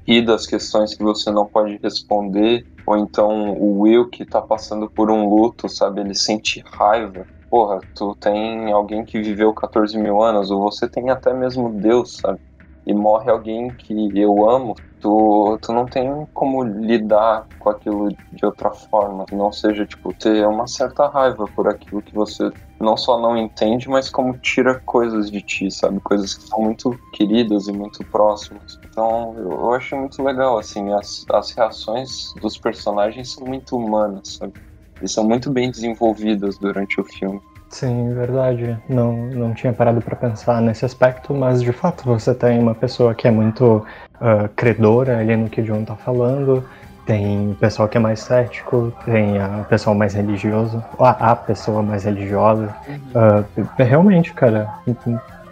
ri 0.06 0.22
das 0.22 0.45
questões 0.45 0.94
que 0.94 1.02
você 1.02 1.32
não 1.32 1.45
pode 1.45 1.80
responder, 1.82 2.68
ou 2.86 2.98
então 2.98 3.53
o 3.53 3.80
Will 3.80 4.10
que 4.10 4.26
tá 4.26 4.41
passando 4.41 4.90
por 4.90 5.10
um 5.10 5.28
luto, 5.30 5.70
sabe? 5.70 6.02
Ele 6.02 6.14
sente 6.14 6.61
raiva. 6.78 7.26
Porra, 7.49 7.80
tu 7.95 8.15
tem 8.15 8.72
alguém 8.72 9.06
que 9.06 9.22
viveu 9.22 9.53
14 9.53 9.98
mil 9.98 10.22
anos, 10.22 10.52
ou 10.52 10.61
você 10.61 10.90
tem 10.90 11.10
até 11.10 11.34
mesmo 11.34 11.70
Deus, 11.70 12.18
sabe? 12.18 12.40
E 12.86 12.94
morre 12.94 13.30
alguém 13.30 13.74
que 13.74 14.12
eu 14.20 14.50
amo, 14.50 14.76
tu, 15.00 15.58
tu 15.62 15.72
não 15.74 15.88
tem 15.88 16.28
como 16.34 16.64
lidar 16.64 17.48
com 17.60 17.70
aquilo 17.70 18.10
de 18.10 18.46
outra 18.46 18.72
forma, 18.72 19.26
não 19.32 19.52
seja, 19.52 19.86
tipo, 19.86 20.14
ter 20.14 20.46
uma 20.48 20.68
certa 20.68 21.08
raiva 21.08 21.46
por 21.56 21.68
aquilo 21.68 22.02
que 22.02 22.14
você 22.14 22.52
não 22.84 22.98
só 22.98 23.20
não 23.20 23.38
entende, 23.38 23.88
mas 23.88 24.10
como 24.10 24.38
tira 24.40 24.82
coisas 24.86 25.32
de 25.32 25.42
ti, 25.42 25.72
sabe? 25.72 26.00
Coisas 26.02 26.34
que 26.34 26.44
são 26.48 26.60
muito 26.60 27.00
queridas 27.14 27.68
e 27.68 27.72
muito 27.72 28.04
próximas. 28.06 28.78
Então, 28.86 29.34
eu, 29.38 29.52
eu 29.52 29.72
acho 29.72 29.96
muito 29.96 30.22
legal, 30.22 30.58
assim, 30.58 30.92
as, 30.94 31.24
as 31.32 31.52
reações 31.52 32.10
dos 32.42 32.58
personagens 32.58 33.34
são 33.34 33.48
muito 33.48 33.78
humanas, 33.78 34.36
sabe? 34.38 34.54
E 35.02 35.08
são 35.08 35.24
muito 35.24 35.52
bem 35.52 35.72
desenvolvidas 35.72 36.58
durante 36.58 37.00
o 37.00 37.04
filme. 37.04 37.42
Sim, 37.74 38.14
verdade. 38.14 38.78
Não, 38.88 39.14
não 39.14 39.54
tinha 39.56 39.74
parado 39.74 40.00
pra 40.00 40.16
pensar 40.16 40.62
nesse 40.62 40.86
aspecto, 40.86 41.34
mas 41.34 41.60
de 41.60 41.74
fato 41.74 42.06
você 42.06 42.32
tem 42.32 42.60
uma 42.60 42.76
pessoa 42.76 43.16
que 43.16 43.28
é 43.28 43.32
muito 43.32 43.84
ah, 44.22 44.48
credora 44.56 45.18
ali 45.18 45.36
no 45.36 45.50
que 45.50 45.60
o 45.60 45.64
John 45.64 45.84
tá 45.84 45.95
falando, 45.95 46.64
tem 47.08 47.50
o 47.50 47.56
pessoal 47.56 47.90
que 47.90 47.98
é 47.98 48.00
mais 48.00 48.20
cético, 48.20 48.94
tem 49.04 49.40
a 49.40 49.66
pessoa 49.68 49.95
mais 49.95 50.14
religiosa, 50.14 50.86
a, 51.00 51.32
a 51.32 51.36
pessoa 51.36 51.82
mais 51.82 52.04
religiosa. 52.04 52.76
Ah, 53.16 53.44
realmente, 53.80 54.36
cara, 54.36 54.72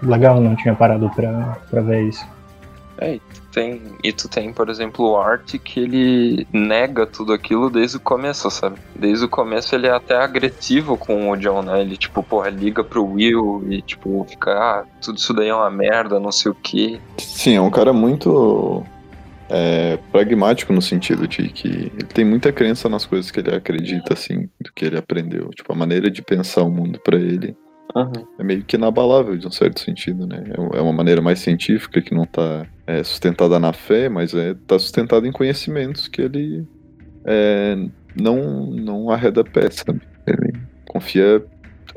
legal, 0.03 0.39
não 0.39 0.56
tinha 0.56 0.76
parado 0.76 1.10
pra, 1.10 1.57
pra 1.72 1.81
ver 1.81 2.03
isso. 2.03 2.27
É, 2.99 3.19
tem, 3.52 3.82
e 4.03 4.11
tu 4.11 4.28
tem, 4.28 4.53
por 4.53 4.69
exemplo, 4.69 5.10
o 5.10 5.18
Art 5.18 5.56
que 5.60 5.80
ele 5.80 6.48
nega 6.52 7.06
tudo 7.06 7.34
aquilo 7.34 7.69
desde 7.69 7.98
o 7.98 7.99
começo, 7.99 8.49
sabe? 8.49 8.78
Desde 8.95 9.26
o 9.26 9.30
começo 9.30 9.76
ele 9.76 9.88
é 9.88 9.91
até 9.91 10.15
agressivo 10.15 10.98
com 10.98 11.30
o 11.30 11.36
John, 11.38 11.61
né? 11.61 11.82
Ele, 11.82 11.98
tipo, 11.98 12.23
porra, 12.23 12.49
liga 12.49 12.84
pro 12.84 13.06
Will 13.06 13.64
e, 13.69 13.82
tipo, 13.82 14.26
fica, 14.30 14.52
ah, 14.52 14.86
tudo 15.02 15.18
isso 15.18 15.34
daí 15.34 15.49
é 15.49 15.56
uma 15.56 15.69
merda, 15.69 16.19
não 16.19 16.32
sei 16.32 16.52
o 16.52 16.56
quê. 16.56 16.99
Sim, 17.18 17.56
é 17.56 17.61
um 17.61 17.69
cara 17.69 17.91
muito 17.94 18.84
é, 19.49 19.98
pragmático 20.11 20.72
no 20.72 20.82
sentido 20.82 21.28
de 21.28 21.49
que 21.49 21.68
ele 21.68 22.07
tem 22.14 22.23
muita 22.23 22.53
crença 22.53 22.88
nas 22.88 23.06
coisas 23.06 23.30
que 23.30 23.40
ele 23.40 23.53
acredita, 23.53 24.14
assim, 24.14 24.49
do 24.60 24.72
que 24.73 24.86
ele 24.86 24.98
aprendeu. 24.98 25.49
Tipo, 25.49 25.73
a 25.73 25.76
maneira 25.76 26.10
de 26.10 26.22
pensar 26.22 26.64
o 26.64 26.72
mundo 26.72 26.99
pra 27.03 27.18
ele 27.18 27.56
Uhum. 27.95 28.26
é 28.39 28.43
meio 28.43 28.63
que 28.63 28.76
inabalável, 28.77 29.38
de 29.38 29.45
um 29.47 29.51
certo 29.51 29.80
sentido, 29.81 30.26
né? 30.26 30.43
É 30.73 30.77
é 30.77 30.81
uma 30.81 30.93
maneira 30.93 31.22
mais 31.22 31.39
científica 31.39 32.01
que 32.01 32.13
não 32.13 32.26
tá 32.26 32.65
é, 32.88 33.03
sustentada 33.03 33.59
na 33.59 33.73
fé, 33.73 34.07
mas 34.09 34.34
é, 34.34 34.53
tá 34.68 34.77
sustentada 34.80 35.27
em 35.27 35.31
conhecimentos 35.31 36.07
que 36.07 36.22
ele 36.22 36.65
é, 37.26 37.76
não, 38.15 38.65
não 38.68 39.09
arreda 39.09 39.43
pé, 39.43 39.69
sabe? 39.69 40.01
Ele 40.26 40.53
confia 40.88 41.43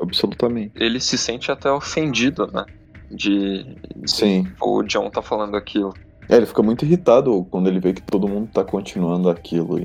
absolutamente. 0.01 0.71
Ele 0.75 0.99
se 0.99 1.17
sente 1.17 1.51
até 1.51 1.71
ofendido, 1.71 2.47
né? 2.51 2.65
De, 3.09 3.63
de 3.95 4.09
Sim. 4.11 4.47
o 4.61 4.81
John 4.83 5.09
tá 5.09 5.21
falando 5.21 5.55
aquilo. 5.55 5.93
É, 6.27 6.35
ele 6.37 6.45
fica 6.47 6.63
muito 6.63 6.83
irritado 6.83 7.45
quando 7.51 7.67
ele 7.67 7.79
vê 7.79 7.93
que 7.93 8.01
todo 8.01 8.27
mundo 8.27 8.49
tá 8.51 8.63
continuando 8.63 9.29
aquilo. 9.29 9.75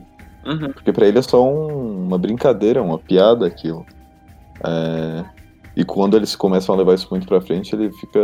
Uhum. 0.46 0.72
Porque 0.72 0.90
pra 0.92 1.06
ele 1.06 1.18
é 1.18 1.22
só 1.22 1.46
um- 1.46 2.06
uma 2.06 2.16
brincadeira, 2.18 2.82
uma 2.82 2.98
piada 2.98 3.46
aquilo. 3.46 3.84
É, 4.64 5.24
E 5.80 5.84
quando 5.84 6.14
eles 6.14 6.36
começam 6.36 6.74
a 6.74 6.78
levar 6.78 6.92
isso 6.92 7.08
muito 7.10 7.26
pra 7.26 7.40
frente, 7.40 7.74
ele 7.74 7.90
fica. 7.90 8.20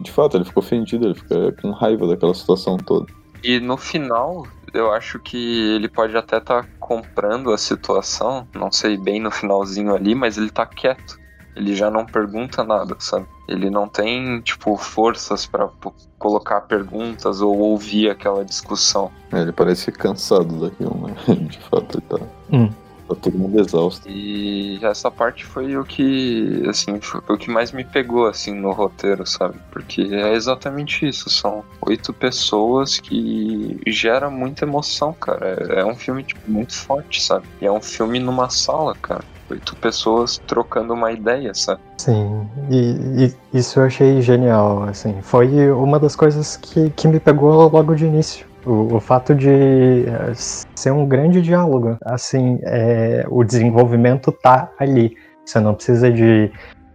De 0.00 0.10
fato, 0.10 0.34
ele 0.34 0.46
fica 0.46 0.60
ofendido, 0.60 1.08
ele 1.08 1.14
fica 1.14 1.52
com 1.60 1.70
raiva 1.70 2.06
daquela 2.06 2.32
situação 2.32 2.78
toda. 2.78 3.04
E 3.44 3.60
no 3.60 3.76
final, 3.76 4.46
eu 4.72 4.90
acho 4.90 5.18
que 5.18 5.74
ele 5.74 5.90
pode 5.90 6.16
até 6.16 6.38
estar 6.38 6.66
comprando 6.80 7.52
a 7.52 7.58
situação, 7.58 8.48
não 8.54 8.72
sei 8.72 8.96
bem 8.96 9.20
no 9.20 9.30
finalzinho 9.30 9.94
ali, 9.94 10.14
mas 10.14 10.38
ele 10.38 10.48
tá 10.48 10.64
quieto. 10.64 11.18
Ele 11.54 11.74
já 11.74 11.90
não 11.90 12.06
pergunta 12.06 12.64
nada, 12.64 12.96
sabe? 12.98 13.26
Ele 13.46 13.68
não 13.68 13.86
tem, 13.86 14.40
tipo, 14.40 14.74
forças 14.78 15.44
pra 15.44 15.68
pô, 15.68 15.92
colocar 16.18 16.62
perguntas 16.62 17.42
ou 17.42 17.58
ouvir 17.58 18.08
aquela 18.08 18.42
discussão. 18.42 19.10
É, 19.32 19.42
ele 19.42 19.52
parece 19.52 19.92
cansado 19.92 20.60
daquilo, 20.60 20.96
né? 21.06 21.14
De 21.44 21.58
fato, 21.58 21.98
ele 21.98 22.04
tá. 22.08 22.26
Hum. 22.50 22.70
Tá 23.08 23.14
todo 23.14 23.38
mundo 23.38 23.60
exausto. 23.60 24.08
E 24.08 24.78
essa 24.84 25.10
parte 25.10 25.44
foi 25.44 25.76
o 25.76 25.84
que, 25.84 26.62
assim, 26.68 27.00
foi 27.00 27.20
o 27.28 27.38
que 27.38 27.50
mais 27.50 27.72
me 27.72 27.84
pegou, 27.84 28.26
assim, 28.26 28.52
no 28.52 28.72
roteiro, 28.72 29.26
sabe? 29.26 29.56
Porque 29.70 30.02
é 30.02 30.34
exatamente 30.34 31.06
isso, 31.06 31.30
são 31.30 31.64
oito 31.82 32.12
pessoas 32.12 32.98
que 32.98 33.80
gera 33.86 34.28
muita 34.28 34.64
emoção, 34.64 35.12
cara. 35.12 35.56
É, 35.70 35.80
é 35.80 35.84
um 35.84 35.94
filme, 35.94 36.24
tipo, 36.24 36.40
muito 36.50 36.74
forte, 36.74 37.22
sabe? 37.22 37.46
E 37.60 37.66
é 37.66 37.72
um 37.72 37.80
filme 37.80 38.18
numa 38.18 38.50
sala, 38.50 38.94
cara. 39.00 39.24
Oito 39.48 39.76
pessoas 39.76 40.38
trocando 40.44 40.92
uma 40.92 41.12
ideia, 41.12 41.54
sabe? 41.54 41.80
Sim, 41.98 42.48
e, 42.68 43.32
e 43.52 43.58
isso 43.58 43.78
eu 43.78 43.84
achei 43.84 44.20
genial, 44.20 44.82
assim. 44.82 45.22
Foi 45.22 45.70
uma 45.70 46.00
das 46.00 46.16
coisas 46.16 46.56
que, 46.56 46.90
que 46.90 47.06
me 47.06 47.20
pegou 47.20 47.68
logo 47.68 47.94
de 47.94 48.04
início. 48.06 48.44
O, 48.66 48.96
o 48.96 49.00
fato 49.00 49.32
de 49.32 49.48
eh, 49.48 50.32
ser 50.34 50.90
um 50.90 51.06
grande 51.06 51.40
diálogo. 51.40 51.96
Assim, 52.04 52.58
é, 52.64 53.24
o 53.28 53.44
desenvolvimento 53.44 54.32
tá 54.32 54.72
ali. 54.78 55.16
Você 55.44 55.60
não 55.60 55.72
precisa 55.72 56.10
de. 56.10 56.50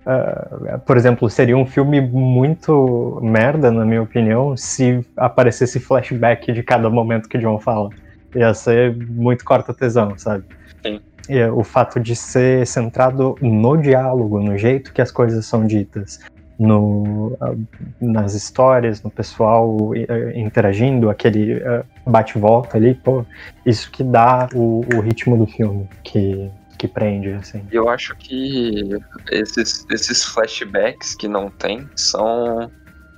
ah, 0.06 0.78
por 0.86 0.98
exemplo, 0.98 1.30
seria 1.30 1.56
um 1.56 1.66
filme 1.66 2.02
muito 2.02 3.20
merda, 3.24 3.72
na 3.72 3.86
minha 3.86 4.02
opinião, 4.02 4.58
se 4.58 5.06
aparecesse 5.16 5.80
flashback 5.80 6.52
de 6.52 6.62
cada 6.62 6.90
momento 6.90 7.30
que 7.30 7.38
John 7.38 7.58
fala. 7.58 7.90
Ia 8.36 8.54
ser 8.54 8.96
muito 9.08 9.46
corta-tesão, 9.46 10.18
sabe? 10.18 10.44
Sim. 10.86 11.00
E, 11.30 11.42
o 11.46 11.64
fato 11.64 12.00
de 12.00 12.16
ser 12.16 12.68
centrado 12.68 13.36
no 13.42 13.78
diálogo, 13.78 14.42
no 14.42 14.58
jeito 14.58 14.92
que 14.92 15.02
as 15.02 15.12
coisas 15.12 15.46
são 15.46 15.66
ditas, 15.66 16.20
no, 16.62 17.36
ah, 17.42 17.54
nas 18.00 18.34
histórias, 18.36 19.02
no 19.02 19.10
pessoal 19.10 19.94
eh, 19.96 20.40
interagindo, 20.40 21.10
aquele 21.10 21.54
eh, 21.54 21.84
bate-volta 22.06 22.78
ali, 22.78 22.94
pô, 22.94 23.26
isso 23.66 23.92
que 23.92 24.04
dá 24.04 24.48
o, 24.54 24.84
o 24.96 25.00
ritmo 25.02 25.38
do 25.38 25.48
filme, 25.48 25.90
que, 26.04 26.52
que 26.78 26.88
prende, 26.88 27.32
assim. 27.34 27.62
Eu 27.72 27.90
acho 27.90 28.16
que 28.18 28.84
esses, 29.32 29.86
esses 29.90 30.24
flashbacks 30.24 31.16
que 31.16 31.28
não 31.28 31.50
tem 31.50 31.90
são, 31.96 32.72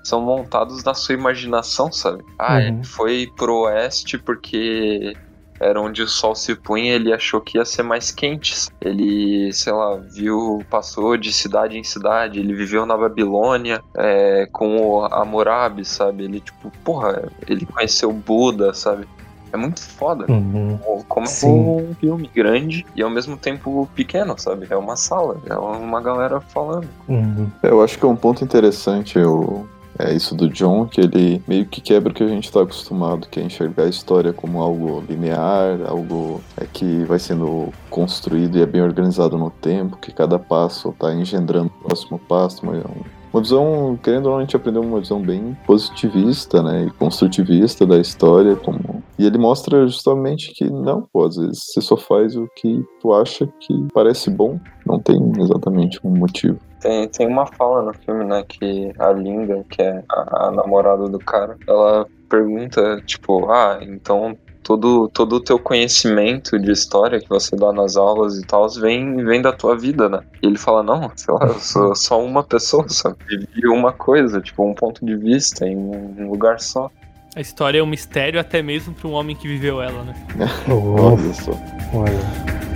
são 0.05 0.21
montados 0.21 0.83
na 0.83 0.93
sua 0.93 1.15
imaginação, 1.15 1.91
sabe? 1.91 2.23
Ah, 2.39 2.59
Uhum. 2.59 2.67
ele 2.67 2.85
foi 2.85 3.27
pro 3.35 3.63
oeste 3.63 4.17
porque 4.19 5.17
era 5.63 5.81
onde 5.81 6.01
o 6.01 6.07
sol 6.07 6.35
se 6.35 6.55
punha 6.55 6.91
e 6.91 6.95
ele 6.95 7.13
achou 7.13 7.41
que 7.41 7.57
ia 7.57 7.65
ser 7.65 7.83
mais 7.83 8.11
quente. 8.11 8.69
Ele, 8.81 9.51
sei 9.53 9.73
lá, 9.73 9.95
viu, 9.95 10.63
passou 10.69 11.17
de 11.17 11.31
cidade 11.31 11.77
em 11.77 11.83
cidade, 11.83 12.39
ele 12.39 12.53
viveu 12.53 12.85
na 12.85 12.97
Babilônia 12.97 13.81
é, 13.95 14.47
com 14.51 14.77
o 14.77 15.05
Hammurabi, 15.05 15.85
sabe? 15.85 16.23
Ele, 16.23 16.39
tipo, 16.39 16.71
porra, 16.83 17.31
ele 17.47 17.65
conheceu 17.65 18.09
o 18.09 18.13
Buda, 18.13 18.73
sabe? 18.73 19.07
É 19.53 19.57
muito 19.57 19.81
foda. 19.81 20.25
Uhum. 20.29 20.79
Como 21.07 21.27
Sim. 21.27 21.47
um 21.47 21.95
filme 21.99 22.29
grande 22.33 22.83
e 22.95 23.03
ao 23.03 23.09
mesmo 23.09 23.37
tempo 23.37 23.87
pequeno, 23.93 24.33
sabe? 24.35 24.65
É 24.67 24.75
uma 24.75 24.95
sala, 24.95 25.37
é 25.47 25.55
uma 25.55 26.01
galera 26.01 26.41
falando. 26.41 26.89
Uhum. 27.07 27.47
É, 27.61 27.69
Eu 27.69 27.83
acho 27.83 27.97
que 27.99 28.03
é 28.03 28.07
um 28.07 28.15
ponto 28.15 28.43
interessante 28.43 29.19
o, 29.19 29.67
é 30.03 30.13
isso 30.13 30.35
do 30.35 30.49
John, 30.49 30.85
que 30.85 31.01
ele 31.01 31.41
meio 31.47 31.65
que 31.65 31.81
quebra 31.81 32.11
o 32.11 32.15
que 32.15 32.23
a 32.23 32.27
gente 32.27 32.45
está 32.45 32.61
acostumado, 32.61 33.27
que 33.29 33.39
é 33.39 33.43
enxergar 33.43 33.83
a 33.83 33.89
história 33.89 34.33
como 34.33 34.61
algo 34.61 35.03
linear, 35.07 35.79
algo 35.87 36.41
é, 36.57 36.65
que 36.71 37.03
vai 37.05 37.19
sendo 37.19 37.71
construído 37.89 38.57
e 38.57 38.61
é 38.61 38.65
bem 38.65 38.81
organizado 38.81 39.37
no 39.37 39.49
tempo, 39.49 39.97
que 39.97 40.11
cada 40.11 40.37
passo 40.37 40.89
está 40.89 41.13
engendrando 41.13 41.67
o 41.79 41.87
próximo 41.87 42.19
passo, 42.19 42.65
mas 42.65 42.77
é 42.83 42.87
um- 42.87 43.22
uma 43.33 43.41
visão, 43.41 43.99
querendo 44.01 44.27
ou 44.27 44.31
não, 44.33 44.37
a 44.37 44.41
gente 44.41 44.55
aprendeu 44.55 44.81
uma 44.81 44.99
visão 44.99 45.19
bem 45.19 45.57
positivista, 45.65 46.61
né, 46.61 46.85
e 46.85 46.91
construtivista 46.91 47.85
da 47.85 47.97
história, 47.97 48.55
como... 48.55 49.01
E 49.17 49.25
ele 49.25 49.37
mostra 49.37 49.87
justamente 49.87 50.53
que 50.53 50.69
não, 50.69 51.07
pô, 51.11 51.25
às 51.25 51.35
vezes 51.35 51.63
você 51.65 51.81
só 51.81 51.97
faz 51.97 52.35
o 52.35 52.47
que 52.55 52.83
tu 53.01 53.13
acha 53.13 53.47
que 53.59 53.87
parece 53.93 54.29
bom, 54.29 54.59
não 54.85 54.99
tem 54.99 55.19
exatamente 55.39 55.99
um 56.03 56.11
motivo. 56.11 56.59
Tem, 56.79 57.07
tem 57.07 57.27
uma 57.27 57.45
fala 57.45 57.81
no 57.81 57.93
filme, 57.93 58.23
né, 58.25 58.43
que 58.47 58.91
a 58.99 59.11
Linda, 59.11 59.65
que 59.69 59.81
é 59.81 60.03
a, 60.09 60.47
a 60.47 60.51
namorada 60.51 61.07
do 61.09 61.19
cara, 61.19 61.57
ela 61.67 62.05
pergunta, 62.29 63.01
tipo, 63.05 63.49
ah, 63.49 63.79
então 63.81 64.35
todo, 64.63 65.07
todo 65.09 65.35
o 65.35 65.39
teu 65.39 65.59
conhecimento 65.59 66.57
de 66.57 66.71
história 66.71 67.19
que 67.19 67.29
você 67.29 67.55
dá 67.55 67.71
nas 67.73 67.97
aulas 67.97 68.37
e 68.39 68.45
tal 68.45 68.67
vem, 68.69 69.17
vem 69.23 69.41
da 69.41 69.51
tua 69.51 69.77
vida, 69.77 70.07
né? 70.09 70.21
E 70.41 70.47
ele 70.47 70.57
fala, 70.57 70.81
não, 70.81 71.11
sei 71.15 71.33
lá, 71.33 71.45
eu 71.47 71.59
sou 71.59 71.95
só 71.95 72.23
uma 72.23 72.43
pessoa, 72.43 72.87
só 72.89 73.13
vivi 73.27 73.67
uma 73.67 73.91
coisa, 73.91 74.41
tipo, 74.41 74.63
um 74.67 74.73
ponto 74.73 75.05
de 75.05 75.15
vista 75.15 75.67
em 75.67 75.75
um 75.75 76.29
lugar 76.29 76.59
só. 76.59 76.89
A 77.35 77.41
história 77.41 77.79
é 77.79 77.83
um 77.83 77.87
mistério 77.87 78.39
até 78.39 78.61
mesmo 78.61 78.93
para 78.93 79.07
um 79.07 79.13
homem 79.13 79.35
que 79.35 79.47
viveu 79.47 79.81
ela, 79.81 80.03
né? 80.03 80.15
Oh, 80.69 81.13
Olha 81.13 81.33
só. 81.33 81.51
olha. 81.93 82.72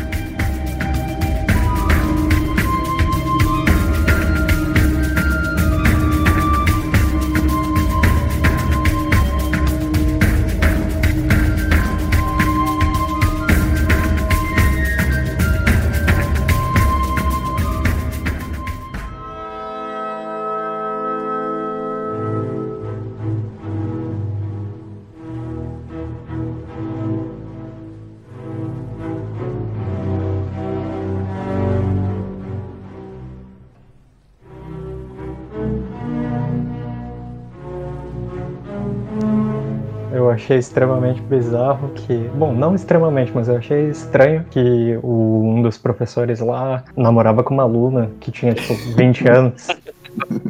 Achei 40.47 40.57
extremamente 40.59 41.21
bizarro 41.21 41.89
que. 41.89 42.13
Bom, 42.35 42.53
não 42.53 42.73
extremamente, 42.73 43.31
mas 43.35 43.49
eu 43.49 43.57
achei 43.57 43.89
estranho 43.89 44.45
que 44.49 44.97
o- 45.03 45.41
um 45.43 45.61
dos 45.61 45.77
professores 45.77 46.39
lá 46.39 46.83
namorava 46.95 47.43
com 47.43 47.53
uma 47.53 47.63
aluna 47.63 48.11
que 48.21 48.31
tinha, 48.31 48.53
tipo, 48.53 48.73
20 48.95 49.27
anos. 49.29 49.67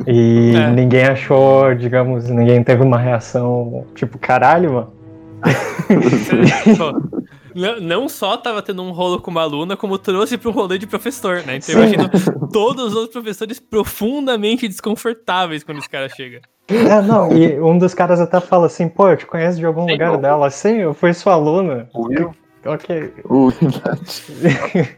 E 0.06 0.53
É. 0.56 0.69
ninguém 0.69 1.06
achou, 1.06 1.74
digamos, 1.74 2.30
ninguém 2.30 2.64
teve 2.64 2.84
uma 2.84 2.98
reação 2.98 3.86
tipo, 3.95 4.18
caralho, 4.19 4.74
mano. 4.74 4.94
Pô, 6.78 7.19
não, 7.56 7.80
não 7.82 8.10
só 8.10 8.38
tava 8.38 8.61
tendo 8.61 8.82
um 8.84 8.91
rolo 8.91 9.19
com 9.19 9.32
uma 9.32 9.41
aluna, 9.41 9.76
como 9.76 9.98
trouxe 9.98 10.38
para 10.38 10.49
um 10.49 10.53
rolê 10.53 10.78
de 10.78 10.88
professor, 10.88 11.38
né? 11.45 11.57
Então 11.57 11.61
Sim. 11.61 11.74
eu 11.74 11.84
imagino 11.84 12.10
todos 12.52 12.86
os 12.86 12.94
outros 12.95 13.14
professores 13.14 13.60
profundamente 13.60 14.68
desconfortáveis 14.68 15.64
quando 15.64 15.80
esse 15.80 15.90
cara 15.90 16.07
chega. 16.07 16.41
É, 16.69 17.02
não, 17.02 17.31
e 17.31 17.60
um 17.61 17.77
dos 17.77 17.94
caras 17.94 18.19
até 18.19 18.41
fala 18.41 18.65
assim, 18.68 18.89
pô, 18.89 19.10
eu 19.10 19.18
te 19.18 19.26
conheço 19.26 19.57
de 19.57 19.65
algum 19.65 19.85
Sim, 19.85 19.91
lugar 19.94 20.14
eu- 20.14 20.18
dela. 20.19 20.49
Sim, 20.49 20.77
eu 20.77 20.94
fui 20.94 21.14
sua 21.14 21.34
aluna. 21.34 21.89
O 21.94 22.07
Will, 22.07 22.34
Ok. 22.65 23.14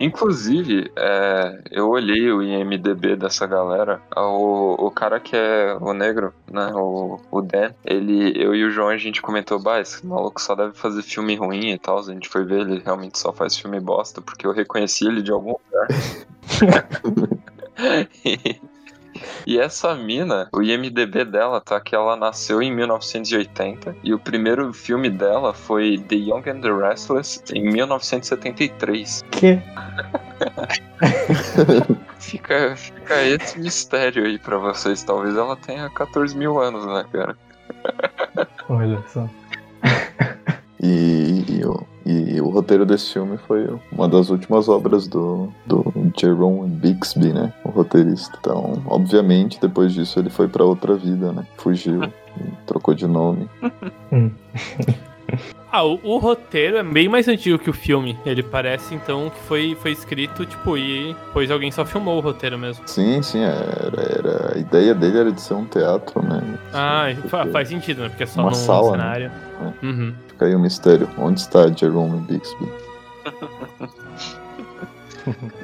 Inclusive, 0.00 0.90
é, 0.96 1.60
eu 1.70 1.88
olhei 1.88 2.28
o 2.32 2.42
IMDB 2.42 3.14
dessa 3.14 3.46
galera. 3.46 4.00
O, 4.16 4.86
o 4.86 4.90
cara 4.90 5.20
que 5.20 5.36
é 5.36 5.76
o 5.80 5.92
negro, 5.92 6.34
né? 6.50 6.72
O, 6.74 7.20
o 7.30 7.40
Dan, 7.40 7.70
ele, 7.84 8.32
eu 8.36 8.52
e 8.52 8.64
o 8.64 8.70
João, 8.70 8.88
a 8.88 8.96
gente 8.96 9.22
comentou, 9.22 9.60
bah, 9.62 9.80
esse 9.80 10.04
maluco 10.04 10.40
só 10.40 10.56
deve 10.56 10.72
fazer 10.74 11.02
filme 11.02 11.36
ruim 11.36 11.70
e 11.70 11.78
tal. 11.78 12.00
A 12.00 12.02
gente 12.02 12.28
foi 12.28 12.44
ver, 12.44 12.62
ele 12.62 12.82
realmente 12.84 13.16
só 13.16 13.32
faz 13.32 13.56
filme 13.56 13.78
bosta, 13.78 14.20
porque 14.20 14.44
eu 14.44 14.50
reconheci 14.52 15.06
ele 15.06 15.22
de 15.22 15.30
algum 15.30 15.54
lugar. 15.54 15.86
E 18.24 18.60
essa 19.46 19.94
mina, 19.94 20.48
o 20.52 20.62
IMDB 20.62 21.24
dela 21.24 21.60
tá 21.60 21.80
que 21.80 21.94
ela 21.94 22.16
nasceu 22.16 22.62
em 22.62 22.74
1980 22.74 23.96
e 24.02 24.14
o 24.14 24.18
primeiro 24.18 24.72
filme 24.72 25.10
dela 25.10 25.52
foi 25.52 25.98
The 26.08 26.16
Young 26.16 26.48
and 26.48 26.60
the 26.60 26.72
Restless 26.72 27.42
em 27.52 27.70
1973. 27.72 29.22
Que? 29.30 29.60
Fica, 32.22 32.76
fica 32.76 33.20
esse 33.22 33.58
mistério 33.58 34.24
aí 34.24 34.38
pra 34.38 34.56
vocês. 34.56 35.02
Talvez 35.02 35.36
ela 35.36 35.56
tenha 35.56 35.90
14 35.90 36.36
mil 36.36 36.60
anos, 36.60 36.86
né, 36.86 37.04
cara? 37.12 37.36
Olha 38.68 39.02
só. 39.08 39.28
E, 40.80 41.44
e 41.48 41.64
o, 41.64 41.84
e 42.04 42.40
o 42.40 42.48
roteiro 42.48 42.84
desse 42.86 43.12
filme 43.12 43.36
foi 43.46 43.68
uma 43.90 44.08
das 44.08 44.30
últimas 44.30 44.68
obras 44.68 45.06
do, 45.06 45.52
do 45.66 45.92
Jerome 46.18 46.68
Bixby, 46.68 47.32
né? 47.32 47.52
O 47.64 47.70
roteirista. 47.70 48.36
Então, 48.40 48.82
obviamente, 48.86 49.60
depois 49.60 49.92
disso 49.92 50.18
ele 50.18 50.30
foi 50.30 50.48
pra 50.48 50.64
outra 50.64 50.94
vida, 50.96 51.32
né? 51.32 51.46
Fugiu, 51.58 52.04
e 52.04 52.10
trocou 52.66 52.94
de 52.94 53.06
nome. 53.06 53.48
Ah, 55.74 55.84
o, 55.84 55.98
o 56.04 56.18
roteiro 56.18 56.76
é 56.76 56.82
bem 56.82 57.08
mais 57.08 57.26
antigo 57.26 57.58
que 57.58 57.70
o 57.70 57.72
filme. 57.72 58.18
Ele 58.26 58.42
parece, 58.42 58.94
então, 58.94 59.30
que 59.30 59.40
foi, 59.48 59.74
foi 59.80 59.92
escrito, 59.92 60.44
tipo, 60.44 60.76
e 60.76 61.14
depois 61.26 61.50
alguém 61.50 61.70
só 61.70 61.86
filmou 61.86 62.18
o 62.18 62.20
roteiro 62.20 62.58
mesmo. 62.58 62.86
Sim, 62.86 63.22
sim, 63.22 63.40
era, 63.40 64.02
era- 64.18 64.52
a 64.54 64.58
ideia 64.58 64.94
dele 64.94 65.16
era 65.18 65.32
de 65.32 65.40
ser 65.40 65.54
um 65.54 65.64
teatro, 65.64 66.22
né? 66.22 66.42
Ah, 66.74 67.06
Porque 67.14 67.28
fa- 67.28 67.46
faz 67.46 67.68
sentido, 67.68 68.02
né? 68.02 68.10
Porque 68.10 68.24
é 68.24 68.26
só 68.26 68.42
Uma 68.42 68.50
num 68.50 68.54
sala, 68.56 68.90
né? 68.90 68.98
cenário. 68.98 69.30
Uhum. 69.82 70.12
Fica 70.42 70.46
aí 70.46 70.54
o 70.56 70.58
mistério. 70.58 71.08
Onde 71.18 71.40
está 71.40 71.68
Jerome 71.68 72.20
Bixby? 72.22 72.68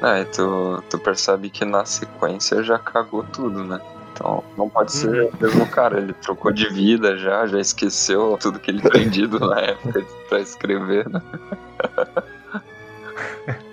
Ah, 0.01 0.21
e 0.21 0.25
tu, 0.25 0.81
tu 0.89 0.97
percebe 0.97 1.49
que 1.49 1.65
na 1.65 1.83
sequência 1.83 2.63
já 2.63 2.79
cagou 2.79 3.25
tudo, 3.25 3.61
né? 3.61 3.77
Então 4.13 4.41
não 4.57 4.69
pode 4.69 4.93
ser 4.93 5.25
o 5.25 5.37
mesmo 5.37 5.67
cara, 5.67 5.97
ele 5.97 6.13
trocou 6.13 6.49
de 6.53 6.69
vida 6.69 7.17
já, 7.17 7.45
já 7.45 7.59
esqueceu 7.59 8.37
tudo 8.39 8.57
que 8.57 8.71
ele 8.71 8.81
tem 8.89 9.09
dito 9.09 9.37
na 9.37 9.59
época 9.59 10.05
pra 10.29 10.39
escrever, 10.39 11.09
né? 11.09 11.21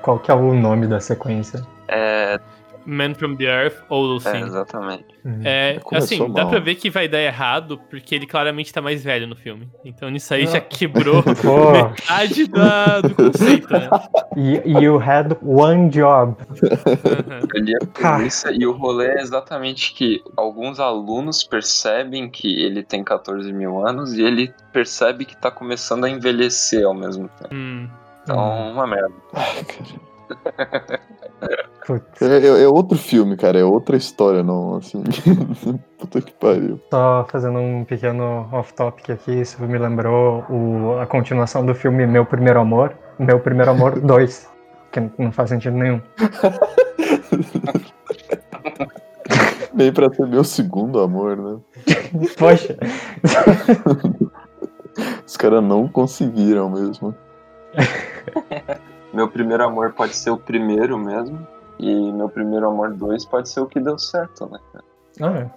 Qual 0.00 0.20
que 0.20 0.30
é 0.30 0.34
o 0.34 0.54
nome 0.54 0.86
da 0.86 1.00
sequência? 1.00 1.66
É, 1.88 2.38
Man 2.86 3.14
from 3.14 3.36
the 3.36 3.44
Earth 3.44 3.76
ou 3.88 4.04
é 4.04 4.08
Lucinda. 4.08 4.38
exatamente. 4.46 5.04
É, 5.44 5.78
Começou 5.82 6.24
assim, 6.24 6.32
dá 6.32 6.42
mal. 6.42 6.50
pra 6.50 6.60
ver 6.60 6.74
que 6.76 6.88
vai 6.88 7.06
dar 7.06 7.20
errado, 7.20 7.78
porque 7.90 8.14
ele 8.14 8.26
claramente 8.26 8.72
tá 8.72 8.80
mais 8.80 9.04
velho 9.04 9.26
no 9.26 9.36
filme. 9.36 9.68
Então 9.84 10.08
nisso 10.08 10.32
aí 10.32 10.46
já 10.46 10.60
quebrou 10.60 11.22
metade 11.72 12.46
da, 12.48 13.00
do 13.00 13.14
conceito, 13.14 13.70
né? 13.72 13.88
you, 14.36 14.80
you 14.80 14.98
had 14.98 15.36
one 15.42 15.90
job. 15.90 16.34
Uhum. 16.50 17.48
Ele 17.54 17.74
é 17.74 17.86
Cara. 17.86 18.16
polícia 18.18 18.50
e 18.50 18.66
o 18.66 18.72
rolê 18.72 19.08
é 19.08 19.20
exatamente 19.20 19.92
que 19.94 20.22
alguns 20.36 20.80
alunos 20.80 21.44
percebem 21.44 22.28
que 22.30 22.62
ele 22.62 22.82
tem 22.82 23.04
14 23.04 23.52
mil 23.52 23.86
anos 23.86 24.14
e 24.14 24.22
ele 24.22 24.52
percebe 24.72 25.24
que 25.24 25.36
tá 25.36 25.50
começando 25.50 26.04
a 26.04 26.10
envelhecer 26.10 26.86
ao 26.86 26.94
mesmo 26.94 27.28
tempo. 27.40 27.54
Hum. 27.54 27.88
Então, 28.22 28.72
uma 28.72 28.86
merda. 28.86 29.12
Putz, 29.32 29.94
É, 32.20 32.36
é- 32.46 32.62
é 32.64 32.68
outro 32.68 32.96
filme, 32.98 33.36
cara, 33.36 33.58
é 33.58 33.64
outra 33.64 33.96
história, 33.96 34.42
não, 34.42 34.76
assim. 34.76 35.02
Puta 35.98 36.20
que 36.20 36.32
pariu. 36.32 36.80
só 36.90 37.26
fazendo 37.30 37.58
um 37.58 37.84
pequeno 37.84 38.48
off-topic 38.52 39.10
aqui, 39.10 39.40
isso 39.40 39.60
me 39.62 39.78
lembrou 39.78 40.44
o, 40.48 40.98
a 41.00 41.06
continuação 41.06 41.64
do 41.64 41.74
filme 41.74 42.06
Meu 42.06 42.24
Primeiro 42.24 42.60
Amor, 42.60 42.92
Meu 43.18 43.40
Primeiro 43.40 43.70
Amor 43.72 43.98
2, 44.00 44.48
que 44.92 45.00
não 45.18 45.32
faz 45.32 45.48
sentido 45.50 45.76
nenhum. 45.76 46.00
Nem 49.72 49.92
pra 49.92 50.12
ser 50.12 50.26
meu 50.26 50.42
segundo 50.44 51.00
amor, 51.00 51.36
né? 51.36 51.58
Poxa, 52.36 52.76
Os 55.26 55.36
caras 55.36 55.62
não 55.62 55.86
conseguiram 55.88 56.68
mesmo. 56.68 57.14
Meu 59.12 59.28
primeiro 59.28 59.64
amor 59.64 59.92
pode 59.92 60.14
ser 60.14 60.30
o 60.30 60.36
primeiro 60.36 60.98
mesmo. 60.98 61.46
E 61.78 62.12
meu 62.12 62.28
primeiro 62.28 62.68
amor 62.68 62.92
2 62.92 63.24
pode 63.24 63.48
ser 63.48 63.60
o 63.60 63.66
que 63.66 63.80
deu 63.80 63.98
certo, 63.98 64.46
né? 64.46 64.58
ah, 65.22 65.50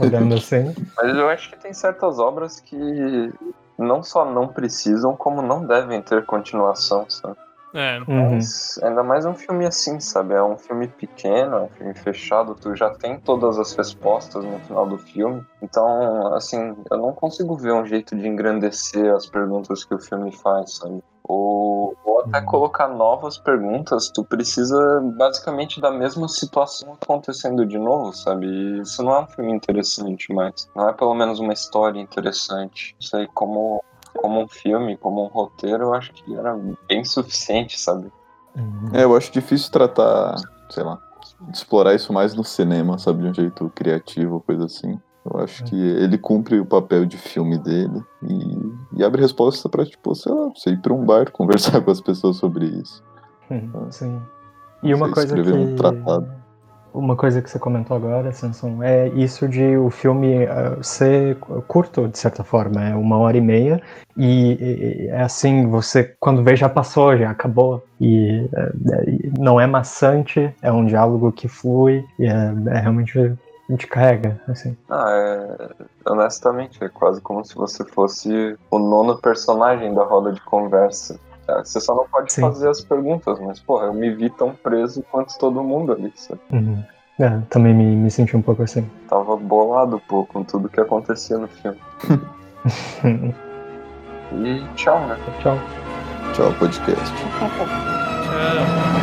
olhando 0.00 0.36
assim, 0.36 0.74
Mas 0.96 1.16
eu 1.16 1.28
acho 1.28 1.50
que 1.50 1.58
tem 1.58 1.72
certas 1.72 2.18
obras 2.18 2.60
que 2.60 3.32
não 3.76 4.02
só 4.02 4.24
não 4.24 4.48
precisam, 4.48 5.16
como 5.16 5.42
não 5.42 5.66
devem 5.66 6.00
ter 6.00 6.24
continuação, 6.24 7.08
sabe? 7.08 7.36
É. 7.74 7.98
uhum. 8.08 8.34
Mas 8.34 8.78
ainda 8.82 9.02
mais 9.02 9.26
um 9.26 9.34
filme 9.34 9.66
assim, 9.66 10.00
sabe? 10.00 10.34
É 10.34 10.42
um 10.42 10.56
filme 10.56 10.88
pequeno, 10.88 11.56
é 11.56 11.60
um 11.62 11.68
filme 11.68 11.94
fechado, 11.94 12.54
tu 12.54 12.74
já 12.74 12.90
tem 12.90 13.18
todas 13.20 13.58
as 13.58 13.74
respostas 13.74 14.44
no 14.44 14.58
final 14.60 14.86
do 14.86 14.98
filme. 14.98 15.44
Então, 15.62 16.34
assim, 16.34 16.74
eu 16.90 16.96
não 16.96 17.12
consigo 17.12 17.56
ver 17.56 17.72
um 17.72 17.84
jeito 17.84 18.16
de 18.16 18.26
engrandecer 18.26 19.14
as 19.14 19.26
perguntas 19.26 19.84
que 19.84 19.94
o 19.94 19.98
filme 19.98 20.32
faz, 20.32 20.76
sabe? 20.76 21.02
Ou, 21.28 21.94
ou 22.04 22.20
até 22.20 22.40
Uhum. 22.40 22.46
colocar 22.46 22.88
novas 22.88 23.36
perguntas, 23.36 24.10
tu 24.10 24.24
precisa 24.24 25.00
basicamente 25.16 25.78
da 25.80 25.90
mesma 25.90 26.26
situação 26.26 26.94
acontecendo 26.94 27.66
de 27.66 27.78
novo, 27.78 28.14
sabe? 28.14 28.46
E 28.46 28.80
isso 28.80 29.02
não 29.02 29.12
é 29.12 29.20
um 29.20 29.26
filme 29.26 29.52
interessante 29.52 30.32
mais. 30.32 30.68
Não 30.74 30.88
é 30.88 30.92
pelo 30.94 31.14
menos 31.14 31.38
uma 31.38 31.52
história 31.52 32.00
interessante. 32.00 32.96
Isso 32.98 33.14
aí, 33.14 33.28
como, 33.34 33.84
como 34.16 34.42
um 34.42 34.48
filme, 34.48 34.96
como 34.96 35.22
um 35.22 35.28
roteiro, 35.28 35.84
eu 35.84 35.94
acho 35.94 36.12
que 36.14 36.34
era 36.34 36.58
bem 36.88 37.04
suficiente, 37.04 37.78
sabe? 37.78 38.10
Uhum. 38.56 38.90
É, 38.94 39.04
eu 39.04 39.14
acho 39.14 39.30
difícil 39.30 39.70
tratar, 39.70 40.34
sei 40.70 40.82
lá, 40.82 40.98
explorar 41.52 41.94
isso 41.94 42.12
mais 42.12 42.34
no 42.34 42.42
cinema, 42.42 42.98
sabe, 42.98 43.22
de 43.22 43.28
um 43.28 43.34
jeito 43.34 43.70
criativo, 43.74 44.40
coisa 44.40 44.64
assim. 44.64 44.98
Eu 45.30 45.40
acho 45.40 45.62
que 45.64 45.76
ele 45.76 46.16
cumpre 46.16 46.58
o 46.58 46.64
papel 46.64 47.04
de 47.04 47.18
filme 47.18 47.58
dele 47.58 48.02
e, 48.22 48.56
e 48.98 49.04
abre 49.04 49.22
resposta 49.22 49.68
pra, 49.68 49.86
tipo, 49.86 50.14
sei 50.14 50.32
lá, 50.32 50.50
você 50.54 50.70
ir 50.70 50.80
pra 50.82 50.92
um 50.92 51.04
bar 51.04 51.30
conversar 51.32 51.80
com 51.80 51.90
as 51.90 52.00
pessoas 52.00 52.36
sobre 52.36 52.66
isso. 52.66 53.02
Uhum, 53.50 53.90
Sim. 53.90 54.20
E 54.82 54.92
uma 54.92 55.10
coisa 55.10 55.34
que. 55.34 55.50
um. 55.50 55.76
Uma 56.94 57.14
coisa 57.14 57.42
que 57.42 57.50
você 57.50 57.58
comentou 57.58 57.96
agora, 57.96 58.32
Samson, 58.32 58.82
é 58.82 59.08
isso 59.10 59.46
de 59.46 59.76
o 59.76 59.90
filme 59.90 60.46
ah, 60.46 60.78
ser 60.82 61.36
curto, 61.68 62.08
de 62.08 62.18
certa 62.18 62.42
forma, 62.42 62.82
é 62.82 62.94
uma 62.94 63.18
hora 63.18 63.36
e 63.36 63.40
meia, 63.42 63.80
e, 64.16 64.52
e- 64.54 65.06
é 65.08 65.20
assim, 65.20 65.68
você, 65.68 66.16
quando 66.18 66.42
vê, 66.42 66.56
já 66.56 66.68
passou, 66.68 67.16
já 67.16 67.30
acabou, 67.30 67.84
e, 68.00 68.48
é, 68.52 68.60
é, 68.94 69.10
e 69.10 69.32
não 69.38 69.60
é 69.60 69.66
maçante, 69.66 70.52
é 70.62 70.72
um 70.72 70.86
diálogo 70.86 71.30
que 71.30 71.46
flui, 71.46 72.02
e 72.18 72.26
é, 72.26 72.54
é 72.68 72.80
realmente 72.80 73.32
te 73.76 73.86
carrega, 73.86 74.40
assim. 74.48 74.76
Ah, 74.88 75.04
é. 75.10 75.68
Honestamente, 76.10 76.82
é 76.82 76.88
quase 76.88 77.20
como 77.20 77.44
se 77.44 77.54
você 77.54 77.84
fosse 77.84 78.56
o 78.70 78.78
nono 78.78 79.18
personagem 79.18 79.94
da 79.94 80.04
roda 80.04 80.32
de 80.32 80.40
conversa. 80.40 81.18
É, 81.46 81.58
Você 81.64 81.80
só 81.80 81.94
não 81.94 82.06
pode 82.08 82.32
Sim. 82.32 82.40
fazer 82.42 82.68
as 82.68 82.82
perguntas, 82.82 83.38
mas, 83.40 83.60
porra, 83.60 83.86
eu 83.86 83.94
me 83.94 84.10
vi 84.14 84.30
tão 84.30 84.54
preso 84.54 85.02
quanto 85.10 85.36
todo 85.38 85.62
mundo 85.62 85.92
ali, 85.92 86.12
sabe? 86.14 86.40
Uhum. 86.52 86.82
É, 87.20 87.40
também 87.50 87.74
me, 87.74 87.96
me 87.96 88.10
senti 88.10 88.36
um 88.36 88.42
pouco 88.42 88.62
assim. 88.62 88.88
Tava 89.08 89.36
bolado, 89.36 90.00
pô, 90.08 90.24
com 90.24 90.44
tudo 90.44 90.68
que 90.68 90.80
acontecia 90.80 91.36
no 91.38 91.48
filme. 91.48 91.78
E 94.30 94.62
tchau, 94.74 95.06
né? 95.06 95.16
Tchau. 95.40 95.58
Tchau, 96.34 96.52
podcast. 96.58 97.14
Tchau. 97.16 98.97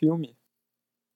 Filme. 0.00 0.39